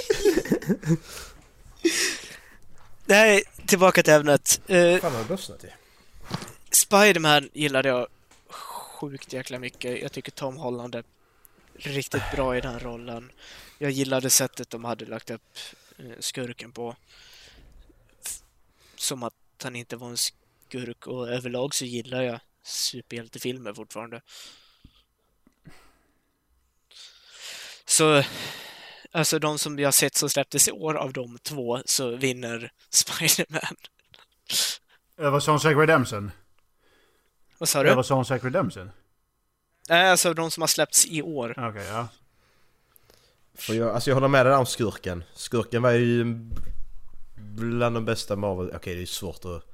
Nej, 3.06 3.44
tillbaka 3.68 4.04
till 4.04 4.14
ämnet. 4.14 4.62
Uh, 4.70 5.00
Fan 5.00 5.14
har 5.14 5.24
det 5.24 5.30
lossnat 5.30 5.64
i? 5.64 5.68
Spiderman 6.72 7.50
gillade 7.54 7.90
jag 7.90 8.08
sjukt 8.50 9.34
jäkla 9.34 9.60
mycket. 9.60 10.02
Jag 10.02 10.12
tycker 10.12 10.32
Tom 10.32 10.58
Holland 10.58 10.96
är 10.96 11.04
riktigt 11.76 12.32
bra 12.36 12.58
i 12.58 12.62
den 12.62 12.80
rollen. 12.80 13.32
Jag 13.78 13.92
gillade 13.92 14.30
sättet 14.30 14.70
de 14.70 14.84
hade 14.84 15.06
lagt 15.06 15.32
upp 15.32 15.58
eh, 15.98 16.20
skurken 16.20 16.72
på. 16.72 16.96
Som 18.96 19.24
att 19.24 19.34
han 19.64 19.76
inte 19.76 19.96
var 19.96 20.10
en 20.10 20.18
skurk 20.18 21.08
och 21.08 21.30
överlag 21.30 21.76
så 21.76 21.86
gillar 21.86 22.22
jag 22.22 22.40
superhjältefilmer 22.64 23.74
fortfarande. 23.74 24.22
Så, 27.86 28.24
alltså 29.14 29.40
de 29.40 29.60
som 29.60 29.80
jag 29.80 29.94
sett 29.94 30.16
som 30.16 30.30
släpptes 30.30 30.68
i 30.68 30.72
år 30.72 30.96
av 30.96 31.14
de 31.14 31.38
två 31.38 31.80
så 31.86 32.16
vinner 32.16 32.72
Spiderman. 32.90 33.76
Över 35.18 35.40
Shawshank 35.40 35.78
Redemption. 35.78 36.32
Vad 37.58 37.70
sa 37.70 37.84
du? 37.84 37.90
Över 37.90 38.04
Shawshank 38.04 38.44
Redemption. 38.44 38.92
Nej, 39.90 40.10
alltså 40.12 40.34
de 40.34 40.52
som 40.52 40.62
har 40.62 40.68
släppts 40.68 41.06
i 41.06 41.22
år. 41.22 41.56
Okej, 41.70 41.86
ja. 41.88 42.08
För 43.56 43.74
jag, 43.74 43.90
alltså 43.90 44.10
jag 44.10 44.16
håller 44.16 44.28
med 44.28 44.46
dig 44.46 44.56
om 44.56 44.66
skurken. 44.66 45.24
Skurken 45.34 45.82
var 45.82 45.92
ju 45.92 46.22
en- 46.22 46.52
bland 47.36 47.96
de 47.96 48.06
bästa 48.06 48.36
Marvel... 48.36 48.72
Okej 48.76 48.96
det 48.96 49.02
är 49.02 49.06
svårt 49.06 49.46
att... 49.46 49.73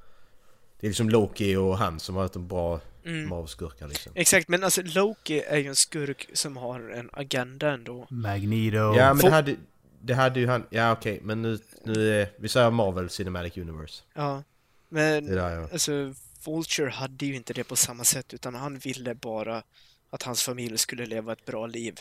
Det 0.80 0.88
är 0.88 0.90
liksom 0.90 1.10
Loki 1.10 1.56
och 1.56 1.78
han 1.78 2.00
som 2.00 2.16
har 2.16 2.24
varit 2.24 2.36
en 2.36 2.48
bra 2.48 2.80
Mm. 3.06 3.30
Marvel-skurkar 3.30 3.88
liksom. 3.88 4.12
Exakt, 4.16 4.48
men 4.48 4.64
alltså 4.64 4.82
Loki 4.82 5.40
är 5.40 5.58
ju 5.58 5.68
en 5.68 5.76
skurk 5.76 6.30
som 6.34 6.58
har 6.58 6.90
en 6.90 7.10
agenda 7.14 7.72
ändå. 7.72 8.08
Magneto. 8.10 8.78
Ja 8.78 9.14
men 9.14 9.26
det 9.26 9.30
hade, 9.30 9.56
det 10.02 10.14
hade 10.14 10.40
ju 10.40 10.48
han... 10.48 10.66
Ja 10.70 10.92
okej 10.92 11.20
men 11.24 11.42
nu... 11.42 11.60
nu 11.84 12.22
är, 12.22 12.32
vi 12.38 12.50
säger 12.50 12.72
Marvel 12.72 13.10
Cinematic 13.10 13.58
Universe. 13.58 14.04
Ja. 14.14 14.44
Det 14.90 14.96
Men 14.96 15.26
där 15.26 15.50
jag... 15.50 15.72
alltså, 15.72 16.14
Vulture 16.46 16.90
hade 16.90 17.26
ju 17.26 17.36
inte 17.36 17.54
det 17.54 17.64
på 17.64 17.76
samma 17.76 18.04
sätt, 18.04 18.34
utan 18.34 18.56
han 18.56 18.78
ville 18.78 19.16
bara 19.16 19.64
att 20.10 20.24
hans 20.24 20.44
familj 20.44 20.78
skulle 20.78 21.06
leva 21.06 21.34
ett 21.34 21.46
bra 21.46 21.68
liv. 21.68 22.00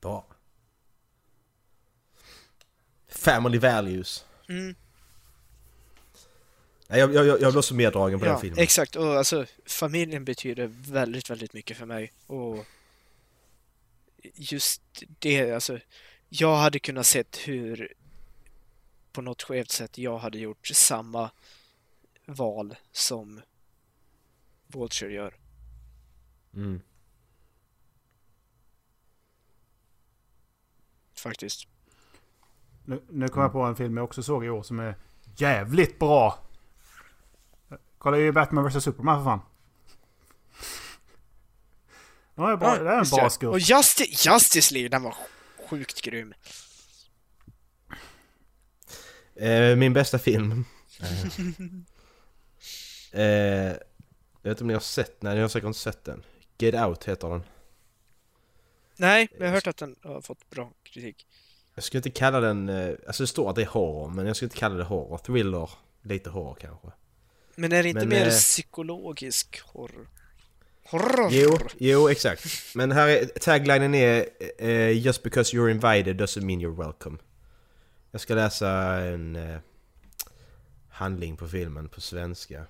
Bra. 0.00 0.26
Family 3.08 3.58
values. 3.58 4.24
Mm. 4.48 4.74
Jag, 6.98 7.14
jag, 7.14 7.26
jag 7.26 7.40
jag 7.40 7.52
blev 7.52 7.62
så 7.62 7.74
meddragen 7.74 8.18
på 8.18 8.24
den 8.24 8.34
Ja, 8.34 8.40
filmen. 8.40 8.58
exakt. 8.58 8.96
Och 8.96 9.14
alltså, 9.16 9.46
familjen 9.66 10.24
betyder 10.24 10.66
väldigt, 10.92 11.30
väldigt 11.30 11.52
mycket 11.52 11.76
för 11.76 11.86
mig. 11.86 12.12
Och 12.26 12.64
just 14.34 14.82
det, 15.18 15.52
alltså, 15.52 15.78
jag 16.28 16.56
hade 16.56 16.78
kunnat 16.78 17.06
sett 17.06 17.36
hur 17.36 17.92
på 19.12 19.22
något 19.22 19.42
skevt 19.42 19.70
sätt 19.70 19.98
jag 19.98 20.18
hade 20.18 20.38
gjort 20.38 20.66
samma 20.66 21.30
val 22.26 22.74
som 22.92 23.40
Vulture 24.66 25.12
gör. 25.12 25.34
Mm. 26.54 26.80
Faktiskt. 31.14 31.66
Nu, 32.84 33.02
nu 33.10 33.28
kom 33.28 33.42
jag 33.42 33.52
på 33.52 33.62
en 33.62 33.76
film 33.76 33.96
jag 33.96 34.04
också 34.04 34.22
såg 34.22 34.44
i 34.44 34.48
år 34.48 34.62
som 34.62 34.80
är 34.80 34.94
jävligt 35.36 35.98
bra. 35.98 36.38
Kolla 38.02 38.18
ju 38.18 38.32
Batman 38.32 38.64
vs 38.64 38.84
Superman 38.84 39.18
för 39.18 39.24
fan. 39.24 39.40
Ja, 42.34 42.46
det 42.46 42.52
är, 42.52 42.56
bra, 42.56 42.78
det 42.78 42.90
är 42.90 42.98
en 42.98 43.10
bra 43.10 43.30
skurk. 43.30 43.52
Och 43.52 43.58
Justice, 43.58 44.28
Justice 44.28 44.74
League, 44.74 44.88
den 44.88 45.02
var 45.02 45.16
sjukt 45.68 46.02
grym. 46.02 46.34
Eh, 49.34 49.76
min 49.76 49.92
bästa 49.92 50.18
film. 50.18 50.64
Eh, 51.00 51.24
eh, 53.20 53.76
jag 54.42 54.42
vet 54.42 54.50
inte 54.50 54.64
om 54.64 54.66
ni 54.66 54.74
har 54.74 54.80
sett 54.80 55.22
Nej, 55.22 55.34
ni 55.34 55.40
har 55.40 55.48
säkert 55.48 55.66
inte 55.66 55.78
sett 55.78 56.04
den. 56.04 56.22
Get 56.58 56.74
Out 56.74 57.04
heter 57.04 57.28
den. 57.28 57.42
Nej, 58.96 59.28
men 59.30 59.40
jag 59.40 59.48
har 59.48 59.54
hört 59.54 59.66
att 59.66 59.76
den 59.76 59.96
har 60.02 60.20
fått 60.20 60.50
bra 60.50 60.72
kritik. 60.82 61.26
Jag 61.74 61.84
skulle 61.84 61.98
inte 61.98 62.10
kalla 62.10 62.40
den... 62.40 62.68
Eh, 62.68 62.94
alltså 63.06 63.22
det 63.22 63.26
står 63.26 63.50
att 63.50 63.56
det 63.56 63.62
är 63.62 63.66
horror, 63.66 64.08
men 64.10 64.26
jag 64.26 64.36
skulle 64.36 64.46
inte 64.46 64.58
kalla 64.58 64.74
det 64.74 64.84
horror. 64.84 65.18
Thriller, 65.18 65.70
lite 66.02 66.30
horror 66.30 66.56
kanske. 66.60 66.88
Men 67.56 67.72
är 67.72 67.82
det 67.82 67.88
inte 67.88 67.98
Men, 68.00 68.08
mer 68.08 68.26
eh, 68.26 68.30
psykologisk 68.30 69.60
horror? 69.64 70.08
Horror! 70.84 71.28
Jo, 71.30 71.58
jo 71.78 72.08
exakt. 72.08 72.44
Men 72.74 72.92
här 72.92 73.08
är, 73.08 73.24
taglinen 73.24 73.94
är 73.94 74.28
eh, 74.58 74.98
Just 74.98 75.22
because 75.22 75.56
you're 75.56 75.70
invited 75.70 76.20
doesn't 76.20 76.44
mean 76.44 76.60
you're 76.60 76.84
welcome. 76.86 77.18
Jag 78.10 78.20
ska 78.20 78.34
läsa 78.34 78.70
en 78.96 79.36
eh, 79.36 79.56
handling 80.90 81.36
på 81.36 81.48
filmen 81.48 81.88
på 81.88 82.00
svenska. 82.00 82.66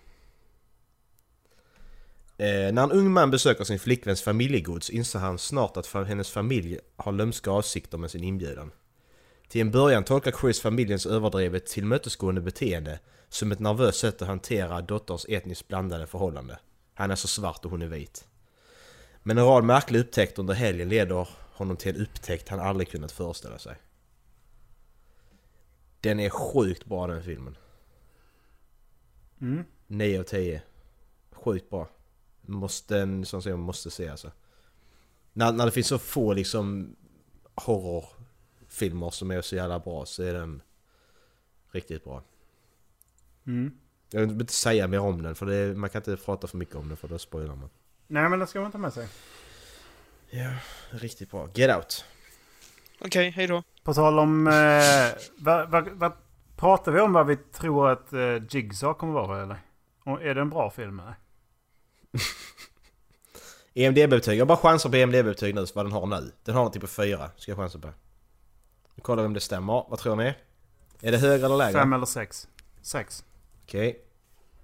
Eh, 2.39 2.73
när 2.73 2.83
en 2.83 2.93
ung 2.93 3.11
man 3.13 3.31
besöker 3.31 3.65
sin 3.65 3.79
flickväns 3.79 4.23
familjegods 4.23 4.91
inser 4.91 5.19
han 5.19 5.39
snart 5.39 5.77
att 5.77 5.87
fa- 5.87 6.05
hennes 6.05 6.31
familj 6.31 6.79
har 6.97 7.13
lömska 7.13 7.51
avsikter 7.51 7.99
med 7.99 8.11
sin 8.11 8.25
inbjudan. 8.25 8.73
Till 9.49 9.61
en 9.61 9.71
början 9.71 10.05
tolkar 10.05 10.33
Chris 10.41 10.61
familjens 10.61 11.07
överdrivet 11.07 11.67
tillmötesgående 11.67 12.41
beteende 12.41 12.99
som 13.33 13.53
ett 13.53 13.59
nervöst 13.59 14.01
sätt 14.01 14.23
att 14.23 14.29
hantera 14.29 14.83
dotterns 14.83 15.27
etniskt 15.29 15.69
blandade 15.69 16.07
förhållande. 16.07 16.59
Han 16.95 17.11
är 17.11 17.17
så 17.17 17.29
svart 17.29 17.65
och 17.65 17.71
hon 17.71 17.83
är 17.83 17.87
vit. 17.87 18.29
Men 19.23 19.39
en 19.39 19.45
rad 19.45 19.65
märkliga 19.65 20.03
upptäckter 20.03 20.41
under 20.41 20.55
helgen 20.55 20.89
leder 20.89 21.29
honom 21.53 21.77
till 21.77 21.97
en 21.97 22.03
upptäckt 22.03 22.49
han 22.49 22.61
aldrig 22.61 22.89
kunnat 22.89 23.13
föreställa 23.13 23.59
sig. 23.59 23.77
Den 26.01 26.21
är 26.21 26.31
sjukt 26.31 26.85
bra 26.85 27.07
den 27.07 27.23
filmen. 27.23 27.57
Mm. 29.41 29.65
9 29.87 30.21
av 30.21 30.25
10. 30.25 30.63
Sjukt 31.31 31.71
bra. 31.71 31.89
Måste, 32.41 32.99
en 32.99 33.27
sån 33.27 33.43
som 33.43 33.51
jag 33.51 33.59
måste 33.59 33.91
se 33.91 34.09
alltså. 34.09 34.33
När, 35.33 35.53
när 35.53 35.67
det 35.67 35.73
finns 35.73 35.87
så 35.87 35.99
få 35.99 36.33
liksom 36.33 36.97
horrorfilmer 37.55 39.11
som 39.11 39.31
är 39.31 39.43
så 39.43 39.57
jävla 39.57 39.79
bra 39.79 40.07
så 40.07 40.23
är 40.23 40.35
den 40.35 40.63
riktigt 41.71 42.05
bra. 42.05 42.23
Mm. 43.47 43.73
Jag 44.11 44.21
vill 44.21 44.31
inte 44.31 44.53
säga 44.53 44.89
mer 44.89 45.01
om 45.01 45.23
den 45.23 45.35
för 45.35 45.47
det, 45.47 45.77
man 45.77 45.91
kan 45.91 46.01
inte 46.01 46.17
prata 46.17 46.47
för 46.47 46.59
mycket 46.59 46.75
om 46.75 46.89
den 46.89 46.97
för 46.97 47.09
då 47.09 47.19
spoilar 47.19 47.55
man. 47.57 47.71
Nej, 48.07 48.29
men 48.29 48.39
det 48.39 48.47
ska 48.47 48.59
man 48.59 48.67
inte 48.67 48.79
ha 48.79 48.83
med 48.83 48.93
sig. 48.93 49.09
Ja, 50.31 50.51
riktigt 50.91 51.31
bra. 51.31 51.49
Get 51.55 51.77
Out. 51.77 52.05
Okej, 53.01 53.31
hej 53.31 53.47
då. 53.47 53.63
På 53.83 53.95
tal 53.95 54.19
om... 54.19 54.47
Eh, 54.47 55.23
vad, 55.37 55.71
vad, 55.71 55.89
vad, 55.89 56.13
pratar 56.57 56.93
vi 56.93 57.01
om 57.01 57.13
vad 57.13 57.27
vi 57.27 57.37
tror 57.37 57.91
att 57.91 58.13
eh, 58.13 58.43
Jigsaw 58.49 58.99
kommer 58.99 59.13
vara 59.13 59.43
eller? 59.43 59.57
Och 60.05 60.23
är 60.23 60.35
det 60.35 60.41
en 60.41 60.51
bra 60.51 60.71
film 60.71 61.01
eller? 61.01 61.15
EMDB-betyg. 63.75 64.39
Jag 64.39 64.49
bara 64.49 64.59
chansar 64.59 64.91
på 64.91 64.97
EMDB-betyg 64.97 65.55
nu, 65.55 65.67
vad 65.75 65.85
den 65.85 65.93
har 65.93 66.07
nu. 66.07 66.33
Den 66.45 66.55
har 66.55 66.71
typ 66.71 66.81
på 66.81 66.89
4, 66.89 67.31
ska 67.37 67.51
jag 67.51 67.59
chansa 67.59 67.79
på. 67.79 67.89
Vi 68.95 69.03
kollar 69.03 69.25
om 69.25 69.35
det 69.35 69.41
stämmer. 69.41 69.87
Vad 69.89 69.99
tror 69.99 70.17
ni? 70.17 70.35
Är 71.01 71.13
det 71.13 71.19
högre 71.19 71.47
eller 71.47 71.57
lägre? 71.57 71.73
Fem 71.73 71.93
eller 71.93 72.07
sex? 72.07 72.49
Sex. 72.83 73.25
Okej. 73.73 74.05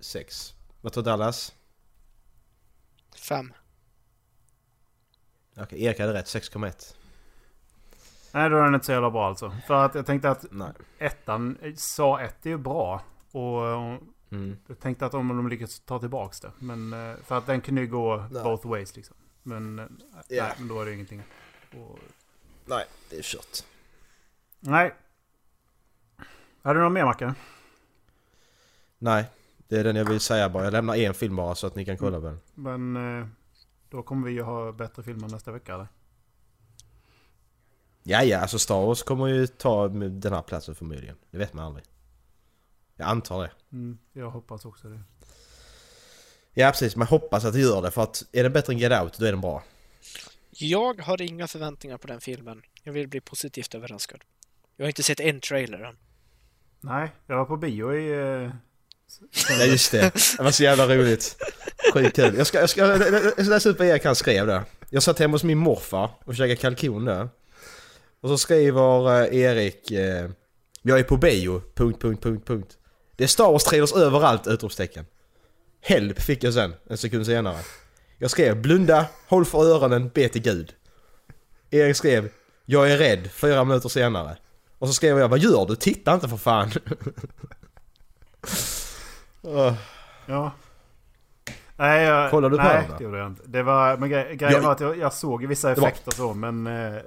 6. 0.00 0.54
Vad 0.80 0.92
tror 0.92 1.04
Dallas? 1.04 1.54
Fem. 3.28 3.52
Okej, 5.56 5.84
Erik 5.84 5.98
hade 6.00 6.12
rätt. 6.14 6.26
6,1. 6.26 6.96
Nej, 8.32 8.50
då 8.50 8.56
är 8.56 8.62
den 8.62 8.74
inte 8.74 8.86
så 8.86 8.92
jävla 8.92 9.10
bra 9.10 9.26
alltså. 9.28 9.56
För 9.66 9.84
att 9.84 9.94
jag 9.94 10.06
tänkte 10.06 10.30
att 10.30 10.46
Nej. 10.50 10.72
ettan, 10.98 11.58
Sa 11.76 12.20
1 12.20 12.46
är 12.46 12.50
ju 12.50 12.56
bra. 12.58 13.02
Och 13.32 13.62
Mm. 14.30 14.56
jag 14.66 14.80
tänkte 14.80 15.06
att 15.06 15.14
om 15.14 15.28
de 15.28 15.48
lyckas 15.48 15.80
ta 15.80 15.98
tillbaks 15.98 16.40
det. 16.40 16.52
Men 16.58 16.92
eh, 16.92 17.16
för 17.16 17.38
att 17.38 17.46
den 17.46 17.60
kunde 17.60 17.80
ju 17.80 17.86
gå 17.86 18.16
Nej. 18.30 18.42
both 18.42 18.68
ways 18.68 18.96
liksom. 18.96 19.16
Men, 19.42 19.78
Ja. 20.28 20.42
nej, 20.44 20.52
men 20.58 20.68
då 20.68 20.80
är 20.80 20.86
det 20.86 20.92
ingenting. 20.94 21.22
Och, 21.72 21.98
Nej, 22.64 22.84
det 23.10 23.16
är 23.18 23.22
kört. 23.22 23.58
nej. 24.60 24.94
Har 26.62 26.74
du 26.74 26.80
någon 26.80 26.92
mer 26.92 27.04
Macke? 27.04 27.34
Nej, 28.98 29.24
det 29.68 29.76
är 29.76 29.84
den 29.84 29.96
jag 29.96 30.08
vill 30.08 30.20
säga 30.20 30.48
bara. 30.48 30.64
Jag 30.64 30.72
lämnar 30.72 30.96
en 30.96 31.14
film 31.14 31.36
bara 31.36 31.54
så 31.54 31.66
att 31.66 31.74
ni 31.74 31.84
kan 31.84 31.96
kolla 31.96 32.20
på 32.20 32.26
den. 32.26 32.40
Men 32.54 33.20
eh, 33.20 33.26
då 33.90 34.02
kommer 34.02 34.26
vi 34.26 34.32
ju 34.32 34.42
ha 34.42 34.72
bättre 34.72 35.02
filmer 35.02 35.28
nästa 35.28 35.52
vecka 35.52 35.74
eller? 35.74 35.88
Ja, 38.02 38.22
ja, 38.22 38.38
alltså 38.38 38.58
Star 38.58 38.86
Wars 38.86 39.02
kommer 39.02 39.26
ju 39.26 39.46
ta 39.46 39.88
med 39.88 40.10
den 40.10 40.32
här 40.32 40.42
platsen 40.42 40.74
förmodligen. 40.74 41.16
Det 41.30 41.38
vet 41.38 41.52
man 41.52 41.64
aldrig. 41.64 41.84
Jag 42.96 43.08
antar 43.08 43.42
det. 43.42 43.50
Mm, 43.72 43.98
jag 44.12 44.30
hoppas 44.30 44.64
också 44.64 44.88
det. 44.88 45.00
Ja 46.54 46.70
precis, 46.70 46.96
man 46.96 47.06
hoppas 47.06 47.44
att 47.44 47.52
det 47.52 47.60
gör 47.60 47.82
det 47.82 47.90
för 47.90 48.02
att 48.02 48.22
är 48.32 48.42
den 48.42 48.52
bättre 48.52 48.72
än 48.72 48.78
Get 48.78 49.02
Out 49.02 49.18
då 49.18 49.26
är 49.26 49.32
den 49.32 49.40
bra. 49.40 49.62
Jag 50.50 51.00
har 51.00 51.22
inga 51.22 51.46
förväntningar 51.46 51.98
på 51.98 52.06
den 52.06 52.20
filmen. 52.20 52.62
Jag 52.82 52.92
vill 52.92 53.08
bli 53.08 53.20
positivt 53.20 53.74
överraskad. 53.74 54.24
Jag 54.76 54.84
har 54.84 54.88
inte 54.88 55.02
sett 55.02 55.20
en 55.20 55.40
trailer 55.40 55.78
än. 55.78 55.96
Nej, 56.80 57.10
jag 57.26 57.36
var 57.36 57.44
på 57.44 57.56
bio 57.56 57.94
i... 57.94 58.50
Ja 59.48 59.64
just 59.64 59.92
det, 59.92 60.00
det 60.36 60.42
var 60.42 60.50
så 60.50 60.62
jävla 60.62 60.86
roligt. 60.86 61.36
Sjukt 61.94 62.16
kul. 62.16 62.34
Jag 62.36 62.46
ska, 62.46 62.60
jag, 62.60 62.70
ska, 62.70 62.80
jag 62.80 63.32
ska 63.32 63.42
läsa 63.42 63.68
upp 63.68 63.78
vad 63.78 63.88
Erik 63.88 64.04
han 64.04 64.16
skrev 64.16 64.46
där. 64.46 64.62
Jag 64.90 65.02
satt 65.02 65.18
hemma 65.18 65.34
hos 65.34 65.44
min 65.44 65.58
morfar 65.58 66.10
och 66.24 66.36
käkade 66.36 66.56
kalkon 66.56 67.04
där. 67.04 67.28
Och 68.20 68.28
så 68.28 68.38
skriver 68.38 69.22
eh, 69.22 69.40
Erik... 69.40 69.90
Eh, 69.90 70.30
jag 70.82 70.98
är 70.98 71.02
på 71.02 71.16
bio... 71.16 71.62
Punkt, 71.74 72.02
punkt, 72.02 72.22
punkt, 72.22 72.46
punkt. 72.46 72.76
Det 73.16 73.24
är 73.24 73.28
Star 73.28 73.52
Wars-trailers 73.52 73.96
överallt! 73.96 74.46
Utropstecken. 74.46 75.06
Help 75.82 76.20
fick 76.20 76.44
jag 76.44 76.54
sen, 76.54 76.74
en 76.90 76.98
sekund 76.98 77.26
senare. 77.26 77.58
Jag 78.18 78.30
skrev 78.30 78.62
blunda, 78.62 79.06
håll 79.28 79.44
för 79.44 79.64
öronen, 79.64 80.10
be 80.14 80.28
till 80.28 80.42
Gud. 80.42 80.72
Erik 81.70 81.96
skrev 81.96 82.28
jag 82.64 82.90
är 82.90 82.98
rädd, 82.98 83.30
fyra 83.32 83.64
minuter 83.64 83.88
senare. 83.88 84.36
Och 84.78 84.88
så 84.88 84.94
skrev 84.94 85.18
jag 85.18 85.28
vad 85.28 85.38
gör 85.38 85.66
du? 85.66 85.76
Titta 85.76 86.14
inte 86.14 86.28
för 86.28 86.36
fan. 86.36 86.70
Ja. 90.26 90.52
Nej, 91.76 92.04
jag, 92.04 92.30
Kollar 92.30 92.50
du 92.50 92.56
på 92.56 92.62
nej, 92.62 92.88
det 92.98 93.04
gjorde 93.04 93.18
jag 93.18 93.26
inte. 93.26 93.42
Det 93.46 93.62
var, 93.62 93.96
men 93.96 94.08
gre 94.10 94.34
grejen 94.36 94.54
Jag- 94.54 94.62
var 94.62 94.72
att 94.72 94.80
jag, 94.80 94.98
jag 94.98 95.12
såg 95.12 95.46
vissa 95.46 95.68
Det 95.74 95.80
var- 95.80 95.88
effekter 95.88 96.12
så, 96.12 96.34
men... 96.34 96.66
Eh, 96.66 97.00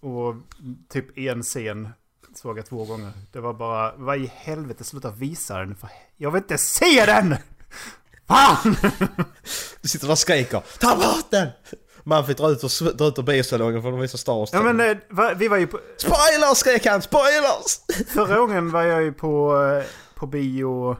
och 0.00 0.34
typ 0.92 1.18
en 1.18 1.42
scen 1.42 1.88
såg 2.34 2.58
jag 2.58 2.66
två 2.66 2.84
gånger. 2.84 3.10
Det 3.32 3.40
var 3.40 3.52
bara, 3.54 3.92
vad 3.96 4.16
i 4.18 4.32
helvete, 4.34 4.84
sluta 4.84 5.10
visa 5.10 5.58
den. 5.58 5.74
För, 5.76 5.88
jag 6.16 6.30
vill 6.30 6.42
inte 6.42 6.58
se 6.58 7.04
den! 7.06 7.36
Fan! 8.28 8.76
Du 9.82 9.88
sitter 9.88 10.06
där 10.06 10.12
och 10.12 10.18
skriker 10.18 10.62
Ta 10.80 10.96
bort 10.96 11.30
den! 11.30 11.48
Man 12.04 12.26
fick 12.26 12.36
dra 12.36 12.50
ut 12.50 12.64
ur, 12.64 12.92
dra 12.92 13.04
ut 13.04 13.18
ur 13.18 13.22
biosalongen 13.22 13.82
för 13.82 13.92
att 13.92 14.02
visa 14.02 14.18
Star 14.18 14.32
Wars. 14.34 14.50
Ja 14.52 14.62
men 14.62 14.80
eh, 14.90 14.96
va, 15.10 15.32
vi 15.36 15.48
var 15.48 15.56
ju 15.56 15.66
på... 15.66 15.78
Spoilers 15.96 16.58
skrek 16.58 16.86
han! 16.86 17.02
Spoilers! 17.02 17.80
Förra 18.14 18.38
gången 18.38 18.70
var 18.70 18.82
jag 18.82 19.02
ju 19.02 19.12
på, 19.12 19.62
eh, 19.62 19.84
på 20.14 20.26
bio... 20.26 20.96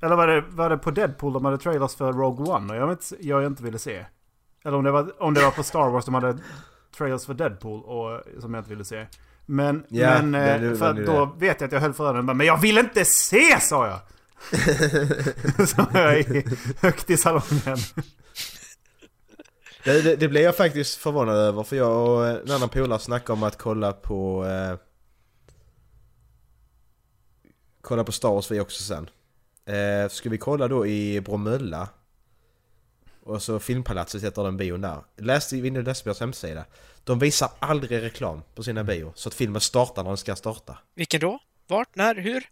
Eller 0.00 0.16
var 0.16 0.26
det, 0.26 0.40
var 0.40 0.70
det 0.70 0.78
på 0.78 0.90
Deadpool 0.90 1.32
de 1.32 1.44
hade 1.44 1.58
trailers 1.58 1.94
för 1.94 2.12
Rogue 2.12 2.46
One 2.54 2.72
och 2.72 2.78
jag, 2.78 2.86
vet, 2.86 3.12
inte- 3.12 3.26
jag 3.28 3.46
inte 3.46 3.62
ville 3.62 3.78
se? 3.78 4.06
Eller 4.64 4.76
om 4.76 4.84
det, 4.84 4.90
var, 4.90 5.22
om 5.22 5.34
det 5.34 5.42
var 5.42 5.50
på 5.50 5.62
Star 5.62 5.90
Wars 5.90 6.04
de 6.04 6.14
hade 6.14 6.38
trailers 6.96 7.26
för 7.26 7.34
Deadpool 7.34 7.82
och, 7.84 8.20
som 8.42 8.54
jag 8.54 8.60
inte 8.60 8.70
ville 8.70 8.84
se. 8.84 9.06
Men, 9.46 9.84
Ja, 9.88 10.22
men 10.22 10.32
det- 10.32 10.54
eh, 10.54 10.60
det 10.60 10.76
för 10.76 10.92
det. 10.94 11.04
då 11.04 11.24
vet 11.38 11.60
jag 11.60 11.66
att 11.68 11.72
jag 11.72 11.80
höll 11.80 11.92
för 11.92 12.04
öronen 12.06 12.36
Men 12.36 12.46
jag 12.46 12.60
vill 12.60 12.78
inte 12.78 13.04
se 13.04 13.60
sa 13.60 13.86
jag! 13.86 13.98
Så 15.68 15.86
jag 15.92 16.18
i, 16.20 16.44
högt 16.80 17.10
i 17.10 17.16
salongen. 17.16 17.76
Det, 19.84 20.02
det, 20.02 20.16
det 20.16 20.28
blev 20.28 20.42
jag 20.42 20.56
faktiskt 20.56 20.98
förvånad 20.98 21.36
över 21.36 21.62
för 21.62 21.76
jag 21.76 22.08
och 22.08 22.26
en 22.28 22.50
annan 22.50 22.68
polare 22.68 22.98
snackade 22.98 23.32
om 23.32 23.42
att 23.42 23.58
kolla 23.58 23.92
på... 23.92 24.46
Eh, 24.46 24.78
kolla 27.80 28.04
på 28.04 28.12
Star 28.12 28.28
Wars 28.28 28.50
vi 28.50 28.60
också 28.60 28.82
sen. 28.82 29.10
Eh, 29.74 30.08
ska 30.08 30.28
vi 30.28 30.38
kolla 30.38 30.68
då 30.68 30.86
i 30.86 31.20
Bromölla? 31.20 31.88
Och 33.22 33.42
så 33.42 33.58
Filmpalatset 33.58 34.22
heter 34.22 34.42
den 34.42 34.56
bion 34.56 34.80
där. 34.80 34.98
Läste 35.16 35.56
i 35.56 35.60
Windows 35.60 35.86
Lesbians 35.86 36.20
hemsida. 36.20 36.64
De 37.04 37.18
visar 37.18 37.50
aldrig 37.58 38.02
reklam 38.02 38.42
på 38.54 38.62
sina 38.62 38.84
bio 38.84 39.12
så 39.16 39.28
att 39.28 39.34
filmen 39.34 39.60
startar 39.60 40.02
när 40.02 40.10
den 40.10 40.16
ska 40.16 40.36
starta. 40.36 40.78
Vilken 40.94 41.20
då? 41.20 41.38
Vart? 41.66 41.96
När? 41.96 42.14
Hur? 42.14 42.44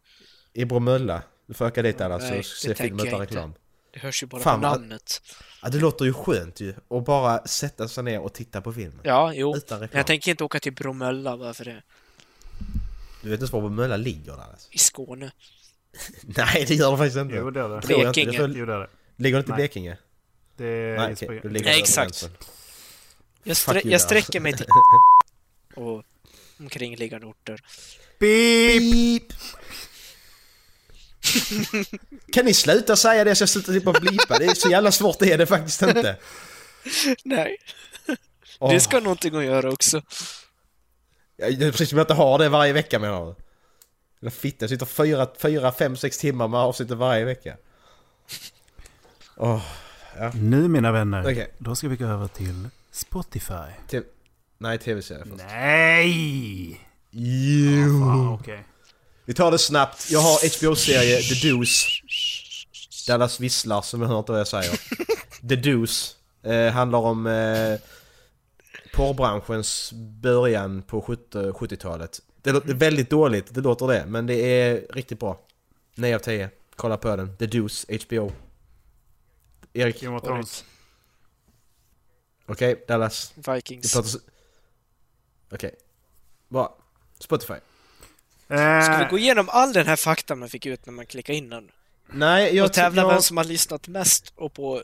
I 0.53 0.65
Bromölla. 0.65 1.23
Du 1.47 1.55
får 1.55 1.66
åka 1.66 1.82
dit 1.82 2.01
alla 2.01 2.20
så 2.20 2.27
Nej, 2.31 2.43
se 2.45 2.74
filmen 2.74 3.07
utan 3.07 3.19
jag 3.19 3.23
inte. 3.24 3.35
reklam. 3.35 3.55
Det 3.93 4.01
hörs 4.01 4.23
ju 4.23 4.27
bara 4.27 4.43
Fan, 4.43 4.61
på 4.61 4.66
namnet. 4.66 5.23
Ja, 5.62 5.69
det 5.69 5.78
låter 5.78 6.05
ju 6.05 6.12
skönt 6.12 6.61
ju. 6.61 6.74
Och 6.89 7.03
bara 7.03 7.47
sätta 7.47 7.89
sig 7.89 8.05
ner 8.05 8.20
och 8.20 8.32
titta 8.32 8.61
på 8.61 8.73
filmen. 8.73 9.01
Ja, 9.03 9.32
jo. 9.35 9.57
Utan 9.57 9.78
Men 9.78 9.82
reklam. 9.89 9.99
jag 9.99 10.07
tänker 10.07 10.31
inte 10.31 10.45
åka 10.45 10.61
till 10.61 10.73
Bromölla 10.73 11.36
bara 11.36 11.55
för 11.55 11.65
det. 11.65 11.82
Du 13.23 13.31
vet 13.31 13.40
inte 13.40 13.53
var 13.53 13.61
Bromölla 13.61 13.97
ligger 13.97 14.32
där 14.32 14.45
alltså. 14.51 14.69
I 14.73 14.78
Skåne. 14.78 15.32
Nej 16.23 16.65
det 16.69 16.75
gör 16.75 16.91
det 16.91 16.97
faktiskt 16.99 17.16
inte. 17.16 17.35
Jo 17.35 17.51
det 17.51 17.61
är 17.61 17.69
det. 17.69 17.83
Tror 17.83 18.01
jag 18.03 18.09
inte. 18.16 18.25
Blekinge. 18.25 18.47
Det 18.49 18.66
det 18.66 18.73
är 18.73 18.79
det. 18.79 18.89
Ligger 19.16 19.37
det 19.39 19.41
inte 19.41 19.53
i. 19.53 19.55
Blekinge? 19.55 19.97
Det 20.57 20.65
är 20.66 20.97
Nej 20.99 21.16
Spring- 21.16 21.41
då 21.43 21.49
ligger 21.49 21.65
Nej, 21.66 21.75
det 21.75 21.81
exakt. 21.81 22.31
Jag, 23.43 23.55
strä- 23.55 23.89
jag 23.91 24.01
sträcker 24.01 24.41
mig 24.41 24.53
till 24.57 24.66
och 25.75 26.05
omkringliggande 26.61 27.27
orter. 27.27 27.61
Beep! 28.20 29.33
Kan 32.33 32.45
ni 32.45 32.55
sluta 32.55 32.97
säga 32.97 33.25
det 33.25 33.35
så 33.35 33.43
jag 33.43 33.49
slutar 33.49 33.73
slippa 33.73 33.93
blipa? 33.93 34.39
Det 34.39 34.45
är 34.45 34.55
så 34.55 34.70
jävla 34.70 34.93
svårt 34.93 35.19
det 35.19 35.33
är 35.33 35.39
det 35.39 35.47
faktiskt 35.47 35.83
inte. 35.83 36.16
Nej, 37.25 37.57
Åh. 38.59 38.73
det 38.73 38.81
ska 38.81 39.01
någonting 39.01 39.37
att 39.37 39.45
göra 39.45 39.73
också. 39.73 40.03
Ja, 41.37 41.51
Det 41.51 41.66
är 41.66 41.70
precis 41.70 41.89
som 41.89 41.99
jag 41.99 42.03
inte 42.05 42.15
har 42.15 42.39
det 42.39 42.49
varje 42.49 42.73
vecka 42.73 42.99
menar 42.99 43.27
du? 43.27 43.35
Eller 44.20 44.31
fitta, 44.31 44.62
jag 44.62 44.70
sitter 44.70 44.86
fyra, 44.86 45.28
fyra, 45.39 45.73
fem, 45.73 45.97
sex 45.97 46.19
timmar 46.19 46.49
med 46.49 46.61
avsnittet 46.61 46.97
varje 46.99 47.24
vecka. 47.24 47.57
Åh, 49.36 49.62
Nu 50.35 50.69
mina 50.69 50.93
vänner, 50.93 51.23
Okej. 51.23 51.55
då 51.59 51.74
ska 51.77 51.89
vi 51.89 51.97
gå 51.97 52.05
över 52.07 52.28
till 52.28 52.69
Spotify. 52.90 53.55
te- 53.90 54.03
nej 54.59 54.78
tv-serie 54.78 55.24
först. 55.24 55.45
Nej! 55.49 56.81
Jo. 57.11 58.01
Fan, 58.01 58.28
okej. 58.28 58.65
Vi 59.24 59.35
tar 59.35 59.51
det 59.51 59.59
snabbt. 59.59 60.11
Jag 60.11 60.20
har 60.20 60.59
HBO-serie 60.59 61.23
The 61.23 61.49
Deuce. 61.49 61.86
Dallas 63.07 63.40
visslar 63.40 63.82
som 63.82 64.03
jag 64.03 64.09
hör 64.09 64.19
inte 64.19 64.32
vad 64.32 64.40
jag 64.40 64.49
säger. 64.49 64.81
The 65.49 65.57
Deuce. 65.57 66.15
Eh, 66.43 66.73
handlar 66.73 66.99
om 66.99 67.27
eh, 67.27 67.78
porrbranschens 68.95 69.93
början 70.23 70.82
på 70.82 71.01
70 71.03 71.39
70-talet. 71.53 72.20
Det 72.43 72.52
låter 72.52 72.74
väldigt 72.74 73.10
dåligt, 73.10 73.55
det 73.55 73.60
låter 73.60 73.86
det. 73.86 74.06
Men 74.06 74.27
det 74.27 74.35
är 74.35 74.86
riktigt 74.93 75.20
bra. 75.20 75.40
9 75.94 76.15
av 76.15 76.19
10. 76.19 76.51
Kolla 76.77 76.97
på 76.97 77.16
den. 77.16 77.36
The 77.36 77.47
Deuce, 77.47 77.86
HBO. 78.06 78.32
Erik, 79.73 80.01
Game 80.01 80.16
of 80.16 80.23
Thrones. 80.23 80.65
okej, 82.47 82.85
Dallas. 82.89 83.32
Vi 83.35 83.52
Vikings. 83.52 84.16
Okej. 85.51 85.74
Bra. 86.48 86.78
Spotify. 87.19 87.55
Eh, 88.48 88.82
Ska 88.82 88.98
vi 88.98 89.06
gå 89.10 89.19
igenom 89.19 89.48
all 89.48 89.73
den 89.73 89.86
här 89.86 89.97
fakta 89.97 90.35
man 90.35 90.48
fick 90.48 90.66
ut 90.66 90.86
när 90.86 90.93
man 90.93 91.06
klickade 91.06 91.36
in 91.39 91.48
den? 91.51 91.70
Nej, 92.06 92.56
jag... 92.56 92.65
Och 92.65 92.73
tävla 92.73 93.02
jag... 93.02 93.09
vem 93.09 93.23
som 93.23 93.36
har 93.36 93.44
lyssnat 93.44 93.89
mest 93.89 94.32
och 94.36 94.55
på... 94.55 94.82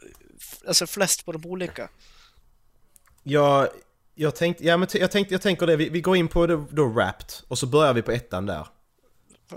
Alltså 0.67 0.87
flest 0.87 1.25
på 1.25 1.33
de 1.33 1.47
olika. 1.47 1.89
Jag, 3.23 3.69
jag 4.15 4.35
tänkte, 4.37 4.65
ja 4.67 4.77
men 4.77 4.89
jag 4.95 5.11
tänkte, 5.11 5.35
jag 5.35 5.43
tänker 5.43 5.67
det, 5.67 5.77
vi, 5.77 5.89
vi 5.89 6.01
går 6.01 6.17
in 6.17 6.29
på 6.29 6.47
då, 6.47 6.65
då 6.71 6.87
Wrapped 6.89 7.33
och 7.49 7.59
så 7.59 7.67
börjar 7.67 7.95
vi 7.95 8.03
på 8.03 8.13
ettan 8.13 8.47
där. 8.47 8.67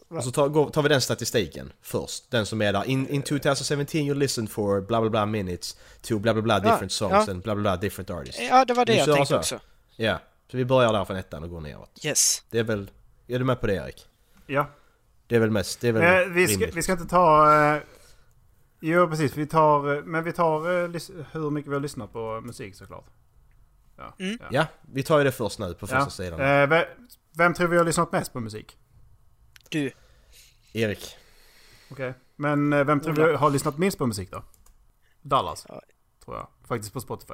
Och 0.10 0.24
så 0.24 0.32
tar, 0.32 0.48
går, 0.50 0.70
tar 0.70 0.82
vi 0.84 0.90
den 0.90 1.02
statistiken 1.02 1.72
först, 1.82 2.32
den 2.32 2.46
som 2.46 2.62
är 2.62 2.74
där. 2.74 2.84
In, 2.90 3.08
in 3.10 3.22
2017 3.22 4.00
you 4.00 4.16
listened 4.16 4.50
for 4.50 4.82
bla 4.82 5.02
bla 5.02 5.10
bla 5.10 5.26
minutes 5.26 5.78
to 6.02 6.20
bla 6.20 6.34
bla 6.34 6.42
bla 6.42 6.54
Ja, 6.54 6.60
different 6.72 6.92
songs 6.92 7.12
ja. 7.28 7.32
and 7.34 7.44
bla 7.44 7.56
bla 7.56 7.62
bla 7.62 7.78
different 7.78 8.10
artists. 8.10 8.42
Ja, 8.50 8.66
det 8.66 8.74
var 8.74 8.86
det 8.86 8.96
jag 8.96 9.06
tänkte 9.06 9.26
så. 9.26 9.38
också. 9.38 9.60
Ja, 9.96 10.20
så 10.52 10.58
vi 10.58 10.66
börjar 10.66 10.94
där 10.94 11.06
från 11.06 11.18
ettan 11.18 11.44
och 11.44 11.50
går 11.50 11.62
neråt. 11.62 12.00
Yes. 12.06 12.44
Det 12.50 12.60
är 12.60 12.64
väl, 12.64 12.92
är 13.28 13.40
du 13.40 13.46
med 13.46 13.62
på 13.62 13.68
det 13.68 13.74
Erik? 13.76 14.06
Ja. 14.48 14.70
Det 15.28 15.36
är 15.36 15.40
väl 15.40 15.52
mest, 15.52 15.82
det 15.82 15.88
är 15.88 15.92
väl 15.92 16.04
Eh, 16.28 16.34
vi, 16.34 16.48
ska, 16.48 16.54
rimligt. 16.54 16.76
vi 16.76 16.82
ska 16.84 16.92
inte 16.92 17.06
ta... 17.08 17.54
Eh, 17.76 17.82
jo, 18.82 19.08
precis. 19.10 19.38
Vi 19.38 19.48
tar... 19.48 19.96
eh, 19.98 20.04
Men 20.04 20.24
vi 20.24 20.34
tar 20.34 20.84
eh, 20.84 20.90
hur 21.32 21.50
mycket 21.50 21.70
vi 21.72 21.76
har 21.76 21.82
lyssnat 21.82 22.14
på 22.14 22.42
musik 22.46 22.76
såklart. 22.76 23.06
Ja. 23.98 24.14
Mm. 24.20 24.38
Ja, 24.52 24.66
vi 24.82 25.04
tar 25.04 25.18
ju 25.18 25.24
det 25.24 25.32
först 25.32 25.60
nu 25.60 25.74
på 25.74 25.88
första 25.88 25.98
Ja. 25.98 26.10
sidan. 26.10 26.40
Eh, 26.40 26.68
ve- 26.70 26.88
vem 27.38 27.54
tror 27.54 27.68
vi 27.68 27.78
har 27.78 27.86
lyssnat 27.86 28.12
mest 28.12 28.34
på 28.34 28.40
musik? 28.40 28.78
Du. 29.70 29.92
Erik. 30.74 31.16
Okej. 31.92 32.14
Men 32.36 32.74
eh, 32.74 32.84
vem 32.84 33.00
tror 33.00 33.14
vi 33.14 33.36
har 33.36 33.50
lyssnat 33.50 33.78
minst 33.78 33.98
på 33.98 34.06
musik 34.06 34.32
då? 34.32 34.44
Dallas. 35.22 35.66
Ja. 35.70 35.82
Tror 36.26 36.38
jag. 36.38 36.48
Faktiskt 36.68 36.94
på 36.94 37.02
Spotify. 37.02 37.34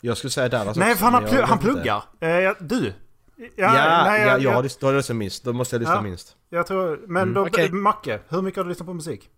Jag 0.00 0.16
skulle 0.16 0.30
säga 0.30 0.48
Dallas 0.48 0.76
nej, 0.76 0.92
också, 0.92 0.98
för 0.98 1.10
han, 1.10 1.24
har 1.24 1.34
jag 1.34 1.46
han 1.46 1.58
pluggar. 1.58 2.02
Eh, 2.20 2.52
du. 2.60 2.92
Ja, 3.36 3.44
Ja, 3.56 4.04
nej, 4.04 4.20
ja, 4.20 4.26
jag, 4.26 4.42
jag, 4.42 4.52
har 4.52 4.62
lyssnat, 4.62 4.80
då 4.80 4.86
har 4.86 4.92
jag 4.92 4.98
lyssnat 4.98 5.16
minst. 5.16 5.44
Då 5.44 5.52
måste 5.52 5.76
jag 5.76 5.80
lyssna 5.80 5.94
Ja. 5.94 6.00
minst. 6.02 6.36
jag 6.48 6.66
tror... 6.66 7.04
Men 7.06 7.22
Mm. 7.22 7.34
då, 7.34 7.46
Okej. 7.46 7.72
Macke. 7.72 8.20
Hur 8.28 8.42
mycket 8.42 8.56
har 8.56 8.64
du 8.64 8.68
lyssnat 8.70 8.86
på 8.86 8.94
musik? 8.94 9.30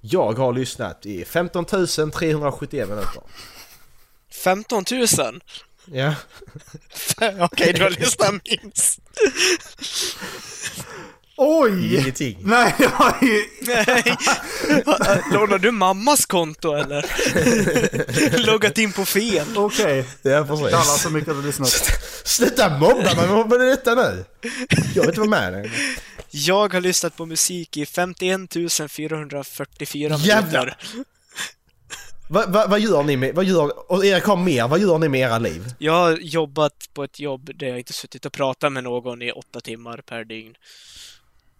Jag 0.00 0.32
har 0.32 0.52
lyssnat 0.52 1.06
i 1.06 1.24
15 1.24 1.64
371 1.64 2.88
minuter. 2.88 3.22
15 4.42 4.84
000? 4.90 5.40
Ja. 5.92 6.14
Okej, 7.40 7.72
du 7.72 7.82
har 7.82 7.90
lyssnat 7.90 8.34
minst. 8.44 8.98
Oj! 11.36 11.96
Ingenting. 11.96 12.38
Nej, 12.42 12.74
jag 12.78 12.88
har 12.88 13.16
ju... 13.22 13.44
Nej. 13.60 14.16
Lånar 15.32 15.58
du 15.58 15.70
mammas 15.70 16.26
konto 16.26 16.72
eller? 16.74 17.06
Loggat 18.46 18.78
in 18.78 18.92
på 18.92 19.04
fel. 19.04 19.46
Okej. 19.56 20.04
Ja, 20.22 20.44
precis. 20.44 21.02
Så 21.02 21.10
mycket 21.10 21.28
har 21.34 21.42
du 21.42 21.46
lyssnat. 21.46 21.68
Sluta 22.24 22.78
mobba 22.78 23.14
mig, 23.14 23.26
vad 23.26 23.62
är 23.62 23.66
detta 23.66 23.94
nu? 23.94 24.24
Jag 24.94 25.02
vill 25.02 25.08
inte 25.08 25.20
vara 25.20 25.30
med 25.30 25.52
längre. 25.52 25.70
Jag 26.30 26.72
har 26.72 26.80
lyssnat 26.80 27.16
på 27.16 27.26
musik 27.26 27.76
i 27.76 27.86
51 27.86 28.40
444 28.90 30.16
Jävlar. 30.18 30.64
minuter. 30.64 30.76
Vad 30.94 31.04
va, 32.28 32.66
vad 32.68 32.80
gör 32.80 33.02
ni 33.02 33.16
med, 33.16 33.34
vad 33.34 33.44
gör, 33.44 33.92
och 33.92 34.04
Erik 34.04 34.24
har 34.24 34.36
mer, 34.36 34.68
vad 34.68 34.80
gör 34.80 34.98
ni 34.98 35.08
med 35.08 35.20
era 35.20 35.38
liv? 35.38 35.74
Jag 35.78 35.92
har 35.92 36.12
jobbat 36.12 36.88
på 36.94 37.04
ett 37.04 37.20
jobb 37.20 37.50
där 37.54 37.66
jag 37.66 37.78
inte 37.78 37.92
suttit 37.92 38.26
och 38.26 38.32
pratat 38.32 38.72
med 38.72 38.84
någon 38.84 39.22
i 39.22 39.32
åtta 39.32 39.60
timmar 39.60 40.02
per 40.06 40.24
dygn. 40.24 40.54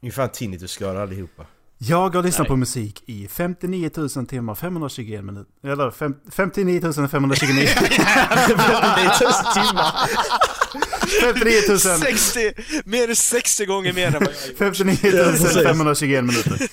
Ni 0.01 0.09
är 0.09 0.13
fan 0.13 0.29
tinnitusskadade 0.29 1.03
allihopa. 1.03 1.47
Jag 1.79 2.15
har 2.15 2.23
lyssnat 2.23 2.45
Nej. 2.45 2.49
på 2.49 2.57
musik 2.57 3.03
i 3.07 3.29
59 3.29 3.91
000 3.97 4.27
timmar 4.27 4.55
521 4.55 5.25
minuter. 5.25 5.69
Eller 5.73 5.91
fem, 5.91 6.15
59 6.33 6.81
529. 7.11 7.69
det 7.77 9.03
är 9.03 9.19
tusen 9.19 9.53
timmar! 9.55 9.93
59 11.21 11.61
000, 11.69 11.79
60! 11.79 12.55
Mer 12.85 13.09
än 13.09 13.17
60 13.17 13.67
gånger 13.67 13.93
mer 13.93 14.07
än 14.07 14.13
vad 14.13 14.23
jag 14.23 14.27
har 14.27 14.49
gjort. 14.49 14.59
59 14.59 14.97
precis. 15.11 15.63
521 15.63 16.25
minuter. 16.25 16.69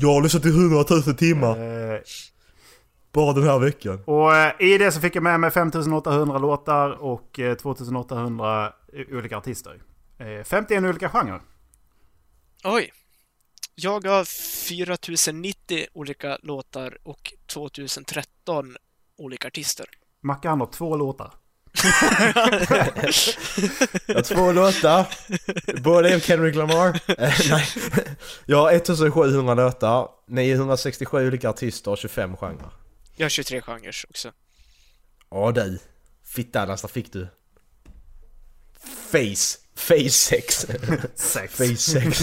Jag 0.00 0.14
har 0.14 0.22
lyssnat 0.22 0.42
till 0.42 0.50
100 0.50 0.84
000 0.90 1.02
timmar 1.02 1.56
Eh, 1.94 2.00
bara 3.12 3.32
den 3.32 3.44
här 3.44 3.58
veckan. 3.58 4.02
Och 4.04 4.36
eh, 4.36 4.52
i 4.58 4.78
det 4.78 4.92
så 4.92 5.00
fick 5.00 5.16
jag 5.16 5.22
med 5.22 5.40
mig 5.40 5.50
5800 5.50 6.38
låtar 6.38 6.90
och 6.90 7.40
eh, 7.40 7.54
2800 7.56 8.72
olika 9.12 9.36
artister. 9.36 9.82
Eh, 10.18 10.44
51 10.44 10.84
olika 10.84 11.08
genrer. 11.08 11.40
Oj! 12.64 12.92
Jag 13.74 14.06
har 14.06 14.24
4090 14.24 15.86
olika 15.92 16.38
låtar 16.42 16.98
och 17.02 17.32
2013 17.46 18.76
olika 19.18 19.48
artister. 19.48 19.86
Macke 20.20 20.48
han 20.48 20.60
har 20.60 20.66
två 20.66 20.96
låtar. 20.96 21.30
Jag 24.06 24.14
har 24.14 24.22
två 24.22 24.52
låtar, 24.52 25.06
båda 25.82 26.08
är 26.08 26.20
Kendrick 26.20 26.54
Lamar. 26.56 27.00
Eh, 27.08 27.34
nej. 27.50 27.68
Jag 28.46 28.56
har 28.58 28.72
1700 28.72 29.54
låtar, 29.54 30.08
967 30.28 31.26
olika 31.28 31.50
artister 31.50 31.90
och 31.90 31.98
25 31.98 32.36
genrer. 32.36 32.70
Jag 33.16 33.24
har 33.24 33.30
23 33.30 33.60
genrer 33.60 33.94
också. 34.08 34.32
Ja 35.30 35.52
du, 35.52 35.78
fittadans, 36.26 36.82
där 36.82 36.88
fick 36.88 37.12
du. 37.12 37.28
Face, 39.12 39.58
face 39.76 40.10
sex. 40.10 40.66
Sex. 41.16 41.54
Face 41.56 41.76
sex. 41.76 42.20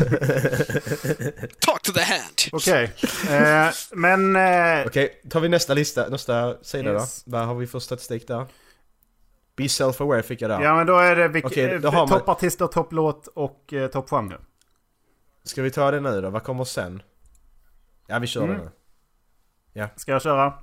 Talk 1.59 1.81
to 1.83 1.91
the 1.93 2.01
hand! 2.01 2.41
Okej. 2.51 2.91
Eh, 3.29 3.69
men... 3.91 4.35
Eh, 4.35 4.85
Okej, 4.85 5.21
tar 5.29 5.39
vi 5.39 5.49
nästa 5.49 5.73
lista, 5.73 6.07
nästa 6.09 6.63
sida 6.63 6.93
Yes. 6.93 7.23
då. 7.25 7.31
Vad 7.37 7.47
har 7.47 7.55
vi 7.55 7.67
för 7.67 7.79
statistik 7.79 8.27
där? 8.27 8.45
Be 9.57 9.63
self-aware 9.63 10.21
fick 10.21 10.41
jag 10.41 10.49
där. 10.49 10.61
ja 10.61 10.75
men 10.75 10.87
då 10.87 10.97
är 10.97 11.15
det 11.15 11.41
Okej, 11.45 11.65
eh, 11.73 11.79
då 11.81 11.89
har 11.89 12.07
man- 12.07 12.19
toppartister, 12.19 12.67
topplåt 12.67 13.27
och 13.27 13.73
eh, 13.73 13.87
toppgenre. 13.87 14.37
Ska 15.43 15.61
vi 15.61 15.71
ta 15.71 15.91
det 15.91 15.99
nu 15.99 16.21
då? 16.21 16.29
Vad 16.29 16.43
kommer 16.43 16.63
sen? 16.63 17.01
Ja, 18.07 18.19
vi 18.19 18.27
kör 18.27 18.43
Mm. 18.43 18.57
det 18.57 18.63
nu. 18.63 19.89
Ska 19.95 20.11
jag 20.11 20.21
köra? 20.21 20.53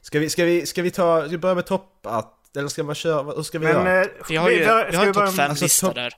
Ska 0.00 0.18
vi, 0.18 0.30
ska 0.30 0.44
vi, 0.44 0.66
ska 0.66 0.82
vi 0.82 0.90
ta, 0.90 1.20
ska 1.20 1.30
vi 1.30 1.38
börja 1.38 1.54
med 1.54 1.66
topp 1.66 2.06
att, 2.06 2.56
eller 2.56 2.68
ska 2.68 2.84
man 2.84 2.94
köra, 2.94 3.22
hur 3.22 3.42
ska 3.42 3.58
vi 3.58 3.64
Men... 3.66 3.74
göra? 3.74 4.00
Eh, 4.02 4.08
Vi 4.28 4.36
har 4.36 4.50
ju 4.50 4.56
vi 4.58 4.64
ska 4.64 4.72
har 4.72 5.06
en 5.06 5.12
topp 5.12 5.22
med- 5.24 5.32
5-lista 5.32 5.86
alltså, 5.86 5.92
där. 5.92 6.14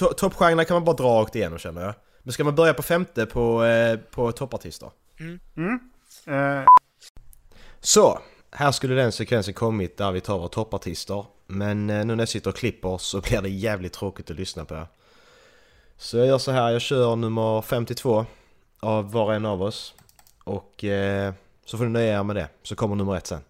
To- 0.00 0.12
Toppgenrerna 0.14 0.64
kan 0.64 0.74
man 0.74 0.84
bara 0.84 0.96
dra 0.96 1.20
rakt 1.20 1.34
igenom 1.36 1.58
känner 1.58 1.82
jag. 1.84 1.94
Men 2.22 2.32
ska 2.32 2.44
man 2.44 2.54
börja 2.54 2.74
på 2.74 2.82
femte 2.82 3.26
på, 3.26 3.64
eh, 3.64 3.98
på 3.98 4.32
toppartister? 4.32 4.90
Eh, 6.26 6.64
Så, 7.80 8.20
här 8.58 8.72
skulle 8.72 8.94
den 8.94 9.12
sekvensen 9.12 9.54
kommit 9.54 9.96
där 9.96 10.12
vi 10.12 10.20
tar 10.20 10.38
våra 10.38 10.48
toppartister. 10.48 11.24
Men 11.46 11.90
eh, 11.90 12.04
nu 12.04 12.14
när 12.14 12.22
jag 12.22 12.28
sitter 12.28 12.50
och 12.50 12.56
klipper 12.56 12.98
så 12.98 13.20
blir 13.20 13.42
det 13.42 13.48
jävligt 13.48 13.92
tråkigt 13.92 14.30
att 14.30 14.36
lyssna 14.36 14.64
på. 14.64 14.86
Så 15.96 16.16
jag 16.16 16.26
gör 16.26 16.38
så 16.38 16.50
här, 16.50 16.70
jag 16.70 16.80
kör 16.80 17.16
nummer 17.16 17.62
52 17.62 18.26
av 18.80 19.12
var 19.12 19.24
och 19.24 19.34
en 19.34 19.46
av 19.46 19.62
oss. 19.62 19.94
Och 20.44 20.84
eh, 20.84 21.34
så 21.64 21.78
får 21.78 21.84
ni 21.84 21.90
nöja 21.90 22.18
er 22.18 22.22
med 22.22 22.36
det, 22.36 22.48
så 22.62 22.76
kommer 22.76 22.96
nummer 22.96 23.16
ett 23.16 23.26
sen. 23.26 23.40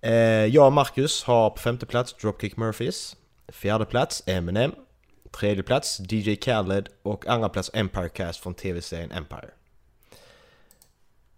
Eh, 0.00 0.12
jag 0.46 0.66
och 0.66 0.72
Marcus 0.72 1.24
har 1.24 1.50
på 1.50 1.58
femte 1.58 1.86
plats 1.86 2.12
Dropkick 2.12 2.56
Murphys. 2.56 3.16
Fjärde 3.48 3.84
plats 3.84 4.22
Eminem. 4.26 4.74
Tredje 5.30 5.62
plats 5.62 6.00
DJ 6.00 6.34
Khaled 6.36 6.88
och 7.02 7.26
andra 7.26 7.48
plats 7.48 7.70
Empire 7.74 8.08
Cast 8.08 8.40
från 8.40 8.54
tv-serien 8.54 9.12
Empire. 9.12 9.50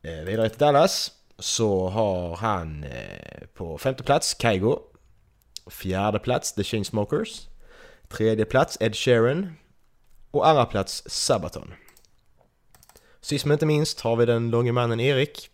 Eh, 0.02 0.24
vidare 0.24 0.48
till 0.48 0.58
Dallas 0.58 1.10
så 1.42 1.88
har 1.88 2.36
han 2.36 2.84
eh, 2.84 3.46
på 3.54 3.78
femte 3.78 4.02
plats 4.02 4.36
Kygo. 4.42 4.78
Fjärde 5.70 6.18
plats 6.18 6.52
The 6.52 6.64
Chainsmokers. 6.64 7.48
Tredje 8.08 8.44
plats 8.44 8.76
Ed 8.80 8.96
Sheeran. 8.96 9.56
Och 10.30 10.48
andra 10.48 10.66
plats 10.66 11.02
Sabaton. 11.06 11.74
Sist 13.20 13.44
men 13.44 13.52
inte 13.52 13.66
minst 13.66 14.00
har 14.00 14.16
vi 14.16 14.26
den 14.26 14.50
långe 14.50 14.72
mannen 14.72 15.00
Erik. 15.00 15.50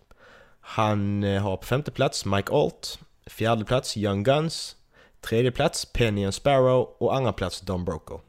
Han 0.61 1.25
eh, 1.25 1.43
har 1.43 1.57
på 1.57 1.67
femte 1.67 1.91
plats 1.91 2.25
Mike 2.25 2.53
Alt. 2.53 2.99
Fjärde 3.27 3.65
plats 3.65 3.97
Young 3.97 4.23
Guns. 4.23 4.77
Tredje 5.21 5.51
plats 5.51 5.85
Penny 5.85 6.25
and 6.25 6.35
Sparrow 6.35 6.97
och 6.99 7.17
andra 7.17 7.33
plats 7.33 7.61
Don 7.61 7.85
Broco. 7.85 8.21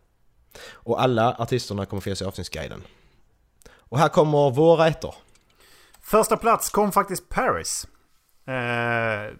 Och 0.71 1.01
alla 1.01 1.35
artisterna 1.39 1.85
kommer 1.85 2.01
finnas 2.01 2.21
i 2.21 2.25
avsnittsguiden. 2.25 2.83
Och 3.71 3.99
här 3.99 4.09
kommer 4.09 4.49
våra 4.49 4.87
ettor 4.87 5.15
första 6.09 6.37
plats 6.37 6.69
kom 6.69 6.91
faktiskt 6.91 7.29
Paris. 7.29 7.87
Eh, 8.47 9.35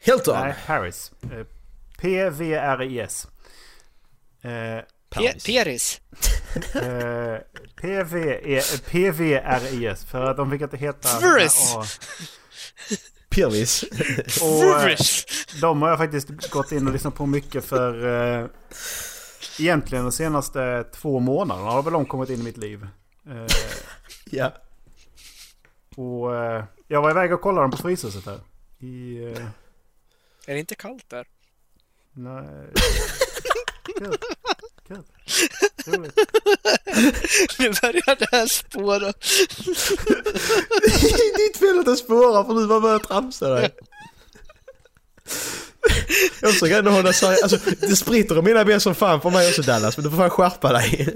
Hilton! 0.00 0.40
nej, 0.40 0.54
Paris. 0.66 1.12
Eh, 1.22 1.46
P-V-R-I-S. 1.98 3.26
Eh, 4.42 4.84
Paris. 5.10 5.44
Peris. 5.46 6.00
Eh, 6.74 7.38
PVRIS 8.90 10.04
för 10.04 10.24
att 10.24 10.36
de 10.36 10.50
fick 10.50 10.62
inte 10.62 10.76
heta... 10.76 11.18
Virus. 11.20 11.72
Ja, 11.74 11.84
Pirvis. 13.28 13.84
och 14.42 14.64
eh, 14.64 14.96
de 15.60 15.82
har 15.82 15.88
jag 15.88 15.98
faktiskt 15.98 16.50
gått 16.50 16.72
in 16.72 16.86
och 16.86 16.92
lyssnat 16.92 17.14
på 17.14 17.26
mycket 17.26 17.64
för... 17.64 18.06
Eh, 18.06 18.46
egentligen 19.58 20.04
de 20.04 20.12
senaste 20.12 20.84
två 20.84 21.20
månaderna 21.20 21.70
har 21.70 21.82
väl 21.82 21.92
de 21.92 22.06
kommit 22.06 22.30
in 22.30 22.40
i 22.40 22.42
mitt 22.42 22.56
liv. 22.56 22.88
Eh, 23.26 23.46
ja. 24.30 24.52
Och 25.96 26.36
eh, 26.36 26.64
jag 26.88 27.02
var 27.02 27.10
iväg 27.10 27.32
och 27.32 27.40
kollade 27.40 27.64
dem 27.64 27.70
på 27.70 27.76
Fryshuset 27.76 28.26
här. 28.26 28.40
I... 28.78 29.24
Eh, 29.24 29.46
Är 30.46 30.54
det 30.54 30.58
inte 30.58 30.74
kallt 30.74 31.08
där? 31.10 31.26
nej... 32.12 32.72
Kul. 33.98 34.16
Kul. 34.88 35.02
Roligt. 35.86 36.18
Nu 37.58 37.70
börjar 37.82 38.16
det 38.18 38.28
här 38.32 38.46
spåra. 38.46 39.12
Det 40.82 41.06
är 41.06 41.48
ditt 41.48 41.56
fel 41.56 41.78
att 41.78 41.86
det 41.86 41.96
spårar 41.96 42.44
för 42.44 42.54
du 42.54 42.66
bara 42.66 42.80
börjar 42.80 42.98
tramsa 42.98 43.48
dig. 43.48 43.70
Jag 46.42 46.52
försöker 46.52 46.78
ändå 46.78 46.90
hålla 46.90 47.12
sig, 47.12 47.42
alltså 47.42 47.58
det 47.80 47.96
spritter 47.96 48.38
i 48.38 48.42
mina 48.42 48.64
ben 48.64 48.80
som 48.80 48.94
fan 48.94 49.20
på 49.20 49.30
mig 49.30 49.48
också 49.48 49.62
Dallas, 49.62 49.96
men 49.96 50.04
du 50.04 50.10
får 50.10 50.16
fan 50.16 50.30
skärpa 50.30 50.72
dig. 50.72 51.08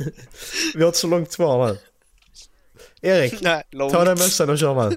Vi 0.75 0.81
har 0.81 0.87
inte 0.87 0.99
så 0.99 1.07
långt 1.07 1.37
kvar 1.37 1.69
nu. 1.69 1.79
Erik, 3.03 3.41
Nej, 3.41 3.63
långt. 3.71 3.93
ta 3.93 4.05
den 4.05 4.19
mössan 4.19 4.51
och 4.51 4.59
kör 4.59 4.91
nu. 4.91 4.97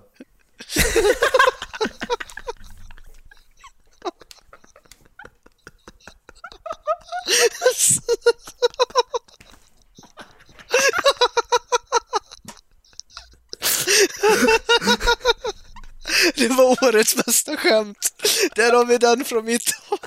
Det 16.36 16.48
var 16.48 16.84
årets 16.88 17.16
bästa 17.16 17.58
skämt. 17.58 18.14
Där 18.56 18.74
har 18.74 18.86
vi 18.86 18.98
den 18.98 19.26
från 19.26 19.46
mitt 19.46 19.72
håll. 19.90 20.00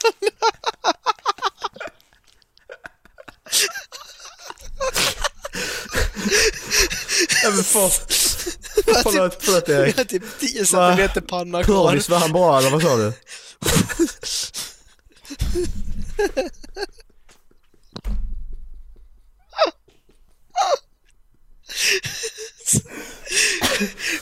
Men 7.54 7.64
för, 7.64 7.88
förlåt, 9.02 9.36
förlåt 9.40 9.68
Vi 9.68 9.72
Erik. 9.72 9.96
har 9.96 10.04
typ 10.04 10.22
10 10.40 10.66
centimeter 10.66 11.20
panna 11.20 11.64
kvar. 11.64 11.88
Curlis, 11.90 12.08
var 12.08 12.18
han 12.18 12.32
bra 12.32 12.58
eller 12.58 12.70
vad 12.70 12.82
sa 12.82 12.96
du? 12.96 13.12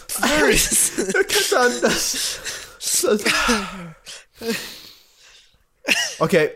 Furious. 0.09 0.93
Jag 0.97 1.29
kan 1.29 1.43
inte 1.43 1.59
andas. 1.59 2.39
Okej. 6.19 6.53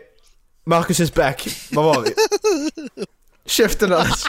Marcus 0.65 0.99
is 0.99 1.13
back. 1.13 1.47
Var 1.71 1.83
var 1.83 2.01
vi? 2.01 2.13
Käften 3.45 3.89
Dallas. 3.89 4.23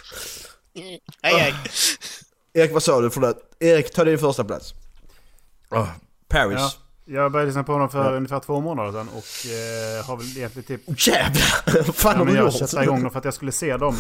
Hej 1.23 1.35
hej! 1.35 1.55
Erik, 2.53 2.73
vad 2.73 2.83
sa 2.83 3.01
du? 3.01 3.11
Förlåt. 3.11 3.37
Erik, 3.61 3.91
ta 3.95 4.05
din 4.05 4.19
första 4.19 4.45
plats. 4.45 4.75
Oh, 5.71 5.89
Paris. 6.29 6.59
Ja, 6.59 6.71
jag 7.05 7.33
började 7.33 7.47
lyssna 7.47 7.65
på 7.65 7.79
dem 7.79 7.89
för 7.89 8.17
ungefär 8.17 8.41
två 8.41 8.61
månader 8.61 8.93
sedan 8.93 9.09
och 9.09 9.17
eh, 9.53 10.07
har 10.07 10.17
väl 10.17 10.37
egentligen 10.37 10.67
typ... 10.79 11.07
Jävlar! 11.09 11.83
Vad 11.87 11.95
fan 11.95 12.13
Ja, 12.13 12.19
har 12.19 12.25
men 12.25 12.35
du 12.35 12.41
jag 12.41 12.45
gjort? 12.47 12.59
köttade 12.59 12.85
igång 12.85 13.03
dem 13.03 13.11
för 13.11 13.19
att 13.19 13.25
jag 13.25 13.35
skulle 13.35 13.53
se 13.53 13.77
dem. 13.77 13.95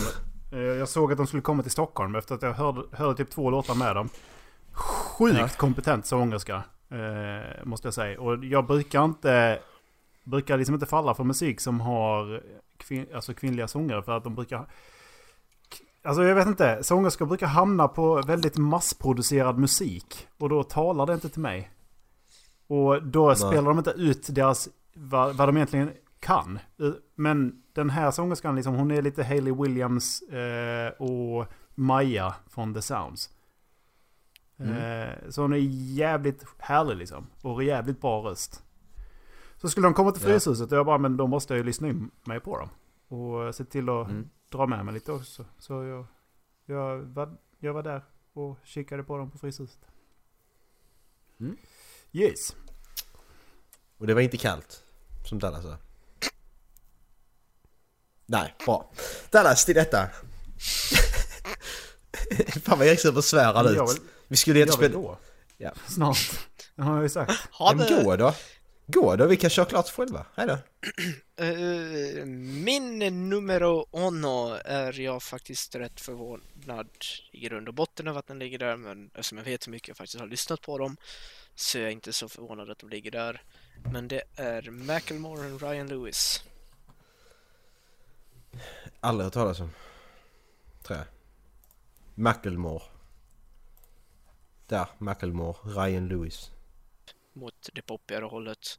Eh, 0.52 0.58
Jag 0.58 0.88
såg 0.88 1.12
att 1.12 1.18
de 1.18 1.26
skulle 1.26 1.42
komma 1.42 1.62
till 1.62 1.72
Stockholm 1.72 2.14
efter 2.14 2.34
att 2.34 2.42
jag 2.42 2.52
hörde, 2.52 2.82
hörde 2.92 3.14
typ 3.16 3.30
två 3.30 3.50
låtar 3.50 3.74
med 3.74 3.96
dem. 3.96 4.08
Sjukt 4.72 5.38
Ja. 5.38 5.48
kompetent 5.48 6.06
sångerska. 6.06 6.54
Eh, 6.90 7.64
måste 7.64 7.86
jag 7.86 7.94
säga. 7.94 8.20
Och 8.20 8.44
jag 8.44 8.66
brukar 8.66 9.04
inte... 9.04 9.58
Brukar 10.24 10.56
liksom 10.58 10.74
inte 10.74 10.86
falla 10.86 11.14
för 11.14 11.24
musik 11.24 11.60
som 11.60 11.80
har 11.80 12.42
kvin, 12.76 13.06
alltså 13.14 13.34
kvinnliga 13.34 13.68
sångare 13.68 14.02
för 14.02 14.16
att 14.16 14.24
de 14.24 14.34
brukar... 14.34 14.66
Alltså 16.08 16.22
jag 16.22 16.34
vet 16.34 16.46
inte. 16.46 16.82
Sångerskor 16.82 17.26
brukar 17.26 17.46
hamna 17.46 17.88
på 17.88 18.22
väldigt 18.22 18.56
massproducerad 18.56 19.58
musik. 19.58 20.28
Och 20.38 20.48
då 20.48 20.62
talar 20.62 21.06
det 21.06 21.14
inte 21.14 21.28
till 21.28 21.40
mig. 21.40 21.70
Och 22.66 23.02
då 23.02 23.34
spelar 23.34 23.62
de 23.62 23.78
inte 23.78 23.90
ut 23.90 24.34
deras, 24.34 24.68
vad, 24.94 25.36
vad 25.36 25.48
de 25.48 25.56
egentligen 25.56 25.90
kan. 26.20 26.58
Men 27.14 27.62
den 27.72 27.90
här 27.90 28.10
sångerskan, 28.10 28.56
liksom, 28.56 28.74
hon 28.74 28.90
är 28.90 29.02
lite 29.02 29.24
Hayley 29.24 29.52
Williams 29.52 30.22
eh, 30.22 30.90
och 30.90 31.46
Maja 31.74 32.34
från 32.50 32.74
The 32.74 32.82
Sounds. 32.82 33.30
Eh, 34.58 35.30
så 35.30 35.42
hon 35.42 35.52
är 35.52 35.56
jävligt 35.96 36.44
härlig 36.58 36.96
liksom. 36.96 37.26
Och 37.42 37.64
jävligt 37.64 38.00
bra 38.00 38.20
röst. 38.22 38.62
Så 39.56 39.68
skulle 39.68 39.86
de 39.86 39.94
komma 39.94 40.12
till. 40.12 40.22
Fryshuset 40.22 40.72
och 40.72 40.78
jag 40.78 40.86
bara, 40.86 40.98
men 40.98 41.16
då 41.16 41.26
måste 41.26 41.54
jag 41.54 41.58
ju 41.58 41.64
lyssna 41.64 41.88
in 41.88 42.10
mig 42.24 42.40
på 42.40 42.58
dem. 42.58 42.68
Och 43.18 43.54
se 43.54 43.64
till 43.64 43.88
att 43.88 44.08
Mm. 44.08 44.28
Dra 44.48 44.66
med 44.66 44.84
mig 44.84 44.94
lite 44.94 45.12
också. 45.12 45.44
Så 45.58 45.84
jag, 45.84 46.06
jag, 46.66 46.98
var, 46.98 47.36
jag 47.58 47.72
var 47.72 47.82
där 47.82 48.04
och 48.32 48.58
kikade 48.64 49.02
på 49.02 49.16
dem 49.16 49.30
på 49.30 49.38
Fryshuset. 49.38 49.80
Mm. 51.40 51.56
Yes. 52.12 52.56
Och 53.98 54.06
det 54.06 54.14
var 54.14 54.20
inte 54.20 54.36
kallt. 54.36 54.84
Som 55.28 55.38
Dallas 55.38 55.62
sa. 55.62 55.76
Nej, 58.26 58.54
bra. 58.64 58.90
Dallas, 59.30 59.64
till 59.64 59.74
detta. 59.74 60.08
Fan 62.62 62.78
vad 62.78 62.86
Erik 62.86 63.00
ser 63.00 63.12
besvärad 63.12 63.66
ut. 63.66 64.02
Vi 64.28 64.36
skulle 64.36 64.60
inte 64.60 64.72
Jag 64.72 64.78
vill 64.78 64.90
spela... 64.90 65.02
gå. 65.02 65.18
Ja. 65.56 65.72
Snart. 65.86 66.18
Det 66.76 66.82
har 66.82 66.94
jag 66.94 67.02
ju 67.02 67.08
sagt. 67.08 67.32
Ha 67.50 67.74
Men 67.74 67.86
det! 67.86 68.04
gå 68.04 68.16
då. 68.16 68.34
Gå 68.90 69.16
då, 69.16 69.26
vi 69.26 69.36
kan 69.36 69.50
köra 69.50 69.66
klart 69.66 69.88
själva. 69.88 70.26
Hej 70.34 70.46
då. 70.46 70.58
Eh, 71.40 72.24
min 72.24 72.98
numero 73.28 73.86
uno 73.92 74.58
är 74.64 75.00
jag 75.00 75.22
faktiskt 75.22 75.74
rätt 75.74 76.00
förvånad 76.00 76.88
i 77.30 77.40
grund 77.40 77.68
och 77.68 77.74
botten 77.74 78.08
över 78.08 78.18
att 78.18 78.26
den 78.26 78.38
ligger 78.38 78.58
där, 78.58 78.76
men 78.76 79.06
eftersom 79.06 79.38
jag 79.38 79.44
vet 79.44 79.66
hur 79.66 79.72
mycket 79.72 79.88
jag 79.88 79.96
faktiskt 79.96 80.20
har 80.20 80.26
lyssnat 80.26 80.60
på 80.60 80.78
dem 80.78 80.96
så 81.54 81.78
är 81.78 81.82
jag 81.82 81.92
inte 81.92 82.12
så 82.12 82.28
förvånad 82.28 82.70
att 82.70 82.78
de 82.78 82.90
ligger 82.90 83.10
där. 83.10 83.42
Men 83.92 84.08
det 84.08 84.22
är 84.36 84.70
Macklemore 84.70 85.52
och 85.52 85.62
Ryan 85.62 85.86
Lewis. 85.88 86.44
Aldrig 89.00 89.24
hört 89.24 89.34
talas 89.34 89.60
om. 89.60 89.70
Tror 90.82 90.98
jag. 90.98 91.06
Macklemore. 92.14 92.82
Där, 94.66 94.86
Macklemore. 94.98 95.56
Ryan 95.64 96.08
Lewis. 96.08 96.50
Mot 97.38 97.68
det 97.72 97.82
poppigare 97.82 98.24
hållet. 98.24 98.78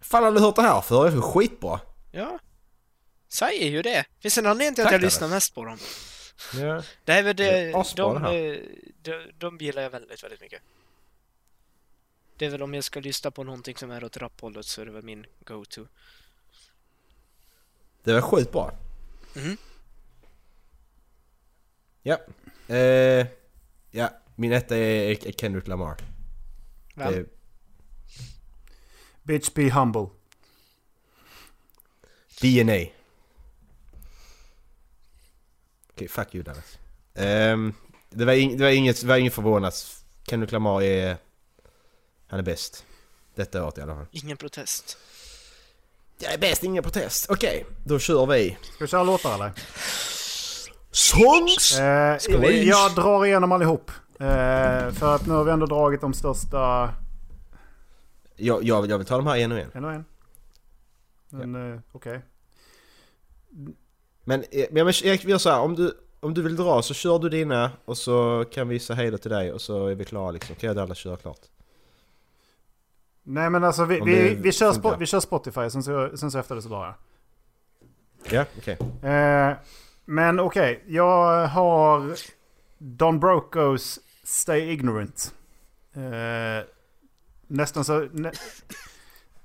Fan 0.00 0.24
har 0.24 0.32
du 0.32 0.40
hört 0.40 0.56
det 0.56 0.62
här 0.62 0.80
för? 0.80 1.10
Det 1.10 1.16
är 1.16 1.20
skitbra. 1.20 1.80
Ja, 2.12 2.38
säger 3.28 3.70
ju 3.70 3.82
det. 3.82 4.04
Finns 4.20 4.38
en 4.38 4.46
anledning 4.46 4.74
till 4.74 4.86
att 4.86 4.92
jag 4.92 5.00
lyssnar 5.00 5.28
mest 5.28 5.54
på 5.54 5.64
dem. 5.64 5.78
Ja. 6.54 6.82
Det 7.04 7.12
är 7.12 7.22
väl 7.22 7.36
Det 7.36 7.44
det, 7.44 7.58
är 7.58 7.80
asbra 7.80 8.18
de, 8.18 8.24
eh, 8.24 8.58
de, 9.02 9.32
de 9.38 9.58
gillar 9.58 9.82
jag 9.82 9.90
väldigt, 9.90 10.24
väldigt 10.24 10.40
mycket. 10.40 10.62
Det 12.36 12.46
är 12.46 12.50
väl 12.50 12.62
om 12.62 12.74
jag 12.74 12.84
ska 12.84 13.00
lyssna 13.00 13.30
på 13.30 13.44
någonting 13.44 13.76
som 13.76 13.90
är 13.90 14.04
åt 14.04 14.16
rapphållet 14.16 14.66
så 14.66 14.80
är 14.80 14.86
det 14.86 14.92
väl 14.92 15.02
min 15.02 15.26
go-to. 15.44 15.86
Det 18.02 18.12
var 18.12 18.20
sjukt 18.20 18.52
bra. 18.52 18.72
Mhm. 19.34 19.56
Ja. 22.02 22.18
Eh, 22.74 23.26
ja, 23.90 24.10
min 24.34 24.52
etta 24.52 24.76
är 24.76 25.26
är 25.26 25.32
Kendrick 25.32 25.66
Lamar. 25.66 25.96
Vem? 26.96 27.12
Det, 27.12 27.26
Bitch 29.22 29.54
be 29.54 29.70
humble. 29.70 30.06
DNA. 32.40 32.90
Okej, 35.92 36.08
fuck 36.08 36.34
you 36.34 36.44
Dallas. 36.44 36.78
Ehm, 37.14 37.74
det, 38.10 38.24
var 38.24 38.32
det, 38.32 38.64
var 38.64 38.70
inget, 38.70 39.00
det 39.00 39.06
var 39.06 39.16
inget 39.16 39.34
förvånat. 39.34 40.04
Kendrick 40.28 40.52
Lamar 40.52 40.82
är... 40.82 41.16
Han 42.26 42.38
är 42.38 42.42
bäst. 42.42 42.84
Detta 43.34 43.64
året 43.64 43.78
i 43.78 43.80
alla 43.80 43.94
fall. 43.94 44.06
Ingen 44.10 44.36
protest. 44.36 44.98
Jag 46.18 46.32
är 46.32 46.38
bäst, 46.38 46.64
ingen 46.64 46.82
protest. 46.82 47.26
Okej, 47.30 47.66
då 47.84 47.98
kör 47.98 48.26
vi. 48.26 48.56
Ska 48.62 48.84
vi 48.84 48.88
köra 48.88 49.02
låtar 49.02 49.34
eller? 49.34 49.52
Songs! 50.96 51.78
Eh, 51.78 52.40
vi? 52.40 52.68
Jag 52.68 52.94
drar 52.94 53.26
igenom 53.26 53.52
allihop. 53.52 53.90
Eh, 54.20 54.90
för 54.90 55.14
att 55.14 55.26
nu 55.26 55.32
har 55.32 55.44
vi 55.44 55.50
ändå 55.50 55.66
dragit 55.66 56.00
de 56.00 56.14
största... 56.14 56.90
Jag, 58.36 58.64
jag, 58.64 58.90
jag 58.90 58.98
vill 58.98 59.06
ta 59.06 59.16
de 59.16 59.26
här 59.26 59.36
en 59.36 59.52
och 59.52 59.58
en. 59.58 59.70
En 59.74 59.84
och 59.84 59.92
en. 59.92 60.04
Men 61.30 61.72
eh, 61.72 61.80
okej. 61.92 62.20
Men, 64.24 64.44
eh, 64.50 64.66
men 64.70 64.86
Erik, 64.86 65.24
vi 65.24 65.30
gör 65.30 65.38
så 65.38 65.50
här. 65.50 65.60
Om 65.60 65.74
du, 65.74 65.98
om 66.20 66.34
du 66.34 66.42
vill 66.42 66.56
dra 66.56 66.82
så 66.82 66.94
kör 66.94 67.18
du 67.18 67.28
dina 67.28 67.70
och 67.84 67.98
så 67.98 68.44
kan 68.52 68.68
vi 68.68 68.78
säga 68.78 68.96
hej 68.96 69.10
då 69.10 69.18
till 69.18 69.30
dig 69.30 69.52
och 69.52 69.60
så 69.60 69.86
är 69.86 69.94
vi 69.94 70.04
klara 70.04 70.30
liksom. 70.30 70.56
Kan 70.56 70.66
jag 70.66 70.76
Dallas 70.76 70.98
köra 70.98 71.16
klart? 71.16 71.40
Nej 73.22 73.50
men 73.50 73.64
alltså 73.64 73.84
vi, 73.84 74.00
vi, 74.00 74.14
det 74.14 74.34
vi, 74.34 74.52
kör, 74.52 74.96
vi 74.98 75.06
kör 75.06 75.20
Spotify, 75.20 75.70
sen 75.70 75.82
så, 75.82 76.10
sen 76.16 76.30
så 76.30 76.38
efter 76.38 76.54
det 76.54 76.62
så 76.62 76.68
drar 76.68 76.84
jag. 76.84 76.94
Ja, 78.30 78.44
okej. 78.58 78.78
Eh, 79.10 79.56
men 80.06 80.40
okej, 80.40 80.84
jag 80.86 81.46
har 81.46 82.16
Don 82.78 83.20
Brocos 83.20 84.00
Stay 84.24 84.70
Ignorant. 84.70 85.34
Eh, 85.92 86.66
nästan, 87.46 87.84
så, 87.84 88.08
nä, 88.12 88.32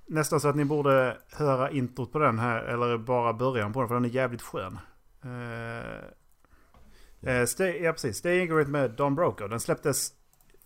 nästan 0.05 0.39
så 0.41 0.47
att 0.47 0.55
ni 0.55 0.65
borde 0.65 1.17
höra 1.31 1.71
introt 1.71 2.11
på 2.11 2.19
den 2.19 2.39
här, 2.39 2.63
eller 2.63 2.97
bara 2.97 3.33
början 3.33 3.73
på 3.73 3.79
den, 3.79 3.87
för 3.87 3.95
den 3.95 4.05
är 4.05 4.09
jävligt 4.09 4.41
skön. 4.41 4.79
Eh, 5.23 6.01
eh, 7.33 7.45
Stay, 7.45 7.83
ja 7.83 7.91
precis, 7.91 8.17
Stay 8.17 8.41
Ignorant 8.41 8.69
med 8.69 8.91
Don 8.91 9.15
Broco. 9.15 9.47
Den 9.47 9.59
släpptes 9.59 10.13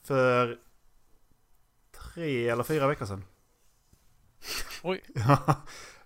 för 0.04 0.58
tre 1.92 2.50
eller 2.50 2.64
fyra 2.64 2.88
veckor 2.88 3.06
sedan. 3.06 3.24
Oj. 4.84 5.02
Ja, 5.14 5.56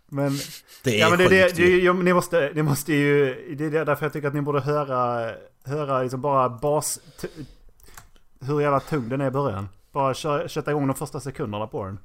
men... 0.10 0.31
Det 0.84 0.95
är 0.95 0.99
Ja 0.99 1.10
men 1.10 1.18
det, 1.18 1.27
det, 1.27 1.44
sjukt 1.44 1.56
det, 1.56 1.64
ju. 1.64 1.84
ja, 1.84 1.94
ni, 1.94 2.14
måste, 2.14 2.52
ni 2.56 2.61
måste 2.61 2.94
ju... 2.94 3.36
Det 3.57 3.65
är 3.65 3.86
därför 3.86 4.06
jag 4.06 4.14
tycker 4.14 4.27
att 4.27 4.34
ni 4.34 4.41
borde 4.41 4.61
höra... 4.61 5.31
Höra 5.65 6.02
liksom 6.02 6.22
bara 6.22 6.49
bas... 6.49 6.99
Hur 8.41 8.61
jävla 8.61 8.80
tung 8.80 9.10
den 9.10 9.22
är 9.22 9.27
i 9.27 9.31
början. 9.31 9.69
Bara 9.91 10.14
kö, 10.14 10.48
kötta 10.48 10.72
igång 10.72 10.88
de 10.88 10.95
första 10.95 11.19
sekunderna 11.19 11.68
på 11.68 11.86
den. 11.86 11.99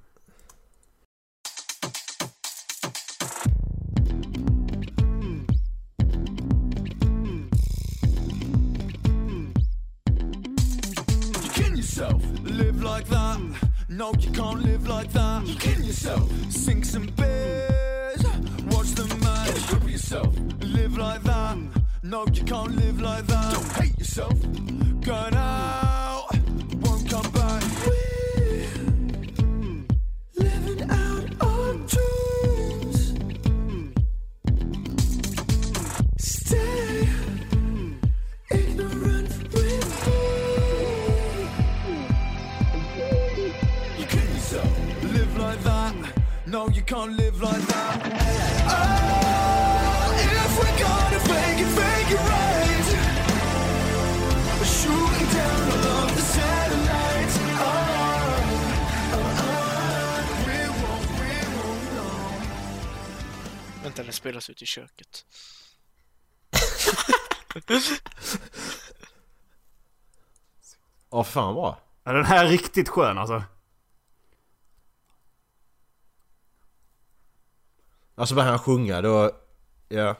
Live 12.44 12.82
like 12.82 13.08
that. 13.08 13.40
No, 13.88 14.12
you 14.18 14.32
can't 14.32 14.62
live 14.62 14.88
like 14.88 15.12
that. 15.12 15.46
You 15.46 15.54
kill 15.56 15.84
yourself. 15.84 16.30
Sink 16.50 16.84
some 16.84 17.06
beers. 17.16 17.83
Yourself. 20.14 20.34
Live 20.60 20.96
like 20.96 21.22
that. 21.24 21.58
No, 22.02 22.26
you 22.32 22.44
can't 22.44 22.76
live 22.76 23.00
like 23.00 23.26
that. 23.26 23.52
Don't 23.52 23.72
hate 23.72 23.98
yourself. 23.98 24.40
Going 25.00 25.34
out. 25.34 26.28
Won't 26.82 27.10
come 27.10 27.30
back. 27.32 27.62
We're 27.86 28.74
living 30.36 30.90
out 30.90 31.26
our 31.40 31.74
dreams. 31.92 33.14
Stay 36.18 37.08
with 38.50 38.74
me. 38.74 39.00
Yourself. 44.34 44.72
Live 45.02 45.38
like 45.38 45.62
that. 45.64 45.94
No, 46.46 46.68
you 46.68 46.82
can't 46.82 47.12
live 47.16 47.42
like 47.42 47.62
that. 47.62 48.23
När 63.96 64.04
den 64.04 64.12
spelas 64.12 64.50
ute 64.50 64.64
i 64.64 64.66
köket. 64.66 65.24
Åh 71.10 71.24
fan 71.24 71.54
bra. 71.54 71.78
Ja, 72.04 72.12
den 72.12 72.24
här 72.24 72.44
är 72.44 72.48
riktigt 72.48 72.88
skön 72.88 73.18
alltså. 73.18 73.42
Alltså 78.14 78.34
börjar 78.34 78.50
han 78.50 78.58
sjunga 78.58 79.02
då... 79.02 79.30
Ja. 79.88 80.16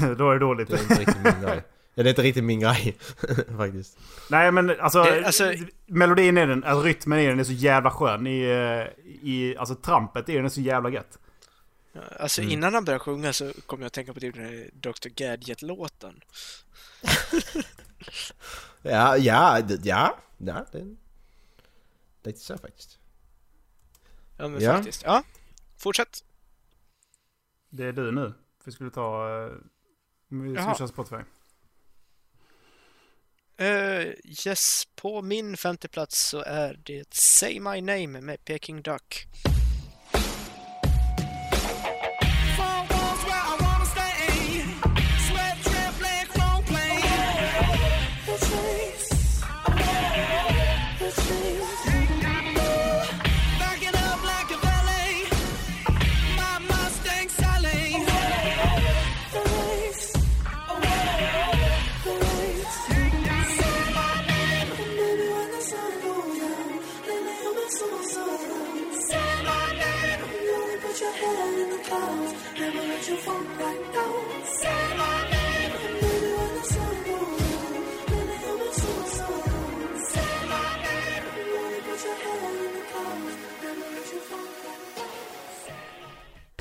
Då 0.18 0.30
är 0.30 0.32
det 0.32 0.38
dåligt. 0.38 0.68
Det 0.68 0.76
är 0.76 0.82
inte 0.82 0.94
riktigt 0.94 1.22
min 1.24 1.40
grej. 1.42 1.62
Ja, 1.94 2.02
det 2.02 2.08
är 2.08 2.10
inte 2.10 2.22
riktigt 2.22 2.44
min 2.44 2.60
grej. 2.60 2.96
Faktiskt. 3.56 3.98
Nej 4.30 4.52
men 4.52 4.80
alltså, 4.80 5.02
Det- 5.02 5.26
alltså- 5.26 5.52
melodin 5.86 6.38
i 6.38 6.46
den, 6.46 6.64
alltså 6.64 6.82
rytmen 6.86 7.18
i 7.18 7.26
den 7.26 7.40
är 7.40 7.44
så 7.44 7.52
jävla 7.52 7.90
skön. 7.90 8.26
I, 8.26 8.40
eh, 8.42 9.04
i, 9.30 9.56
alltså 9.58 9.74
trampet 9.74 10.28
i 10.28 10.36
den 10.36 10.44
är 10.44 10.48
så 10.48 10.60
jävla 10.60 10.90
gött. 10.90 11.18
Alltså 12.18 12.40
Mm. 12.40 12.52
innan 12.52 12.74
han 12.74 12.84
började 12.84 13.04
sjunga 13.04 13.32
så 13.32 13.52
kom 13.66 13.80
jag 13.80 13.86
att 13.86 13.92
tänka 13.92 14.14
på 14.14 14.20
typ 14.20 14.34
den 14.34 14.44
här 14.44 14.70
Dr. 14.72 15.08
Gadget-låten. 15.08 16.20
Ja, 18.82 19.16
ja, 19.16 19.60
det- 19.60 19.84
ja. 19.84 20.18
Ja, 20.38 20.66
det... 20.72 20.96
Lite 22.22 22.38
så 22.38 22.58
faktiskt. 22.58 22.98
Ja 24.38 24.48
men 24.48 24.60
Ja. 24.62 24.72
faktiskt. 24.76 25.02
Ja, 25.02 25.22
fortsätt. 25.76 26.24
Det 27.70 27.84
är 27.84 27.92
du 27.92 28.12
nu. 28.12 28.32
Vi 28.64 28.72
skulle 28.72 28.90
ta... 28.90 29.28
eh, 29.46 29.52
Vi 30.28 30.52
Jaha. 30.54 30.74
skulle 30.74 30.78
köra 30.78 30.88
Spotify. 30.88 31.22
Uh, 33.60 34.12
yes, 34.46 34.88
på 34.96 35.22
min 35.22 35.56
femte 35.56 35.88
plats 35.88 36.28
så 36.28 36.42
är 36.42 36.80
det 36.84 37.14
Say 37.14 37.60
My 37.60 37.80
Name 37.80 38.20
med 38.20 38.44
Peking 38.44 38.82
Duck. 38.82 39.26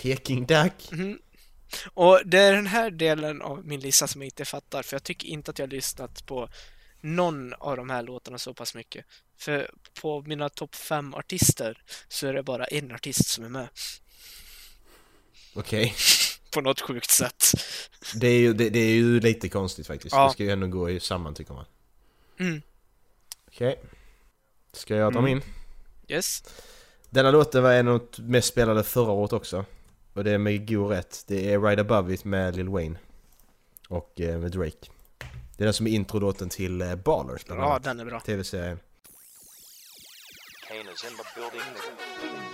Peking 0.10 0.46
Duck. 0.46 0.90
Och 1.94 2.22
det 2.26 2.38
är 2.38 2.54
den 2.54 2.68
här 2.68 2.92
delen 2.92 3.42
av 3.42 3.66
min 3.66 3.80
lista 3.80 4.08
som 4.08 4.22
jag 4.22 4.28
inte 4.28 4.46
fattar, 4.46 4.84
för 4.84 4.96
jag 4.96 5.04
tycker 5.04 5.28
inte 5.28 5.52
att 5.52 5.60
jag 5.60 5.68
har 5.68 5.72
lyssnat 5.72 6.26
på 6.26 6.50
någon 7.02 7.54
av 7.54 7.78
de 7.78 7.90
här 7.90 8.04
låtarna 8.04 8.38
så 8.38 8.54
pass 8.54 8.76
mycket. 8.76 9.06
För 9.38 9.72
på 10.02 10.22
mina 10.22 10.50
topp 10.50 10.76
fem 10.76 11.14
artister 11.14 11.84
så 12.08 12.28
är 12.28 12.34
det 12.34 12.44
bara 12.44 12.66
en 12.66 12.92
artist 12.92 13.28
som 13.28 13.44
är 13.46 13.50
med. 13.50 13.68
Okej. 15.54 15.96
På 16.52 16.62
något 16.62 16.82
sjukt 16.82 17.10
sätt. 17.10 17.44
Det, 18.16 18.28
är 18.28 18.40
ju, 18.40 18.54
det, 18.54 18.70
det 18.70 18.80
är 18.80 18.94
ju 18.94 19.20
lite 19.20 19.50
konstigt 19.50 19.88
faktiskt. 19.88 20.16
Ja. 20.16 20.28
Det 20.28 20.34
ska 20.34 20.44
ju 20.44 20.52
ändå 20.52 20.68
gå 20.68 20.90
i 20.90 21.00
samman 21.00 21.34
tycker 21.34 21.54
man. 21.54 21.66
Mm. 22.40 22.62
Okej. 23.48 23.80
Ska 24.74 24.96
jag 24.96 25.14
ta 25.14 25.20
Mm. 25.20 25.32
min? 25.32 25.44
Yes. 26.08 26.44
Denna 27.10 27.32
låten 27.32 27.64
var 27.64 27.74
en 27.74 27.88
av 27.88 28.08
de 28.16 28.22
mest 28.22 28.48
spelade 28.48 28.84
förra 28.84 29.12
året 29.12 29.34
också. 29.34 29.66
Och 30.20 30.26
det 30.26 30.32
är 30.32 30.38
med 30.38 30.70
god 30.70 30.92
rätt. 30.92 31.24
Det 31.28 31.54
är 31.54 31.60
Right 31.60 31.80
Above 31.80 32.14
It 32.14 32.26
med 32.26 32.56
Lil 32.56 32.70
Wayne. 32.70 33.00
Och 33.90 34.22
eh, 34.22 34.40
med 34.40 34.52
Drake. 34.52 34.90
Det 35.58 35.64
är 35.64 35.66
den 35.66 35.74
som 35.74 35.88
är 35.88 35.92
introdåten 35.92 36.50
till 36.50 36.82
eh, 36.82 36.96
Ballers 36.96 37.46
bland 37.46 37.62
Ja, 37.62 37.66
annat. 37.66 37.84
den 37.84 38.00
är 38.00 38.06
bra. 38.06 38.20
TV-serien. 38.20 38.80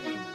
Who 0.04 0.35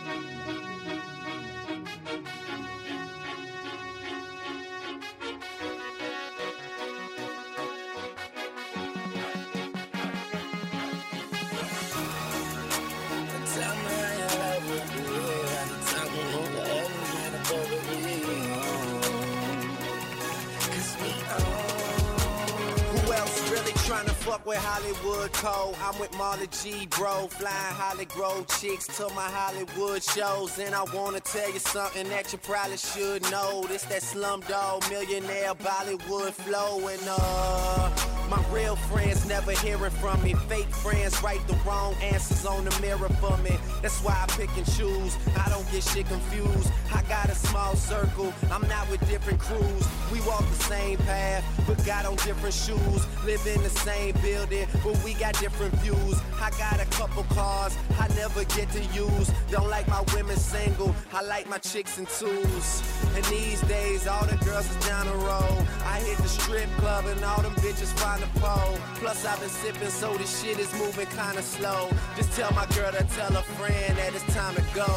fuck 24.30 24.46
with 24.46 24.58
Hollywood 24.58 25.32
Cole? 25.32 25.74
I'm 25.82 25.98
with 25.98 26.16
Marley 26.16 26.46
G, 26.62 26.86
bro. 26.86 27.26
Flying 27.26 27.74
Hollywood 27.74 28.48
chicks 28.48 28.86
to 28.96 29.08
my 29.14 29.28
Hollywood 29.28 30.02
shows. 30.04 30.56
And 30.60 30.72
I 30.72 30.84
wanna 30.94 31.18
tell 31.18 31.52
you 31.52 31.58
something 31.58 32.08
that 32.10 32.32
you 32.32 32.38
probably 32.38 32.76
should 32.76 33.22
know. 33.30 33.64
This 33.66 33.82
that 33.84 34.02
slumdog 34.02 34.88
millionaire 34.88 35.54
Bollywood 35.54 36.32
flow. 36.32 36.86
And 36.86 37.02
uh, 37.08 38.19
my 38.30 38.42
real 38.52 38.76
friends 38.76 39.26
never 39.26 39.50
hearing 39.50 39.90
from 39.90 40.22
me. 40.22 40.34
Fake 40.48 40.68
friends 40.68 41.20
write 41.22 41.44
the 41.48 41.54
wrong 41.66 41.94
answers 42.00 42.46
on 42.46 42.64
the 42.64 42.80
mirror 42.80 43.08
for 43.20 43.36
me. 43.38 43.58
That's 43.82 44.00
why 44.02 44.12
I 44.12 44.26
pick 44.32 44.56
and 44.56 44.66
choose. 44.76 45.16
I 45.36 45.48
don't 45.48 45.68
get 45.72 45.82
shit 45.82 46.06
confused. 46.06 46.70
I 46.94 47.02
got 47.02 47.28
a 47.28 47.34
small 47.34 47.74
circle. 47.74 48.32
I'm 48.52 48.66
not 48.68 48.88
with 48.88 49.00
different 49.08 49.40
crews. 49.40 49.84
We 50.12 50.20
walk 50.20 50.46
the 50.48 50.62
same 50.64 50.98
path, 50.98 51.44
but 51.66 51.84
got 51.84 52.06
on 52.06 52.14
different 52.16 52.54
shoes. 52.54 53.06
Live 53.24 53.44
in 53.46 53.62
the 53.62 53.70
same 53.70 54.14
building, 54.22 54.68
but 54.84 54.96
we 55.04 55.14
got 55.14 55.34
different 55.40 55.74
views. 55.76 56.20
I 56.40 56.50
got 56.50 56.80
a 56.80 56.86
couple 56.96 57.24
cars 57.34 57.76
I 57.98 58.08
never 58.14 58.44
get 58.44 58.70
to 58.70 58.82
use. 58.94 59.30
Don't 59.50 59.68
like 59.68 59.88
my 59.88 60.02
women 60.14 60.36
single. 60.36 60.94
I 61.12 61.22
like 61.22 61.48
my 61.48 61.58
chicks 61.58 61.98
in 61.98 62.06
twos. 62.06 62.82
And 63.14 63.24
these 63.24 63.60
days, 63.62 64.06
all 64.06 64.24
the 64.26 64.36
girls 64.44 64.70
is 64.70 64.86
down 64.86 65.06
the 65.06 65.16
road. 65.16 65.66
I 65.84 66.00
hit 66.00 66.18
the 66.18 66.28
strip 66.28 66.70
club 66.78 67.06
and 67.06 67.22
all 67.24 67.42
them 67.42 67.54
bitches 67.56 67.94
find 68.20 68.36
a 68.36 68.40
pole. 68.40 68.78
Plus, 68.96 69.24
I've 69.24 69.40
been 69.40 69.48
sipping, 69.48 69.88
so 69.88 70.16
this 70.16 70.42
shit 70.42 70.58
is 70.58 70.72
moving 70.74 71.06
kinda 71.06 71.42
slow. 71.42 71.88
Just 72.16 72.32
tell 72.32 72.50
my 72.52 72.66
girl 72.76 72.92
to 72.92 73.04
tell 73.16 73.36
a 73.36 73.42
friend 73.56 73.96
that 73.98 74.14
it's 74.14 74.34
time 74.34 74.54
to 74.54 74.62
go. 74.74 74.90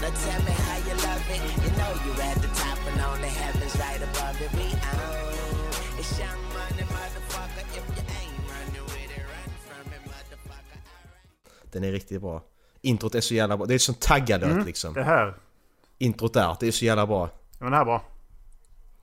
Now 0.00 0.12
tell 0.24 0.42
me 0.42 0.54
how 0.66 0.78
you 0.86 0.94
love 1.08 1.24
it. 1.34 1.40
You 1.64 1.70
know 1.78 1.92
you 2.04 2.12
at 2.22 2.36
the 2.42 2.48
top 2.62 2.78
and 2.88 3.00
only 3.10 3.28
heaven's 3.28 3.76
right 3.76 4.02
above 4.02 4.36
it. 4.44 4.50
We 4.52 4.68
own. 4.92 5.98
It's 5.98 6.18
young 6.18 6.40
money, 6.56 6.84
motherfucker. 6.94 7.64
If 7.78 7.84
you 7.96 8.04
ain't 8.20 8.36
running 8.50 8.84
with 8.92 9.18
it, 9.18 9.24
run 9.32 9.50
from 9.66 9.92
it, 9.92 10.02
motherfucker. 10.12 10.78
Den 11.72 11.84
är 11.84 11.92
riktigt 11.92 12.20
bra. 12.20 12.42
Introt 12.82 13.14
är 13.14 13.20
så 13.20 13.34
jävla 13.34 13.56
bra. 13.56 13.66
Det 13.66 13.74
är 13.74 13.78
sån 13.78 13.94
taggarlåt 13.94 14.66
liksom. 14.66 14.94
Det 14.94 15.02
här. 15.04 15.34
Introt 15.98 16.34
där, 16.34 16.56
det 16.60 16.66
är 16.66 16.72
så 16.72 16.84
jävla 16.84 17.06
bra. 17.06 17.28
Ja, 17.58 17.58
men 17.58 17.70
det 17.70 17.76
här 17.76 17.82
är 17.82 17.84
bra. 17.84 18.04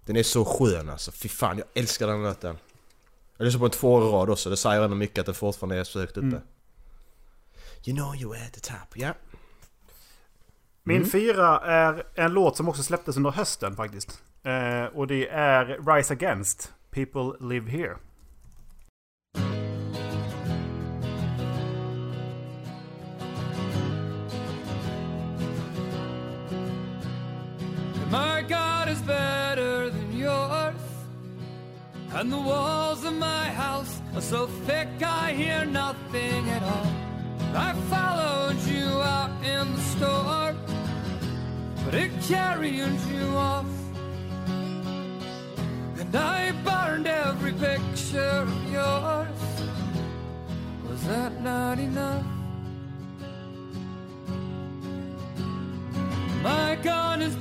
Den 0.05 0.15
är 0.15 0.23
så 0.23 0.45
skön 0.45 0.89
alltså. 0.89 1.11
Fy 1.11 1.29
fan, 1.29 1.57
jag 1.57 1.67
älskar 1.73 2.07
den 2.07 2.23
låten. 2.23 2.57
Jag 3.37 3.45
lyssnar 3.45 3.59
på 3.59 3.65
en 3.65 3.71
två 3.71 3.99
rad 3.99 4.29
också. 4.29 4.49
Det 4.49 4.57
säger 4.57 4.81
ändå 4.81 4.95
mycket 4.95 5.19
att 5.19 5.25
den 5.25 5.35
fortfarande 5.35 5.77
är 5.77 5.83
så 5.83 5.99
högt 5.99 6.17
uppe. 6.17 6.27
Mm. 6.27 6.41
You 7.85 7.97
know 7.97 8.15
you're 8.15 8.45
at 8.45 8.53
the 8.53 8.59
top, 8.59 8.93
ja. 8.93 9.13
Min 10.83 11.05
fyra 11.05 11.59
är 11.59 12.03
en 12.15 12.33
låt 12.33 12.57
som 12.57 12.69
också 12.69 12.83
släpptes 12.83 13.17
under 13.17 13.31
hösten 13.31 13.75
faktiskt. 13.75 14.23
Eh, 14.43 14.85
och 14.85 15.07
det 15.07 15.27
är 15.27 15.95
Rise 15.95 16.13
Against, 16.13 16.71
People 16.91 17.47
Live 17.47 17.71
Here. 17.71 17.97
And 32.13 32.29
the 32.31 32.38
walls 32.38 33.05
of 33.05 33.13
my 33.13 33.45
house 33.45 34.01
are 34.13 34.21
so 34.21 34.45
thick 34.67 34.89
I 35.01 35.31
hear 35.31 35.63
nothing 35.65 36.49
at 36.49 36.61
all. 36.61 36.91
I 37.55 37.73
followed 37.89 38.59
you 38.67 38.85
out 38.85 39.31
in 39.43 39.71
the 39.73 39.81
store, 39.95 40.55
but 41.85 41.93
it 41.93 42.11
carried 42.27 42.99
you 43.13 43.27
off. 43.35 43.65
And 45.99 46.13
I 46.13 46.51
burned 46.65 47.07
every 47.07 47.53
picture 47.53 48.19
of 48.19 48.71
yours. 48.71 49.41
Was 50.89 51.03
that 51.07 51.41
not 51.41 51.79
enough? 51.79 52.25
My 56.43 56.75
gun 56.83 57.21
is 57.21 57.35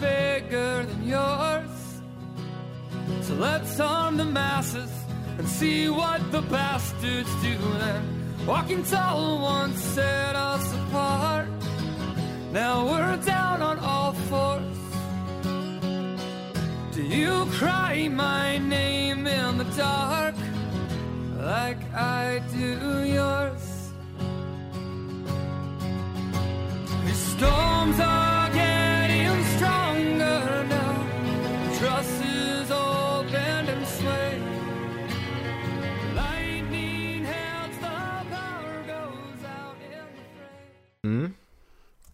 So 3.22 3.34
let's 3.34 3.78
arm 3.80 4.16
the 4.16 4.24
masses 4.24 4.90
and 5.38 5.48
see 5.48 5.88
what 5.88 6.20
the 6.32 6.42
bastards 6.42 7.32
do 7.42 7.56
then. 7.78 8.02
Walking 8.46 8.82
tall 8.84 9.40
once 9.40 9.78
set 9.78 10.34
us 10.34 10.74
apart. 10.74 11.48
Now 12.52 12.84
we're 12.90 13.16
down 13.18 13.62
on 13.62 13.78
all 13.78 14.12
fours. 14.12 14.78
Do 16.94 17.02
you 17.02 17.46
cry 17.52 18.08
my 18.08 18.58
name 18.58 19.26
in 19.26 19.58
the 19.58 19.68
dark 19.76 20.34
like 21.38 21.82
I 21.94 22.42
do 22.52 23.04
yours? 23.04 23.64
The 27.06 27.14
storms 27.14 28.00
are 28.00 28.29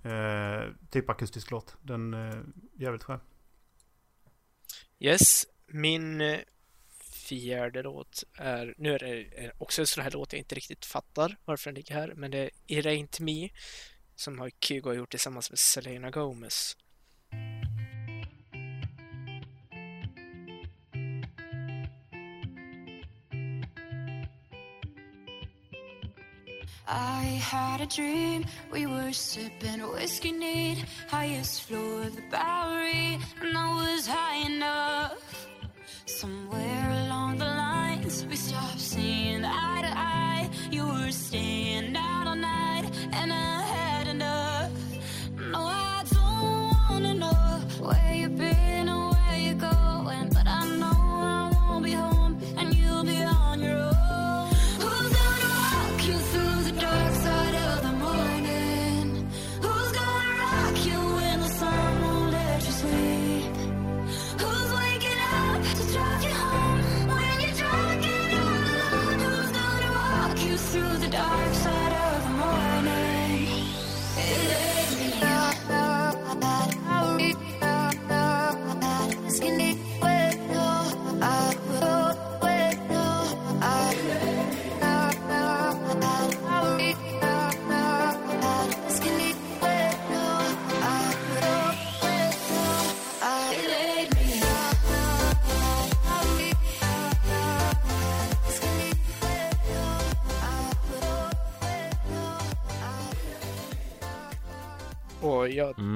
Eh, 0.06 0.70
typ 0.90 1.10
akustisk 1.10 1.50
låt. 1.50 1.76
Den 1.82 2.14
eh, 2.14 2.40
jävligt 2.78 3.02
skön. 3.02 3.20
Yes, 4.98 5.46
min 5.66 6.20
eh, 6.20 6.38
fjärde 7.12 7.82
låt 7.82 8.24
är, 8.34 8.74
nu 8.78 8.94
är 8.94 8.98
det 8.98 9.52
också 9.58 9.82
en 9.82 9.86
sån 9.86 10.02
här 10.02 10.10
låt 10.10 10.32
jag 10.32 10.40
inte 10.40 10.54
riktigt 10.54 10.84
fattar 10.84 11.36
varför 11.44 11.70
den 11.70 11.74
ligger 11.74 11.94
här, 11.94 12.14
men 12.16 12.30
det 12.30 12.38
är 12.38 12.50
It 12.66 12.86
Ain't 12.86 13.22
Me 13.22 13.48
som 14.14 14.38
har 14.38 14.50
Kygo 14.60 14.92
gjort 14.92 15.10
tillsammans 15.10 15.50
med 15.50 15.58
Selena 15.58 16.10
Gomez. 16.10 16.76
I 26.88 27.22
had 27.52 27.80
a 27.80 27.86
dream. 27.86 28.44
We 28.72 28.86
were 28.86 29.12
sipping 29.12 29.80
whiskey 29.92 30.32
neat, 30.32 30.84
highest 31.08 31.62
floor 31.62 32.02
of 32.02 32.16
the 32.16 32.22
Bowery, 32.30 33.18
and 33.40 33.56
I 33.56 33.68
was 33.74 34.06
high 34.06 34.46
enough. 34.46 35.48
Somewhere 36.06 36.65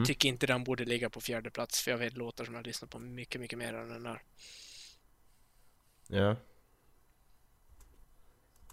Mm. 0.01 0.06
tycker 0.06 0.28
inte 0.28 0.47
den 0.47 0.64
borde 0.64 0.85
ligga 0.85 1.10
på 1.10 1.20
fjärde 1.20 1.51
plats, 1.51 1.82
för 1.82 1.90
jag 1.90 1.98
vet 1.98 2.16
låtar 2.16 2.44
som 2.44 2.55
jag 2.55 2.66
lyssnar 2.66 2.89
på 2.89 2.98
mycket, 2.98 3.40
mycket 3.40 3.59
mer 3.59 3.74
än 3.74 3.89
den 3.89 4.06
här. 4.06 4.22
Ja. 6.06 6.36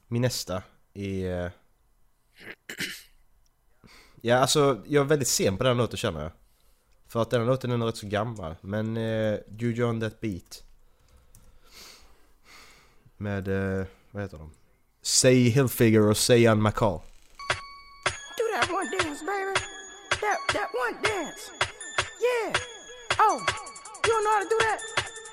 Min 0.07 0.21
nästa 0.21 0.63
är... 0.93 1.45
eh, 1.45 1.51
Ja, 4.21 4.37
alltså 4.37 4.83
jag 4.87 5.01
är 5.01 5.07
väldigt 5.07 5.27
sen 5.27 5.57
på 5.57 5.63
den 5.63 5.77
låten 5.77 5.97
känner 5.97 6.21
jag. 6.21 6.31
För 7.07 7.21
att 7.21 7.29
den 7.29 7.41
här 7.41 7.47
låten 7.47 7.71
är 7.71 7.77
nog 7.77 7.87
rätt 7.87 7.97
så 7.97 8.07
gammal. 8.07 8.55
Men 8.61 8.97
uh, 8.97 9.39
You 9.59 9.83
on 9.83 9.99
That 9.99 10.21
Beat. 10.21 10.63
Med, 13.17 13.47
eh, 13.47 13.85
vad 14.11 14.23
heter 14.23 14.37
de? 14.37 14.51
Say 15.01 15.49
Hilfiger 15.49 16.01
och 16.01 16.17
Sayan 16.17 16.61
McCall. 16.63 16.99
Do 18.37 18.43
that 18.61 18.69
one 18.69 18.97
dance, 18.97 19.25
baby. 19.25 19.66
That 20.27 20.39
that 20.51 20.69
one 20.75 21.01
dance. 21.01 21.51
Yeah. 22.19 22.51
Oh, 23.17 23.39
you 24.03 24.11
don't 24.11 24.23
know 24.25 24.31
how 24.35 24.43
to 24.43 24.49
do 24.49 24.57
that? 24.59 24.79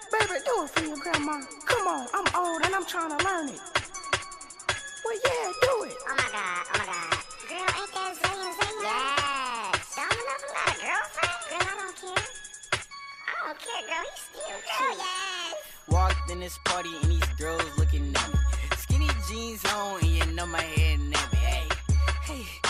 Baby, 0.06 0.38
do 0.46 0.62
it 0.62 0.70
for 0.70 0.84
your 0.86 0.96
grandma. 0.98 1.42
Come 1.66 1.88
on, 1.88 2.06
I'm 2.14 2.22
old 2.38 2.62
and 2.62 2.72
I'm 2.72 2.86
trying 2.86 3.10
to 3.10 3.18
learn 3.24 3.48
it. 3.48 3.58
Well, 5.04 5.18
yeah, 5.18 5.50
do 5.66 5.82
it. 5.90 5.98
Oh 5.98 6.14
my 6.14 6.28
god, 6.30 6.62
oh 6.70 6.78
my 6.78 6.86
god. 6.86 7.10
Girl, 7.50 7.58
ain't 7.58 7.90
that 7.90 8.14
saying 8.22 8.54
saying? 8.54 8.78
Yes. 8.86 9.98
Domino 9.98 10.34
got 10.54 10.70
a 10.70 10.78
girlfriend? 10.78 11.42
Girl, 11.50 11.66
I 11.66 11.74
don't 11.74 11.96
care. 11.98 12.26
I 13.26 13.46
don't 13.46 13.58
care, 13.58 13.82
girl. 13.90 14.06
He's 14.14 14.22
still 14.30 14.46
girl, 14.46 14.78
oh, 14.78 14.94
yes. 14.94 15.58
Walked 15.90 16.30
in 16.30 16.38
this 16.38 16.56
party 16.66 16.90
and 17.02 17.10
these 17.10 17.30
girls 17.34 17.66
looking 17.78 18.14
at 18.14 18.28
me. 18.32 18.38
Skinny 18.76 19.08
jeans 19.28 19.64
on 19.74 19.98
and 20.02 20.08
you 20.08 20.24
know 20.34 20.46
my 20.46 20.62
head 20.62 21.00
nappy. 21.00 21.34
Hey, 21.34 21.66
hey, 22.22 22.34
hey, 22.34 22.42
hey. 22.62 22.63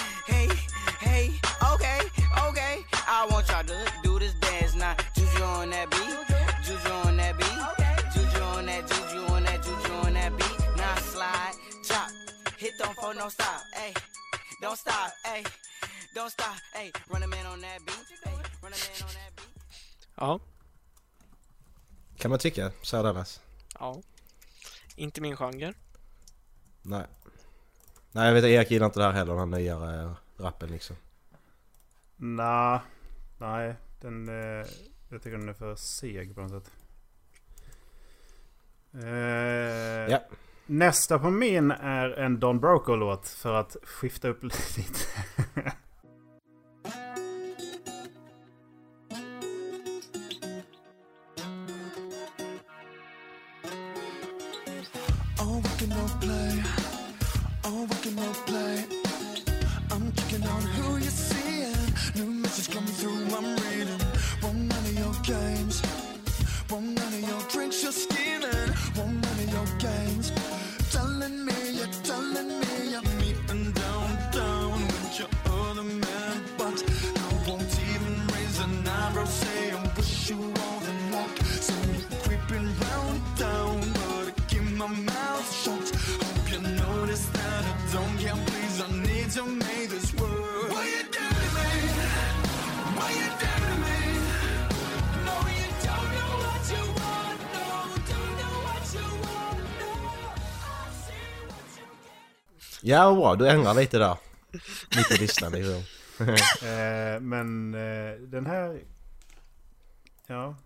Okay. 2.49 2.77
I 3.09 3.27
want 3.31 3.49
y'all 3.49 3.65
to 3.65 3.79
do 4.03 4.19
this 4.19 4.35
dance 4.35 4.75
now. 4.75 4.95
Juju 5.15 5.43
on 5.43 5.71
that 5.71 5.91
beat. 5.91 6.17
Juju 6.67 6.91
on 7.07 7.17
that 7.17 7.37
beat. 7.39 7.61
Juju 8.15 8.43
on 8.43 8.67
that, 8.67 8.83
juju 8.89 9.21
on 9.33 9.43
that, 9.45 9.63
juju 9.63 9.93
on 10.07 10.15
that 10.15 10.33
beat. 10.39 10.59
Now 10.77 10.95
slide, 10.97 11.55
chop, 11.89 12.09
hit 12.59 12.73
them 12.79 12.95
for 13.01 13.15
no 13.15 13.29
stop. 13.29 13.61
Hey, 13.75 13.93
don't 14.63 14.79
stop. 14.79 15.11
Hey, 15.25 15.45
don't 16.15 16.31
stop. 16.31 16.57
Hey, 16.75 16.91
run 17.11 17.23
a 17.23 17.27
man 17.27 17.47
on 17.47 17.61
that 17.61 17.79
beat. 17.87 18.07
Run 18.63 18.73
a 18.73 18.77
man 18.77 19.03
on 19.03 19.15
that 19.15 19.37
beat. 19.37 19.49
Ja, 20.17 20.39
Kan 22.19 22.31
man 22.31 22.39
tycka, 22.39 22.73
så 22.83 23.03
Dallas? 23.03 23.41
ja. 23.81 23.97
Inte 24.97 25.21
min 25.21 25.37
genre. 25.37 25.75
Nej. 26.83 27.07
Nej 28.13 28.27
jag 28.27 28.35
vet 28.35 28.45
att 28.45 28.51
Erik 28.51 28.71
gillar 28.71 28.87
inte 28.87 29.01
det 29.01 29.05
här 29.07 29.13
heller, 29.13 29.35
den 29.35 29.53
här 29.53 29.59
nyare 29.59 30.03
eh, 30.03 30.13
rappen 30.39 30.69
liksom. 30.71 30.97
Nah, 32.25 32.81
nej, 33.39 33.75
den... 34.01 34.29
Eh, 34.29 34.67
jag 35.09 35.23
tycker 35.23 35.39
den 35.39 35.49
är 35.49 35.53
för 35.53 35.75
seg 35.77 36.35
på 36.35 36.41
något 36.41 36.51
sätt. 36.51 36.73
Eh, 39.05 39.11
Ja. 40.13 40.19
Nästa 40.67 41.19
på 41.19 41.31
min 41.31 41.71
är 41.71 42.11
en 42.11 42.41
Don 42.41 42.61
Broco-låt 42.61 43.29
för 43.29 43.55
att 43.55 43.77
skifta 43.83 44.29
upp 44.29 44.43
lite. 44.43 44.99
Oh, 55.41 55.61
we 55.61 55.69
can 55.79 55.93
all 55.93 56.09
play. 56.21 56.63
Oh, 57.65 57.87
we 57.87 57.95
can 58.03 58.19
all 58.19 58.35
play. 58.47 58.54
Ja, 102.87 103.11
vad 103.11 103.17
bra. 103.17 103.35
Du 103.35 103.49
ändrar 103.49 103.75
lite 103.75 103.99
där. 103.99 104.17
Mitt 104.97 105.11
i 105.11 105.19
listan. 105.19 105.55
Eh, 106.63 107.21
men 107.21 107.75
eh, 107.75 108.13
den 108.21 108.47
här... 108.47 108.83
Ja. 110.27 110.57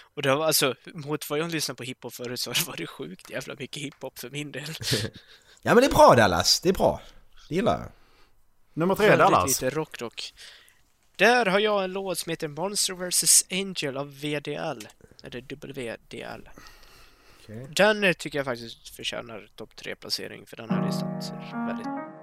Och 0.00 0.22
det 0.22 0.34
var 0.34 0.46
alltså, 0.46 0.74
mot 0.94 1.30
vad 1.30 1.38
jag 1.38 1.50
lyssnade 1.50 1.76
på 1.76 1.82
hiphop 1.82 2.14
förut 2.14 2.40
så 2.40 2.52
var 2.66 2.76
det 2.76 2.86
sjukt 2.86 3.30
jävla 3.30 3.54
mycket 3.58 3.82
hiphop 3.82 4.18
för 4.18 4.30
min 4.30 4.52
del. 4.52 4.74
Ja 5.62 5.74
men 5.74 5.76
det 5.76 5.86
är 5.86 5.94
bra 5.94 6.14
Dallas. 6.16 6.60
Det 6.60 6.68
är 6.68 6.72
bra. 6.72 7.00
Det 7.48 7.54
gillar 7.54 7.80
jag. 7.80 7.88
Nummer 8.74 8.94
tre, 8.94 9.08
Väldigt 9.08 9.26
Dallas. 9.26 9.62
lite 9.62 9.76
rock 9.76 9.98
dock. 9.98 10.34
Där 11.16 11.46
har 11.46 11.58
jag 11.58 11.84
en 11.84 11.92
låt 11.92 12.18
som 12.18 12.30
heter 12.30 12.48
Monster 12.48 12.94
vs 12.94 13.44
Angel 13.50 13.96
av 13.96 14.20
VDL. 14.20 14.86
Eller 15.22 15.40
WDL. 15.40 16.48
Okay. 17.44 17.66
Den 17.76 18.14
tycker 18.14 18.38
jag 18.38 18.44
faktiskt 18.44 18.88
förtjänar 18.88 19.48
topp 19.54 19.76
tre 19.76 19.94
placering 19.94 20.46
för 20.46 20.56
den 20.56 20.70
här 20.70 20.86
listan 20.86 21.22
ser 21.22 21.66
väldigt... 21.66 22.13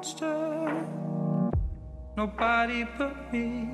monster. 0.00 0.86
Nobody 2.16 2.86
but 2.96 3.32
me. 3.32 3.68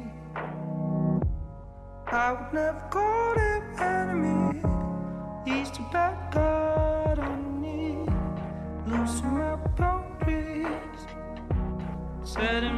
I 2.09 2.33
would 2.33 2.53
never 2.53 2.83
call 2.91 3.35
him 3.35 3.63
enemy. 3.79 4.63
He's 5.45 5.71
the 5.71 5.83
bad 5.93 6.17
God 6.33 7.19
on 7.21 7.61
me. 7.61 8.07
Losing 8.87 9.39
my 9.39 9.55
boundaries. 9.79 11.03
Setting 12.25 12.76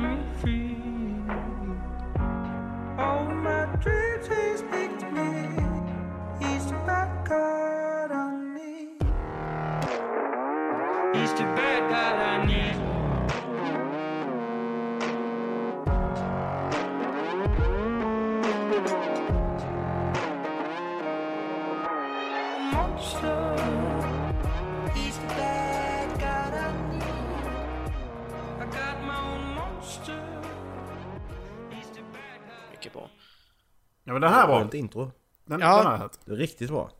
Ett 34.68 34.74
intro. 34.74 35.12
Den, 35.44 35.60
Ja. 35.60 35.76
den 35.76 35.86
har 35.86 35.92
jag 35.92 35.98
hört. 35.98 36.12
Det 36.24 36.32
är 36.32 36.36
riktigt 36.36 36.70
bra. 36.70 36.90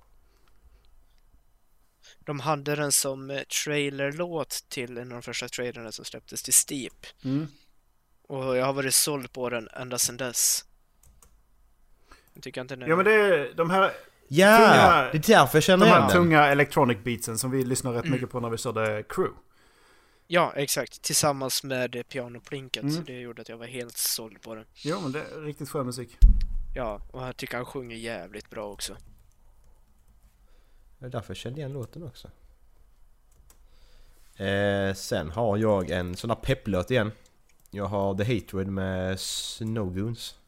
De 2.21 2.41
hade 2.41 2.77
den 2.77 2.93
som 2.93 3.31
eh, 3.31 3.41
trailerlåt 3.43 4.65
till 4.69 4.99
en 4.99 5.03
av 5.03 5.13
de 5.13 5.23
första 5.23 5.49
trailerna 5.49 5.93
som 5.93 6.05
släpptes 6.05 6.43
till 6.43 6.53
Steep. 6.55 7.07
Mm. 7.25 7.47
Och 8.27 8.57
jag 8.57 8.67
har 8.67 8.73
varit 8.73 8.95
såld 8.95 9.33
på 9.33 9.49
den 9.51 9.69
ända 9.69 9.99
sedan 9.99 10.17
dess. 10.17 10.65
Jag 12.35 12.43
tycker 12.43 12.61
inte 12.61 12.77
den 12.77 12.89
Ja 12.89 12.97
men 12.97 13.05
det 13.05 13.13
är 13.15 13.55
de 13.55 13.71
här... 13.71 13.93
Ja! 14.29 14.47
Tunga- 14.59 15.13
det 15.13 15.19
är 15.29 15.39
därför 15.39 15.57
jag 15.57 15.63
känner 15.63 15.87
De 15.87 15.93
här 15.93 16.01
den. 16.01 16.11
tunga 16.11 16.47
electronic 16.47 16.99
beatsen 17.05 17.39
som 17.39 17.51
vi 17.51 17.65
lyssnar 17.65 17.93
rätt 17.93 18.05
Mm. 18.05 18.13
mycket 18.13 18.31
på 18.31 18.41
när 18.41 18.51
vi 18.51 18.57
körde 18.59 19.03
Crew. 19.09 19.37
Ja, 20.27 20.53
exakt. 20.57 21.03
Tillsammans 21.03 21.63
med 21.65 22.05
pianoplinket. 22.09 22.83
Mm. 22.83 22.95
Så 22.95 23.01
det 23.03 23.21
gjorde 23.21 23.43
att 23.43 23.49
jag 23.49 23.57
var 23.57 23.67
helt 23.67 23.97
såld 23.97 24.43
på 24.43 24.55
den. 24.55 24.65
Jo 24.75 25.01
men 25.01 25.13
det 25.13 25.21
är 25.21 25.41
riktigt 25.41 25.69
skön 25.69 25.87
musik. 25.87 26.17
Ja, 26.79 27.01
och 27.11 27.23
jag 27.23 27.37
tycker 27.37 27.57
han 27.57 27.67
sjunger 27.67 27.97
jävligt 27.97 28.51
bra 28.51 28.73
också. 28.73 28.97
Det 30.99 31.07
är 31.07 31.11
därför 31.11 31.31
jag 31.31 31.37
kände 31.37 31.61
igen 31.61 31.73
låten 31.73 32.03
också. 32.03 32.31
Eh, 34.43 34.95
sen 34.95 35.31
har 35.31 35.57
jag 35.57 35.91
en 35.91 36.17
sån 36.17 36.31
här 36.31 36.37
pepplåt 36.37 36.91
igen. 36.91 37.13
Jag 37.71 37.85
har 37.85 38.15
The 38.15 38.35
Hatred 38.35 38.69
med 38.69 39.21
Snowgoons. 39.21 40.39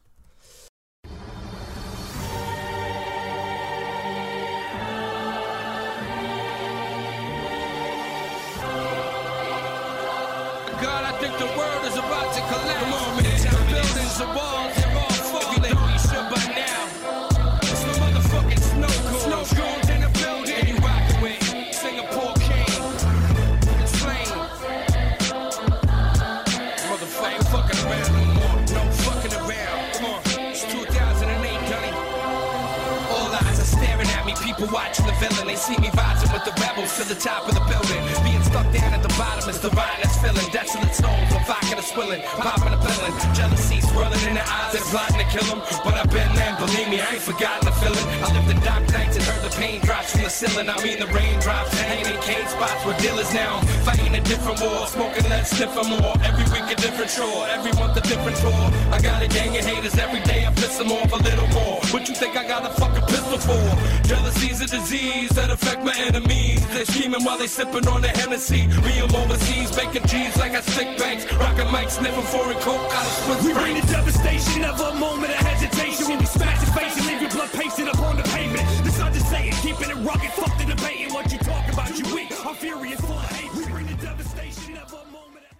Me, 34.61 34.67
watching 34.71 35.05
the 35.05 35.13
villain. 35.13 35.47
They 35.47 35.55
see 35.55 35.77
me 35.77 35.89
rising 35.93 36.31
with 36.31 36.45
the 36.45 36.53
rebels 36.61 36.95
to 36.97 37.03
the 37.07 37.15
top 37.15 37.47
of 37.47 37.53
the 37.53 37.63
building. 37.65 38.01
Being 38.23 38.43
stuck 38.43 38.67
down 38.71 38.93
at 38.93 39.01
the 39.01 39.13
bottom 39.17 39.49
is 39.49 39.59
the 39.59 39.69
vine 39.69 39.99
that's 40.01 40.17
filling. 40.21 40.47
Desolate 40.51 40.93
souls, 40.93 41.29
the 41.29 41.41
vodka 41.47 41.75
that's 41.75 41.89
spilling. 41.89 42.21
Popping 42.21 42.73
a 42.73 42.77
pillin'. 42.77 43.13
Jealousy 43.35 43.81
swirling 44.01 44.27
in 44.27 44.33
the 44.33 44.45
eyes, 44.49 44.73
they're 44.73 44.81
plotting 44.89 45.21
to 45.21 45.27
kill 45.29 45.45
them. 45.45 45.61
But 45.83 45.93
I've 45.93 46.09
been 46.09 46.33
there, 46.33 46.55
believe 46.57 46.89
me, 46.89 46.99
I 46.99 47.13
ain't 47.13 47.21
forgotten 47.21 47.65
the 47.65 47.73
feeling. 47.77 48.05
I 48.25 48.27
lived 48.33 48.49
the 48.49 48.57
dark 48.65 48.83
nights 48.91 49.15
and 49.17 49.25
heard 49.25 49.43
the 49.45 49.53
pain 49.55 49.79
drops 49.81 50.11
from 50.11 50.23
the 50.23 50.29
ceiling. 50.29 50.69
I 50.69 50.77
mean 50.83 50.99
the 50.99 51.07
raindrops, 51.07 51.73
hanging 51.77 52.09
in 52.09 52.19
cane 52.21 52.47
spots 52.47 52.81
with 52.85 52.97
dealers 52.97 53.31
now. 53.33 53.61
Fighting 53.85 54.15
a 54.15 54.21
different 54.21 54.59
war, 54.61 54.87
smoking 54.87 55.27
less, 55.29 55.51
sniffing 55.51 55.89
more. 55.93 56.15
Every 56.25 56.45
week 56.49 56.67
a 56.71 56.75
different 56.75 57.11
chore, 57.11 57.45
every 57.47 57.73
month 57.73 57.97
a 57.97 58.01
different 58.01 58.37
tour. 58.37 58.65
I 58.91 58.99
got 59.01 59.21
a 59.21 59.27
gang 59.27 59.55
of 59.57 59.65
haters 59.65 59.97
every 59.97 60.21
day, 60.21 60.45
I 60.45 60.51
piss 60.53 60.77
them 60.77 60.91
off 60.91 61.11
a 61.13 61.21
little 61.21 61.47
more. 61.53 61.77
What 61.93 62.07
you 62.09 62.15
think 62.15 62.35
I 62.35 62.47
got 62.47 62.65
a 62.65 62.73
fucking 62.81 63.05
pistol 63.05 63.37
for? 63.37 63.63
Jealousy's 64.07 64.61
a 64.61 64.67
disease 64.67 65.29
that 65.31 65.49
affect 65.51 65.83
my 65.83 65.95
enemies. 65.97 66.65
They're 66.73 66.85
scheming 66.85 67.23
while 67.23 67.37
they 67.37 67.47
sipping 67.47 67.87
on 67.87 68.01
the 68.01 68.09
Hennessy. 68.09 68.67
Real 68.81 69.09
overseas, 69.15 69.75
making 69.77 70.05
G's 70.07 70.37
like 70.37 70.53
I 70.53 70.61
stick 70.61 70.97
banks. 70.97 71.31
Rocking 71.33 71.67
mics, 71.67 71.99
sniffing 71.99 72.23
foreign 72.33 72.57
coke 72.59 72.91
out 72.97 73.05
of 73.05 73.13
Swiss 73.23 73.45
We 73.45 73.53
bring 73.53 73.75
the 73.75 73.90
devastation, 73.95 74.61
never 74.61 74.83
a 74.93 74.95
moment 75.07 75.31
of 75.35 75.39
hesitation. 75.49 76.03
When 76.09 76.19
we 76.19 76.25
smash 76.25 76.59
your 76.63 76.73
face 76.79 76.95
and 76.99 77.05
leave 77.09 77.21
your 77.25 77.31
blood 77.37 77.51
pasted 77.59 77.87
up 77.91 77.99
on 78.09 78.15
the 78.19 78.23
pavement. 78.35 78.65
This 78.85 78.99
I'm 79.03 79.13
just 79.13 79.29
saying, 79.33 79.53
keeping 79.65 79.89
it 79.93 79.99
rugged, 80.09 80.31
fuck 80.39 80.53
the 80.59 80.65
debating. 80.73 81.09
What 81.15 81.25
you 81.33 81.39
talk 81.51 81.65
about, 81.73 81.89
you 81.99 82.05
weak. 82.15 82.29
I'm 82.47 82.55
furious, 82.55 82.99
full 83.07 83.19
of 83.25 83.31
hate. 83.37 83.51
We 83.57 83.63
bring 83.73 83.87
the 83.93 83.97
devastation, 84.07 84.73
never 84.79 84.97
a 85.05 85.07
moment 85.17 85.45
of 85.51 85.57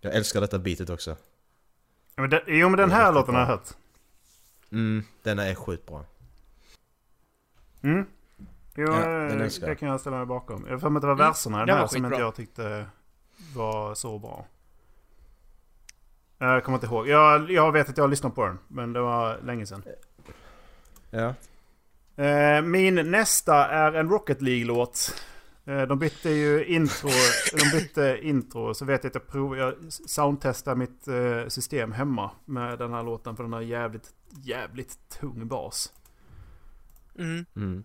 Jag 0.00 0.14
älskar 0.14 0.40
detta 0.40 0.58
beatet 0.58 0.90
också. 0.90 1.16
Men 2.16 2.30
det, 2.30 2.42
jo 2.46 2.68
men 2.68 2.78
den 2.78 2.90
här 2.90 3.00
riktigt 3.02 3.14
låten 3.14 3.34
har 3.34 3.40
jag 3.42 3.48
hört. 3.48 3.68
Mm, 4.72 5.04
den 5.22 5.38
är 5.38 5.54
sjukt 5.54 5.86
bra. 5.86 6.04
Mm. 7.82 8.06
Jo, 8.76 8.84
Ja, 8.92 8.98
eh, 9.00 9.36
det 9.36 9.58
jag. 9.60 9.78
kan 9.78 9.88
jag 9.88 10.00
ställa 10.00 10.16
mig 10.16 10.26
bakom. 10.26 10.64
Jag 10.66 10.72
har 10.72 10.78
för 10.78 10.90
mig 10.90 10.98
att 10.98 11.02
det 11.02 11.06
var 11.06 11.14
Mm, 11.14 11.26
verserna 11.26 11.56
i 11.56 11.60
den 11.60 11.66
den 11.66 11.76
här 11.78 11.86
som 11.86 12.04
inte 12.04 12.18
jag 12.18 12.34
tyckte 12.34 12.86
var 13.54 13.94
så 13.94 14.18
bra. 14.18 14.46
Jag 16.46 16.64
kommer 16.64 16.78
inte 16.78 16.86
ihåg. 16.86 17.08
Jag, 17.08 17.50
jag 17.50 17.72
vet 17.72 17.88
att 17.88 17.96
jag 17.96 18.04
har 18.04 18.08
lyssnat 18.08 18.34
på 18.34 18.46
den, 18.46 18.58
men 18.68 18.92
det 18.92 19.00
var 19.00 19.38
länge 19.44 19.66
sedan. 19.66 19.82
Ja. 21.10 21.34
Eh, 22.24 22.62
Min 22.62 22.94
nästa 23.10 23.68
är 23.68 23.92
en 23.92 24.08
Rocket 24.08 24.42
League-låt. 24.42 25.24
Eh, 25.64 25.82
De 25.82 25.98
bytte 25.98 26.30
ju 26.30 26.64
intro, 26.64 27.08
de 27.52 27.78
bytte 27.78 28.18
intro, 28.22 28.74
så 28.74 28.84
vet 28.84 29.04
jag 29.04 29.10
att 29.10 29.14
jag 29.14 29.26
provar, 29.28 29.56
jag 29.56 29.74
soundtestar 29.88 30.74
mitt 30.74 31.08
eh, 31.08 31.48
system 31.48 31.92
hemma 31.92 32.30
med 32.44 32.78
den 32.78 32.92
här 32.92 33.02
låten 33.02 33.36
för 33.36 33.42
den 33.42 33.52
har 33.52 33.60
jävligt, 33.60 34.10
jävligt 34.30 34.98
tung 35.20 35.48
bas. 35.48 35.92
Mm. 37.18 37.44
Mm. 37.56 37.84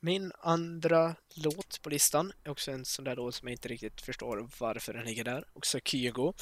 min 0.00 0.32
andra 0.40 1.14
låt 1.34 1.82
på 1.82 1.90
listan 1.90 2.32
är 2.44 2.50
också 2.50 2.70
en 2.70 2.84
sån 2.84 3.04
där 3.04 3.16
låt 3.16 3.34
som 3.34 3.48
jag 3.48 3.52
inte 3.52 3.68
riktigt 3.68 4.00
förstår 4.00 4.48
varför 4.58 4.92
den 4.92 5.04
ligger 5.04 5.24
där. 5.24 5.44
Också 5.52 5.78
Kygo. 5.84 6.32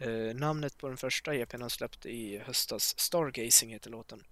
Eh, 0.00 0.34
namnet 0.34 0.78
på 0.78 0.88
den 0.88 0.96
första 0.96 1.34
EPn 1.34 1.60
han 1.60 1.70
släppte 1.70 2.08
i 2.08 2.38
höstas, 2.38 2.98
Stargazing 2.98 3.70
heter 3.70 3.90
låten. 3.90 4.24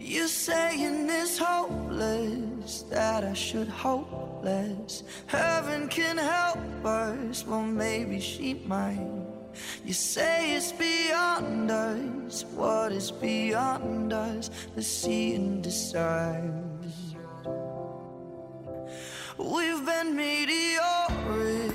You're 0.00 0.28
saying 0.28 1.10
it's 1.10 1.38
hopeless, 1.38 2.84
that 2.90 3.24
I 3.24 3.34
should 3.34 3.68
hope 3.68 4.44
less. 4.44 5.02
Heaven 5.26 5.88
can 5.88 6.16
help 6.16 6.84
us, 6.84 7.44
well, 7.46 7.62
maybe 7.62 8.20
she 8.20 8.54
might. 8.54 9.37
You 9.84 9.92
say 9.92 10.54
it's 10.54 10.72
beyond 10.72 11.70
us, 11.70 12.44
what 12.54 12.92
is 12.92 13.10
beyond 13.10 14.12
us? 14.12 14.50
Let's 14.74 14.88
see 14.88 15.34
and 15.34 15.62
decide. 15.62 16.52
We've 19.38 19.86
been 19.86 20.16
meteoric 20.16 21.72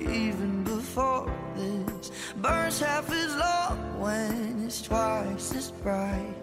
even 0.00 0.64
before 0.64 1.32
this. 1.54 2.10
Burns 2.36 2.80
half 2.80 3.10
as 3.12 3.36
long 3.36 4.00
when 4.00 4.64
it's 4.66 4.82
twice 4.82 5.54
as 5.54 5.70
bright. 5.70 6.34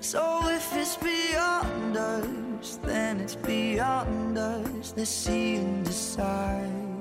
So 0.00 0.48
if 0.48 0.72
it's 0.76 0.96
beyond 0.96 1.96
us, 1.96 2.78
then 2.84 3.20
it's 3.20 3.34
beyond 3.34 4.38
us. 4.38 4.94
Let's 4.96 5.10
see 5.10 5.56
and 5.56 5.84
decide. 5.84 6.91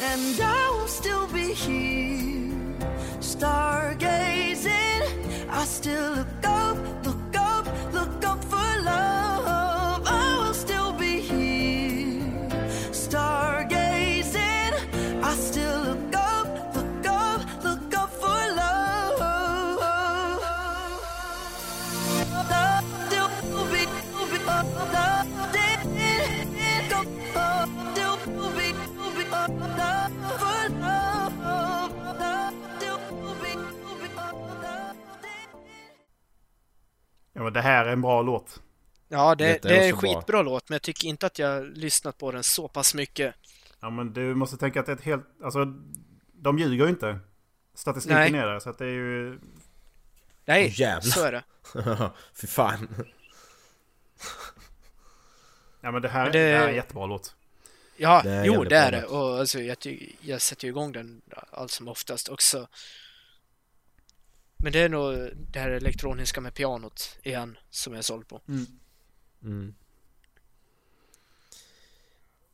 And 0.00 0.40
I 0.40 0.70
will 0.70 0.86
still 0.86 1.26
be 1.26 1.52
here, 1.52 2.54
stargazing. 3.18 4.68
I 5.50 5.64
still 5.64 6.12
look 6.12 6.28
up, 6.44 6.76
Men 37.48 37.52
det 37.54 37.60
här 37.60 37.86
är 37.86 37.92
en 37.92 38.00
bra 38.02 38.22
låt. 38.22 38.62
Ja, 39.08 39.34
det, 39.34 39.62
det 39.62 39.76
är 39.78 39.88
en 39.88 39.94
också 39.94 40.06
bra. 40.06 40.14
skitbra 40.14 40.42
låt, 40.42 40.68
men 40.68 40.74
jag 40.74 40.82
tycker 40.82 41.08
inte 41.08 41.26
att 41.26 41.38
jag 41.38 41.48
har 41.48 41.64
lyssnat 41.64 42.18
på 42.18 42.32
den 42.32 42.42
så 42.42 42.68
pass 42.68 42.94
mycket. 42.94 43.34
Ja 43.80 43.90
men 43.90 44.12
du 44.12 44.34
måste 44.34 44.56
tänka 44.56 44.80
att 44.80 44.86
det 44.86 44.92
är 44.92 44.96
ett 44.96 45.02
helt... 45.02 45.26
Alltså, 45.44 45.64
de 46.32 46.58
ljuger 46.58 46.84
ju 46.84 46.90
inte. 46.90 47.18
Statistiken 47.74 48.32
Nej. 48.32 48.40
är 48.40 48.46
där, 48.46 48.60
så 48.60 48.70
att 48.70 48.78
det 48.78 48.84
är 48.84 48.88
ju... 48.90 49.38
Nej, 50.44 50.74
Jävlar. 50.80 51.00
så 51.00 51.24
är 51.24 51.32
det. 51.32 51.42
Fy 52.40 52.46
fan. 52.46 52.88
Ja 55.80 55.90
men 55.90 56.02
det 56.02 56.08
här, 56.08 56.22
Men 56.24 56.32
det... 56.32 56.50
det- 56.50 56.56
här 56.58 56.64
är 56.64 56.68
en 56.68 56.74
jättebra 56.74 57.06
låt. 57.06 57.34
Ja, 57.96 58.20
Det 58.24 58.44
jo 58.46 58.64
det 58.64 58.76
är 58.76 58.92
det. 58.92 59.04
Och 59.04 59.38
alltså, 59.38 59.60
jag, 59.60 59.78
ty- 59.78 60.12
jag 60.20 60.40
sätter 60.42 60.64
ju 60.64 60.70
igång 60.70 60.92
den 60.92 61.20
allt 61.50 61.70
som 61.70 61.88
oftast 61.88 62.28
också. 62.28 62.68
Men 64.58 64.72
det 64.72 64.80
är 64.80 64.88
nog 64.88 65.30
det 65.50 65.58
här 65.58 65.70
elektroniska 65.70 66.40
med 66.40 66.54
pianot 66.54 67.18
igen 67.22 67.58
som 67.70 67.92
jag 67.92 67.98
är 67.98 68.02
såld 68.02 68.28
på. 68.28 68.40
Mm. 69.42 69.74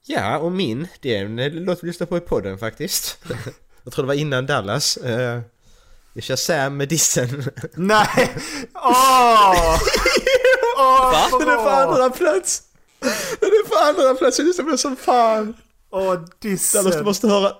Ja, 0.06 0.38
och 0.38 0.52
min, 0.52 0.88
det 1.00 1.16
är 1.16 1.24
en 1.24 1.64
låt 1.64 1.82
vi 1.82 1.86
lyssnar 1.86 2.06
på 2.06 2.16
i 2.16 2.20
podden 2.20 2.58
faktiskt. 2.58 3.18
Jag 3.84 3.92
tror 3.92 4.02
det 4.02 4.06
var 4.06 4.14
innan 4.14 4.46
Dallas. 4.46 4.98
Uh, 5.04 5.40
jag 6.12 6.22
kör 6.22 6.36
Sam 6.36 6.76
med 6.76 6.88
dissen. 6.88 7.44
Nej! 7.74 8.36
Åh! 8.74 9.78
Åh, 10.78 11.12
Va? 11.12 11.38
Den 11.38 11.48
är 11.48 11.56
på 11.56 11.68
andra 11.68 12.10
plats! 12.10 12.62
Den 13.40 13.48
är 13.48 13.68
på 13.68 14.00
andra 14.00 14.14
plats, 14.14 14.38
jag 14.38 14.46
lyssnar 14.46 14.64
på 14.64 14.68
den 14.68 14.78
som 14.78 14.96
fan! 14.96 15.56
Åh, 15.90 16.20
dissen! 16.38 16.84
Dallas, 16.84 16.98
du 16.98 17.04
måste 17.04 17.28
höra, 17.28 17.52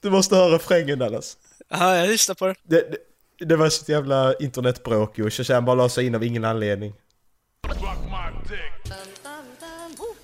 du 0.00 0.10
måste 0.10 0.36
höra 0.36 0.54
refrängen 0.54 0.98
Dallas. 0.98 1.36
Ja, 1.68 1.96
jag 1.96 2.08
lyssnar 2.08 2.34
på 2.34 2.46
den. 2.46 2.54
Det, 2.62 2.80
det, 2.80 2.98
det 3.38 3.56
var 3.56 3.68
så 3.68 3.82
ett 3.82 3.88
jävla 3.88 4.34
internetbråk 4.34 5.18
ju, 5.18 5.30
Shazam 5.30 5.64
bara 5.64 5.74
la 5.74 5.88
sig 5.88 6.06
in 6.06 6.14
av 6.14 6.24
ingen 6.24 6.44
anledning. 6.44 6.94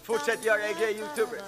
Fortsätt 0.02 0.44
göra 0.44 0.58
er 0.68 0.74
grej 0.80 0.94
youtuber. 1.00 1.38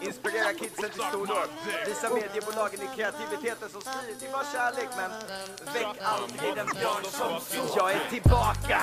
Inspirera 0.00 0.52
kidsen 0.60 0.90
till 0.90 1.02
stordåd. 1.10 1.48
Visa 1.86 2.08
mediebolagen 2.14 2.80
i 2.86 2.88
kreativiteten 2.96 3.68
som 3.68 3.80
styr 3.80 4.14
till 4.20 4.32
var 4.36 4.44
kärlek 4.52 4.90
men 5.00 5.10
väck 5.74 5.96
aldrig 6.02 6.50
den 6.60 6.66
björn 6.78 7.04
som 7.18 7.32
Jag 7.76 7.92
är 7.92 8.10
tillbaka 8.10 8.80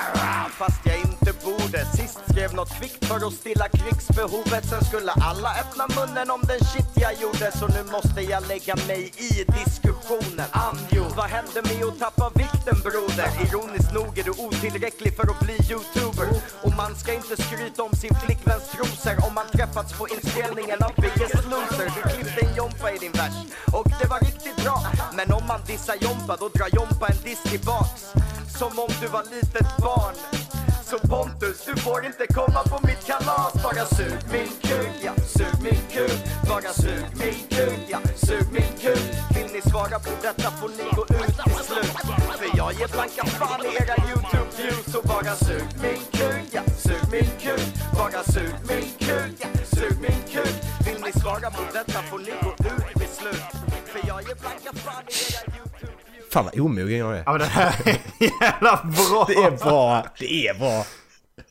fast 0.60 0.82
jag 0.86 0.98
inte 0.98 1.23
borde. 1.32 1.86
Sist 1.86 2.20
skrev 2.30 2.54
något 2.54 2.74
kvickt 2.80 3.06
för 3.06 3.28
att 3.28 3.34
stilla 3.34 3.68
krigsbehovet. 3.70 4.66
Sen 4.70 4.84
skulle 4.86 5.12
alla 5.12 5.50
öppna 5.62 5.86
munnen 5.98 6.32
om 6.32 6.42
den 6.48 6.60
shit 6.60 6.92
jag 6.96 7.14
gjorde. 7.22 7.52
Så 7.60 7.68
nu 7.68 7.84
måste 7.92 8.22
jag 8.22 8.48
lägga 8.48 8.76
mig 8.88 9.02
i 9.18 9.32
diskussionen. 9.60 10.48
Anjo, 10.52 11.04
vad 11.18 11.30
hände 11.36 11.60
med 11.70 11.84
att 11.88 12.00
tappa 12.00 12.32
vikten 12.36 12.78
broder? 12.86 13.30
Ironiskt 13.46 13.94
nog 13.94 14.12
är 14.20 14.24
du 14.24 14.34
otillräcklig 14.46 15.16
för 15.18 15.26
att 15.32 15.40
bli 15.40 15.56
youtuber. 15.72 16.28
Och 16.64 16.74
man 16.82 16.96
ska 16.96 17.14
inte 17.14 17.36
skryta 17.46 17.84
om 17.84 17.94
sin 18.02 18.16
flickväns 18.24 18.66
trosor 18.74 19.16
om 19.28 19.34
man 19.34 19.48
träffats 19.58 19.94
på 20.00 20.08
inspelningen 20.16 20.80
av 20.88 20.94
Biggest 21.04 21.46
Loser. 21.52 21.88
Du 21.96 22.02
klippte 22.14 22.40
en 22.46 22.56
Jompa 22.56 22.92
i 22.92 22.98
din 22.98 23.12
vers 23.12 23.36
och 23.78 23.88
det 24.00 24.08
var 24.14 24.20
riktigt 24.20 24.58
bra. 24.64 24.78
Men 25.18 25.34
om 25.34 25.44
man 25.48 25.62
dissar 25.68 25.96
Jompa 26.06 26.36
då 26.40 26.50
drar 26.50 26.70
Jompa 26.78 27.08
en 27.08 27.22
diss 27.24 27.44
tillbaks. 27.44 28.02
Som 28.60 28.80
om 28.80 28.90
du 29.02 29.08
var 29.08 29.24
litet 29.24 29.78
barn. 29.78 30.16
Så 30.90 30.98
Pontus, 31.08 31.66
du 31.66 31.82
får 31.82 32.06
inte 32.06 32.28
komma 32.28 32.64
på 32.64 32.88
mitt 32.88 33.06
kalas 33.06 33.54
Bara 33.64 33.86
sug 33.86 34.18
min 34.32 34.48
kuk, 34.62 34.90
ja, 35.04 35.14
sug 35.28 35.56
min 35.64 35.82
kuk. 35.92 36.20
Bara 36.50 36.74
sug 36.74 37.06
min 37.20 37.40
kuk, 37.50 37.80
ja, 37.88 38.00
sug 38.16 38.48
min 38.52 38.72
kuk. 38.82 39.04
Vill 39.36 39.50
ni 39.54 39.62
svara 39.62 40.00
på 40.00 40.10
detta 40.22 40.52
får 40.52 40.70
ni 40.70 40.84
gå 40.96 41.04
ut 41.04 41.36
till 41.44 41.66
slut. 41.66 41.94
För 42.40 42.58
jag 42.58 42.74
ger 42.74 42.88
blanka 42.88 43.26
fan 43.26 43.62
i 43.66 43.76
era 43.82 43.96
YouTube-views 44.10 44.92
Så 44.92 45.02
bara 45.08 45.36
sug 45.36 45.68
min 45.82 46.02
kuk, 46.12 46.48
ja, 46.52 46.62
sug 46.78 47.04
min 47.12 47.30
kuk. 47.44 47.68
Bara 47.98 48.24
sug 48.24 48.54
min 48.70 48.88
kuk, 49.00 49.36
ja, 49.40 49.48
sug 49.76 49.96
min 50.02 50.22
kuk. 50.34 50.56
Vill 50.86 51.02
ni 51.06 51.12
svara 51.22 51.52
på 51.52 51.64
detta 51.74 52.00
får 52.10 52.20
ni 52.20 52.34
gå 52.44 52.52
ut 52.52 52.94
till 53.00 53.12
slut. 53.20 53.46
För 53.92 54.08
jag 54.08 54.22
ger 54.28 54.36
blanka 54.36 54.72
fan 54.74 55.04
i 55.10 55.14
era 55.30 55.42
YouTube 55.42 55.53
Fan 56.34 56.46
vad 56.46 56.60
omogen 56.60 56.98
jag 56.98 57.18
är. 57.18 57.24
Ja 57.26 57.32
men 57.32 57.40
det 57.40 57.46
här 57.46 57.76
är 57.86 57.98
jävla 58.42 58.84
bra! 58.84 59.26
Det 59.28 59.34
är 59.34 59.52
bra, 59.52 60.06
det 60.20 60.48
är 60.48 60.54
bra. 60.54 60.86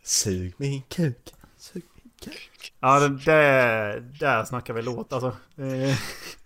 Sug 0.05 0.55
min 0.57 0.83
kuk. 0.83 1.17
Sug 1.59 1.83
min 2.03 2.13
kuk. 2.25 2.73
Ja 2.81 3.01
det, 3.01 3.09
det, 3.09 4.03
där 4.21 4.45
snackar 4.45 4.75
vi 4.75 4.83
låt 4.83 5.13
alltså. 5.13 5.29
Eh, 5.59 5.97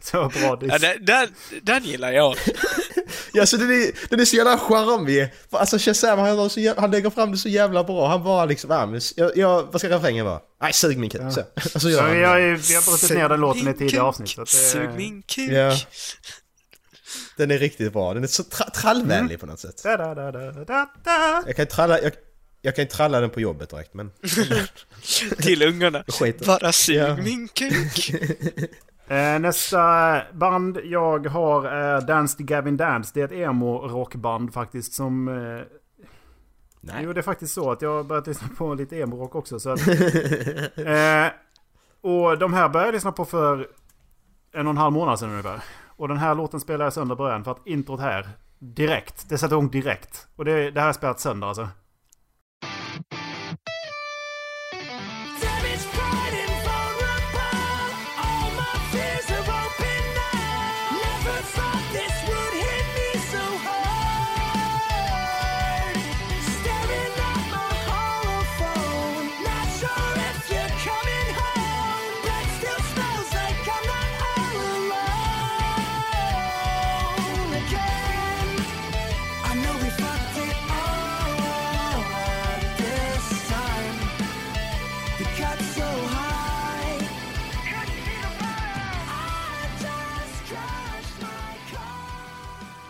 Så 0.01 0.29
bra 0.41 0.57
diss. 0.57 0.73
Ja, 0.73 0.79
den, 0.79 1.05
den, 1.05 1.29
den 1.63 1.85
gillar 1.85 2.13
jag. 2.13 2.37
Ja, 3.33 3.47
så 3.47 3.57
den 3.57 3.71
är, 3.71 4.09
den 4.11 4.21
är 4.21 4.25
så 4.25 4.37
jävla 4.37 4.59
charmig. 4.59 5.29
Alltså 5.51 5.79
Shazam, 5.79 6.19
han, 6.19 6.39
har 6.39 6.49
så 6.49 6.61
jävla, 6.61 6.81
han 6.81 6.91
lägger 6.91 7.11
fram 7.11 7.31
det 7.33 7.39
så 7.39 7.49
jävla 7.49 7.85
bra. 7.85 8.09
Han 8.09 8.25
bara 8.25 8.45
liksom, 8.45 8.71
ah, 8.71 8.87
men, 8.87 9.01
jag, 9.17 9.37
jag, 9.37 9.63
vad 9.73 9.81
ska 9.81 9.91
refrängen 9.91 10.25
vara? 10.25 10.41
Nej, 10.63 10.73
sug 10.73 10.99
min 10.99 11.11
kuk. 11.11 11.21
Så. 11.33 11.41
Alltså, 11.75 11.89
Ja, 11.91 12.09
gör 12.09 12.15
vi, 12.15 12.23
han 12.25 12.31
har, 12.33 12.37
det. 12.41 12.47
ju- 12.47 12.57
vi 12.57 12.75
har 12.75 12.83
brutit 12.91 13.11
ner 13.17 13.29
den 13.29 13.41
låten 13.41 13.69
i 13.69 13.75
tidigare 13.75 14.05
avsnitt. 14.05 14.29
Så 14.29 14.41
att 14.43 14.49
det, 14.49 14.57
Sug 14.57 14.91
min 14.97 15.23
kuk. 15.23 15.51
Ja. 15.53 15.77
Den 17.37 17.51
är 17.51 17.59
riktigt 17.59 17.93
bra. 17.93 18.15
Den 18.15 18.23
är 18.23 18.27
så 18.27 18.43
tra- 18.43 18.71
trallvänlig 18.71 19.41
på 19.41 19.47
något 19.47 19.61
sätt. 19.61 19.83
Da, 19.83 20.15
da, 20.15 20.15
da. 20.33 21.43
Jag 21.47 21.57
kan 21.57 21.67
tralla, 21.67 22.01
jag, 22.01 22.13
jag 22.63 22.77
kan 22.77 22.87
tralla 22.87 23.21
den 23.21 23.31
på 23.31 23.41
jobbet 23.41 23.71
direkt 23.71 23.95
men... 23.95 24.11
Till 25.39 25.63
ungarna. 25.63 26.05
Bara 26.47 26.73
sug 26.73 26.97
Ja. 26.97 27.17
min 27.17 27.49
kuk. 27.49 28.11
Eh, 29.09 29.39
nästa 29.39 30.23
band 30.33 30.79
jag 30.85 31.27
har 31.27 31.65
är 31.65 32.01
Dance 32.01 32.37
to 32.39 32.45
Gavin 32.45 32.77
Dance. 32.77 33.11
Det 33.15 33.21
är 33.21 33.25
ett 33.25 33.33
emo-rockband 33.33 34.53
faktiskt 34.53 34.93
som... 34.95 35.29
Eh, 35.29 35.63
Nej. 36.81 37.01
Jo, 37.05 37.13
det 37.13 37.21
är 37.21 37.23
faktiskt 37.23 37.55
så 37.55 37.71
att 37.73 37.83
jag 37.83 37.97
har 37.97 38.05
börjat 38.05 38.27
lyssna 38.27 38.49
på 38.59 38.75
lite 38.75 38.97
emo-rock 38.97 39.35
också. 39.35 39.61
Så 39.61 39.71
att, 39.71 39.89
eh, 39.89 41.27
och 42.01 42.39
de 42.39 42.55
här 42.55 42.69
började 42.69 42.89
jag 42.89 42.93
lyssna 42.95 43.13
på 43.13 43.25
för 43.25 43.69
en 44.53 44.67
och 44.67 44.71
en 44.71 44.77
halv 44.77 44.93
månad 44.93 45.19
sedan 45.19 45.31
ungefär. 45.31 45.61
Och 45.97 46.09
den 46.09 46.17
här 46.17 46.35
låten 46.35 46.61
spelar 46.61 46.85
jag 46.85 46.93
sönder 46.93 47.17
början 47.17 47.45
för 47.45 47.51
att 47.51 47.67
introt 47.67 48.01
här, 48.01 48.29
direkt, 48.59 49.29
det 49.29 49.39
sätter 49.39 49.57
igång 49.57 49.71
direkt. 49.71 50.29
Och 50.37 50.45
det, 50.45 50.71
det 50.71 50.81
här 50.81 50.81
har 50.81 50.89
jag 50.89 50.95
spelat 50.95 51.21
sönder 51.21 51.47
alltså. 51.47 51.69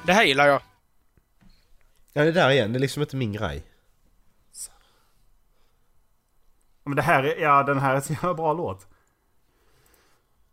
Det 0.07 0.13
här 0.13 0.25
gillar 0.25 0.47
jag. 0.47 0.63
Ja, 2.13 2.25
det 2.25 2.33
där 2.33 2.51
igen. 2.51 2.73
Det 2.73 2.79
är 2.79 2.81
liksom 2.81 3.03
inte 3.03 3.17
min 3.17 3.33
grej. 3.33 3.63
Men 6.85 6.97
det 6.97 7.03
här 7.03 7.23
är, 7.23 7.43
ja 7.43 7.63
den 7.63 7.79
här 7.79 7.95
är 7.95 8.01
så 8.01 8.13
jävla 8.13 8.35
bra 8.35 8.53
låt. 8.53 8.87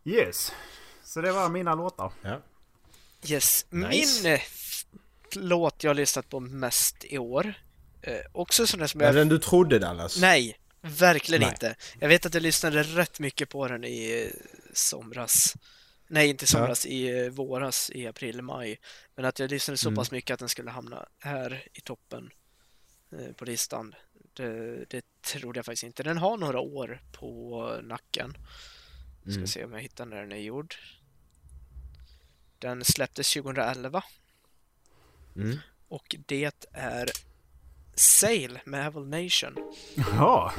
Yes. 0.04 0.52
Så 1.04 1.20
det 1.20 1.32
var 1.32 1.48
mina 1.48 1.74
låtar. 1.74 2.12
Ja. 2.22 2.40
Yes. 3.26 3.66
Nice. 3.70 4.22
Min 4.22 4.34
eh, 4.34 4.40
låt 5.34 5.84
jag 5.84 5.90
har 5.90 5.94
lyssnat 5.94 6.28
på 6.28 6.40
mest 6.40 7.04
i 7.04 7.18
år. 7.18 7.54
Eh, 8.02 8.20
också 8.32 8.66
sån 8.66 8.80
där 8.80 8.86
som 8.86 8.98
Men 8.98 9.06
jag... 9.06 9.14
den 9.14 9.28
du 9.28 9.38
trodde 9.38 9.78
Dallas? 9.78 10.20
Nej, 10.20 10.58
verkligen 10.80 11.40
Nej. 11.40 11.50
inte. 11.50 11.76
Jag 12.00 12.08
vet 12.08 12.26
att 12.26 12.34
jag 12.34 12.42
lyssnade 12.42 12.82
rätt 12.82 13.20
mycket 13.20 13.48
på 13.48 13.68
den 13.68 13.84
i 13.84 14.22
eh, 14.22 14.40
somras. 14.72 15.56
Nej, 16.14 16.28
inte 16.28 16.44
i 16.44 16.46
Ja. 16.52 16.58
somras, 16.58 16.86
i 16.86 17.18
eh, 17.24 17.30
våras, 17.30 17.90
i 17.94 18.06
april, 18.06 18.42
maj. 18.42 18.80
Men 19.14 19.24
att 19.24 19.38
jag 19.38 19.50
lyssnade 19.50 19.78
så 19.78 19.88
Mm. 19.88 19.96
pass 19.96 20.10
mycket 20.10 20.34
att 20.34 20.38
den 20.40 20.48
skulle 20.48 20.70
hamna 20.70 21.08
här 21.18 21.68
i 21.72 21.80
toppen 21.80 22.30
eh, 23.12 23.32
på 23.32 23.44
listan. 23.44 23.94
Det, 24.32 24.84
det 24.90 25.04
trodde 25.32 25.58
jag 25.58 25.66
faktiskt 25.66 25.82
inte. 25.84 26.02
Den 26.02 26.18
har 26.18 26.36
några 26.36 26.60
år 26.60 27.02
på 27.12 27.68
nacken. 27.82 28.36
Ska 29.22 29.30
Mm. 29.32 29.46
se 29.46 29.64
om 29.64 29.72
jag 29.72 29.80
hittar 29.80 30.06
när 30.06 30.16
den 30.16 30.32
är 30.32 30.36
gjord. 30.36 30.74
Den 32.58 32.84
släpptes 32.84 33.32
2011 33.32 34.04
Mm. 35.36 35.58
och 35.88 36.16
det 36.26 36.50
är 36.72 37.10
Sail 37.94 38.58
med 38.64 38.86
Evil 38.86 39.02
Nation. 39.06 39.72
Ja. 39.96 40.52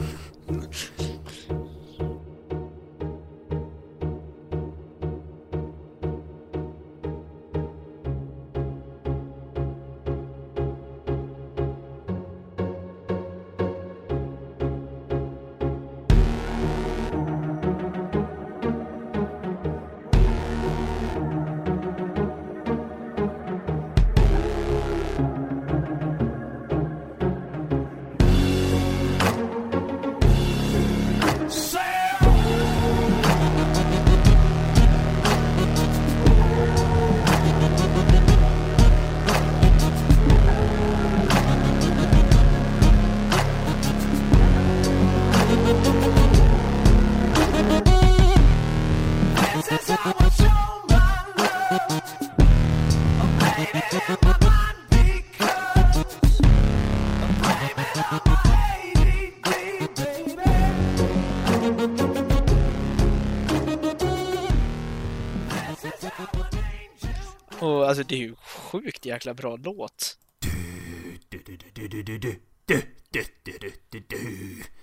Alltså 67.99 68.07
det 68.07 68.15
är 68.15 68.19
ju 68.19 68.35
sjukt 68.35 69.05
jäkla 69.05 69.33
bra 69.33 69.55
låt. 69.55 70.17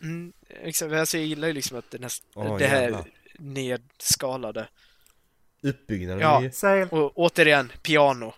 Mm, 0.03 0.33
exakt, 0.49 0.93
alltså 0.93 1.17
jag 1.19 1.27
gillar 1.27 1.49
ju 1.49 1.55
liksom 1.55 1.79
att 1.79 1.91
det, 1.91 1.99
näst, 1.99 2.25
Åh, 2.35 2.59
det 2.59 2.67
här 2.67 2.83
jävlar. 2.83 3.05
nedskalade. 3.39 4.69
Uppbyggnaden 5.63 6.21
Ja, 6.23 6.43
är 6.69 6.77
ju... 6.77 6.85
och 6.89 7.13
återigen, 7.19 7.73
piano. 7.83 8.33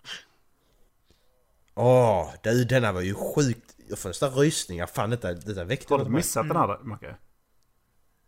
Åh, 1.73 2.33
du 2.43 2.65
denna 2.65 2.91
var 2.91 3.01
ju 3.01 3.13
sjukt... 3.13 3.75
Jag 3.89 3.99
får 3.99 4.09
nästan 4.09 4.31
rysningar. 4.31 4.85
Fan 4.85 5.09
detta, 5.09 5.33
detta 5.33 5.63
väckte 5.63 5.93
Har 5.93 5.99
du 5.99 6.05
i 6.05 6.09
mig. 6.09 6.15
missat 6.17 6.47
den 6.47 6.57
här 6.57 6.77
Macke? 6.83 7.15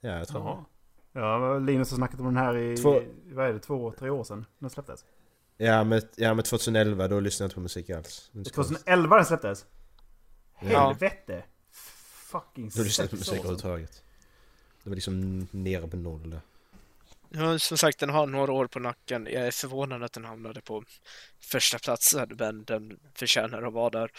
Ja, 0.02 0.10
jag 0.18 0.28
tror 0.28 0.42
Jaha. 0.42 0.66
Ja, 1.14 1.60
Linus 1.60 1.90
har 1.92 1.98
snackat 1.98 2.20
om 2.20 2.26
den 2.26 2.38
här 2.38 2.58
i, 2.58 2.78
Två- 2.78 3.02
vad 3.26 3.46
är 3.50 3.54
det, 3.54 3.60
två, 3.60 3.92
tre 4.00 4.10
år 4.10 4.24
sedan? 4.24 4.46
Den 4.60 4.70
släpptes. 4.70 5.06
Ja 5.58 5.84
men, 5.84 6.02
ja 6.16 6.34
men 6.34 6.44
2011 6.44 7.08
då 7.08 7.20
lyssnade 7.20 7.44
jag 7.44 7.48
inte 7.48 7.56
på 7.56 7.62
musik 7.62 7.90
alls. 7.90 8.30
Men 8.32 8.44
det 8.44 8.50
ska- 8.50 8.64
2011 8.64 9.16
den 9.16 9.26
släpptes? 9.26 9.66
Ja. 10.62 10.88
Helvete! 10.88 11.44
Fucking 12.32 12.70
Då 12.76 12.84
lyssnade 12.84 13.06
jag 13.06 13.06
inte 13.06 13.10
på 13.10 13.16
musik 13.16 13.34
överhuvudtaget. 13.34 14.04
Det 14.84 14.90
var 14.90 14.96
liksom 14.96 15.48
nere 15.52 15.88
på 15.88 15.98
noll 15.98 16.30
där. 16.30 16.42
Ja, 17.30 17.60
som 17.60 17.78
sagt, 17.78 18.00
den 18.00 18.10
har 18.10 18.28
några 18.28 18.52
år 18.52 18.68
på 18.68 18.80
nacken. 18.80 19.28
Jag 19.32 19.48
är 19.48 19.52
förvånad 19.52 20.04
att 20.04 20.14
den 20.14 20.26
hamnade 20.26 20.62
på 20.62 20.84
första 21.40 21.80
platsen, 21.80 22.36
men 22.40 22.64
den 22.64 23.00
förtjänar 23.14 23.64
att 23.64 23.74
vara 23.74 23.90
där. 23.90 24.12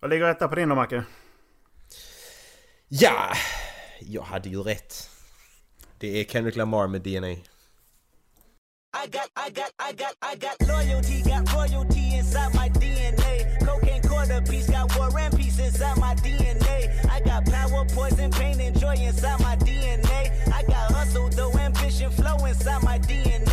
Vad 0.00 0.10
ligger 0.10 0.26
etta 0.26 0.48
på 0.48 0.54
din 0.54 0.68
då 0.68 0.74
Macke? 0.74 1.04
Ja! 2.88 3.32
Jag 4.00 4.22
hade 4.22 4.48
ju 4.48 4.62
rätt. 4.62 5.10
Det 5.98 6.20
är 6.20 6.24
Kendrick 6.24 6.56
Lamar 6.56 6.86
med 6.86 7.02
DNA. 7.02 7.36
I 8.96 9.08
got, 9.08 9.28
I 9.36 9.50
got, 9.50 9.72
I 9.80 9.92
got, 9.92 10.14
I 10.22 10.36
got 10.36 10.56
loyalty, 10.68 11.22
got 11.22 11.52
royalty 11.52 12.14
inside 12.14 12.54
my 12.54 12.68
DNA. 12.68 13.58
Cocaine 13.66 14.00
quarter 14.02 14.40
piece, 14.42 14.70
got 14.70 14.96
war 14.96 15.10
and 15.18 15.36
peace 15.36 15.58
inside 15.58 15.98
my 15.98 16.14
DNA. 16.14 17.10
I 17.10 17.20
got 17.20 17.44
power, 17.44 17.84
poison, 17.88 18.30
pain, 18.30 18.60
and 18.60 18.78
joy 18.78 18.94
inside 18.94 19.40
my 19.40 19.56
DNA. 19.56 20.30
I 20.52 20.62
got 20.62 20.92
hustle, 20.92 21.28
though 21.30 21.52
ambition, 21.58 22.10
flow 22.12 22.36
inside 22.46 22.84
my 22.84 22.98
DNA. 23.00 23.43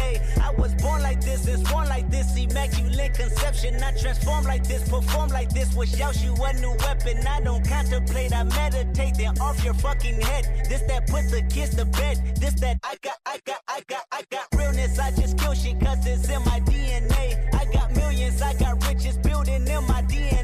Born 0.91 1.03
like 1.03 1.21
this 1.21 1.47
and 1.47 1.63
born 1.69 1.87
like 1.87 2.11
this, 2.11 2.35
immaculate 2.35 3.13
conception. 3.13 3.81
I 3.81 3.93
transform 3.93 4.43
like 4.43 4.67
this, 4.67 4.83
perform 4.89 5.29
like 5.29 5.49
this, 5.53 5.73
wish 5.73 6.01
out 6.01 6.21
you 6.21 6.35
a 6.35 6.51
new 6.59 6.75
weapon. 6.79 7.25
I 7.25 7.39
don't 7.39 7.65
contemplate, 7.65 8.33
I 8.33 8.43
meditate, 8.43 9.15
then 9.15 9.39
off 9.39 9.63
your 9.63 9.73
fucking 9.75 10.19
head. 10.19 10.65
This 10.67 10.81
that 10.89 11.07
put 11.07 11.29
the 11.31 11.43
kids 11.43 11.75
to 11.77 11.85
bed. 11.85 12.35
This 12.41 12.55
that 12.55 12.79
I 12.83 12.97
got, 13.01 13.15
I 13.25 13.39
got, 13.45 13.61
I 13.69 13.81
got, 13.87 14.03
I 14.11 14.23
got 14.29 14.47
realness. 14.53 14.99
I 14.99 15.11
just 15.11 15.37
kill 15.37 15.53
shit 15.53 15.79
cause 15.79 16.05
it's 16.05 16.27
in 16.27 16.43
my 16.43 16.59
DNA. 16.59 17.55
I 17.55 17.63
got 17.71 17.95
millions, 17.95 18.41
I 18.41 18.53
got 18.55 18.85
riches 18.85 19.17
building 19.17 19.65
in 19.65 19.87
my 19.87 20.01
DNA. 20.01 20.40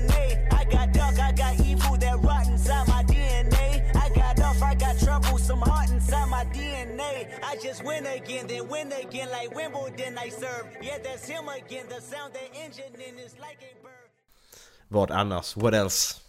DNA. 7.07 7.53
I 7.53 7.67
just 7.67 7.84
win 7.84 8.05
again, 8.05 8.47
then 8.47 8.67
win 8.67 8.91
again 8.91 9.29
like 9.29 9.55
Wimbledon 9.55 10.17
I 10.17 10.29
serve. 10.29 10.65
Yeah, 10.81 10.97
that's 11.03 11.27
him 11.27 11.47
again. 11.49 11.85
The 11.89 12.01
sound 12.01 12.34
that 12.34 12.49
engine 12.63 13.01
in 13.07 13.19
is 13.19 13.34
like 13.39 13.59
a 13.61 13.73
bird. 13.84 14.09
Vad 14.88 15.11
annars? 15.11 15.55
What 15.55 15.73
else? 15.73 16.21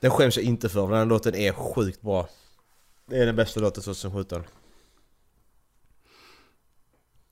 Den 0.00 0.10
skäms 0.10 0.36
jag 0.36 0.44
inte 0.44 0.68
för, 0.68 0.88
den 0.88 0.98
här 0.98 1.04
låten 1.04 1.34
är 1.34 1.52
sjukt 1.52 2.00
bra. 2.00 2.28
Det 3.06 3.16
är 3.16 3.26
den 3.26 3.36
bästa 3.36 3.60
låten 3.60 3.82
2017. 3.82 4.44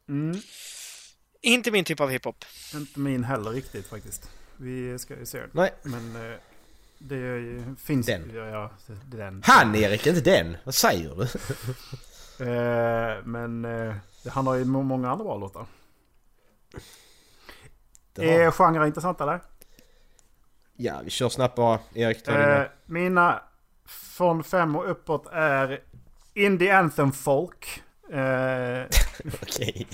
Mm. 0.08 0.40
Inte 1.40 1.70
min 1.70 1.84
typ 1.84 2.00
av 2.00 2.08
hiphop. 2.08 2.44
Inte 2.74 3.00
min 3.00 3.24
heller 3.24 3.50
riktigt 3.50 3.86
faktiskt. 3.86 4.30
Vi 4.56 4.98
ska 4.98 5.18
ju 5.18 5.26
se. 5.26 5.42
Nej. 5.52 5.70
Men 5.82 6.16
eh, 6.16 6.38
det 7.02 7.14
är 7.14 7.18
ju- 7.36 7.76
finns 7.78 8.06
Den. 8.06 8.30
Ja, 8.34 8.46
ja, 8.46 8.70
det 9.06 9.16
är 9.16 9.24
den. 9.24 9.42
Han 9.46 9.74
Erik, 9.74 10.06
inte 10.06 10.20
den! 10.20 10.56
Vad 10.64 10.74
säger 10.74 11.14
du? 11.14 11.26
Eh, 12.40 13.24
men 13.24 13.64
eh, 13.64 13.94
det 14.24 14.30
handlar 14.30 14.54
ju 14.54 14.64
många 14.64 15.10
andra 15.10 15.24
bra 15.24 15.36
låtar. 15.36 15.66
Det 18.12 18.26
har- 18.26 18.40
Är 18.40 18.50
genrer 18.50 18.86
intressant 18.86 19.20
eller? 19.20 19.40
Ja, 20.76 21.00
vi 21.04 21.10
kör 21.10 21.28
snabbt 21.28 21.56
bara. 21.56 21.78
Erik, 21.94 22.24
ta 22.24 22.32
Eh, 22.32 22.66
mina 22.86 23.42
från 23.86 24.44
fem 24.44 24.76
och 24.76 24.90
uppåt 24.90 25.26
är 25.32 25.80
Indie 26.34 26.76
Anthem 26.78 27.12
Folk. 27.12 27.82
Eh, 28.12 28.84
Okej. 29.42 29.86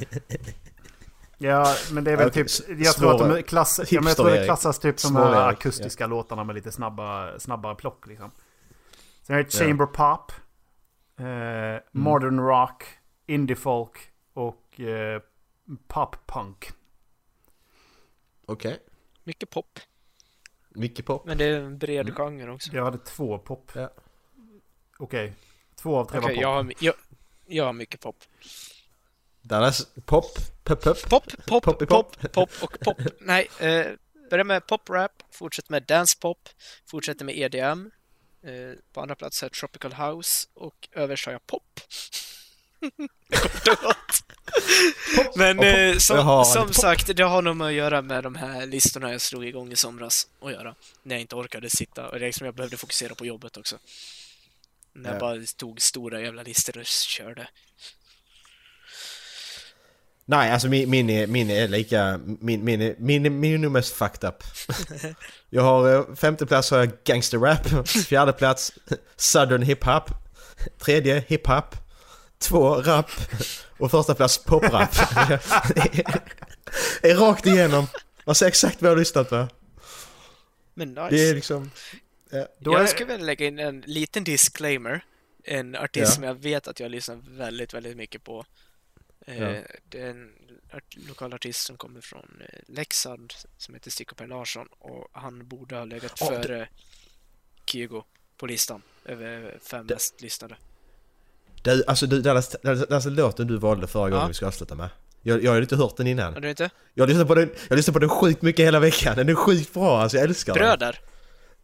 Ja, 1.39 1.75
men 1.93 2.05
det 2.05 2.13
är 2.13 2.17
väl 2.17 2.31
typ... 2.31 2.47
Jag 2.79 2.95
tror 2.95 3.13
att 3.23 3.37
de 3.37 3.43
klass, 3.43 3.81
ja, 3.91 4.01
men 4.01 4.09
jag 4.09 4.17
tror 4.17 4.31
det 4.31 4.45
klassas 4.45 4.79
typ 4.79 5.01
som 5.01 5.15
de 5.15 5.21
här 5.23 5.49
akustiska 5.49 6.07
låtarna 6.07 6.45
med 6.45 6.55
lite 6.55 6.73
snabba, 6.73 7.39
snabbare 7.39 7.75
plock 7.75 8.07
liksom. 8.07 8.31
Sen 9.23 9.37
är 9.37 9.43
det 9.43 9.55
Ja. 9.59 9.67
Chamber 9.67 9.87
Pop. 9.87 10.33
Eh, 11.19 11.83
Modern 11.93 12.41
Rock. 12.41 12.85
Indie 13.27 13.57
Folk. 13.57 13.99
Och 14.33 14.81
eh, 14.81 15.21
Pop 15.89 16.17
Punk. 16.27 16.71
Okej. 18.47 18.79
Mycket 19.25 19.51
pop. 19.51 19.79
Mycket 20.69 21.07
pop. 21.07 21.25
Men 21.27 21.39
det 21.39 21.45
är 21.45 21.61
en 21.61 21.79
bred 21.79 22.15
genre 22.17 22.51
också. 22.51 22.71
Jag 22.73 22.85
hade 22.85 22.99
två 22.99 23.39
pop. 23.39 23.71
Ja. 23.75 23.91
Okej. 24.99 25.33
Två 25.75 25.97
av 25.97 26.05
tre 26.05 26.19
Okej, 26.19 26.29
var 26.29 26.35
pop. 26.35 26.43
jag, 26.43 26.55
har- 26.55 26.73
jag, 26.81 26.95
jag 27.47 27.65
har 27.65 27.73
mycket 27.73 28.01
pop. 28.01 28.17
Dallas, 29.49 29.87
pop, 30.05 30.25
pop, 30.65 30.83
pop. 30.83 31.03
Pop, 31.09 31.25
pop, 31.47 31.65
Pop 31.65 31.65
pop, 31.65 31.89
pop. 31.89 32.33
pop, 32.33 32.51
och 32.63 32.81
pop. 32.81 32.97
Nej, 33.21 33.49
eh, 33.61 33.87
börjar 34.31 34.45
med 34.45 34.67
pop-rap, 34.67 35.23
fortsätter 35.33 35.71
med 35.73 35.83
dance-pop, 35.83 36.49
fortsätter 36.91 37.25
med 37.25 37.39
EDM. 37.39 37.91
Eh, 38.43 38.79
på 38.93 39.01
andra 39.01 39.15
plats 39.15 39.43
är 39.43 39.49
Tropical 39.49 39.93
House 39.93 40.47
och 40.55 40.89
överst 40.93 41.27
har 41.27 41.33
jag 41.33 41.47
pop. 41.47 41.81
Men 45.37 45.59
eh, 45.61 45.97
som, 45.99 46.45
som 46.45 46.73
sagt, 46.73 47.17
det 47.17 47.23
har 47.23 47.43
nog 47.43 47.57
med 47.57 47.67
att 47.67 47.73
göra 47.73 48.03
med 48.03 48.23
de 48.25 48.35
här 48.35 48.67
listorna 48.67 49.13
jag 49.13 49.21
slog 49.21 49.45
igång 49.47 49.73
i 49.73 49.77
somras 49.77 50.29
att 50.41 50.53
göra. 50.53 50.75
När 51.03 51.15
jag 51.15 51.21
inte 51.21 51.37
orkade 51.37 51.71
sitta 51.71 52.09
och 52.09 52.21
liksom 52.21 52.45
jag 52.47 52.55
behövde 52.55 52.77
fokusera 52.77 53.15
på 53.15 53.27
jobbet 53.27 53.57
också. 53.57 53.79
När 54.93 55.11
jag 55.11 55.17
Ja. 55.17 55.21
bara 55.21 55.43
tog 55.57 55.83
stora 55.83 56.21
jävla 56.21 56.43
listor 56.43 56.79
och 56.79 56.87
körde. 56.87 57.49
Nej, 60.29 60.51
alltså 60.51 60.69
min, 60.69 60.91
min, 60.91 61.11
är, 61.11 61.27
min 61.27 61.51
är 61.51 61.69
lika... 61.69 62.21
Min, 62.41 62.65
min, 62.65 62.81
är, 62.83 62.95
min, 62.99 63.27
är- 63.27 63.31
min 63.31 63.65
är 63.65 63.69
mest 63.69 63.95
fucked 63.95 64.29
up. 64.29 64.43
Jag 65.51 65.63
har 65.63 65.95
eh, 65.95 66.15
femte 66.15 66.47
plats 66.47 66.71
har 66.71 66.79
jag 66.79 66.91
gangster 67.05 67.39
rap, 67.39 67.89
fjärde 67.89 68.33
plats 68.33 68.73
southern 69.17 69.63
hiphop, 69.63 70.11
tredje 70.79 71.25
hiphop, 71.29 71.77
två 72.39 72.75
rap 72.83 73.11
och 73.79 73.91
första 73.91 74.15
plats 74.15 74.45
poprap. 74.45 74.91
Det 77.03 77.11
är 77.11 77.17
rakt 77.17 77.47
igenom. 77.47 77.87
Man 78.25 78.35
ser 78.35 78.47
exakt 78.47 78.83
vad 78.83 78.89
jag 78.91 78.95
har 78.95 78.99
lyssnat 78.99 79.29
på. 79.31 79.49
Men 80.75 80.89
nice. 80.89 81.09
Det 81.11 81.29
är 81.29 81.35
liksom... 81.35 81.71
Ja. 82.31 82.47
jag 82.59 82.89
skulle 82.89 83.11
vilja 83.13 83.27
lägga 83.27 83.47
in 83.47 83.59
en 83.59 83.81
liten 83.87 84.25
disclaimer. 84.25 85.05
En 85.45 85.75
artist 85.77 86.07
Ja. 86.07 86.15
som 86.15 86.23
jag 86.25 86.35
vet 86.35 86.69
att 86.69 86.81
jag 86.81 86.91
lyssnar 86.91 87.17
väldigt, 87.39 87.75
väldigt 87.75 87.97
mycket 87.97 88.25
på. 88.25 88.45
Eh, 89.27 89.43
Ja. 89.43 89.63
Det 89.89 90.01
är 90.01 90.11
en 90.11 90.33
lokal 91.09 91.35
artist 91.35 91.67
som 91.67 91.77
kommer 91.77 92.01
från 92.01 92.43
eh, 92.53 92.59
Leksand 92.69 93.33
som 93.59 93.75
heter 93.75 93.91
Sticko 93.91 94.15
Per 94.15 94.27
Larsson 94.27 94.67
och 94.79 95.09
han 95.13 95.49
borde 95.49 95.77
ha 95.77 95.85
legat 95.85 96.13
Ja, 96.21 96.31
det- 96.31 96.43
före 96.43 96.69
Kygo 97.71 98.03
på 98.37 98.47
listan 98.47 98.83
över 99.05 99.59
fem 99.63 99.87
mest 99.87 100.21
lyssnade. 100.21 100.57
Du, 101.63 101.85
alltså 101.87 102.07
du, 102.07 102.23
Dallas, 102.23 102.57
Dallas, 102.63 103.07
låten 103.07 103.47
du 103.47 103.57
valde 103.59 103.87
förra 103.87 104.03
gången 104.11 104.23
Ja. 104.23 104.29
vi 104.29 104.35
ska 104.35 104.47
avsluta 104.47 104.75
med. 104.75 104.89
Jag, 105.23 105.45
jag 105.45 105.53
har 105.53 105.61
inte 105.63 105.77
hört 105.77 105.97
den 105.97 106.07
innan. 106.07 106.35
Har 106.35 106.41
du 106.41 106.51
inte? 106.51 106.71
Jag 106.95 107.09
lyssnar 107.09 107.25
på 107.25 107.35
den, 107.35 107.51
jag 107.69 107.77
lyssnar 107.77 107.93
på 107.93 107.99
den 107.99 108.09
sjukt 108.09 108.43
mycket 108.43 108.67
hela 108.67 108.81
veckan. 108.81 109.17
Den 109.17 109.29
är 109.29 109.35
sjukt 109.35 109.75
bra 109.75 110.01
alltså, 110.03 110.17
jag 110.19 110.25
älskar 110.25 110.55
den. 110.55 110.61
Bröder! 110.63 111.01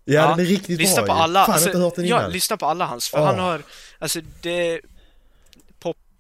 Ja, 0.05 0.29
den 0.31 0.41
är 0.41 0.45
riktigt 0.45 0.79
lyssna 0.79 1.03
bra 1.03 1.15
på 1.15 1.19
ju. 1.19 1.23
alla, 1.23 1.41
Fan, 1.41 1.47
jag 1.47 1.47
har 1.47 1.53
alltså, 1.55 1.69
inte 1.69 1.79
hört 1.79 1.95
den 1.95 2.07
ja, 2.07 2.19
innan. 2.19 2.33
lyssna 2.33 2.57
på 2.57 2.67
alla 2.67 2.85
hans, 2.87 3.09
för 3.09 3.19
Åh. 3.19 3.25
han 3.27 3.39
har, 3.39 3.63
alltså 3.99 4.21
det 4.41 4.81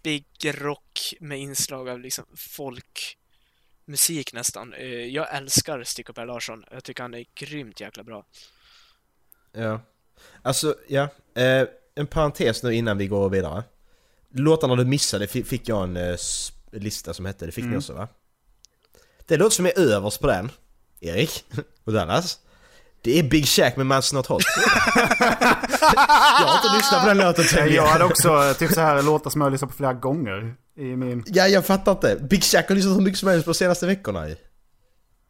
poppig 0.02 0.26
rock 0.64 1.14
med 1.20 1.38
inslag 1.40 1.88
av 1.88 2.00
liksom 2.00 2.24
folkmusik 2.36 4.32
nästan. 4.32 4.72
Eh, 4.74 4.86
Jag 4.86 5.34
älskar 5.36 5.84
Sticko 5.84 6.12
Per 6.12 6.26
Larsson, 6.26 6.64
jag 6.70 6.84
tycker 6.84 7.02
han 7.02 7.14
är 7.14 7.24
grymt 7.34 7.80
jäkla 7.80 8.02
bra. 8.04 8.26
Ja. 9.52 9.80
Alltså, 10.42 10.76
ja. 10.88 11.08
Eh, 11.34 11.68
en 11.94 12.06
parentes 12.06 12.62
nu 12.62 12.74
innan 12.74 12.98
vi 12.98 13.06
går 13.06 13.30
vidare. 13.30 13.64
Låtarna 14.30 14.76
du 14.76 14.84
missade 14.84 15.26
fi- 15.26 15.44
fick 15.44 15.68
jag 15.68 15.82
en 15.84 15.96
eh, 15.96 16.16
lista 16.72 17.14
som 17.14 17.26
hette, 17.26 17.46
det 17.46 17.52
fick 17.52 17.64
ni 17.64 17.68
Mm. 17.68 17.78
också 17.78 17.92
va? 17.94 18.08
Det 19.26 19.36
låt 19.36 19.52
som 19.52 19.66
är 19.66 19.78
överst 19.78 20.20
på 20.20 20.26
den, 20.26 20.50
Erik 21.00 21.44
och 21.84 21.92
Dallas. 21.92 22.40
Det 23.04 23.18
är 23.18 23.22
Big 23.22 23.46
Shack 23.48 23.76
med 23.76 23.86
Man's 23.86 24.14
Not 24.14 24.26
Hot. 24.26 24.42
jag 24.56 26.46
har 26.46 26.56
inte 26.56 26.76
lyssnat 26.76 27.02
på 27.02 27.08
den 27.08 27.18
låten 27.18 27.44
tidigare. 27.44 27.70
Jag 27.70 27.86
hade 27.86 28.04
också 28.04 28.54
typ 28.58 28.70
så 28.72 28.80
här 28.80 29.02
låtar 29.02 29.30
som 29.30 29.40
jag 29.40 29.46
har 29.46 29.50
lyssnat 29.50 29.70
på 29.70 29.76
flera 29.76 29.92
gånger 29.92 30.54
i 30.76 30.82
min... 30.82 31.24
Ja, 31.26 31.48
jag 31.48 31.66
fattar 31.66 31.92
inte. 31.92 32.16
Big 32.20 32.44
Shack 32.44 32.68
har 32.68 32.74
lyssnat 32.76 32.96
hur 32.96 33.00
mycket 33.02 33.18
som 33.18 33.28
helst 33.28 33.44
på 33.44 33.50
de 33.52 33.54
senaste 33.54 33.86
veckorna 33.86 34.28
ju. 34.28 34.36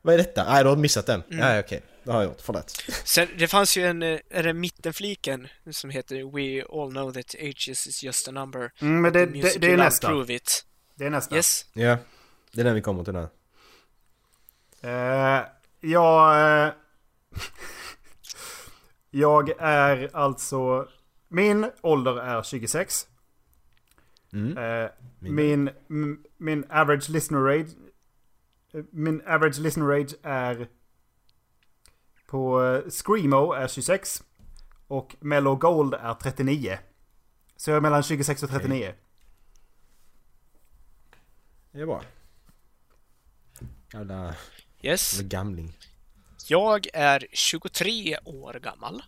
Vad 0.02 0.14
är 0.14 0.18
detta? 0.18 0.44
Nej, 0.52 0.62
du 0.62 0.68
har 0.68 0.76
missat 0.76 1.06
den. 1.06 1.22
Mm. 1.22 1.36
Nej, 1.38 1.60
okej. 1.60 1.82
Det 2.04 2.12
har 2.12 2.18
jag 2.22 2.28
gjort. 2.28 2.40
Förlåt. 2.42 2.82
Sen, 3.04 3.28
det 3.38 3.48
fanns 3.48 3.76
ju 3.76 3.86
en, 3.86 4.02
eh, 4.02 4.18
är 4.30 4.42
det 4.42 4.52
mittenfliken 4.52 5.48
som 5.70 5.90
heter 5.90 6.16
We 6.16 6.64
all 6.82 6.90
know 6.90 7.12
that 7.12 7.34
ages 7.40 7.86
is 7.86 8.02
just 8.02 8.28
a 8.28 8.30
number. 8.30 8.70
Mm, 8.80 9.02
men 9.02 9.12
det- 9.12 9.26
det- 9.26 9.60
det 9.60 9.72
är 9.72 9.76
nästa. 9.76 10.08
Prove 10.08 10.34
it. 10.34 10.64
Det 10.94 11.04
är 11.06 11.10
nästa. 11.10 11.36
Yes. 11.36 11.64
Ja, 11.72 11.96
det 12.52 12.60
är 12.60 12.64
den 12.64 12.74
vi 12.74 12.80
kommer 12.82 13.04
till 13.04 13.12
nu. 13.12 13.28
Eh, 14.82 15.40
jag... 15.80 16.62
Eh, 16.66 16.72
jag 19.10 19.48
är 19.58 20.16
alltså... 20.16 20.88
Min 21.28 21.70
ålder 21.80 22.16
är 22.20 22.42
26. 22.42 23.06
Mm. 24.32 24.58
Eh, 24.58 24.90
min, 25.18 25.70
min 26.36 26.64
average 26.70 27.08
listener 27.08 27.40
rate... 27.40 27.70
eh, 28.74 28.84
Min 28.90 29.22
average 29.26 29.58
listener 29.58 29.86
rate 29.86 30.14
är... 30.22 30.68
På 32.26 32.64
eh, 32.64 32.90
Screamo 32.90 33.52
är 33.52 33.68
26. 33.68 34.22
Och 34.86 35.16
Mellow 35.20 35.56
Gold 35.58 35.94
är 35.94 36.14
39. 36.14 36.78
Så 37.56 37.70
jag 37.70 37.76
är 37.76 37.80
mellan 37.80 38.02
26 38.02 38.42
och 38.42 38.50
39. 38.50 38.94
Det 41.72 41.80
är 41.80 41.86
bra. 41.86 42.02
Jävla... 43.92 44.34
Yes. 44.82 45.14
jävla 45.14 45.28
gamling. 45.28 45.78
Jag 46.52 46.86
är 46.92 47.26
23 47.32 48.18
år 48.24 48.54
gammal. 48.62 49.02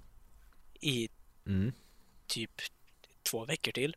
I 0.81 1.09
Mm. 1.47 1.73
typ 2.27 2.62
två 3.23 3.45
veckor 3.45 3.73
till. 3.73 3.97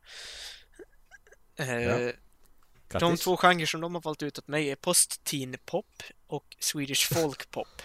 Eh, 1.55 1.81
Ja. 1.81 2.99
de 2.99 3.17
två 3.17 3.37
genrer 3.37 3.65
som 3.65 3.81
de 3.81 3.95
har 3.95 4.01
valt 4.01 4.23
ut 4.23 4.37
åt 4.37 4.47
mig 4.47 4.69
är 4.71 4.75
post-teen 4.75 5.57
pop 5.65 6.03
och 6.27 6.55
Swedish 6.59 7.07
folk 7.13 7.51
pop. 7.51 7.81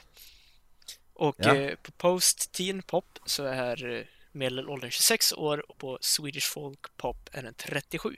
Och 1.14 1.36
Ja. 1.39 1.55
eh, 1.56 1.74
på 1.76 1.93
post-teen 1.93 2.82
pop 2.82 3.18
så 3.26 3.44
är 3.44 3.84
eh, 3.98 4.05
medelåldern 4.32 4.90
26 4.90 5.32
år 5.32 5.70
och 5.70 5.78
på 5.78 5.98
Swedish 6.01 6.51
folk 6.52 6.97
pop 6.97 7.28
är 7.32 7.43
den 7.43 7.55
37. 7.55 8.16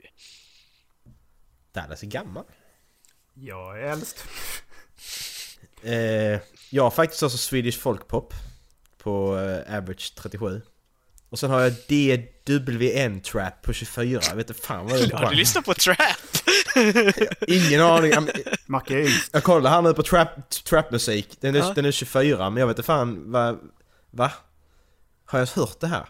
Dallas 1.71 2.03
är 2.03 2.07
gammal. 2.07 2.45
Jag 3.33 3.79
är 3.79 3.83
äldst. 3.83 4.25
Eh, 5.85 6.39
jag 6.69 6.83
har 6.83 6.91
faktiskt 6.91 7.23
också 7.23 7.37
Swedish 7.37 7.79
Folkpop 7.79 8.33
på 8.97 9.37
eh, 9.37 9.77
average 9.77 10.13
37. 10.17 10.61
Och 11.29 11.39
sen 11.39 11.49
har 11.49 11.59
jag 11.61 11.73
DWN 12.45 13.21
Trap 13.21 13.61
på 13.61 13.73
24. 13.73 14.19
Jag 14.29 14.35
vet 14.35 14.49
inte 14.49 14.61
fan 14.61 14.87
vad 14.87 14.99
det 14.99 15.05
är 15.05 15.17
Har 15.17 15.29
du 15.29 15.35
lyssnat 15.35 15.65
på 15.65 15.73
trap? 15.73 15.97
Ingen 17.47 17.81
aning. 17.81 18.11
Jag- 18.11 18.29
Macke 18.65 18.99
är. 18.99 19.09
Jag 19.33 19.43
kollar 19.43 19.69
här 19.71 19.81
nu 19.81 19.93
på 19.93 20.03
trap, 20.03 20.49
trapmusik. 20.49 21.37
Den 21.39 21.55
är, 21.55 21.59
Ja. 21.59 21.73
den 21.75 21.85
är 21.85 21.91
24 21.91 22.49
men 22.49 22.59
jag 22.61 22.67
vet 22.67 22.77
inte 22.77 22.85
fan 22.87 23.31
vad... 23.31 23.59
Va? 24.11 24.31
Har 25.25 25.39
jag 25.39 25.47
hört 25.47 25.79
det 25.79 25.87
här? 25.87 26.05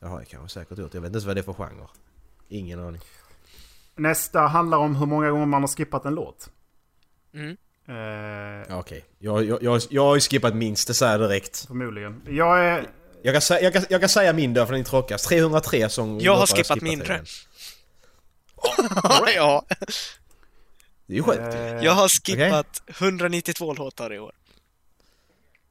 Det 0.00 0.06
har 0.06 0.18
jag 0.20 0.28
kanske 0.28 0.48
säkert 0.60 0.78
gjort. 0.78 0.94
Jag 0.94 1.00
vet 1.00 1.08
inte 1.08 1.16
ens 1.16 1.24
vad 1.26 1.36
det 1.36 1.40
är 1.40 1.42
för 1.42 1.52
genre. 1.52 1.86
Ingen 2.48 2.80
aning. 2.80 3.00
Nästa 3.96 4.40
handlar 4.40 4.78
om 4.78 4.96
hur 4.96 5.06
många 5.06 5.30
gånger 5.30 5.46
man 5.46 5.62
har 5.62 5.68
skippat 5.68 6.04
en 6.04 6.14
låt. 6.14 6.48
Mm. 7.34 7.56
Eh, 7.88 8.66
Ja, 8.68 8.76
Okej. 8.78 9.04
Jag, 9.18 9.44
jag, 9.44 9.62
jag, 9.62 9.80
jag 9.90 10.02
har 10.04 10.14
ju 10.14 10.20
skippat 10.20 10.54
minst, 10.54 10.88
det 10.88 10.94
säger 10.94 11.18
direkt. 11.18 11.66
Förmodligen. 11.66 12.22
Jag 12.28 12.64
är... 12.64 12.86
Jag 13.22 13.42
kan, 13.42 13.56
jag, 13.62 13.72
kan, 13.72 13.84
jag 13.88 14.00
kan 14.00 14.08
säga 14.08 14.32
min 14.32 14.54
då 14.54 14.66
för 14.66 14.72
den 14.72 14.84
tråkigast. 14.84 15.28
303 15.28 15.88
sång... 15.88 16.20
Jag 16.20 16.32
har 16.32 16.40
låtar 16.40 16.56
skippat 16.56 16.80
mindre. 16.80 17.24
ja. 19.36 19.64
Det 21.06 21.12
är 21.14 21.16
ju 21.16 21.22
sjukt. 21.22 21.38
Eh, 21.38 21.84
Jag 21.84 21.92
har 21.92 22.08
skippat 22.08 22.82
192 23.00 23.74
låtar 23.74 24.12
i 24.12 24.18
år. 24.18 24.32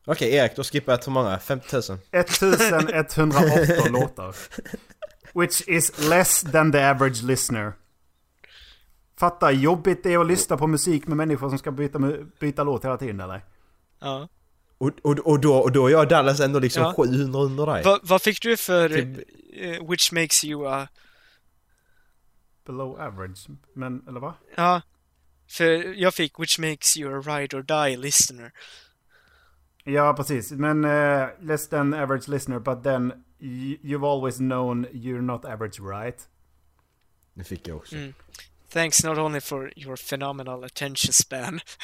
Okej 0.06 0.36
Erik, 0.36 0.56
då 0.56 0.64
skippar 0.64 0.94
jag 0.94 1.00
hur 1.06 1.12
många? 1.12 1.40
50 1.40 1.76
000? 1.76 1.84
1118 2.12 3.92
låtar. 3.92 4.36
Which 5.34 5.62
is 5.68 6.10
less 6.10 6.42
than 6.42 6.72
the 6.72 6.80
average 6.84 7.24
listener. 7.24 7.74
Fatta 9.22 9.52
jobbigt 9.52 10.04
det 10.04 10.14
är 10.14 10.20
att 10.20 10.28
lyssna 10.28 10.58
på 10.58 10.68
musik 10.68 11.08
med 11.08 11.18
människor 11.18 11.50
som 11.50 11.58
ska 11.58 11.72
byta, 11.72 12.00
byta 12.40 12.64
låt 12.64 12.86
hela 12.86 12.98
tiden 12.98 13.20
eller? 13.20 13.46
Ja. 14.00 14.30
Och, 14.78 14.92
och, 15.02 15.20
och, 15.20 15.40
då, 15.40 15.56
och 15.56 15.72
då 15.72 15.88
är 15.88 15.92
jag 15.92 16.10
Dallas 16.10 16.40
ändå 16.40 16.60
liksom 16.60 16.84
Ja. 16.84 16.94
700 16.94 17.40
under 17.40 17.66
dig. 17.66 17.84
Va, 17.84 18.00
vad 18.04 18.22
fick 18.22 18.42
du 18.42 18.58
för 18.58 18.90
Typ- 18.90 19.24
eh, 19.54 19.90
Which 19.90 20.12
makes 20.12 20.44
you 20.44 20.68
a... 20.68 20.88
Below 22.66 23.02
average. 23.02 23.48
Men, 23.74 24.08
eller 24.08 24.20
va? 24.20 24.34
Ja. 24.56 24.82
För 25.48 25.66
jag 26.02 26.14
fick 26.14 26.40
Which 26.40 26.60
makes 26.60 26.98
you 26.98 27.20
a 27.20 27.22
ride 27.22 27.58
or 27.58 27.62
die 27.62 27.98
listener. 27.98 28.52
Ja, 29.84 30.14
precis. 30.14 30.52
Men 30.52 30.86
eh, 30.86 31.28
less 31.42 31.70
than 31.70 31.94
average 31.94 32.28
listener, 32.28 32.60
but 32.60 32.84
then 32.84 33.14
you've 33.84 34.06
always 34.06 34.38
known 34.38 34.86
you're 34.86 35.22
not 35.22 35.46
average 35.46 35.80
right? 35.80 36.28
Det 37.34 37.44
fick 37.44 37.68
jag 37.68 37.78
också. 37.78 37.96
Mm. 37.96 38.14
Thanks 38.72 39.04
not 39.04 39.18
only 39.18 39.42
for 39.42 39.72
your 39.76 39.98
phenomenal 39.98 40.64
attention 40.64 41.12
span, 41.14 41.62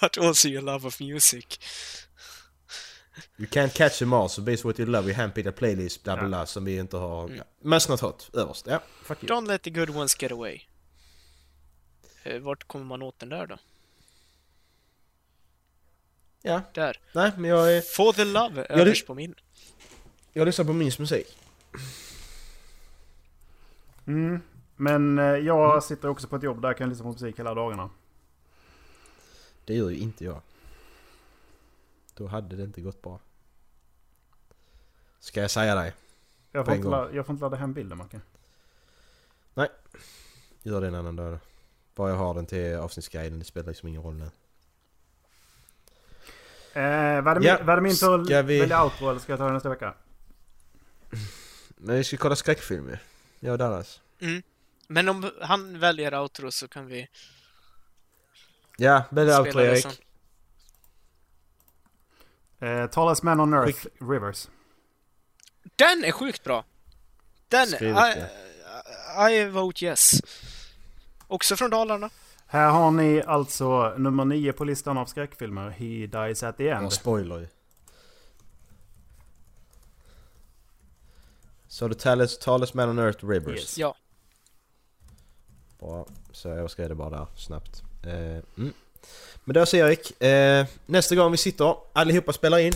but 0.00 0.18
also 0.18 0.48
your 0.48 0.62
love 0.62 0.86
of 0.86 1.00
music. 1.00 1.58
You 3.38 3.46
can't 3.46 3.72
catch 3.72 3.98
them 3.98 4.12
all, 4.12 4.28
so 4.28 4.42
base 4.42 4.62
what 4.62 4.78
you 4.78 4.84
love, 4.84 5.08
you 5.08 5.14
handpicked 5.14 5.46
a 5.48 5.52
playlist, 5.52 6.04
bla 6.04 6.16
bla 6.16 6.28
bla, 6.28 6.46
som 6.46 6.64
vi 6.64 6.78
inte 6.78 6.96
har... 6.96 7.24
Mm. 7.24 7.36
Ja. 7.36 7.44
Mest 7.60 7.88
något 7.88 8.00
hot, 8.00 8.30
överst. 8.32 8.66
Ja, 8.66 8.80
fuck 9.02 9.22
you. 9.22 9.28
Don't 9.32 9.46
let 9.48 9.62
the 9.62 9.70
good 9.70 9.90
ones 9.90 10.22
get 10.22 10.32
away. 10.32 10.60
Eh, 12.22 12.38
Vart 12.38 12.64
kommer 12.64 12.84
man 12.84 13.02
åt 13.02 13.18
den 13.18 13.28
där 13.28 13.46
då? 13.46 13.58
Ja. 16.42 16.62
Där. 16.74 17.00
Nej, 17.12 17.32
men 17.36 17.50
jag 17.50 17.72
är... 17.76 17.80
For 17.80 18.12
the 18.12 18.24
love 18.24 18.66
överst 18.68 19.06
på 19.06 19.14
min. 19.14 19.34
Jag 20.32 20.46
lyssnar 20.46 20.64
på 20.64 20.72
Mins 20.72 20.98
musik. 20.98 21.36
Mm. 24.06 24.40
Men 24.76 25.18
eh, 25.18 25.24
jag 25.24 25.82
sitter 25.84 26.08
också 26.08 26.28
på 26.28 26.36
ett 26.36 26.42
jobb 26.42 26.62
där 26.62 26.68
jag 26.68 26.76
kan 26.78 26.88
lyssna 26.88 27.02
på 27.04 27.10
musik 27.12 27.38
hela 27.38 27.54
dagarna. 27.54 27.90
Det 29.64 29.74
gör 29.74 29.90
ju 29.90 29.96
inte 29.96 30.24
jag. 30.24 30.40
Då 32.14 32.26
hade 32.26 32.56
det 32.56 32.62
inte 32.62 32.80
gått 32.80 33.02
bra. 33.02 33.20
Ska 35.20 35.40
jag 35.40 35.50
säga 35.50 35.74
dig? 35.74 35.94
Jag 36.52 36.64
får, 36.66 36.74
inte, 36.74 36.88
la- 36.88 37.10
jag 37.12 37.26
får 37.26 37.32
inte 37.32 37.42
ladda 37.44 37.56
hem 37.56 37.72
bilden 37.72 37.98
Macke. 37.98 38.20
Nej. 39.54 39.68
Gör 40.62 40.80
det 40.80 40.86
en 40.86 40.94
annan 40.94 41.16
dag 41.16 41.32
då. 41.32 41.38
Bara 41.94 42.10
jag 42.10 42.16
har 42.16 42.34
den 42.34 42.46
till 42.46 42.74
avsnittsguiden, 42.76 43.38
det 43.38 43.44
spelar 43.44 43.68
liksom 43.68 43.88
ingen 43.88 44.02
roll 44.02 44.14
nu. 44.14 44.24
Eh, 46.80 47.22
var, 47.22 47.34
det 47.34 47.46
Ja, 47.46 47.56
min, 47.56 47.66
var 47.66 47.76
det 47.76 47.82
min 47.82 47.96
tur 47.96 48.20
att 48.20 48.26
ska 48.26 48.42
vi- 48.42 48.60
välja 48.60 48.84
outro 48.84 49.10
eller 49.10 49.20
ska 49.20 49.32
jag 49.32 49.38
ta 49.38 49.46
det 49.46 49.52
nästa 49.52 49.68
vecka? 49.68 49.94
Men 51.76 51.96
vi 51.96 52.04
ska 52.04 52.16
kolla 52.16 52.36
skräckfilm 52.36 52.88
ju. 52.88 52.96
Jag 53.40 53.52
och 53.52 53.58
Dallas. 53.58 54.00
Mm. 54.20 54.42
Men 54.86 55.08
om 55.08 55.30
han 55.40 55.78
väljer 55.78 56.14
outro 56.20 56.50
så 56.50 56.68
kan 56.68 56.86
vi 56.86 57.08
Ja, 58.78 59.04
välj 59.10 59.30
outro 59.30 59.60
Erik. 59.60 60.02
Eh, 62.58 62.86
Tallest 62.86 63.22
Man 63.22 63.40
on 63.40 63.54
Earth, 63.54 63.86
Rivers. 64.00 64.48
Den 65.76 66.04
är 66.04 66.12
sjukt 66.12 66.44
bra! 66.44 66.64
Den, 67.48 67.66
Skriv 67.66 67.90
I, 67.90 67.94
det. 67.94 69.32
I 69.32 69.44
vote 69.48 69.84
yes. 69.84 70.20
Också 71.26 71.56
från 71.56 71.70
Dalarna. 71.70 72.10
Här 72.46 72.70
har 72.70 72.90
ni 72.90 73.22
alltså 73.22 73.94
nummer 73.98 74.24
nio 74.24 74.52
på 74.52 74.64
listan 74.64 74.98
av 74.98 75.06
skräckfilmer. 75.06 75.70
He 75.70 76.06
Dies 76.06 76.42
at 76.42 76.56
the 76.56 76.68
End. 76.68 76.84
Ja, 76.84 76.90
spoiler 76.90 77.38
ju. 77.38 77.48
Så 81.68 81.88
the 81.88 81.94
tallest, 81.94 82.40
tallest 82.40 82.74
man 82.74 82.88
on 82.88 82.98
earth 82.98 83.26
Rivers. 83.26 83.78
Ja. 83.78 83.96
Bra, 85.80 86.06
så 86.32 86.48
jag 86.48 86.70
skrev 86.70 86.88
det 86.88 86.94
bara 86.94 87.10
där 87.10 87.26
snabbt. 87.36 87.82
Eh, 88.06 88.12
mm. 88.58 88.72
Men 89.44 89.54
då 89.54 89.66
så 89.66 89.76
Erik, 89.76 90.22
eh, 90.22 90.66
nästa 90.86 91.14
gång 91.14 91.32
vi 91.32 91.38
sitter 91.38 91.76
allihopa 91.92 92.32
spelar 92.32 92.58
in. 92.58 92.72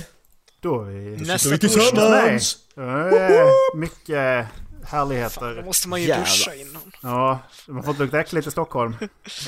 Då 0.61 0.83
är 0.83 0.91
vi... 0.91 1.17
Då 1.17 1.39
sitter 1.39 1.51
vi 1.51 1.59
tillsammans! 1.59 2.59
Nej. 2.75 3.39
Eh, 3.39 3.47
mycket 3.75 4.47
härligheter. 4.85 5.55
Då 5.55 5.63
måste 5.63 5.89
man 5.89 6.01
ju 6.01 6.09
Jävlar. 6.09 6.25
duscha 6.25 6.55
innan. 6.55 6.93
Ja, 7.03 7.39
man 7.67 7.83
får 7.83 7.91
inte 7.91 8.03
lukta 8.03 8.21
äckligt 8.21 8.47
i 8.47 8.51
Stockholm. 8.51 8.97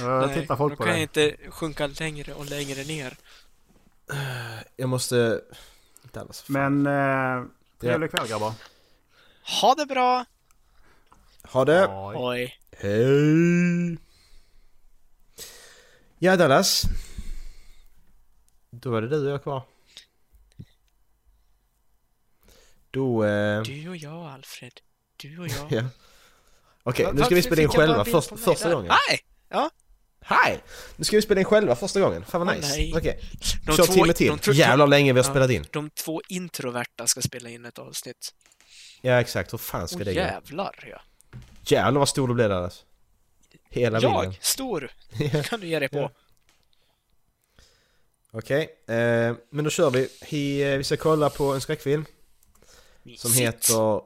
Då 0.00 0.28
tittar 0.34 0.56
folk 0.56 0.72
då 0.72 0.76
på 0.76 0.82
kan 0.82 0.92
det. 0.92 0.98
jag 0.98 1.02
inte 1.02 1.36
sjunka 1.50 1.86
längre 1.86 2.34
och 2.34 2.46
längre 2.46 2.84
ner. 2.84 3.16
Jag 4.76 4.88
måste... 4.88 5.40
Dallas, 6.12 6.42
fan. 6.42 6.82
Men 6.82 7.40
eh, 7.40 7.44
trevlig 7.80 8.10
kväll 8.10 8.28
grabbar. 8.28 8.52
Ha 9.60 9.74
det 9.74 9.86
bra! 9.86 10.24
Ha 11.42 11.64
det! 11.64 11.88
Oj. 12.14 12.58
Hej! 12.82 13.98
Ja 16.18 16.36
Dallas. 16.36 16.82
Då 18.70 18.96
är 18.96 19.02
det 19.02 19.08
du 19.08 19.24
och 19.26 19.32
jag 19.32 19.42
kvar. 19.42 19.62
Då... 22.90 23.24
Eh... 23.24 23.62
Du 23.62 23.88
och 23.88 23.96
jag, 23.96 24.26
Alfred. 24.26 24.72
Du 25.16 25.38
och 25.38 25.48
jag. 25.48 25.72
Ja. 25.72 25.84
Okej, 26.82 27.04
Va- 27.06 27.12
nu 27.12 27.22
ska 27.24 27.34
vi 27.34 27.42
spela 27.42 27.62
in 27.62 27.68
själva 27.68 28.04
först, 28.04 28.38
första 28.38 28.74
gången. 28.74 28.88
Nej! 29.08 29.20
Ja. 29.48 29.70
Hej! 30.20 30.62
Nu 30.96 31.04
ska 31.04 31.16
vi 31.16 31.22
spela 31.22 31.40
in 31.40 31.44
själva 31.46 31.76
första 31.76 32.00
gången. 32.00 32.24
Fan 32.24 32.46
vad 32.46 32.56
nice. 32.56 32.92
Okej. 32.98 33.20
De 33.66 33.76
Kör 33.76 33.84
två- 33.86 33.92
timme 33.92 34.12
till. 34.12 34.36
de 34.44 34.52
Jävlar 34.52 34.86
länge 34.86 35.12
vi 35.12 35.18
har 35.20 35.26
Ja, 35.26 35.30
spelat 35.30 35.50
in. 35.50 35.66
De 35.70 35.90
två 35.90 36.22
introverta 36.28 37.06
ska 37.06 37.20
spela 37.22 37.48
in 37.50 37.64
ett 37.64 37.78
avsnitt. 37.78 38.34
Ja 39.00 39.20
exakt, 39.20 39.52
hur 39.52 39.58
fan 39.58 39.88
ska 39.88 39.98
Åh 39.98 40.04
det 40.04 40.14
gå? 40.14 40.20
jävlar 40.20 40.88
ja. 40.90 41.00
Jävlar 41.64 41.98
vad 41.98 42.08
stor 42.08 42.28
du 42.28 42.34
blev 42.34 42.48
Dallas. 42.48 42.84
Hela 43.70 44.00
Jag? 44.00 44.20
bilden. 44.22 44.38
Stor? 44.40 44.90
Ja. 45.32 45.42
kan 45.42 45.60
du 45.60 45.66
ge 45.66 45.78
dig 45.78 45.88
på. 45.88 46.10
Okej, 48.30 48.62
eh, 48.86 49.34
men 49.50 49.64
då 49.64 49.70
kör 49.70 49.90
vi. 49.90 50.08
He, 50.22 50.72
eh, 50.72 50.78
vi 50.78 50.84
ska 50.84 50.96
kolla 50.96 51.30
på 51.30 51.44
en 51.52 51.60
skräckfilm. 51.60 52.04
Som 53.16 53.30
Mysigt. 53.30 53.38
heter 53.40 54.00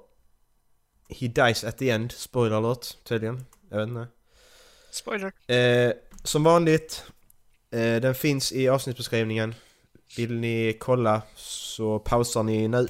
He 1.09 1.29
Dies 1.29 1.65
at 1.65 1.79
the 1.79 1.91
End. 1.91 2.13
Spoiler 2.13 2.57
alert, 2.57 3.05
tydligen. 3.05 3.47
Jag 3.71 3.79
vet 3.79 3.89
inte. 3.89 4.07
Spoiler. 4.91 5.33
Eh, 5.51 5.93
som 6.25 6.45
vanligt, 6.45 7.05
eh, 7.71 7.79
den 7.97 8.15
finns 8.15 8.53
i 8.53 8.69
avsnittsbeskrivningen. 8.69 9.55
Vill 10.17 10.33
ni 10.35 10.77
kolla 10.81 11.23
så 11.37 11.99
pausar 11.99 12.43
ni 12.43 12.69
nu. 12.69 12.89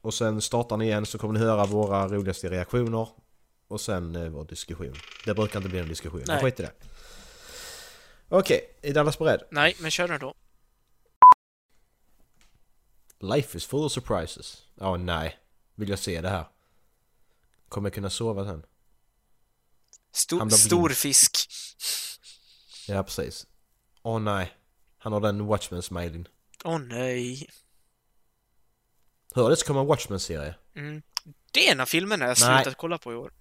Och 0.00 0.14
sen 0.14 0.40
startar 0.40 0.76
ni 0.76 0.84
igen 0.84 1.06
så 1.06 1.18
kommer 1.18 1.34
ni 1.34 1.40
höra 1.40 1.66
våra 1.66 2.08
roligaste 2.08 2.50
reaktioner. 2.50 3.08
Och 3.68 3.80
sen 3.80 4.16
eh, 4.16 4.28
vår 4.28 4.44
diskussion. 4.44 4.94
Det 5.24 5.34
brukar 5.34 5.58
inte 5.58 5.68
bli 5.68 5.78
en 5.78 5.88
diskussion, 5.88 6.22
men 6.26 6.34
Nej. 6.36 6.42
skit 6.44 6.60
i 6.60 6.62
det. 6.62 6.72
Okej, 8.28 8.78
är 8.82 8.94
Dallas 8.94 9.18
beredd? 9.18 9.42
Nej, 9.50 9.76
men 9.80 9.90
kör 9.90 10.08
den 10.08 10.20
då. 10.20 10.34
Life 13.20 13.56
is 13.56 13.66
full 13.66 13.84
of 13.84 13.92
surprises. 13.92 14.62
Ja, 14.74 14.96
nej. 14.96 15.38
Vill 15.74 15.88
jag 15.88 15.98
se 15.98 16.20
det 16.20 16.28
här? 16.28 16.44
Kommer 17.68 17.88
jag 17.88 17.94
kunna 17.94 18.10
sova 18.10 18.44
sen? 18.44 18.62
Stor, 20.12 20.48
stor 20.50 20.88
fisk. 20.88 21.36
Ja, 22.88 23.02
precis. 23.02 23.46
Åh 24.02 24.20
nej. 24.20 24.52
Han 24.98 25.12
har 25.12 25.20
den 25.20 25.46
Watchmen-smileyn. 25.46 26.28
Åh 26.64 26.78
nej. 26.78 27.50
Hör 29.34 29.50
det 29.50 29.56
så 29.56 29.66
kommer 29.66 29.80
en 29.80 29.86
Watchmen-serie. 29.86 30.54
Mm. 30.74 31.02
Det 31.52 31.68
är 31.68 31.72
en 31.72 31.80
av 31.80 31.86
filmerna 31.86 32.24
jag 32.26 32.36
Nej. 32.40 32.62
slutat 32.62 32.78
kolla 32.78 32.98
på 32.98 33.12
i 33.12 33.16
år. 33.16 33.32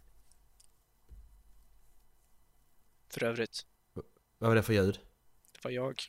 För 3.18 3.26
övrigt, 3.26 3.66
Vad 4.38 4.50
var 4.50 4.56
det 4.56 4.64
för 4.64 4.74
ljud? 4.74 5.00
det 5.54 5.60
var 5.64 5.72
jag. 5.72 6.02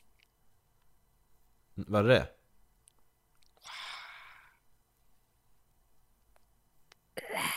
Var 1.73 2.03
det 2.03 2.09
det? 2.09 2.27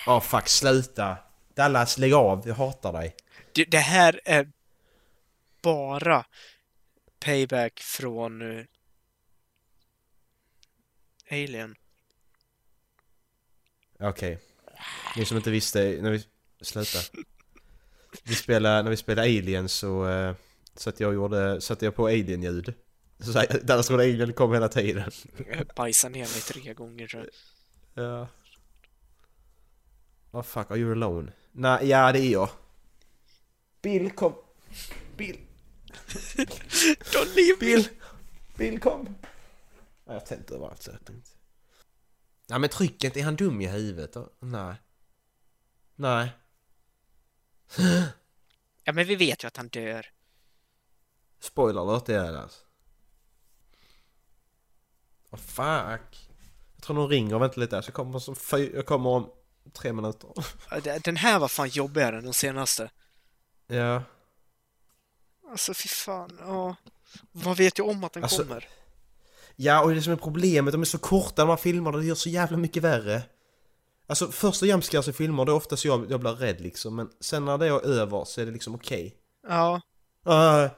Åh 0.07 0.20
fuck, 0.20 0.49
sluta! 0.49 1.16
Dallas, 1.55 1.99
lägg 1.99 2.12
av. 2.12 2.49
Jag 2.49 2.55
hatar 2.55 2.93
dig. 2.93 3.16
Det, 3.53 3.65
det 3.65 3.79
här 3.79 4.20
är 4.24 4.53
bara 5.62 6.27
payback 7.19 7.81
från 7.81 8.43
uh, 8.43 8.65
Alien. 11.31 11.74
Okej. 14.01 14.39
Ni 15.16 15.24
som 15.24 15.37
inte 15.37 15.51
visste, 15.51 15.99
när 16.03 16.11
vi... 16.11 16.27
Sluta. 16.61 16.99
Vi 18.24 18.34
spelade, 18.34 18.82
när 18.82 18.90
vi 18.90 18.97
spelade 18.97 19.28
Alien 19.28 19.68
så 19.68 20.06
uh, 20.09 20.34
satte 20.74 21.02
jag, 21.02 21.14
gjorde, 21.14 21.60
satte 21.60 21.84
jag 21.84 21.94
på 21.94 22.06
Alien-ljud. 22.06 22.74
Så 23.18 23.32
jag- 23.39 23.66
Dallas 23.66 23.86
trodde 23.86 24.02
Alien 24.02 24.32
kom 24.32 24.52
hela 24.52 24.68
tiden. 24.68 25.10
Jag 25.48 25.66
bajsade 25.76 26.12
ner 26.12 26.20
mig 26.20 26.40
tre 26.40 26.74
gånger 26.74 27.06
tror 27.06 27.28
jag. 27.94 28.05
Ja. 28.05 28.28
Vad 30.30 30.47
fuck, 30.47 30.70
are 30.70 30.78
you 30.78 30.93
alone? 30.93 31.32
Nej, 31.52 31.89
ja 31.89 32.12
det 32.12 32.18
är 32.20 32.32
jag. 32.32 32.48
Bill 33.82 34.10
kom. 34.10 34.34
Bill. 35.16 35.39
Don't 37.12 37.34
leave 37.36 37.56
Bill. 37.60 37.89
Bill 38.56 38.80
kom. 38.80 39.05
Nej, 40.05 40.16
jag 40.16 40.26
tänkte 40.26 40.55
överallt 40.55 40.82
så 40.82 40.90
jag 40.90 41.05
tänkte. 41.05 41.30
Nej 42.48 42.59
men 42.59 42.68
tryck 42.70 43.05
inte, 43.05 43.20
är 43.20 43.24
han 43.24 43.36
dum 43.36 43.60
i 43.60 43.66
huvudet? 43.66 44.16
Nej. 44.40 44.74
Nej. 45.97 46.30
Ja, 48.85 48.93
men 48.93 49.07
vi 49.07 49.16
vet 49.16 49.44
ju 49.44 49.49
att 49.49 49.57
han 49.57 49.69
dör. 49.69 50.07
Spoiler 51.40 51.81
alert 51.81 52.07
det 52.07 52.15
är 52.15 52.32
det 52.32 52.40
alltså. 52.43 52.61
Vad 55.31 55.40
fuck. 55.40 56.28
Jag 56.74 56.82
tror 56.82 56.94
någon 56.97 57.09
ringer, 57.09 57.39
vänta 57.39 57.61
lite 57.61 57.77
här, 57.77 57.82
så 57.82 57.89
jag 57.89 57.94
kommer, 57.94 58.35
fy, 58.35 58.70
jag 58.74 58.86
kommer 58.86 59.11
om 59.11 59.31
tre 59.73 59.93
minuter. 59.93 60.31
Den 61.05 61.16
här 61.16 61.39
var 61.39 61.49
fan 61.49 61.69
jobbigare 61.69 62.19
än 62.19 62.24
den 62.24 62.32
senaste. 62.35 62.90
Ja. 63.66 64.03
Alltså 65.51 65.74
fy 65.74 65.89
fan, 65.89 66.39
ja. 66.40 66.77
Man 67.32 67.55
vet 67.55 67.78
ju 67.78 67.82
om 67.82 68.05
att 68.05 68.12
den 68.12 68.23
Alltså- 68.23 68.43
kommer. 68.43 68.69
Ja, 69.57 69.82
och 69.82 69.94
det 69.94 70.03
som 70.03 70.12
är 70.12 70.16
problemet, 70.16 70.73
de 70.73 70.81
är 70.81 70.85
så 70.85 70.99
korta 70.99 71.43
de 71.43 71.49
här 71.49 71.57
filmerna, 71.57 71.99
det 71.99 72.05
gör 72.05 72.15
så 72.15 72.28
jävla 72.28 72.57
mycket 72.57 72.82
värre. 72.82 73.23
Alltså 74.12 74.32
första 74.32 74.66
jumpscares 74.66 75.09
i 75.09 75.12
filmer, 75.12 75.44
det 75.44 75.52
är 75.52 75.55
oftast 75.55 75.84
jag, 75.84 76.10
jag 76.10 76.20
blir 76.20 76.30
rädd 76.32 76.60
liksom, 76.60 76.97
men 76.97 77.10
sen 77.20 77.44
när 77.44 77.59
det 77.59 77.66
är 77.66 77.86
över 77.86 78.24
så 78.24 78.40
är 78.40 78.47
det 78.47 78.52
liksom 78.52 78.74
okej. 78.74 79.16
Ja. 79.48 79.80
Ah. 80.24 80.68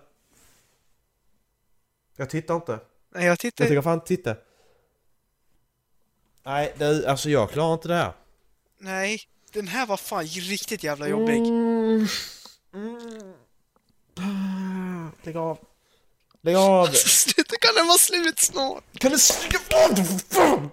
Jag 2.16 2.30
tittar 2.30 2.54
inte. 2.54 2.78
Nej, 3.14 3.26
jag 3.26 3.38
tittar... 3.38 3.64
Jag 3.64 3.68
tänker 3.68 3.82
fan 3.82 3.94
inte 3.94 4.06
titta. 4.06 4.36
Nej, 6.42 6.74
det, 6.78 7.08
alltså 7.08 7.30
jag 7.30 7.50
klarar 7.50 7.74
inte 7.74 7.88
det 7.88 7.94
här. 7.94 8.12
Nej, 8.78 9.20
den 9.52 9.68
här 9.68 9.86
var 9.86 9.96
fan 9.96 10.24
riktigt 10.24 10.84
jävla 10.84 11.08
jobbig. 11.08 11.42
Lägg 15.22 15.36
av. 15.36 15.58
Lägg 16.40 16.56
av! 16.56 16.86
Sluta, 16.92 17.56
kan 17.60 17.74
den 17.74 17.86
vara 17.86 17.98
slut 17.98 18.38
snart? 18.38 18.84
Kan 18.98 19.10
du 19.10 19.18
sluta? 19.18 20.70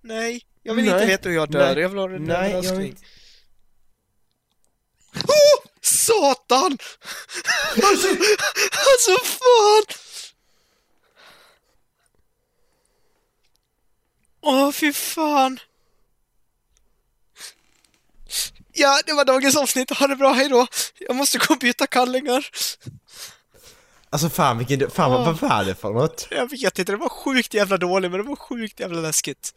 Nej, 0.00 0.42
jag 0.62 0.74
vill 0.74 0.84
Nej. 0.84 0.94
inte 0.94 1.06
veta 1.06 1.28
hur 1.28 1.36
jag 1.36 1.50
dör. 1.50 1.74
Nej. 1.74 1.82
Jag 1.82 1.88
vill 1.88 1.98
ha 1.98 2.10
en 2.10 2.24
Nej, 2.24 2.50
jag 2.50 2.62
vill 2.62 2.70
överraskning. 2.70 2.86
inte. 2.88 3.02
Oh, 5.14 5.66
satan! 5.80 6.78
Alltså, 7.82 8.08
alltså 8.08 9.24
fan! 9.24 9.84
Åh, 14.40 14.70
fy 14.72 14.92
fan! 14.92 15.58
Ja, 18.72 19.00
det 19.06 19.12
var 19.12 19.24
dagens 19.24 19.56
avsnitt. 19.56 19.90
Ha 19.90 20.06
det 20.06 20.16
bra, 20.16 20.32
hej 20.32 20.48
då! 20.48 20.66
Jag 20.98 21.16
måste 21.16 21.38
gå 21.38 21.54
och 21.54 21.58
byta 21.60 21.86
kallingar. 21.86 22.46
Alltså 24.10 24.28
fan 24.28 24.58
vilken... 24.58 24.90
Fan 24.90 25.10
vad, 25.10 25.24
vad 25.24 25.40
var 25.40 25.64
det 25.64 25.74
för 25.74 25.92
något? 25.92 26.26
Jag 26.30 26.50
vet 26.50 26.78
inte, 26.78 26.92
det 26.92 26.96
var 26.98 27.08
sjukt 27.08 27.54
jävla 27.54 27.76
dåligt, 27.76 28.10
men 28.10 28.20
det 28.20 28.26
var 28.28 28.36
sjukt 28.36 28.80
jävla 28.80 29.00
läskigt. 29.00 29.54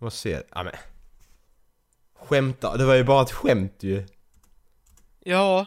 Vad 0.00 0.12
ser 0.12 0.42
Ja 0.50 0.62
men... 0.62 0.72
Skämta, 2.14 2.76
det 2.76 2.84
var 2.84 2.94
ju 2.94 3.04
bara 3.04 3.22
ett 3.22 3.32
skämt 3.32 3.76
ju. 3.78 4.06
Ja, 5.20 5.66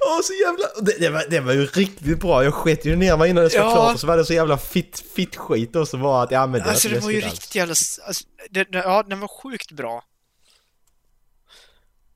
Åh 0.00 0.20
så 0.22 0.32
jävla... 0.32 0.64
Det, 0.80 0.98
det, 1.00 1.10
var, 1.10 1.24
det 1.30 1.40
var 1.40 1.52
ju 1.52 1.66
riktigt 1.66 2.20
bra, 2.20 2.44
jag 2.44 2.54
sket 2.54 2.84
ju 2.84 2.96
ner 2.96 3.16
mig 3.16 3.30
innan 3.30 3.44
det 3.44 3.50
skulle 3.50 3.64
Ja. 3.64 3.72
klart 3.74 3.94
och 3.94 4.00
så 4.00 4.06
var 4.06 4.16
det 4.16 4.24
så 4.24 4.32
jävla 4.34 4.58
fitt, 4.58 5.00
fitt 5.00 5.36
skit 5.36 5.76
och 5.76 5.88
så 5.88 5.96
var 5.96 6.24
att 6.24 6.30
jag 6.30 6.42
använde 6.42 6.70
alltså 6.70 6.88
det 6.88 7.00
var 7.00 7.10
ju 7.10 7.20
riktigt 7.20 7.54
jävla... 7.54 7.74
Alltså, 8.06 8.24
det, 8.50 8.64
det, 8.64 8.78
ja, 8.78 9.02
den 9.02 9.20
var 9.20 9.28
sjukt 9.28 9.72
bra. 9.72 10.04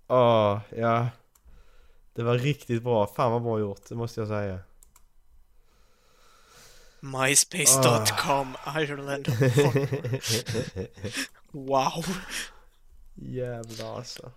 Åh, 0.09 0.61
ja. 0.77 1.09
Det 2.15 2.23
var 2.23 2.39
riktigt 2.39 2.83
bra, 2.83 3.07
fan 3.17 3.33
vad 3.33 3.43
bra 3.43 3.59
gjort, 3.59 3.89
det 3.89 3.95
måste 3.95 4.21
jag 4.21 4.29
säga. 4.29 4.59
MySpace.com, 7.03 8.57
Ireland. 8.77 9.29
wow. 11.51 12.05
Jävlar 13.15 13.97
alltså. 13.97 14.33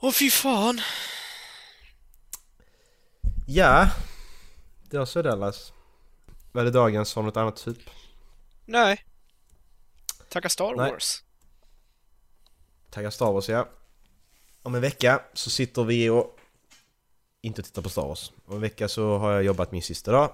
Åh 0.00 0.12
fy 0.12 0.30
fan. 0.30 0.80
Ja. 3.46 3.90
Det 4.90 4.98
var 4.98 5.06
så 5.06 5.22
Dallas. 5.22 5.72
Var 6.52 6.64
det 6.64 6.70
dagens 6.70 7.14
har 7.14 7.22
något 7.22 7.36
annat 7.36 7.56
typ? 7.56 7.90
Nej. 8.64 9.04
Tacka 10.28 10.48
Star 10.48 10.74
Nej. 10.76 10.90
Wars. 10.90 11.22
Tagga 12.90 13.10
Star 13.10 13.32
Wars 13.32 13.48
ja. 13.48 13.68
Om 14.62 14.74
en 14.74 14.80
vecka 14.80 15.22
så 15.34 15.50
sitter 15.50 15.84
vi 15.84 16.10
och 16.10 16.38
inte 17.40 17.62
tittar 17.62 17.82
på 17.82 17.88
Star 17.88 18.02
Wars. 18.06 18.32
Om 18.46 18.54
en 18.54 18.60
vecka 18.60 18.88
så 18.88 19.18
har 19.18 19.32
jag 19.32 19.42
jobbat 19.44 19.72
min 19.72 19.82
sista 19.82 20.12
dag. 20.12 20.30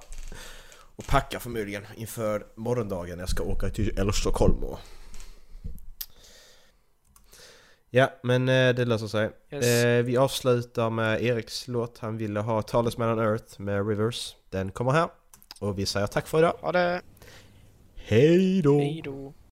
Och 1.00 1.06
packar 1.06 1.38
förmodligen 1.38 1.86
inför 1.96 2.46
morgondagen 2.54 3.16
när 3.16 3.22
jag 3.22 3.28
ska 3.28 3.42
åka 3.42 3.70
till 3.70 3.98
eller 3.98 4.12
Stockholm 4.12 4.64
och... 4.64 4.78
Ja, 7.90 8.12
men 8.22 8.48
eh, 8.48 8.74
det 8.74 8.84
löser 8.84 9.06
sig. 9.06 9.30
Yes. 9.52 9.66
Eh, 9.66 10.04
vi 10.04 10.16
avslutar 10.16 10.90
med 10.90 11.22
Eriks 11.22 11.68
låt. 11.68 11.98
Han 11.98 12.16
ville 12.16 12.40
ha 12.40 12.62
Talisman 12.62 13.18
on 13.18 13.26
Earth 13.26 13.60
med 13.60 13.88
Rivers. 13.88 14.36
Den 14.50 14.70
kommer 14.70 14.92
här. 14.92 15.08
Och 15.60 15.78
vi 15.78 15.86
säger 15.86 16.06
tack 16.06 16.26
för 16.26 16.38
idag. 16.38 16.56
Ha 16.60 16.72
det. 16.72 17.02
Hej 17.94 18.62
då! 18.62 18.78
Hej 18.78 19.00
då. 19.04 19.34